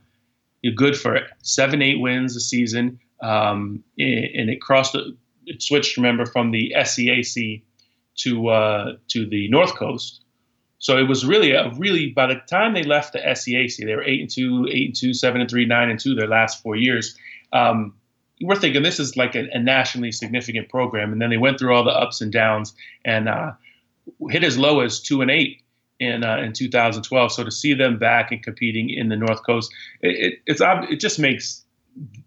good 0.74 0.98
for 0.98 1.20
seven, 1.42 1.82
eight 1.82 2.00
wins 2.00 2.34
a 2.34 2.40
season, 2.40 2.98
um, 3.20 3.82
and 3.98 4.50
it 4.50 4.60
crossed. 4.60 4.96
It 5.46 5.62
switched. 5.62 5.96
Remember 5.96 6.26
from 6.26 6.50
the 6.50 6.72
SCAC 6.76 7.62
to 8.16 8.48
uh, 8.48 8.96
to 9.08 9.26
the 9.26 9.48
North 9.48 9.74
Coast. 9.74 10.22
So 10.78 10.98
it 10.98 11.08
was 11.08 11.24
really 11.24 11.52
a 11.52 11.70
really 11.76 12.10
by 12.10 12.26
the 12.26 12.36
time 12.48 12.74
they 12.74 12.82
left 12.82 13.12
the 13.12 13.20
SCAC, 13.20 13.84
they 13.84 13.94
were 13.94 14.04
eight 14.04 14.20
and 14.20 14.30
two, 14.30 14.66
eight 14.70 14.88
and 14.88 14.96
two, 14.96 15.14
seven 15.14 15.40
and 15.40 15.50
three, 15.50 15.64
nine 15.64 15.88
and 15.88 15.98
two 15.98 16.14
their 16.14 16.28
last 16.28 16.62
four 16.62 16.76
years. 16.76 17.16
Um, 17.52 17.94
we're 18.42 18.56
thinking 18.56 18.82
this 18.82 19.00
is 19.00 19.16
like 19.16 19.34
a, 19.34 19.48
a, 19.52 19.58
nationally 19.58 20.12
significant 20.12 20.68
program, 20.68 21.12
and 21.12 21.22
then 21.22 21.30
they 21.30 21.38
went 21.38 21.58
through 21.58 21.74
all 21.74 21.84
the 21.84 21.90
ups 21.90 22.20
and 22.20 22.30
downs 22.30 22.74
and 23.04 23.28
uh, 23.28 23.52
hit 24.28 24.44
as 24.44 24.58
low 24.58 24.80
as 24.80 25.00
two 25.00 25.22
and 25.22 25.30
eight 25.30 25.62
in 25.98 26.22
uh, 26.22 26.36
in 26.36 26.52
2012. 26.52 27.32
So 27.32 27.44
to 27.44 27.50
see 27.50 27.72
them 27.72 27.98
back 27.98 28.30
and 28.30 28.42
competing 28.42 28.90
in 28.90 29.08
the 29.08 29.16
North 29.16 29.44
Coast, 29.44 29.72
it, 30.02 30.34
it, 30.34 30.40
it's 30.46 30.60
it 30.62 31.00
just 31.00 31.18
makes 31.18 31.64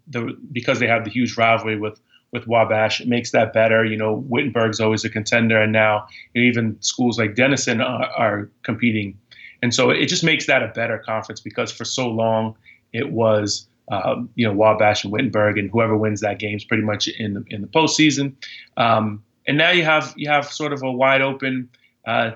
the 0.08 0.36
because 0.52 0.80
they 0.80 0.86
have 0.86 1.04
the 1.04 1.10
huge 1.10 1.36
rivalry 1.36 1.78
with 1.78 2.00
with 2.32 2.46
Wabash. 2.46 3.00
It 3.00 3.08
makes 3.08 3.32
that 3.32 3.52
better. 3.52 3.84
You 3.84 3.96
know, 3.96 4.24
Wittenberg's 4.28 4.80
always 4.80 5.04
a 5.04 5.10
contender, 5.10 5.60
and 5.60 5.72
now 5.72 6.06
even 6.34 6.80
schools 6.80 7.18
like 7.18 7.34
Denison 7.34 7.80
are, 7.80 8.10
are, 8.16 8.50
competing. 8.62 9.18
And 9.62 9.74
so 9.74 9.90
it 9.90 10.06
just 10.06 10.24
makes 10.24 10.46
that 10.46 10.62
a 10.62 10.68
better 10.68 10.98
conference 10.98 11.40
because 11.40 11.70
for 11.70 11.84
so 11.84 12.08
long 12.08 12.56
it 12.92 13.10
was, 13.10 13.68
um, 13.90 14.30
you 14.34 14.46
know, 14.46 14.54
Wabash 14.54 15.04
and 15.04 15.12
Wittenberg, 15.12 15.58
and 15.58 15.70
whoever 15.70 15.96
wins 15.96 16.20
that 16.20 16.38
game 16.38 16.56
is 16.56 16.64
pretty 16.64 16.82
much 16.82 17.08
in 17.08 17.34
the 17.34 17.44
in 17.48 17.60
the 17.60 17.68
postseason. 17.68 18.34
Um, 18.76 19.22
and 19.46 19.58
now 19.58 19.70
you 19.70 19.84
have 19.84 20.14
you 20.16 20.28
have 20.28 20.50
sort 20.50 20.72
of 20.72 20.82
a 20.82 20.90
wide 20.90 21.22
open 21.22 21.68
uh, 22.06 22.32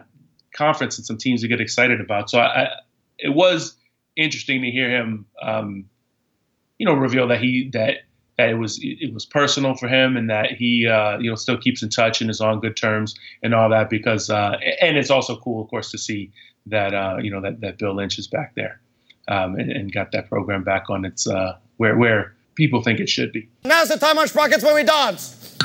conference 0.54 0.98
and 0.98 1.06
some 1.06 1.18
teams 1.18 1.42
to 1.42 1.48
get 1.48 1.60
excited 1.60 2.00
about. 2.00 2.30
So 2.30 2.40
I, 2.40 2.68
it 3.18 3.34
was 3.34 3.76
interesting 4.16 4.62
to 4.62 4.70
hear 4.70 4.90
him, 4.90 5.26
um, 5.42 5.84
you 6.84 6.90
know, 6.90 6.96
reveal 6.96 7.26
that 7.28 7.40
he 7.40 7.70
that 7.72 8.00
that 8.36 8.50
it 8.50 8.58
was 8.58 8.78
it 8.82 9.14
was 9.14 9.24
personal 9.24 9.74
for 9.74 9.88
him 9.88 10.18
and 10.18 10.28
that 10.28 10.50
he 10.50 10.86
uh, 10.86 11.16
you 11.18 11.30
know 11.30 11.34
still 11.34 11.56
keeps 11.56 11.82
in 11.82 11.88
touch 11.88 12.20
and 12.20 12.28
is 12.28 12.42
on 12.42 12.60
good 12.60 12.76
terms 12.76 13.14
and 13.42 13.54
all 13.54 13.70
that 13.70 13.88
because 13.88 14.28
uh, 14.28 14.58
and 14.82 14.98
it's 14.98 15.08
also 15.08 15.34
cool 15.38 15.62
of 15.62 15.70
course 15.70 15.90
to 15.90 15.96
see 15.96 16.30
that 16.66 16.92
uh, 16.92 17.16
you 17.22 17.30
know 17.30 17.40
that, 17.40 17.62
that 17.62 17.78
Bill 17.78 17.96
Lynch 17.96 18.18
is 18.18 18.26
back 18.26 18.54
there 18.54 18.82
um, 19.28 19.54
and, 19.54 19.72
and, 19.72 19.92
got 19.92 20.12
that 20.12 20.28
program 20.28 20.62
back 20.62 20.90
on 20.90 21.06
its 21.06 21.26
uh, 21.26 21.56
where 21.78 21.96
where 21.96 22.34
people 22.54 22.82
think 22.82 23.00
it 23.00 23.08
should 23.08 23.32
be. 23.32 23.48
Now's 23.64 23.88
the 23.88 23.96
time 23.96 24.18
on 24.18 24.28
Sprockets 24.28 24.62
where 24.62 24.74
we 24.74 24.82
dance. 24.82 25.56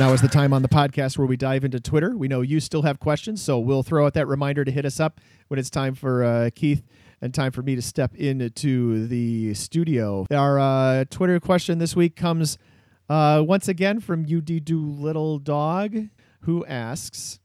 Now 0.00 0.12
is 0.12 0.20
the 0.20 0.28
time 0.28 0.52
on 0.52 0.62
the 0.62 0.68
podcast 0.68 1.16
where 1.16 1.28
we 1.28 1.36
dive 1.36 1.64
into 1.64 1.78
Twitter. 1.78 2.16
We 2.16 2.26
know 2.26 2.40
you 2.40 2.58
still 2.58 2.82
have 2.82 2.98
questions, 2.98 3.40
so 3.40 3.60
we'll 3.60 3.84
throw 3.84 4.04
out 4.06 4.14
that 4.14 4.26
reminder 4.26 4.64
to 4.64 4.70
hit 4.72 4.84
us 4.84 4.98
up 4.98 5.20
when 5.46 5.60
it's 5.60 5.70
time 5.70 5.94
for 5.94 6.24
uh, 6.24 6.50
Keith 6.56 6.82
and 7.20 7.34
time 7.34 7.52
for 7.52 7.62
me 7.62 7.74
to 7.74 7.82
step 7.82 8.14
into 8.14 9.06
the 9.06 9.54
studio. 9.54 10.26
Our 10.30 10.58
uh, 10.58 11.04
Twitter 11.10 11.40
question 11.40 11.78
this 11.78 11.96
week 11.96 12.16
comes 12.16 12.58
uh, 13.08 13.42
once 13.46 13.68
again 13.68 14.00
from 14.00 14.24
UD 14.24 14.70
Little 14.70 15.38
Dog, 15.38 15.96
who 16.42 16.64
asks 16.66 17.40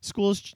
Schools 0.00 0.40
ch- 0.40 0.54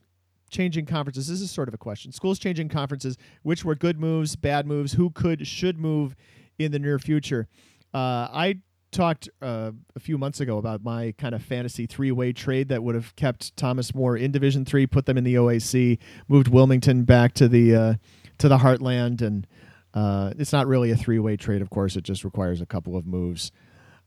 changing 0.51 0.87
conferences. 0.87 1.29
This 1.29 1.41
is 1.41 1.51
sort 1.51 1.69
of 1.69 1.75
a 1.75 1.79
question. 1.79 2.13
Schools 2.13 2.39
changing 2.39 2.69
conferences, 2.69 3.17
which 3.43 3.65
were 3.65 3.75
good 3.75 4.01
moves, 4.01 4.37
bad 4.37 4.67
moves, 4.67 4.93
who 4.93 5.11
could, 5.11 5.47
should 5.47 5.79
move 5.79 6.17
in 6.59 6.73
the 6.73 6.79
near 6.79 6.99
future. 6.99 7.49
Uh, 7.95 8.29
I 8.33 8.61
talked 8.93 9.29
uh, 9.43 9.73
a 9.95 10.01
few 10.01 10.19
months 10.19 10.41
ago 10.41 10.59
about 10.59 10.83
my 10.83 11.13
kind 11.19 11.35
of 11.35 11.43
fantasy 11.43 11.87
three-way 11.87 12.33
trade 12.33 12.69
that 12.69 12.83
would 12.83 12.95
have 12.95 13.15
kept 13.15 13.57
Thomas 13.57 13.95
More 13.95 14.17
in 14.17 14.33
Division 14.33 14.65
Three, 14.65 14.87
put 14.87 15.07
them 15.07 15.19
in 15.19 15.25
the 15.25 15.35
OAC, 15.35 15.99
moved 16.29 16.49
Wilmington 16.49 17.05
back 17.05 17.35
to 17.35 17.49
the 17.49 17.75
uh, 17.75 17.95
to 18.39 18.49
the 18.49 18.59
Heartland, 18.59 19.23
and 19.23 19.47
uh, 19.95 20.33
it's 20.39 20.53
not 20.53 20.67
really 20.67 20.91
a 20.91 20.97
three-way 20.97 21.37
trade. 21.37 21.63
Of 21.63 21.71
course, 21.71 21.97
it 21.97 22.05
just 22.05 22.25
requires 22.25 22.61
a 22.61 22.67
couple 22.67 22.97
of 22.97 23.07
moves. 23.07 23.53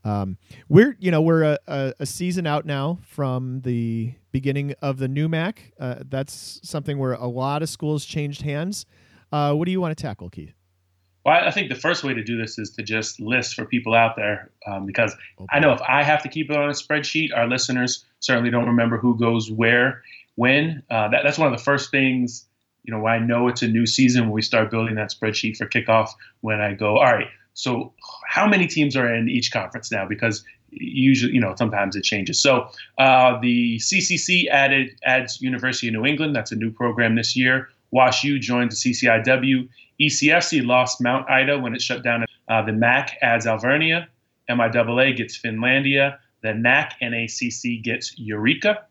Um, 0.02 0.38
we're 0.68 0.96
you 0.98 1.10
know 1.10 1.20
we're 1.20 1.42
a, 1.42 1.58
a, 1.66 1.92
a, 2.00 2.06
season 2.06 2.46
out 2.46 2.64
now 2.64 3.00
from 3.02 3.60
the 3.60 4.14
beginning 4.32 4.74
of 4.80 4.96
the 4.96 5.08
new 5.08 5.28
MAC. 5.28 5.72
Uh, 5.78 5.96
that's 6.08 6.58
something 6.62 6.98
where 6.98 7.12
a 7.12 7.26
lot 7.26 7.62
of 7.62 7.68
schools 7.68 8.06
changed 8.06 8.40
hands. 8.40 8.86
Uh, 9.30 9.52
what 9.52 9.66
do 9.66 9.72
you 9.72 9.80
want 9.80 9.96
to 9.96 10.02
tackle, 10.02 10.30
Keith? 10.30 10.54
Well, 11.24 11.46
I 11.46 11.50
think 11.50 11.68
the 11.68 11.74
first 11.74 12.02
way 12.02 12.14
to 12.14 12.24
do 12.24 12.38
this 12.38 12.58
is 12.58 12.70
to 12.70 12.82
just 12.82 13.20
list 13.20 13.54
for 13.54 13.66
people 13.66 13.94
out 13.94 14.16
there 14.16 14.50
um, 14.66 14.86
because 14.86 15.14
okay. 15.38 15.46
I 15.50 15.60
know 15.60 15.72
if 15.72 15.82
I 15.82 16.02
have 16.02 16.22
to 16.22 16.30
keep 16.30 16.50
it 16.50 16.56
on 16.56 16.70
a 16.70 16.72
spreadsheet, 16.72 17.36
our 17.36 17.46
listeners 17.46 18.06
certainly 18.20 18.50
don't 18.50 18.66
remember 18.66 18.96
who 18.96 19.18
goes 19.18 19.50
where, 19.50 20.02
when. 20.36 20.82
Uh, 20.90 21.08
that, 21.08 21.20
that's 21.22 21.36
one 21.36 21.52
of 21.52 21.58
the 21.58 21.62
first 21.62 21.90
things 21.90 22.46
you 22.84 22.92
know, 22.92 23.06
I 23.06 23.18
know 23.18 23.48
it's 23.48 23.62
a 23.62 23.68
new 23.68 23.86
season 23.86 24.24
when 24.24 24.32
we 24.32 24.42
start 24.42 24.70
building 24.70 24.94
that 24.96 25.10
spreadsheet 25.10 25.56
for 25.56 25.66
kickoff. 25.66 26.10
When 26.40 26.60
I 26.60 26.74
go, 26.74 26.96
all 26.96 27.12
right, 27.12 27.28
so 27.54 27.92
how 28.26 28.46
many 28.46 28.66
teams 28.66 28.96
are 28.96 29.12
in 29.12 29.28
each 29.28 29.52
conference 29.52 29.90
now? 29.90 30.06
Because 30.06 30.44
usually, 30.70 31.32
you 31.32 31.40
know, 31.40 31.54
sometimes 31.56 31.96
it 31.96 32.04
changes. 32.04 32.40
So 32.40 32.68
uh, 32.98 33.38
the 33.40 33.78
CCC 33.78 34.48
added 34.48 34.90
adds 35.04 35.40
University 35.40 35.88
of 35.88 35.94
New 35.94 36.06
England. 36.06 36.34
That's 36.34 36.52
a 36.52 36.56
new 36.56 36.70
program 36.70 37.16
this 37.16 37.36
year. 37.36 37.68
Wash 37.90 38.24
U 38.24 38.38
joins 38.38 38.82
the 38.82 38.92
CCIW. 38.92 39.68
ECFC 40.00 40.64
lost 40.64 41.00
Mount 41.00 41.28
Ida 41.28 41.58
when 41.58 41.74
it 41.74 41.82
shut 41.82 42.02
down. 42.02 42.24
Uh, 42.48 42.62
the 42.62 42.72
MAC 42.72 43.16
adds 43.20 43.46
Alvernia. 43.46 44.08
MIAA 44.48 45.16
gets 45.16 45.38
Finlandia. 45.38 46.18
The 46.42 46.54
NAC 46.54 46.94
NACC 47.02 47.82
gets 47.82 48.14
Eureka. 48.16 48.86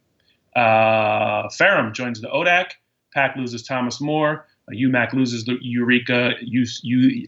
Uh, 0.55 1.49
Ferrum 1.49 1.93
joins 1.93 2.21
the 2.21 2.27
ODAC. 2.27 2.71
PAC 3.13 3.35
loses 3.35 3.63
Thomas 3.63 3.99
More. 3.99 4.45
Uh, 4.67 4.75
UMAC 4.75 5.13
loses 5.13 5.49
Eureka. 5.61 6.31
U, 6.41 6.65
U, 6.83 7.27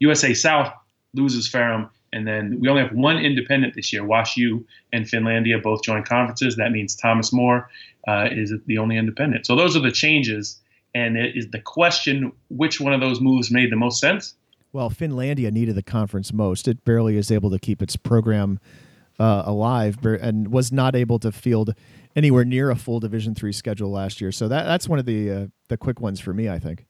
USA 0.00 0.34
South 0.34 0.72
loses 1.14 1.48
Ferrum. 1.48 1.88
And 2.12 2.26
then 2.26 2.58
we 2.60 2.68
only 2.68 2.82
have 2.82 2.92
one 2.92 3.18
independent 3.18 3.74
this 3.74 3.92
year. 3.92 4.04
Wash 4.04 4.36
U 4.36 4.64
and 4.92 5.04
Finlandia 5.04 5.62
both 5.62 5.82
join 5.82 6.02
conferences. 6.04 6.56
That 6.56 6.72
means 6.72 6.96
Thomas 6.96 7.32
More 7.32 7.68
uh, 8.06 8.28
is 8.30 8.52
the 8.66 8.78
only 8.78 8.96
independent. 8.96 9.46
So 9.46 9.54
those 9.54 9.76
are 9.76 9.80
the 9.80 9.92
changes. 9.92 10.58
And 10.94 11.16
it 11.18 11.36
is 11.36 11.50
the 11.50 11.60
question 11.60 12.32
which 12.48 12.80
one 12.80 12.94
of 12.94 13.00
those 13.00 13.20
moves 13.20 13.50
made 13.50 13.70
the 13.70 13.76
most 13.76 14.00
sense? 14.00 14.34
Well, 14.72 14.90
Finlandia 14.90 15.50
needed 15.50 15.74
the 15.74 15.82
conference 15.82 16.32
most. 16.32 16.68
It 16.68 16.84
barely 16.84 17.16
is 17.16 17.30
able 17.30 17.50
to 17.50 17.58
keep 17.58 17.82
its 17.82 17.96
program 17.96 18.58
uh, 19.18 19.42
alive 19.44 20.04
and 20.04 20.52
was 20.52 20.72
not 20.72 20.94
able 20.94 21.18
to 21.18 21.32
field 21.32 21.74
anywhere 22.14 22.44
near 22.44 22.70
a 22.70 22.76
full 22.76 23.00
Division 23.00 23.34
three 23.34 23.52
schedule 23.52 23.90
last 23.90 24.20
year. 24.20 24.32
So 24.32 24.48
that 24.48 24.64
that's 24.64 24.88
one 24.88 24.98
of 24.98 25.06
the 25.06 25.30
uh, 25.30 25.46
the 25.68 25.76
quick 25.76 26.00
ones 26.00 26.20
for 26.20 26.32
me. 26.32 26.48
I 26.48 26.58
think. 26.58 26.86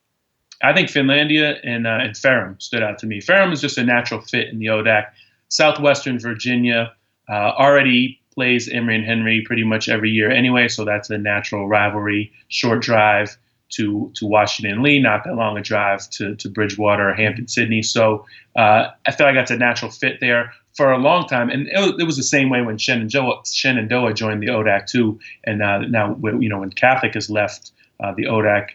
I 0.63 0.73
think 0.73 0.89
Finlandia 0.89 1.59
and 1.63 1.87
uh, 1.87 1.99
and 2.01 2.17
Ferrum 2.17 2.59
stood 2.59 2.83
out 2.83 2.99
to 2.99 3.07
me. 3.07 3.21
Ferrum 3.21 3.53
is 3.53 3.61
just 3.61 3.79
a 3.79 3.85
natural 3.85 4.21
fit 4.21 4.49
in 4.49 4.59
the 4.59 4.67
ODAC. 4.67 5.07
Southwestern 5.49 6.19
Virginia 6.19 6.93
uh, 7.29 7.33
already 7.33 8.21
plays 8.35 8.69
Emory 8.69 8.97
and 8.97 9.05
Henry 9.05 9.43
pretty 9.47 9.65
much 9.65 9.89
every 9.89 10.11
year 10.11 10.31
anyway, 10.31 10.69
so 10.69 10.85
that's 10.85 11.11
a 11.11 11.19
natural 11.19 11.69
rivalry. 11.69 12.33
Short 12.49 12.83
drive 12.83 13.37
to 13.71 14.11
to 14.17 14.27
Washington 14.27 14.83
Lee, 14.83 15.01
not 15.01 15.25
that 15.25 15.35
long 15.35 15.57
a 15.57 15.63
drive 15.63 16.09
to 16.11 16.35
to 16.37 16.49
Bridgewater 16.49 17.11
or 17.11 17.15
Hampden 17.15 17.49
Sydney. 17.49 17.83
So 17.83 18.27
uh, 18.57 18.89
I 19.07 19.13
feel 19.13 19.27
like 19.27 19.37
that's 19.37 19.51
a 19.51 19.57
natural 19.57 19.91
fit 19.91 20.21
there 20.21 20.53
for 20.79 20.93
a 20.93 20.99
long 20.99 21.27
time, 21.27 21.51
and 21.51 21.67
it, 21.67 21.97
it 21.99 22.05
was 22.05 22.17
the 22.17 22.23
same 22.23 22.51
way 22.51 22.63
when 22.63 22.79
Shenandoah, 22.79 23.43
Shenandoah 23.45 24.15
joined 24.15 24.41
the 24.41 24.47
ODAC 24.47 24.87
too, 24.87 25.19
and 25.43 25.61
uh, 25.61 25.79
now 25.79 26.17
you 26.23 26.49
know 26.49 26.61
when 26.61 26.71
Catholic 26.71 27.15
has 27.15 27.29
left 27.29 27.73
uh, 27.99 28.13
the 28.17 28.27
ODAC, 28.27 28.69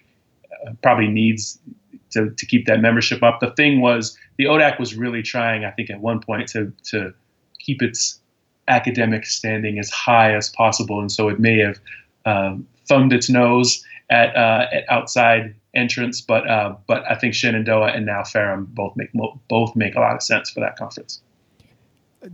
uh, 0.67 0.73
probably 0.81 1.07
needs 1.07 1.57
to, 2.11 2.29
to 2.31 2.45
keep 2.45 2.65
that 2.65 2.81
membership 2.81 3.23
up. 3.23 3.39
The 3.39 3.51
thing 3.51 3.79
was 3.79 4.17
the 4.37 4.43
ODAC 4.43 4.81
was 4.81 4.95
really 4.95 5.21
trying, 5.21 5.63
I 5.63 5.71
think, 5.71 5.89
at 5.89 6.01
one 6.01 6.19
point 6.19 6.49
to 6.49 6.73
to 6.91 7.13
keep 7.59 7.81
its 7.81 8.19
academic 8.67 9.25
standing 9.25 9.79
as 9.79 9.89
high 9.89 10.35
as 10.35 10.49
possible, 10.49 10.99
and 10.99 11.09
so 11.09 11.29
it 11.29 11.39
may 11.39 11.59
have 11.59 11.79
um, 12.25 12.67
thumbed 12.85 13.13
its 13.13 13.29
nose 13.29 13.81
at, 14.09 14.35
uh, 14.35 14.65
at 14.73 14.83
outside 14.89 15.55
entrance, 15.73 16.19
but 16.19 16.49
uh, 16.49 16.75
but 16.85 17.09
I 17.09 17.15
think 17.15 17.33
Shenandoah 17.33 17.93
and 17.93 18.05
now 18.05 18.25
Ferrum 18.25 18.65
both 18.73 18.93
make 18.97 19.11
both 19.47 19.73
make 19.73 19.95
a 19.95 20.01
lot 20.01 20.15
of 20.15 20.21
sense 20.21 20.49
for 20.49 20.59
that 20.59 20.75
conference. 20.75 21.21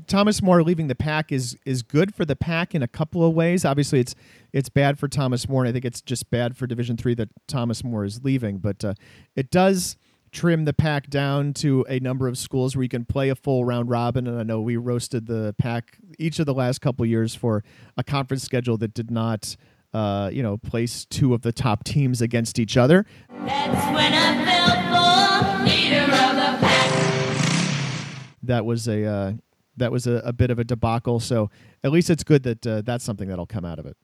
Thomas 0.07 0.41
More 0.41 0.63
leaving 0.63 0.87
the 0.87 0.95
PAC 0.95 1.31
is 1.31 1.57
is 1.65 1.81
good 1.81 2.13
for 2.13 2.25
the 2.25 2.35
PAC 2.35 2.75
in 2.75 2.83
a 2.83 2.87
couple 2.87 3.25
of 3.25 3.33
ways. 3.33 3.65
Obviously, 3.65 3.99
it's 3.99 4.15
it's 4.53 4.69
bad 4.69 4.99
for 4.99 5.07
Thomas 5.07 5.47
More, 5.47 5.63
and 5.63 5.69
I 5.69 5.71
think 5.71 5.85
it's 5.85 6.01
just 6.01 6.29
bad 6.29 6.57
for 6.57 6.67
Division 6.67 6.97
Three 6.97 7.15
that 7.15 7.29
Thomas 7.47 7.83
More 7.83 8.05
is 8.05 8.23
leaving. 8.23 8.57
But 8.57 8.83
uh, 8.83 8.93
it 9.35 9.51
does 9.51 9.97
trim 10.31 10.65
the 10.65 10.73
PAC 10.73 11.09
down 11.09 11.53
to 11.53 11.85
a 11.89 11.99
number 11.99 12.27
of 12.27 12.37
schools 12.37 12.75
where 12.75 12.83
you 12.83 12.89
can 12.89 13.03
play 13.03 13.29
a 13.29 13.35
full 13.35 13.65
round 13.65 13.89
robin. 13.89 14.27
And 14.27 14.39
I 14.39 14.43
know 14.43 14.61
we 14.61 14.77
roasted 14.77 15.25
the 15.25 15.55
PAC 15.57 15.97
each 16.19 16.39
of 16.39 16.45
the 16.45 16.53
last 16.53 16.81
couple 16.81 17.05
years 17.05 17.33
for 17.33 17.63
a 17.97 18.03
conference 18.03 18.43
schedule 18.43 18.77
that 18.77 18.93
did 18.93 19.11
not. 19.11 19.55
Uh, 19.91 20.29
you 20.31 20.43
know, 20.43 20.55
place 20.55 21.03
two 21.05 21.33
of 21.33 21.41
the 21.41 21.51
top 21.51 21.83
teams 21.83 22.21
against 22.21 22.59
each 22.59 22.77
other. 22.77 23.07
That 28.43 28.65
was 28.65 28.87
a 28.87 29.03
uh, 29.03 29.33
that 29.79 29.91
was 29.91 30.07
a, 30.07 30.21
a, 30.25 30.33
bit 30.33 30.51
of 30.51 30.59
a 30.59 30.63
debacle. 30.63 31.19
So 31.19 31.49
at 31.83 31.91
least 31.91 32.09
it's 32.09 32.23
good 32.23 32.43
that 32.43 32.67
uh, 32.67 32.81
that's 32.81 33.03
something 33.03 33.27
that'll 33.27 33.45
come 33.45 33.65
out 33.65 33.79
of 33.79 33.85
it. 33.85 33.97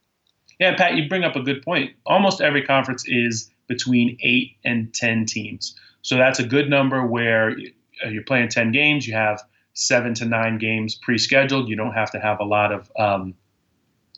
Yeah, 0.59 0.75
Pat, 0.75 0.95
you 0.95 1.07
bring 1.07 1.23
up 1.23 1.35
a 1.35 1.41
good 1.41 1.61
point. 1.63 1.91
Almost 2.05 2.41
every 2.41 2.63
conference 2.63 3.03
is 3.07 3.51
between 3.67 4.17
eight 4.21 4.57
and 4.63 4.93
10 4.93 5.25
teams. 5.25 5.75
So 6.01 6.17
that's 6.17 6.39
a 6.39 6.45
good 6.45 6.69
number 6.69 7.05
where 7.05 7.55
uh, 8.03 8.09
you're 8.09 8.23
playing 8.23 8.49
10 8.49 8.71
games, 8.71 9.07
you 9.07 9.13
have 9.13 9.41
seven 9.73 10.13
to 10.15 10.25
nine 10.25 10.57
games 10.57 10.95
pre-scheduled. 10.95 11.69
You 11.69 11.75
don't 11.75 11.93
have 11.93 12.11
to 12.11 12.19
have 12.19 12.39
a 12.39 12.43
lot 12.43 12.71
of 12.71 12.91
um, 12.97 13.35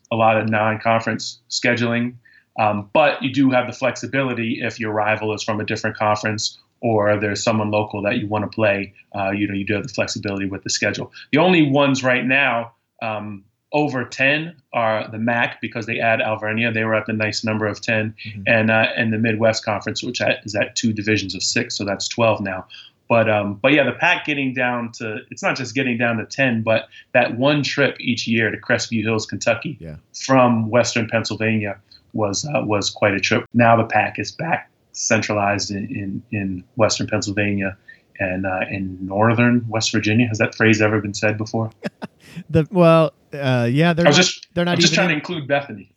a 0.10 0.16
lot 0.16 0.40
of 0.40 0.48
non-conference 0.48 1.40
scheduling, 1.50 2.16
um, 2.58 2.90
but 2.94 3.22
you 3.22 3.34
do 3.34 3.50
have 3.52 3.68
the 3.68 3.74
flexibility 3.74 4.62
if 4.62 4.80
your 4.80 4.94
rival 4.94 5.34
is 5.34 5.44
from 5.44 5.60
a 5.60 5.66
different 5.66 5.98
conference 5.98 6.60
or 6.82 7.20
there's 7.20 7.44
someone 7.44 7.72
local 7.72 8.02
that 8.04 8.18
you 8.18 8.28
want 8.28 8.44
to 8.44 8.54
play, 8.54 8.94
uh, 9.16 9.32
you 9.32 9.48
know, 9.48 9.54
you 9.54 9.66
do 9.66 9.74
have 9.74 9.84
the 9.84 9.94
flexibility 9.94 10.46
with 10.46 10.64
the 10.64 10.70
schedule. 10.70 11.12
The 11.32 11.40
only 11.40 11.70
ones 11.70 12.04
right 12.04 12.26
now 12.26 12.74
um, 13.02 13.44
over 13.74 14.06
10 14.06 14.56
are 14.74 15.10
the 15.10 15.18
MAC 15.18 15.60
because 15.62 15.86
they 15.86 16.00
add 16.00 16.22
Alvernia. 16.22 16.72
They 16.72 16.84
were 16.84 16.96
at 16.96 17.06
the 17.06 17.14
nice 17.14 17.44
number 17.44 17.68
of 17.68 17.82
10, 17.82 18.16
mm-hmm. 18.26 18.42
and 18.48 18.72
uh, 18.72 18.88
and 18.96 19.12
the 19.12 19.18
Midwest 19.18 19.66
Conference, 19.66 20.04
which 20.04 20.22
is 20.46 20.56
at 20.56 20.76
two 20.76 20.94
divisions 20.94 21.36
of 21.36 21.44
six, 21.44 21.76
so 21.78 21.84
that's 21.84 22.08
12 22.08 22.42
now. 22.42 22.66
But 23.10 23.30
um, 23.30 23.56
but 23.56 23.74
yeah, 23.74 23.84
the 23.84 23.94
PAC 23.94 24.26
getting 24.26 24.54
down 24.54 24.92
to 24.94 25.20
it's 25.32 25.44
not 25.44 25.56
just 25.56 25.74
getting 25.74 25.98
down 25.98 26.18
to 26.18 26.26
10, 26.26 26.64
but 26.64 26.88
that 27.14 27.38
one 27.38 27.64
trip 27.64 27.98
each 28.00 28.28
year 28.28 28.52
to 28.52 28.58
Crestview 28.58 29.04
Hills, 29.04 29.26
Kentucky, 29.26 29.78
yeah. 29.80 29.96
from 30.14 30.70
Western 30.70 31.08
Pennsylvania 31.08 31.80
was 32.14 32.46
uh, 32.46 32.64
was 32.64 32.90
quite 32.90 33.14
a 33.14 33.20
trip. 33.20 33.46
Now 33.54 33.78
the 33.78 33.86
PAC 33.86 34.20
is 34.20 34.32
back 34.32 34.70
centralized 34.98 35.72
in, 35.72 35.86
in, 35.96 36.24
in 36.32 36.64
Western 36.76 37.08
Pennsylvania 37.08 37.78
and 38.20 38.46
uh, 38.46 38.62
in 38.70 38.98
northern 39.06 39.66
West 39.68 39.92
Virginia. 39.92 40.28
Has 40.28 40.40
that 40.40 40.56
phrase 40.56 40.82
ever 40.82 41.00
been 41.00 41.14
said 41.14 41.38
before? 41.38 41.70
the 42.50 42.68
well, 42.72 43.14
uh, 43.34 43.68
yeah, 43.72 43.94
they're 43.94 44.06
not, 44.06 44.14
just 44.14 44.48
they're 44.54 44.66
not 44.66 44.76
I'm 44.76 44.80
just 44.80 44.94
trying 44.94 45.10
in, 45.10 45.16
to 45.16 45.20
include 45.20 45.48
Bethany. 45.48 45.94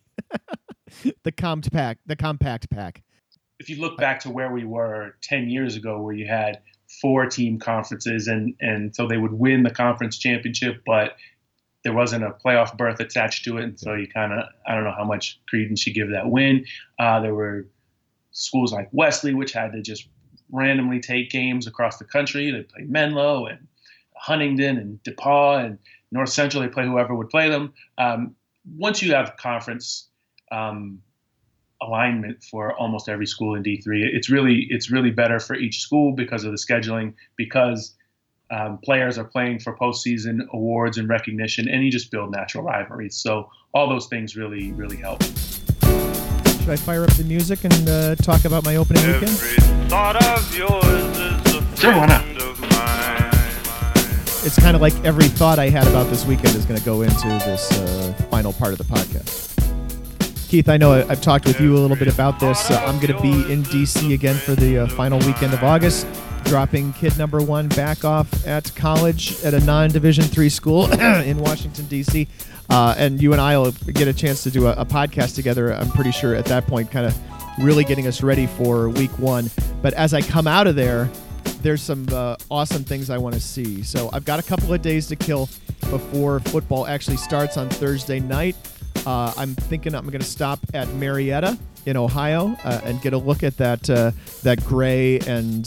the 1.23 1.31
compact, 1.31 2.01
the 2.05 2.15
compact 2.15 2.69
pack. 2.69 3.03
If 3.59 3.69
you 3.69 3.79
look 3.79 3.97
back 3.97 4.19
to 4.21 4.29
where 4.29 4.51
we 4.51 4.65
were 4.65 5.15
ten 5.21 5.49
years 5.49 5.75
ago, 5.75 6.01
where 6.01 6.13
you 6.13 6.27
had 6.27 6.61
four 7.01 7.25
team 7.25 7.59
conferences, 7.59 8.27
and 8.27 8.55
and 8.61 8.95
so 8.95 9.07
they 9.07 9.17
would 9.17 9.33
win 9.33 9.63
the 9.63 9.71
conference 9.71 10.17
championship, 10.17 10.83
but 10.85 11.15
there 11.83 11.93
wasn't 11.93 12.23
a 12.23 12.29
playoff 12.29 12.77
berth 12.77 12.99
attached 12.99 13.43
to 13.45 13.57
it, 13.57 13.63
and 13.63 13.79
so 13.79 13.93
you 13.95 14.07
kind 14.07 14.33
of 14.33 14.45
I 14.67 14.75
don't 14.75 14.83
know 14.83 14.93
how 14.95 15.05
much 15.05 15.39
credence 15.47 15.85
you 15.87 15.93
give 15.93 16.11
that 16.11 16.29
win. 16.29 16.65
Uh, 16.99 17.19
there 17.21 17.33
were 17.33 17.67
schools 18.31 18.73
like 18.73 18.89
Wesley, 18.91 19.33
which 19.33 19.53
had 19.53 19.73
to 19.73 19.81
just 19.81 20.07
randomly 20.51 20.99
take 20.99 21.29
games 21.29 21.67
across 21.67 21.97
the 21.97 22.05
country. 22.05 22.51
They 22.51 22.63
play 22.63 22.83
Menlo 22.83 23.45
and 23.45 23.67
Huntingdon 24.15 24.77
and 24.77 24.99
DePauw 25.03 25.65
and 25.65 25.77
North 26.11 26.29
Central. 26.29 26.61
They 26.61 26.69
play 26.69 26.85
whoever 26.85 27.15
would 27.15 27.29
play 27.29 27.49
them. 27.49 27.73
Um, 27.97 28.35
once 28.77 29.01
you 29.01 29.13
have 29.13 29.37
conference 29.37 30.07
um, 30.51 31.01
alignment 31.81 32.43
for 32.43 32.73
almost 32.73 33.09
every 33.09 33.25
school 33.25 33.55
in 33.55 33.63
D3, 33.63 33.81
it's 34.13 34.29
really 34.29 34.67
it's 34.69 34.91
really 34.91 35.11
better 35.11 35.39
for 35.39 35.55
each 35.55 35.79
school 35.79 36.13
because 36.13 36.43
of 36.43 36.51
the 36.51 36.57
scheduling 36.57 37.13
because 37.37 37.95
um, 38.51 38.79
players 38.83 39.17
are 39.17 39.23
playing 39.23 39.59
for 39.59 39.75
postseason 39.77 40.41
awards 40.53 40.97
and 40.97 41.07
recognition, 41.07 41.69
and 41.69 41.83
you 41.83 41.89
just 41.89 42.11
build 42.11 42.31
natural 42.31 42.63
rivalries. 42.63 43.15
So 43.15 43.49
all 43.73 43.89
those 43.89 44.07
things 44.07 44.35
really 44.35 44.71
really 44.73 44.97
help. 44.97 45.23
Should 46.61 46.69
I 46.69 46.75
fire 46.75 47.03
up 47.03 47.11
the 47.13 47.23
music 47.23 47.63
and 47.63 47.89
uh, 47.89 48.15
talk 48.15 48.45
about 48.45 48.63
my 48.63 48.75
opening 48.75 49.03
Every 49.03 49.19
weekend? 49.27 49.89
thought 49.89 50.15
of 50.23 50.55
yours 50.55 50.83
is 50.85 51.55
a 51.55 51.75
Sure, 51.77 51.91
why 51.97 52.05
not? 52.05 52.21
friend 52.21 52.37
of 52.41 52.59
mine. 52.61 54.19
It's 54.45 54.59
kind 54.59 54.75
of 54.75 54.81
like 54.81 54.93
every 55.03 55.27
thought 55.27 55.57
I 55.57 55.69
had 55.69 55.87
about 55.87 56.09
this 56.11 56.23
weekend 56.25 56.55
is 56.55 56.65
going 56.65 56.79
to 56.79 56.85
go 56.85 57.01
into 57.01 57.27
this 57.27 57.71
uh, 57.79 58.13
final 58.29 58.53
part 58.53 58.73
of 58.73 58.77
the 58.77 58.83
podcast. 58.83 59.49
Keith, 60.49 60.69
I 60.69 60.77
know 60.77 60.93
I- 60.93 61.07
I've 61.09 61.21
talked 61.21 61.45
with 61.45 61.59
you 61.59 61.75
a 61.75 61.79
little 61.79 61.97
bit 61.97 62.07
about 62.07 62.39
this. 62.39 62.69
Uh, 62.69 62.75
I'm 62.85 62.99
going 62.99 63.15
to 63.15 63.21
be 63.21 63.51
in 63.51 63.63
DC 63.63 64.13
again 64.13 64.35
for 64.35 64.53
the 64.53 64.79
uh, 64.79 64.87
final 64.87 65.17
weekend 65.19 65.53
of 65.53 65.63
August, 65.63 66.05
dropping 66.43 66.93
kid 66.93 67.17
number 67.17 67.41
one 67.41 67.67
back 67.69 68.03
off 68.03 68.45
at 68.45 68.73
college 68.75 69.41
at 69.43 69.53
a 69.53 69.59
non-division 69.61 70.23
three 70.23 70.49
school 70.49 70.91
in 71.01 71.37
Washington 71.37 71.85
D.C. 71.85 72.27
Uh, 72.69 72.95
and 72.97 73.21
you 73.21 73.33
and 73.33 73.41
I 73.41 73.57
will 73.57 73.71
get 73.71 74.07
a 74.07 74.13
chance 74.13 74.43
to 74.43 74.51
do 74.51 74.67
a, 74.67 74.71
a 74.73 74.85
podcast 74.85 75.35
together. 75.35 75.73
I'm 75.73 75.89
pretty 75.91 76.11
sure 76.11 76.35
at 76.35 76.45
that 76.45 76.67
point, 76.67 76.91
kind 76.91 77.05
of 77.05 77.17
really 77.59 77.83
getting 77.83 78.07
us 78.07 78.23
ready 78.23 78.47
for 78.47 78.89
week 78.89 79.17
one. 79.19 79.49
But 79.81 79.93
as 79.93 80.13
I 80.13 80.21
come 80.21 80.47
out 80.47 80.67
of 80.67 80.75
there, 80.75 81.09
there's 81.61 81.81
some 81.81 82.07
uh, 82.11 82.35
awesome 82.49 82.83
things 82.83 83.09
I 83.09 83.17
want 83.17 83.35
to 83.35 83.41
see. 83.41 83.83
So 83.83 84.09
I've 84.13 84.25
got 84.25 84.39
a 84.39 84.43
couple 84.43 84.73
of 84.73 84.81
days 84.81 85.07
to 85.07 85.15
kill 85.15 85.49
before 85.89 86.39
football 86.39 86.87
actually 86.87 87.17
starts 87.17 87.57
on 87.57 87.69
Thursday 87.69 88.19
night. 88.19 88.55
Uh, 89.05 89.33
I'm 89.37 89.55
thinking 89.55 89.95
I'm 89.95 90.05
going 90.05 90.21
to 90.21 90.25
stop 90.25 90.59
at 90.73 90.87
Marietta 90.93 91.57
in 91.85 91.97
Ohio 91.97 92.55
uh, 92.63 92.81
and 92.83 93.01
get 93.01 93.13
a 93.13 93.17
look 93.17 93.43
at 93.43 93.57
that 93.57 93.89
uh, 93.89 94.11
that 94.43 94.63
gray 94.65 95.19
and 95.21 95.65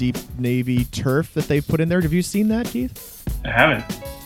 deep 0.00 0.16
navy 0.38 0.86
turf 0.86 1.34
that 1.34 1.44
they 1.44 1.60
put 1.60 1.78
in 1.78 1.90
there. 1.90 2.00
Have 2.00 2.14
you 2.14 2.22
seen 2.22 2.48
that, 2.48 2.64
Keith? 2.64 3.22
I 3.44 3.50
haven't. 3.50 3.84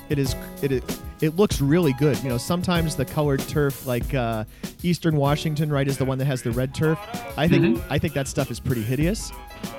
It 0.08 0.20
is 0.20 0.36
it 0.62 0.70
is, 0.70 0.82
it 1.20 1.34
looks 1.34 1.60
really 1.60 1.92
good. 1.94 2.16
You 2.22 2.28
know, 2.28 2.38
sometimes 2.38 2.94
the 2.94 3.04
colored 3.04 3.40
turf, 3.40 3.84
like 3.84 4.14
uh, 4.14 4.44
Eastern 4.84 5.16
Washington, 5.16 5.72
right, 5.72 5.88
is 5.88 5.98
the 5.98 6.04
one 6.04 6.18
that 6.18 6.26
has 6.26 6.42
the 6.42 6.52
red 6.52 6.76
turf. 6.76 6.96
I 7.36 7.48
think 7.48 7.82
I 7.90 7.98
think 7.98 8.14
that 8.14 8.28
stuff 8.28 8.52
is 8.52 8.60
pretty 8.60 8.82
hideous. 8.82 9.32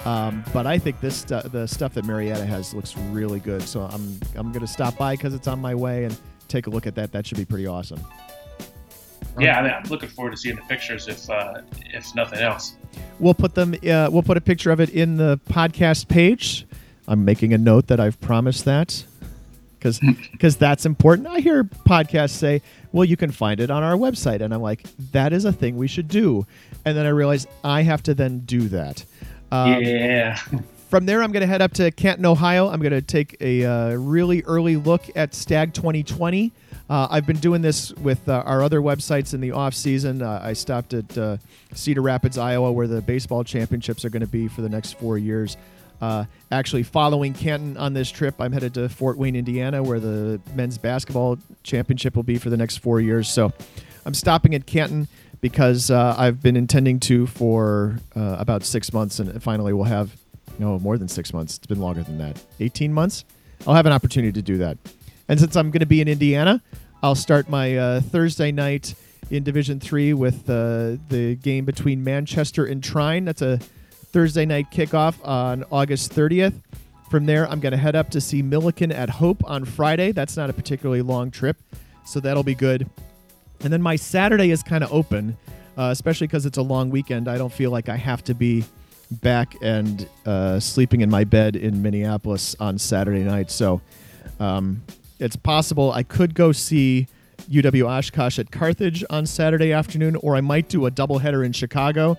Um, 0.03 0.43
but 0.51 0.67
I 0.67 0.77
think 0.77 0.99
this 0.99 1.15
stu- 1.15 1.47
the 1.47 1.65
stuff 1.65 1.93
that 1.93 2.03
Marietta 2.03 2.45
has 2.45 2.73
looks 2.73 2.97
really 2.97 3.39
good. 3.39 3.61
So 3.61 3.83
I'm 3.83 4.19
I'm 4.35 4.51
gonna 4.51 4.67
stop 4.67 4.97
by 4.97 5.13
because 5.13 5.33
it's 5.33 5.47
on 5.47 5.61
my 5.61 5.75
way 5.75 6.03
and 6.03 6.19
take 6.49 6.67
a 6.67 6.69
look 6.69 6.87
at 6.87 6.95
that. 6.95 7.13
That 7.13 7.25
should 7.25 7.37
be 7.37 7.45
pretty 7.45 7.67
awesome. 7.67 8.01
Yeah, 9.39 9.59
I 9.59 9.63
mean, 9.63 9.71
I'm 9.71 9.83
looking 9.89 10.09
forward 10.09 10.31
to 10.31 10.37
seeing 10.37 10.55
the 10.55 10.61
pictures 10.63 11.07
if 11.07 11.29
uh, 11.29 11.61
if 11.93 12.13
nothing 12.15 12.39
else. 12.39 12.75
We'll 13.19 13.33
put 13.33 13.55
them. 13.55 13.73
Uh, 13.73 14.09
we'll 14.11 14.23
put 14.23 14.37
a 14.37 14.41
picture 14.41 14.71
of 14.71 14.79
it 14.79 14.89
in 14.89 15.17
the 15.17 15.39
podcast 15.49 16.07
page. 16.07 16.65
I'm 17.07 17.25
making 17.25 17.53
a 17.53 17.57
note 17.57 17.87
that 17.87 17.99
I've 17.99 18.19
promised 18.21 18.65
that 18.65 19.05
because 19.77 19.99
because 20.31 20.55
that's 20.57 20.85
important. 20.85 21.27
I 21.27 21.39
hear 21.39 21.63
podcasts 21.63 22.31
say, 22.31 22.61
"Well, 22.91 23.05
you 23.05 23.17
can 23.17 23.31
find 23.31 23.59
it 23.59 23.69
on 23.69 23.83
our 23.83 23.95
website," 23.95 24.41
and 24.41 24.53
I'm 24.53 24.61
like, 24.61 24.85
"That 25.11 25.33
is 25.33 25.45
a 25.45 25.51
thing 25.51 25.77
we 25.77 25.87
should 25.87 26.07
do." 26.07 26.45
And 26.85 26.97
then 26.97 27.05
I 27.05 27.09
realize 27.09 27.47
I 27.63 27.81
have 27.83 28.03
to 28.03 28.13
then 28.13 28.39
do 28.39 28.67
that. 28.69 29.03
Um, 29.51 29.81
yeah. 29.81 30.39
From 30.89 31.05
there, 31.05 31.23
I'm 31.23 31.31
going 31.31 31.41
to 31.41 31.47
head 31.47 31.61
up 31.61 31.73
to 31.73 31.91
Canton, 31.91 32.25
Ohio. 32.25 32.69
I'm 32.69 32.79
going 32.79 32.91
to 32.91 33.01
take 33.01 33.35
a 33.41 33.65
uh, 33.65 33.89
really 33.95 34.43
early 34.43 34.77
look 34.77 35.03
at 35.15 35.33
Stagg 35.33 35.73
2020. 35.73 36.53
Uh, 36.87 37.07
I've 37.09 37.25
been 37.25 37.39
doing 37.39 37.61
this 37.61 37.91
with 37.93 38.29
uh, 38.29 38.43
our 38.45 38.61
other 38.61 38.79
websites 38.79 39.33
in 39.33 39.41
the 39.41 39.51
off 39.51 39.73
season. 39.73 40.21
Uh, 40.21 40.39
I 40.43 40.53
stopped 40.53 40.93
at 40.93 41.17
uh, 41.17 41.37
Cedar 41.73 42.01
Rapids, 42.01 42.37
Iowa, 42.37 42.71
where 42.71 42.87
the 42.87 43.01
baseball 43.01 43.43
championships 43.43 44.05
are 44.05 44.09
going 44.09 44.21
to 44.21 44.27
be 44.27 44.47
for 44.47 44.61
the 44.61 44.69
next 44.69 44.93
four 44.93 45.17
years. 45.17 45.57
Uh, 45.99 46.25
actually, 46.51 46.83
following 46.83 47.33
Canton 47.33 47.77
on 47.77 47.93
this 47.93 48.11
trip, 48.11 48.35
I'm 48.39 48.51
headed 48.51 48.75
to 48.75 48.87
Fort 48.89 49.17
Wayne, 49.17 49.35
Indiana, 49.35 49.81
where 49.81 49.99
the 49.99 50.39
men's 50.53 50.77
basketball 50.77 51.39
championship 51.63 52.15
will 52.15 52.23
be 52.23 52.37
for 52.37 52.49
the 52.49 52.57
next 52.57 52.77
four 52.77 52.99
years. 52.99 53.29
So, 53.29 53.51
I'm 54.05 54.13
stopping 54.13 54.53
at 54.53 54.67
Canton 54.67 55.07
because 55.41 55.89
uh, 55.89 56.13
I've 56.17 56.43
been 56.43 56.55
intending 56.55 56.99
to 57.01 57.25
for 57.25 57.99
about 58.15 58.63
six 58.63 58.93
months, 58.93 59.17
and 59.19 59.41
finally 59.41 59.73
we'll 59.73 59.85
have 59.85 60.15
no 60.59 60.77
more 60.77 60.99
than 60.99 61.07
six 61.07 61.33
months. 61.33 61.57
It's 61.57 61.65
been 61.65 61.79
longer 61.79 62.03
than 62.03 62.19
that, 62.19 62.39
18 62.59 62.93
months. 62.93 63.25
I'll 63.65 63.73
have 63.73 63.87
an 63.87 63.91
opportunity 63.93 64.31
to 64.33 64.41
do 64.41 64.57
that. 64.59 64.77
And 65.27 65.39
since 65.39 65.55
I'm 65.55 65.71
going 65.71 65.79
to 65.79 65.85
be 65.85 66.01
in 66.01 66.07
Indiana, 66.07 66.61
I'll 67.01 67.15
start 67.15 67.49
my 67.49 67.77
uh, 67.77 68.01
Thursday 68.01 68.51
night 68.51 68.95
in 69.29 69.43
Division 69.43 69.79
Three 69.79 70.13
with 70.13 70.49
uh, 70.49 70.97
the 71.09 71.37
game 71.41 71.65
between 71.65 72.03
Manchester 72.03 72.65
and 72.65 72.83
Trine. 72.83 73.25
That's 73.25 73.41
a 73.41 73.57
Thursday 73.57 74.45
night 74.45 74.71
kickoff 74.71 75.15
on 75.27 75.63
August 75.71 76.11
30th. 76.13 76.53
From 77.09 77.25
there, 77.25 77.49
I'm 77.49 77.59
going 77.59 77.71
to 77.71 77.77
head 77.77 77.95
up 77.95 78.09
to 78.11 78.21
see 78.21 78.41
Millikin 78.41 78.93
at 78.93 79.09
Hope 79.09 79.43
on 79.49 79.65
Friday. 79.65 80.11
That's 80.11 80.37
not 80.37 80.49
a 80.49 80.53
particularly 80.53 81.01
long 81.01 81.31
trip, 81.31 81.57
so 82.05 82.19
that'll 82.19 82.43
be 82.43 82.55
good. 82.55 82.89
And 83.61 83.71
then 83.71 83.81
my 83.81 83.95
Saturday 83.95 84.51
is 84.51 84.63
kind 84.63 84.83
of 84.83 84.91
open, 84.93 85.37
uh, 85.77 85.89
especially 85.91 86.27
because 86.27 86.45
it's 86.45 86.57
a 86.57 86.61
long 86.61 86.89
weekend. 86.89 87.27
I 87.27 87.37
don't 87.37 87.53
feel 87.53 87.71
like 87.71 87.89
I 87.89 87.95
have 87.95 88.23
to 88.25 88.33
be 88.33 88.63
back 89.11 89.55
and 89.61 90.07
uh, 90.25 90.59
sleeping 90.59 91.01
in 91.01 91.09
my 91.09 91.23
bed 91.23 91.55
in 91.55 91.81
Minneapolis 91.81 92.55
on 92.59 92.77
Saturday 92.77 93.23
night. 93.23 93.51
So 93.51 93.81
um, 94.39 94.81
it's 95.19 95.35
possible 95.35 95.91
I 95.91 96.03
could 96.03 96.33
go 96.33 96.51
see 96.51 97.07
UW 97.49 97.87
Oshkosh 97.87 98.39
at 98.39 98.51
Carthage 98.51 99.03
on 99.09 99.25
Saturday 99.25 99.71
afternoon, 99.71 100.15
or 100.17 100.35
I 100.35 100.41
might 100.41 100.69
do 100.69 100.85
a 100.85 100.91
doubleheader 100.91 101.45
in 101.45 101.51
Chicago. 101.51 102.17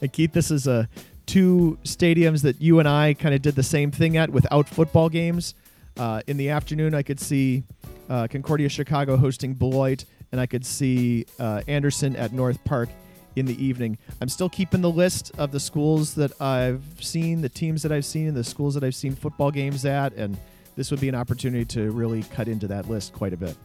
And 0.00 0.12
Keith, 0.12 0.32
this 0.32 0.50
is 0.50 0.66
a 0.66 0.88
two 1.26 1.78
stadiums 1.84 2.42
that 2.42 2.60
you 2.60 2.78
and 2.78 2.88
I 2.88 3.14
kind 3.14 3.34
of 3.34 3.42
did 3.42 3.54
the 3.54 3.62
same 3.62 3.90
thing 3.90 4.16
at 4.16 4.30
without 4.30 4.68
football 4.68 5.08
games. 5.08 5.54
Uh, 5.96 6.22
in 6.26 6.36
the 6.36 6.50
afternoon, 6.50 6.94
I 6.94 7.02
could 7.02 7.20
see 7.20 7.64
uh, 8.08 8.28
Concordia 8.28 8.68
Chicago 8.68 9.16
hosting 9.16 9.54
Beloit, 9.54 10.04
and 10.32 10.40
I 10.40 10.46
could 10.46 10.64
see 10.64 11.26
uh, 11.38 11.62
Anderson 11.66 12.16
at 12.16 12.32
North 12.32 12.62
Park 12.64 12.88
in 13.36 13.46
the 13.46 13.62
evening. 13.62 13.98
I'm 14.20 14.28
still 14.28 14.48
keeping 14.48 14.80
the 14.80 14.90
list 14.90 15.32
of 15.38 15.52
the 15.52 15.60
schools 15.60 16.14
that 16.14 16.40
I've 16.40 16.82
seen, 17.00 17.42
the 17.42 17.48
teams 17.48 17.82
that 17.82 17.92
I've 17.92 18.04
seen, 18.04 18.28
and 18.28 18.36
the 18.36 18.44
schools 18.44 18.74
that 18.74 18.84
I've 18.84 18.94
seen 18.94 19.14
football 19.14 19.50
games 19.50 19.84
at, 19.84 20.12
and 20.14 20.36
this 20.78 20.92
would 20.92 21.00
be 21.00 21.08
an 21.08 21.14
opportunity 21.16 21.64
to 21.64 21.90
really 21.90 22.22
cut 22.22 22.46
into 22.46 22.68
that 22.68 22.88
list 22.88 23.12
quite 23.12 23.32
a 23.32 23.36
bit. 23.36 23.56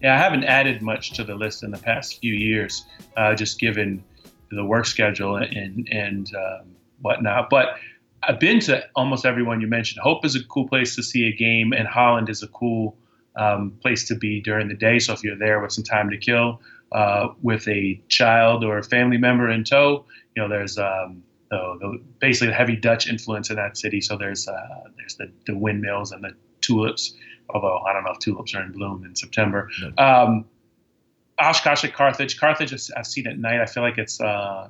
Yeah, 0.00 0.14
I 0.14 0.16
haven't 0.16 0.44
added 0.44 0.80
much 0.80 1.12
to 1.12 1.22
the 1.22 1.34
list 1.34 1.62
in 1.62 1.70
the 1.70 1.76
past 1.76 2.18
few 2.18 2.32
years, 2.32 2.86
uh, 3.14 3.34
just 3.34 3.60
given 3.60 4.02
the 4.50 4.64
work 4.64 4.86
schedule 4.86 5.36
and 5.36 5.86
and 5.92 6.34
um, 6.34 6.74
whatnot. 7.02 7.50
But 7.50 7.76
I've 8.22 8.40
been 8.40 8.60
to 8.60 8.82
almost 8.96 9.26
everyone 9.26 9.60
you 9.60 9.66
mentioned. 9.66 10.00
Hope 10.02 10.24
is 10.24 10.34
a 10.34 10.42
cool 10.44 10.66
place 10.66 10.96
to 10.96 11.02
see 11.02 11.26
a 11.26 11.32
game, 11.36 11.74
and 11.74 11.86
Holland 11.86 12.30
is 12.30 12.42
a 12.42 12.48
cool 12.48 12.96
um, 13.36 13.76
place 13.82 14.08
to 14.08 14.14
be 14.14 14.40
during 14.40 14.68
the 14.68 14.74
day. 14.74 14.98
So 14.98 15.12
if 15.12 15.22
you're 15.22 15.36
there 15.36 15.60
with 15.60 15.72
some 15.72 15.84
time 15.84 16.08
to 16.08 16.16
kill, 16.16 16.62
uh, 16.90 17.28
with 17.42 17.68
a 17.68 18.00
child 18.08 18.64
or 18.64 18.78
a 18.78 18.82
family 18.82 19.18
member 19.18 19.50
in 19.50 19.62
tow, 19.62 20.06
you 20.34 20.42
know 20.42 20.48
there's 20.48 20.78
um, 20.78 21.22
the, 21.50 21.76
the, 21.80 22.00
basically 22.18 22.48
the 22.48 22.54
heavy 22.54 22.76
Dutch 22.76 23.08
influence 23.08 23.50
in 23.50 23.56
that 23.56 23.76
city. 23.76 24.00
So 24.00 24.16
there's 24.16 24.48
uh, 24.48 24.84
there's 24.96 25.16
the, 25.16 25.30
the 25.46 25.54
windmills 25.54 26.12
and 26.12 26.24
the 26.24 26.34
tulips. 26.66 27.14
Although 27.50 27.78
I 27.78 27.92
don't 27.92 28.04
know 28.04 28.10
if 28.10 28.18
tulips 28.18 28.54
are 28.54 28.62
in 28.62 28.72
bloom 28.72 29.04
in 29.04 29.14
September. 29.14 29.70
Um, 29.98 30.44
Oshkosh 31.38 31.84
at 31.84 31.94
Carthage. 31.94 32.38
Carthage 32.40 32.72
I've 32.96 33.06
seen 33.06 33.26
at 33.26 33.38
night. 33.38 33.60
I 33.60 33.66
feel 33.66 33.82
like 33.82 33.98
it's 33.98 34.20
uh, 34.20 34.68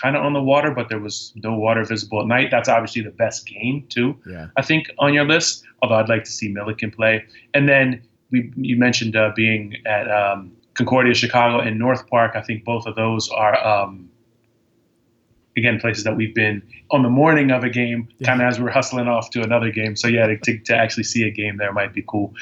kind 0.00 0.16
of 0.16 0.24
on 0.24 0.32
the 0.32 0.42
water, 0.42 0.70
but 0.70 0.88
there 0.88 1.00
was 1.00 1.32
no 1.36 1.54
water 1.54 1.84
visible 1.84 2.20
at 2.20 2.26
night. 2.26 2.50
That's 2.50 2.68
obviously 2.68 3.02
the 3.02 3.10
best 3.10 3.46
game 3.46 3.84
too. 3.88 4.16
Yeah. 4.26 4.46
I 4.56 4.62
think 4.62 4.90
on 4.98 5.12
your 5.12 5.24
list. 5.24 5.64
Although 5.82 5.96
I'd 5.96 6.08
like 6.08 6.24
to 6.24 6.30
see 6.30 6.52
Millikin 6.52 6.94
play. 6.94 7.24
And 7.54 7.68
then 7.68 8.02
we 8.30 8.52
you 8.56 8.76
mentioned 8.76 9.16
uh, 9.16 9.32
being 9.36 9.74
at 9.86 10.10
um, 10.10 10.52
Concordia, 10.74 11.14
Chicago, 11.14 11.60
and 11.60 11.78
North 11.78 12.06
Park. 12.08 12.32
I 12.34 12.42
think 12.42 12.64
both 12.64 12.86
of 12.86 12.94
those 12.94 13.28
are 13.30 13.56
um, 13.66 14.08
again 15.58 15.78
places 15.78 16.04
that 16.04 16.16
we've 16.16 16.34
been 16.34 16.62
on 16.90 17.02
the 17.02 17.10
morning 17.10 17.50
of 17.50 17.64
a 17.64 17.68
game, 17.68 18.08
kind 18.24 18.40
of 18.40 18.48
as 18.48 18.60
we're 18.60 18.70
hustling 18.70 19.08
off 19.08 19.30
to 19.30 19.42
another 19.42 19.70
game. 19.70 19.96
So 19.96 20.08
yeah, 20.08 20.26
to, 20.26 20.38
to, 20.38 20.58
to 20.58 20.76
actually 20.76 21.04
see 21.04 21.24
a 21.24 21.30
game 21.30 21.56
there 21.58 21.72
might 21.72 21.92
be 21.92 22.04
cool. 22.06 22.34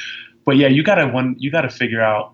But 0.45 0.57
yeah, 0.57 0.69
you 0.69 0.83
gotta 0.83 1.09
one 1.09 1.37
you 1.39 1.51
gotta 1.51 1.71
figure 1.71 2.03
out. 2.03 2.33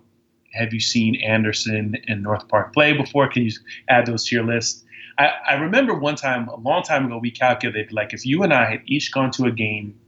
Have 0.53 0.71
you 0.71 0.79
seen 0.79 1.15
Anderson 1.15 1.95
and 2.07 2.21
North 2.21 2.47
Park 2.47 2.75
play 2.75 2.93
before? 2.93 3.27
Can 3.27 3.41
you 3.41 3.51
add 3.89 4.05
those 4.05 4.27
to 4.27 4.35
your 4.35 4.45
list? 4.45 4.85
I, 5.17 5.31
I 5.49 5.53
remember 5.55 5.95
one 5.95 6.15
time, 6.15 6.47
a 6.47 6.57
long 6.57 6.83
time 6.83 7.05
ago, 7.05 7.17
we 7.17 7.31
calculated 7.31 7.91
like 7.91 8.13
if 8.13 8.23
you 8.23 8.43
and 8.43 8.53
I 8.53 8.69
had 8.69 8.81
each 8.85 9.11
gone 9.11 9.31
to 9.31 9.45
a 9.45 9.51
game, 9.51 9.99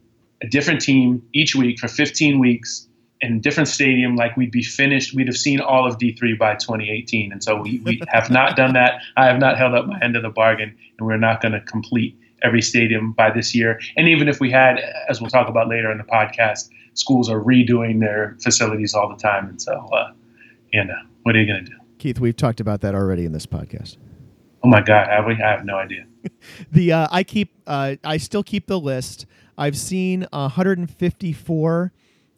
a 0.44 0.48
different 0.48 0.82
team 0.82 1.28
each 1.34 1.56
week 1.56 1.80
for 1.80 1.88
15 1.88 2.38
weeks 2.40 2.88
in 3.26 3.38
a 3.38 3.40
different 3.40 3.68
stadium, 3.68 4.16
like 4.16 4.38
we'd 4.38 4.52
be 4.52 4.64
finished, 4.64 5.16
we'd 5.16 5.28
have 5.28 5.38
seen 5.38 5.60
all 5.60 5.88
of 5.88 5.98
D3 5.98 6.38
by 6.38 6.56
2018. 6.56 7.32
And 7.32 7.44
so 7.44 7.60
we, 7.60 7.80
we 7.80 8.02
have 8.08 8.30
not 8.30 8.56
done 8.56 8.74
that. 8.74 9.02
I 9.18 9.26
have 9.26 9.40
not 9.40 9.58
held 9.58 9.74
up 9.74 9.88
my 9.88 10.00
end 10.02 10.16
of 10.16 10.22
the 10.22 10.30
bargain, 10.30 10.76
and 10.98 11.08
we're 11.08 11.18
not 11.18 11.42
going 11.42 11.54
to 11.54 11.62
complete 11.62 12.18
every 12.44 12.62
stadium 12.62 13.14
by 13.14 13.32
this 13.32 13.56
year. 13.56 13.80
And 13.98 14.08
even 14.08 14.28
if 14.28 14.40
we 14.40 14.52
had, 14.52 14.80
as 15.10 15.20
we'll 15.20 15.32
talk 15.32 15.50
about 15.50 15.68
later 15.68 15.92
in 15.92 15.98
the 15.98 16.04
podcast, 16.04 16.70
schools 16.94 17.30
are 17.30 17.42
redoing 17.42 18.00
their 18.00 18.38
facilities 18.42 18.94
all 18.94 19.10
the 19.10 19.22
time. 19.22 19.50
And 19.50 19.62
so, 19.62 19.74
uh, 19.74 20.12
you 20.72 20.84
know, 20.84 20.94
what 21.24 21.36
are 21.36 21.42
you 21.42 21.48
going 21.48 21.66
to 21.66 21.72
do? 21.72 21.78
Keith, 21.98 22.20
we've 22.20 22.38
talked 22.38 22.60
about 22.60 22.82
that 22.82 22.94
already 22.94 23.26
in 23.26 23.32
this 23.32 23.48
podcast. 23.48 23.98
Oh 24.64 24.68
my 24.68 24.82
God, 24.82 25.08
have 25.08 25.26
we? 25.26 25.34
I 25.34 25.52
have 25.52 25.66
no 25.66 25.78
idea. 25.78 26.06
the 26.72 26.92
uh, 26.92 27.08
I 27.12 27.24
keep 27.24 27.54
uh, 27.68 27.96
I 28.04 28.18
still 28.18 28.44
keep 28.44 28.68
the 28.68 28.80
list. 28.80 29.26
I've 29.58 29.78
seen 29.78 30.26
154 30.32 31.94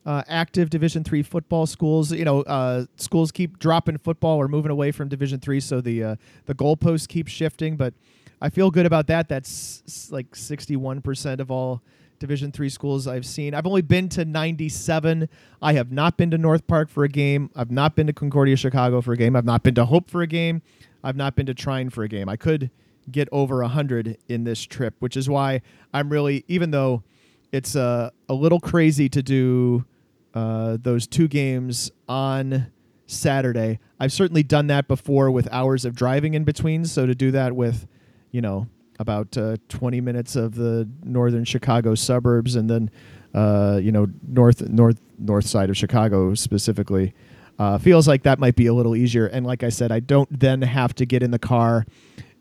uh, 0.08 0.24
active 0.30 0.70
Division 0.70 1.04
three 1.04 1.22
football 1.22 1.68
schools. 1.68 2.14
You 2.14 2.24
know, 2.24 2.42
uh, 2.44 2.86
schools 2.96 3.32
keep 3.32 3.60
dropping 3.60 3.98
football 3.98 4.38
or 4.38 4.48
moving 4.48 4.72
away 4.72 4.92
from 4.92 5.10
Division 5.10 5.40
three, 5.42 5.60
so 5.60 5.82
the 5.82 6.02
uh, 6.02 6.16
the 6.46 6.56
goalposts 6.56 7.08
keep 7.08 7.28
shifting. 7.28 7.76
But 7.76 7.94
I 8.42 8.50
feel 8.50 8.72
good 8.72 8.86
about 8.86 9.08
that. 9.08 9.28
That's 9.28 10.10
like 10.10 10.34
61 10.34 11.02
percent 11.02 11.42
of 11.42 11.52
all 11.52 11.84
Division 12.20 12.54
three 12.54 12.70
schools 12.70 13.06
I've 13.06 13.26
seen. 13.26 13.54
I've 13.54 13.68
only 13.68 13.82
been 13.82 14.08
to 14.10 14.24
97. 14.24 15.28
I 15.62 15.74
have 15.74 15.92
not 15.92 16.16
been 16.16 16.32
to 16.32 16.38
North 16.38 16.66
Park 16.68 16.90
for 16.90 17.04
a 17.04 17.10
game. 17.10 17.52
I've 17.54 17.70
not 17.70 17.96
been 17.96 18.08
to 18.08 18.14
Concordia 18.14 18.56
Chicago 18.56 19.02
for 19.02 19.12
a 19.12 19.18
game. 19.18 19.36
I've 19.36 19.46
not 19.46 19.62
been 19.62 19.76
to 19.76 19.86
Hope 19.86 20.10
for 20.10 20.22
a 20.22 20.28
game. 20.28 20.62
I've 21.04 21.18
not 21.18 21.36
been 21.36 21.46
to 21.48 21.54
Trine 21.54 21.90
for 21.90 22.04
a 22.04 22.08
game. 22.08 22.30
I 22.30 22.38
could 22.38 22.72
get 23.12 23.28
over 23.32 23.62
100 23.62 24.18
in 24.30 24.46
this 24.46 24.64
trip, 24.64 24.96
which 25.00 25.18
is 25.18 25.30
why 25.30 25.62
I'm 25.94 26.10
really, 26.10 26.46
even 26.48 26.72
though 26.72 27.04
it's 27.52 27.76
uh, 27.76 28.10
a 28.30 28.34
little 28.34 28.60
crazy 28.60 29.10
to 29.10 29.22
do 29.22 29.86
uh, 30.34 30.78
those 30.82 31.08
two 31.08 31.28
games 31.28 31.92
on 32.08 32.72
Saturday, 33.06 33.80
I've 34.00 34.12
certainly 34.12 34.44
done 34.44 34.68
that 34.68 34.88
before 34.88 35.32
with 35.32 35.48
hours 35.52 35.86
of 35.86 35.96
driving 35.96 36.34
in 36.34 36.44
between. 36.44 36.86
So 36.86 37.06
to 37.06 37.16
do 37.16 37.32
that 37.32 37.56
with, 37.56 37.88
you 38.32 38.42
know, 38.42 38.68
about 39.00 39.38
uh, 39.38 39.58
20 39.70 40.02
minutes 40.02 40.36
of 40.36 40.56
the 40.56 40.90
northern 41.04 41.46
Chicago 41.46 41.96
suburbs 41.96 42.56
and 42.56 42.70
then, 42.70 42.92
uh, 43.34 43.80
you 43.82 43.92
know, 43.92 44.08
north 44.28 44.62
north 44.68 45.00
north 45.18 45.46
side 45.46 45.70
of 45.70 45.78
Chicago 45.78 46.34
specifically, 46.34 47.14
uh, 47.60 47.78
feels 47.78 48.08
like 48.08 48.24
that 48.24 48.40
might 48.40 48.56
be 48.56 48.68
a 48.68 48.74
little 48.74 48.96
easier. 48.96 49.28
And 49.28 49.46
like 49.46 49.64
I 49.64 49.70
said, 49.70 49.92
I 49.92 50.00
don't 50.00 50.40
then 50.40 50.62
have 50.62 50.94
to 50.96 51.06
get 51.06 51.24
in 51.24 51.32
the 51.32 51.40
car 51.40 51.86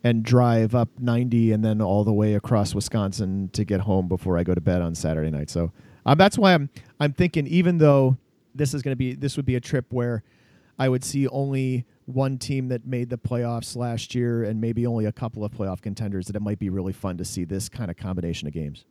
and 0.03 0.23
drive 0.23 0.75
up 0.75 0.89
90 0.99 1.53
and 1.53 1.65
then 1.65 1.81
all 1.81 2.05
the 2.05 2.13
way 2.13 2.35
across 2.35 2.75
Wisconsin 2.75 3.51
to 3.53 3.65
get 3.65 3.81
home 3.81 4.09
before 4.09 4.39
I 4.39 4.45
go 4.45 4.55
to 4.55 4.61
bed 4.61 4.83
on 4.83 4.95
Saturday 4.95 5.31
night. 5.31 5.51
So 5.51 5.73
um, 6.07 6.17
that's 6.17 6.39
why 6.39 6.55
I'm 6.55 6.71
I'm 6.99 7.13
thinking 7.13 7.47
even 7.47 7.79
though 7.79 8.17
this 8.55 8.73
is 8.73 8.83
going 8.83 8.93
to 8.93 8.97
be 8.97 9.15
this 9.15 9.37
would 9.37 9.45
be 9.45 9.57
a 9.57 9.61
trip 9.61 9.87
where 9.91 10.23
I 10.79 10.89
would 10.89 11.05
see 11.05 11.29
only 11.29 11.85
one 12.07 12.39
team 12.39 12.69
that 12.69 12.87
made 12.87 13.11
the 13.11 13.19
playoffs 13.19 13.77
last 13.77 14.15
year 14.15 14.45
and 14.45 14.61
maybe 14.61 14.87
only 14.87 15.07
a 15.07 15.13
couple 15.13 15.45
of 15.45 15.53
playoff 15.53 15.83
contenders 15.83 16.27
that 16.27 16.37
it 16.37 16.43
might 16.43 16.59
be 16.59 16.71
really 16.71 16.93
fun 16.93 17.17
to 17.19 17.25
see 17.25 17.45
this 17.45 17.69
kind 17.69 17.91
of 17.91 17.97
combination 17.97 18.47
of 18.47 18.55
games. 18.55 18.85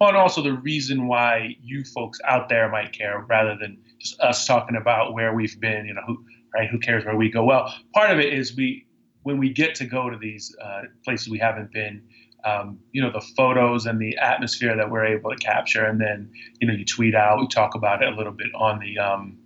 Well, 0.00 0.10
and 0.10 0.18
also 0.18 0.42
the 0.42 0.54
reason 0.54 1.06
why 1.06 1.56
you 1.62 1.84
folks 1.84 2.18
out 2.26 2.48
there 2.48 2.70
might 2.70 2.92
care 2.92 3.24
rather 3.28 3.56
than 3.60 3.78
just 3.98 4.18
us 4.20 4.46
talking 4.46 4.76
about 4.76 5.14
where 5.14 5.34
we've 5.34 5.58
been, 5.60 5.86
you 5.86 5.94
know, 5.94 6.00
who, 6.06 6.24
right? 6.54 6.68
Who 6.68 6.78
cares 6.78 7.04
where 7.04 7.16
we 7.16 7.30
go? 7.30 7.44
Well, 7.44 7.72
part 7.94 8.10
of 8.10 8.18
it 8.18 8.32
is 8.32 8.56
we, 8.56 8.86
when 9.22 9.38
we 9.38 9.50
get 9.50 9.74
to 9.76 9.86
go 9.86 10.10
to 10.10 10.16
these 10.16 10.54
uh, 10.62 10.82
places 11.04 11.28
we 11.28 11.38
haven't 11.38 11.72
been, 11.72 12.02
um, 12.44 12.78
you 12.92 13.00
know, 13.02 13.10
the 13.10 13.20
photos 13.36 13.86
and 13.86 14.00
the 14.00 14.16
atmosphere 14.18 14.76
that 14.76 14.90
we're 14.90 15.06
able 15.06 15.30
to 15.30 15.36
capture, 15.36 15.84
and 15.84 16.00
then, 16.00 16.30
you 16.60 16.68
know, 16.68 16.74
you 16.74 16.84
tweet 16.84 17.14
out, 17.14 17.40
we 17.40 17.48
talk 17.48 17.74
about 17.74 18.02
it 18.02 18.12
a 18.12 18.16
little 18.16 18.32
bit 18.32 18.48
on 18.54 18.78
the, 18.80 18.98
um, 18.98 19.38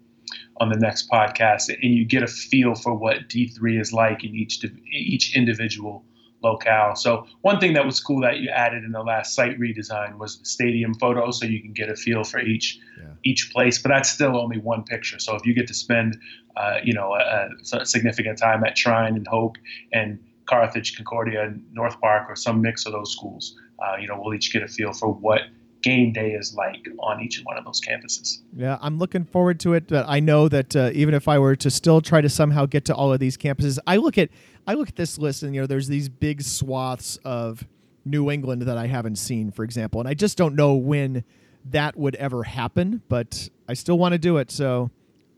on 0.60 0.68
the 0.68 0.76
next 0.78 1.08
podcast, 1.10 1.68
and 1.68 1.94
you 1.94 2.04
get 2.04 2.22
a 2.22 2.26
feel 2.26 2.74
for 2.74 2.94
what 2.94 3.28
D3 3.28 3.80
is 3.80 3.92
like 3.92 4.24
in 4.24 4.34
each 4.34 4.64
each 4.92 5.36
individual 5.36 6.04
locale. 6.42 6.94
So 6.94 7.26
one 7.42 7.58
thing 7.58 7.72
that 7.74 7.84
was 7.84 8.00
cool 8.00 8.20
that 8.22 8.38
you 8.38 8.50
added 8.50 8.84
in 8.84 8.92
the 8.92 9.02
last 9.02 9.34
site 9.34 9.58
redesign 9.58 10.18
was 10.18 10.38
the 10.38 10.44
stadium 10.44 10.94
photos, 10.94 11.40
so 11.40 11.46
you 11.46 11.60
can 11.60 11.72
get 11.72 11.88
a 11.88 11.96
feel 11.96 12.24
for 12.24 12.40
each 12.40 12.78
Yeah. 12.98 13.04
each 13.24 13.50
place. 13.52 13.78
But 13.78 13.90
that's 13.90 14.10
still 14.10 14.36
only 14.36 14.58
one 14.58 14.82
picture. 14.84 15.18
So 15.18 15.34
if 15.34 15.44
you 15.46 15.54
get 15.54 15.66
to 15.68 15.74
spend, 15.74 16.18
uh, 16.56 16.78
you 16.82 16.92
know, 16.92 17.14
a, 17.14 17.48
a 17.76 17.86
significant 17.86 18.38
time 18.38 18.64
at 18.64 18.76
Trine 18.76 19.16
and 19.16 19.26
Hope 19.26 19.56
and 19.92 20.18
Carthage, 20.48 20.96
Concordia, 20.96 21.54
North 21.72 22.00
Park, 22.00 22.28
or 22.28 22.36
some 22.36 22.60
mix 22.60 22.86
of 22.86 22.92
those 22.92 23.12
schools, 23.12 23.56
uh, 23.78 23.96
you 24.00 24.08
know, 24.08 24.20
we'll 24.20 24.34
each 24.34 24.52
get 24.52 24.62
a 24.62 24.68
feel 24.68 24.92
for 24.92 25.08
what 25.08 25.42
game 25.82 26.12
day 26.12 26.32
is 26.32 26.54
like 26.54 26.88
on 27.00 27.20
each 27.20 27.38
and 27.38 27.46
one 27.46 27.56
of 27.56 27.64
those 27.64 27.80
campuses. 27.80 28.38
Yeah, 28.56 28.78
I'm 28.80 28.98
looking 28.98 29.24
forward 29.24 29.60
to 29.60 29.74
it. 29.74 29.88
But 29.88 30.06
I 30.08 30.20
know 30.20 30.48
that 30.48 30.74
uh, 30.74 30.90
even 30.92 31.14
if 31.14 31.28
I 31.28 31.38
were 31.38 31.56
to 31.56 31.70
still 31.70 32.00
try 32.00 32.20
to 32.20 32.28
somehow 32.28 32.66
get 32.66 32.84
to 32.86 32.94
all 32.94 33.12
of 33.12 33.20
these 33.20 33.36
campuses, 33.36 33.78
I 33.86 33.96
look 33.96 34.18
at 34.18 34.30
I 34.66 34.74
look 34.74 34.88
at 34.88 34.96
this 34.96 35.18
list 35.18 35.42
and 35.42 35.54
you 35.54 35.60
know 35.60 35.66
there's 35.66 35.88
these 35.88 36.08
big 36.08 36.42
swaths 36.42 37.18
of 37.24 37.64
New 38.04 38.30
England 38.30 38.62
that 38.62 38.78
I 38.78 38.86
haven't 38.86 39.16
seen, 39.16 39.50
for 39.50 39.64
example, 39.64 40.00
and 40.00 40.08
I 40.08 40.14
just 40.14 40.36
don't 40.36 40.54
know 40.54 40.74
when 40.74 41.24
that 41.66 41.96
would 41.96 42.14
ever 42.16 42.42
happen. 42.42 43.02
But 43.08 43.48
I 43.68 43.74
still 43.74 43.98
want 43.98 44.12
to 44.12 44.18
do 44.18 44.38
it. 44.38 44.50
So, 44.50 44.90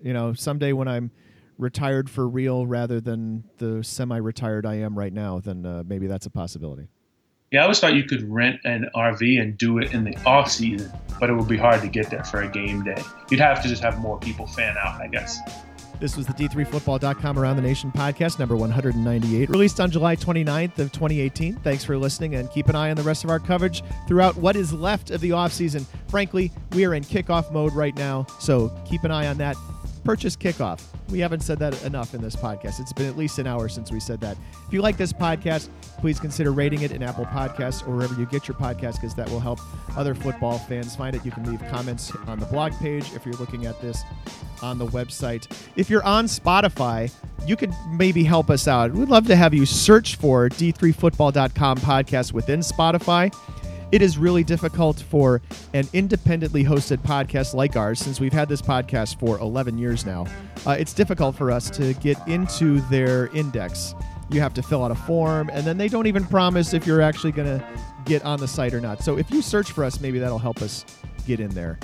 you 0.02 0.12
know, 0.12 0.32
someday 0.32 0.72
when 0.72 0.88
I'm 0.88 1.10
retired 1.60 2.10
for 2.10 2.28
real 2.28 2.66
rather 2.66 3.00
than 3.00 3.44
the 3.58 3.84
semi-retired 3.84 4.66
I 4.66 4.76
am 4.76 4.98
right 4.98 5.12
now, 5.12 5.40
then 5.40 5.64
uh, 5.66 5.82
maybe 5.86 6.06
that's 6.06 6.26
a 6.26 6.30
possibility. 6.30 6.88
Yeah, 7.50 7.60
I 7.60 7.62
always 7.64 7.80
thought 7.80 7.94
you 7.94 8.04
could 8.04 8.30
rent 8.30 8.60
an 8.64 8.88
RV 8.94 9.40
and 9.40 9.58
do 9.58 9.78
it 9.78 9.92
in 9.92 10.04
the 10.04 10.16
off 10.24 10.50
season, 10.50 10.92
but 11.18 11.30
it 11.30 11.34
would 11.34 11.48
be 11.48 11.56
hard 11.56 11.80
to 11.80 11.88
get 11.88 12.08
there 12.08 12.22
for 12.22 12.42
a 12.42 12.48
game 12.48 12.84
day. 12.84 13.02
You'd 13.28 13.40
have 13.40 13.60
to 13.62 13.68
just 13.68 13.82
have 13.82 13.98
more 13.98 14.18
people 14.20 14.46
fan 14.46 14.76
out, 14.78 15.00
I 15.00 15.08
guess. 15.08 15.38
This 15.98 16.16
was 16.16 16.26
the 16.26 16.32
D3Football.com 16.32 17.38
Around 17.38 17.56
the 17.56 17.62
Nation 17.62 17.92
podcast, 17.92 18.38
number 18.38 18.56
198, 18.56 19.50
released 19.50 19.80
on 19.80 19.90
July 19.90 20.16
29th 20.16 20.78
of 20.78 20.92
2018. 20.92 21.56
Thanks 21.56 21.84
for 21.84 21.98
listening, 21.98 22.36
and 22.36 22.50
keep 22.50 22.68
an 22.68 22.74
eye 22.74 22.88
on 22.90 22.96
the 22.96 23.02
rest 23.02 23.22
of 23.22 23.28
our 23.28 23.38
coverage 23.38 23.82
throughout 24.08 24.34
what 24.36 24.56
is 24.56 24.72
left 24.72 25.10
of 25.10 25.20
the 25.20 25.30
offseason. 25.30 25.84
Frankly, 26.08 26.52
we 26.72 26.86
are 26.86 26.94
in 26.94 27.02
kickoff 27.04 27.52
mode 27.52 27.74
right 27.74 27.94
now, 27.96 28.26
so 28.38 28.74
keep 28.88 29.04
an 29.04 29.10
eye 29.10 29.26
on 29.26 29.36
that. 29.38 29.56
Purchase 30.10 30.34
kickoff. 30.34 30.82
We 31.10 31.20
haven't 31.20 31.38
said 31.38 31.60
that 31.60 31.84
enough 31.84 32.14
in 32.14 32.20
this 32.20 32.34
podcast. 32.34 32.80
It's 32.80 32.92
been 32.92 33.06
at 33.06 33.16
least 33.16 33.38
an 33.38 33.46
hour 33.46 33.68
since 33.68 33.92
we 33.92 34.00
said 34.00 34.20
that. 34.22 34.36
If 34.66 34.72
you 34.72 34.82
like 34.82 34.96
this 34.96 35.12
podcast, 35.12 35.68
please 35.98 36.18
consider 36.18 36.50
rating 36.50 36.82
it 36.82 36.90
in 36.90 37.00
Apple 37.00 37.26
Podcasts 37.26 37.86
or 37.86 37.94
wherever 37.94 38.14
you 38.18 38.26
get 38.26 38.48
your 38.48 38.56
podcast 38.56 38.94
because 38.94 39.14
that 39.14 39.30
will 39.30 39.38
help 39.38 39.60
other 39.96 40.16
football 40.16 40.58
fans 40.58 40.96
find 40.96 41.14
it. 41.14 41.24
You 41.24 41.30
can 41.30 41.48
leave 41.48 41.62
comments 41.70 42.10
on 42.26 42.40
the 42.40 42.46
blog 42.46 42.72
page 42.80 43.04
if 43.14 43.24
you're 43.24 43.36
looking 43.36 43.66
at 43.66 43.80
this 43.80 44.02
on 44.62 44.78
the 44.78 44.86
website. 44.88 45.46
If 45.76 45.88
you're 45.88 46.02
on 46.02 46.24
Spotify, 46.24 47.12
you 47.46 47.54
could 47.54 47.72
maybe 47.90 48.24
help 48.24 48.50
us 48.50 48.66
out. 48.66 48.90
We'd 48.92 49.08
love 49.10 49.28
to 49.28 49.36
have 49.36 49.54
you 49.54 49.66
search 49.66 50.16
for 50.16 50.48
D3Football.com 50.48 51.78
podcast 51.78 52.32
within 52.32 52.60
Spotify. 52.60 53.32
It 53.92 54.02
is 54.02 54.16
really 54.16 54.44
difficult 54.44 55.00
for 55.00 55.42
an 55.74 55.88
independently 55.92 56.64
hosted 56.64 56.98
podcast 56.98 57.54
like 57.54 57.76
ours, 57.76 57.98
since 57.98 58.20
we've 58.20 58.32
had 58.32 58.48
this 58.48 58.62
podcast 58.62 59.18
for 59.18 59.38
11 59.40 59.78
years 59.78 60.06
now. 60.06 60.26
Uh, 60.64 60.76
it's 60.78 60.92
difficult 60.92 61.34
for 61.34 61.50
us 61.50 61.68
to 61.70 61.94
get 61.94 62.16
into 62.28 62.80
their 62.82 63.26
index. 63.28 63.94
You 64.30 64.40
have 64.40 64.54
to 64.54 64.62
fill 64.62 64.84
out 64.84 64.92
a 64.92 64.94
form, 64.94 65.50
and 65.52 65.66
then 65.66 65.76
they 65.76 65.88
don't 65.88 66.06
even 66.06 66.24
promise 66.24 66.72
if 66.72 66.86
you're 66.86 67.02
actually 67.02 67.32
going 67.32 67.58
to 67.58 67.64
get 68.04 68.24
on 68.24 68.38
the 68.38 68.46
site 68.46 68.74
or 68.74 68.80
not. 68.80 69.02
So 69.02 69.18
if 69.18 69.28
you 69.30 69.42
search 69.42 69.72
for 69.72 69.82
us, 69.82 70.00
maybe 70.00 70.20
that'll 70.20 70.38
help 70.38 70.62
us 70.62 70.84
get 71.26 71.40
in 71.40 71.50
there. 71.50 71.78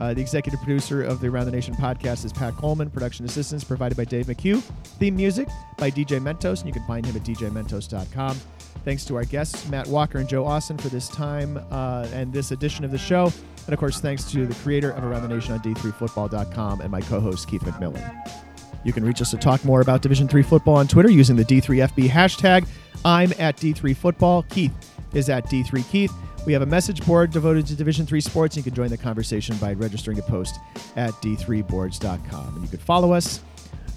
Uh, 0.00 0.12
the 0.12 0.20
executive 0.20 0.60
producer 0.60 1.04
of 1.04 1.20
the 1.20 1.28
Around 1.28 1.46
the 1.46 1.52
Nation 1.52 1.74
podcast 1.74 2.24
is 2.24 2.32
Pat 2.32 2.54
Coleman. 2.56 2.90
Production 2.90 3.24
assistance 3.24 3.62
provided 3.62 3.96
by 3.96 4.04
Dave 4.04 4.26
McHugh. 4.26 4.60
Theme 4.98 5.14
music 5.14 5.46
by 5.78 5.92
DJ 5.92 6.18
Mentos, 6.20 6.58
and 6.58 6.66
you 6.66 6.72
can 6.72 6.84
find 6.88 7.06
him 7.06 7.14
at 7.14 7.22
djmentos.com. 7.22 8.40
Thanks 8.84 9.04
to 9.06 9.16
our 9.16 9.24
guests, 9.24 9.68
Matt 9.68 9.86
Walker 9.86 10.18
and 10.18 10.28
Joe 10.28 10.44
Austin, 10.44 10.76
for 10.76 10.88
this 10.88 11.08
time 11.08 11.64
uh, 11.70 12.08
and 12.12 12.32
this 12.32 12.50
edition 12.50 12.84
of 12.84 12.90
the 12.90 12.98
show. 12.98 13.32
And 13.66 13.72
of 13.72 13.78
course, 13.78 14.00
thanks 14.00 14.30
to 14.32 14.46
the 14.46 14.54
creator 14.56 14.90
of 14.90 15.04
Around 15.04 15.22
the 15.22 15.28
Nation 15.28 15.52
on 15.52 15.60
D3Football.com 15.60 16.80
and 16.80 16.90
my 16.90 17.00
co 17.00 17.20
host, 17.20 17.48
Keith 17.48 17.62
McMillan. 17.62 18.42
You 18.84 18.92
can 18.92 19.04
reach 19.04 19.22
us 19.22 19.30
to 19.30 19.36
talk 19.36 19.64
more 19.64 19.80
about 19.80 20.02
Division 20.02 20.26
3 20.26 20.42
football 20.42 20.74
on 20.74 20.88
Twitter 20.88 21.10
using 21.10 21.36
the 21.36 21.44
D3FB 21.44 22.08
hashtag. 22.08 22.66
I'm 23.04 23.32
at 23.38 23.56
D3Football. 23.56 24.48
Keith 24.48 24.72
is 25.14 25.28
at 25.28 25.46
D3Keith. 25.46 26.12
We 26.44 26.52
have 26.52 26.62
a 26.62 26.66
message 26.66 27.06
board 27.06 27.30
devoted 27.30 27.66
to 27.68 27.76
Division 27.76 28.04
3 28.04 28.20
sports. 28.20 28.56
You 28.56 28.64
can 28.64 28.74
join 28.74 28.88
the 28.88 28.96
conversation 28.96 29.56
by 29.58 29.74
registering 29.74 30.16
to 30.16 30.22
post 30.24 30.58
at 30.96 31.12
D3boards.com. 31.14 32.54
And 32.54 32.62
you 32.62 32.68
can 32.68 32.80
follow 32.80 33.12
us 33.12 33.40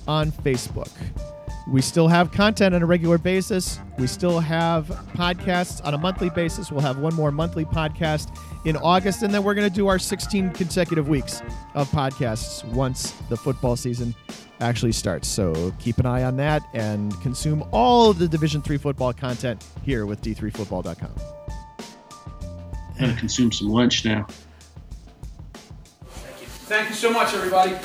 on 0.08 0.32
Facebook 0.32 0.92
we 1.68 1.82
still 1.82 2.08
have 2.08 2.32
content 2.32 2.76
on 2.76 2.84
a 2.84 2.86
regular 2.86 3.18
basis. 3.18 3.80
We 3.98 4.08
still 4.08 4.40
have 4.40 4.86
podcasts 5.16 5.84
on 5.84 5.94
a 5.94 5.98
monthly 5.98 6.30
basis. 6.30 6.72
We'll 6.72 6.82
have 6.82 7.00
one 7.00 7.16
more 7.16 7.32
monthly 7.32 7.66
podcast 7.66 8.38
in 8.66 8.78
August, 8.78 9.24
and 9.24 9.34
then 9.34 9.44
we're 9.44 9.56
going 9.56 9.68
to 9.68 9.76
do 9.76 9.88
our 9.88 9.98
16 9.98 10.52
consecutive 10.52 11.08
weeks 11.08 11.42
of 11.74 11.90
podcasts 11.90 12.64
once 12.66 13.12
the 13.30 13.38
football 13.38 13.76
season 13.76 14.14
actually 14.60 14.92
starts. 14.92 15.28
So 15.28 15.74
keep 15.80 15.98
an 15.98 16.06
eye 16.06 16.24
on 16.24 16.38
that 16.38 16.62
and 16.74 17.20
consume 17.22 17.64
all 17.72 18.14
the 18.14 18.28
Division 18.28 18.62
Three 18.62 18.78
football 18.78 19.14
content 19.14 19.66
here 19.84 20.06
with 20.06 20.22
d3football.com. 20.22 21.12
I'm 22.92 23.02
going 23.02 23.14
to 23.14 23.20
consume 23.20 23.52
some 23.52 23.70
lunch 23.70 24.06
now. 24.06 24.28
Thank 26.06 26.42
you, 26.42 26.48
Thank 26.48 26.90
you 26.90 26.96
so 26.96 27.12
much, 27.12 27.34
everybody. 27.34 27.76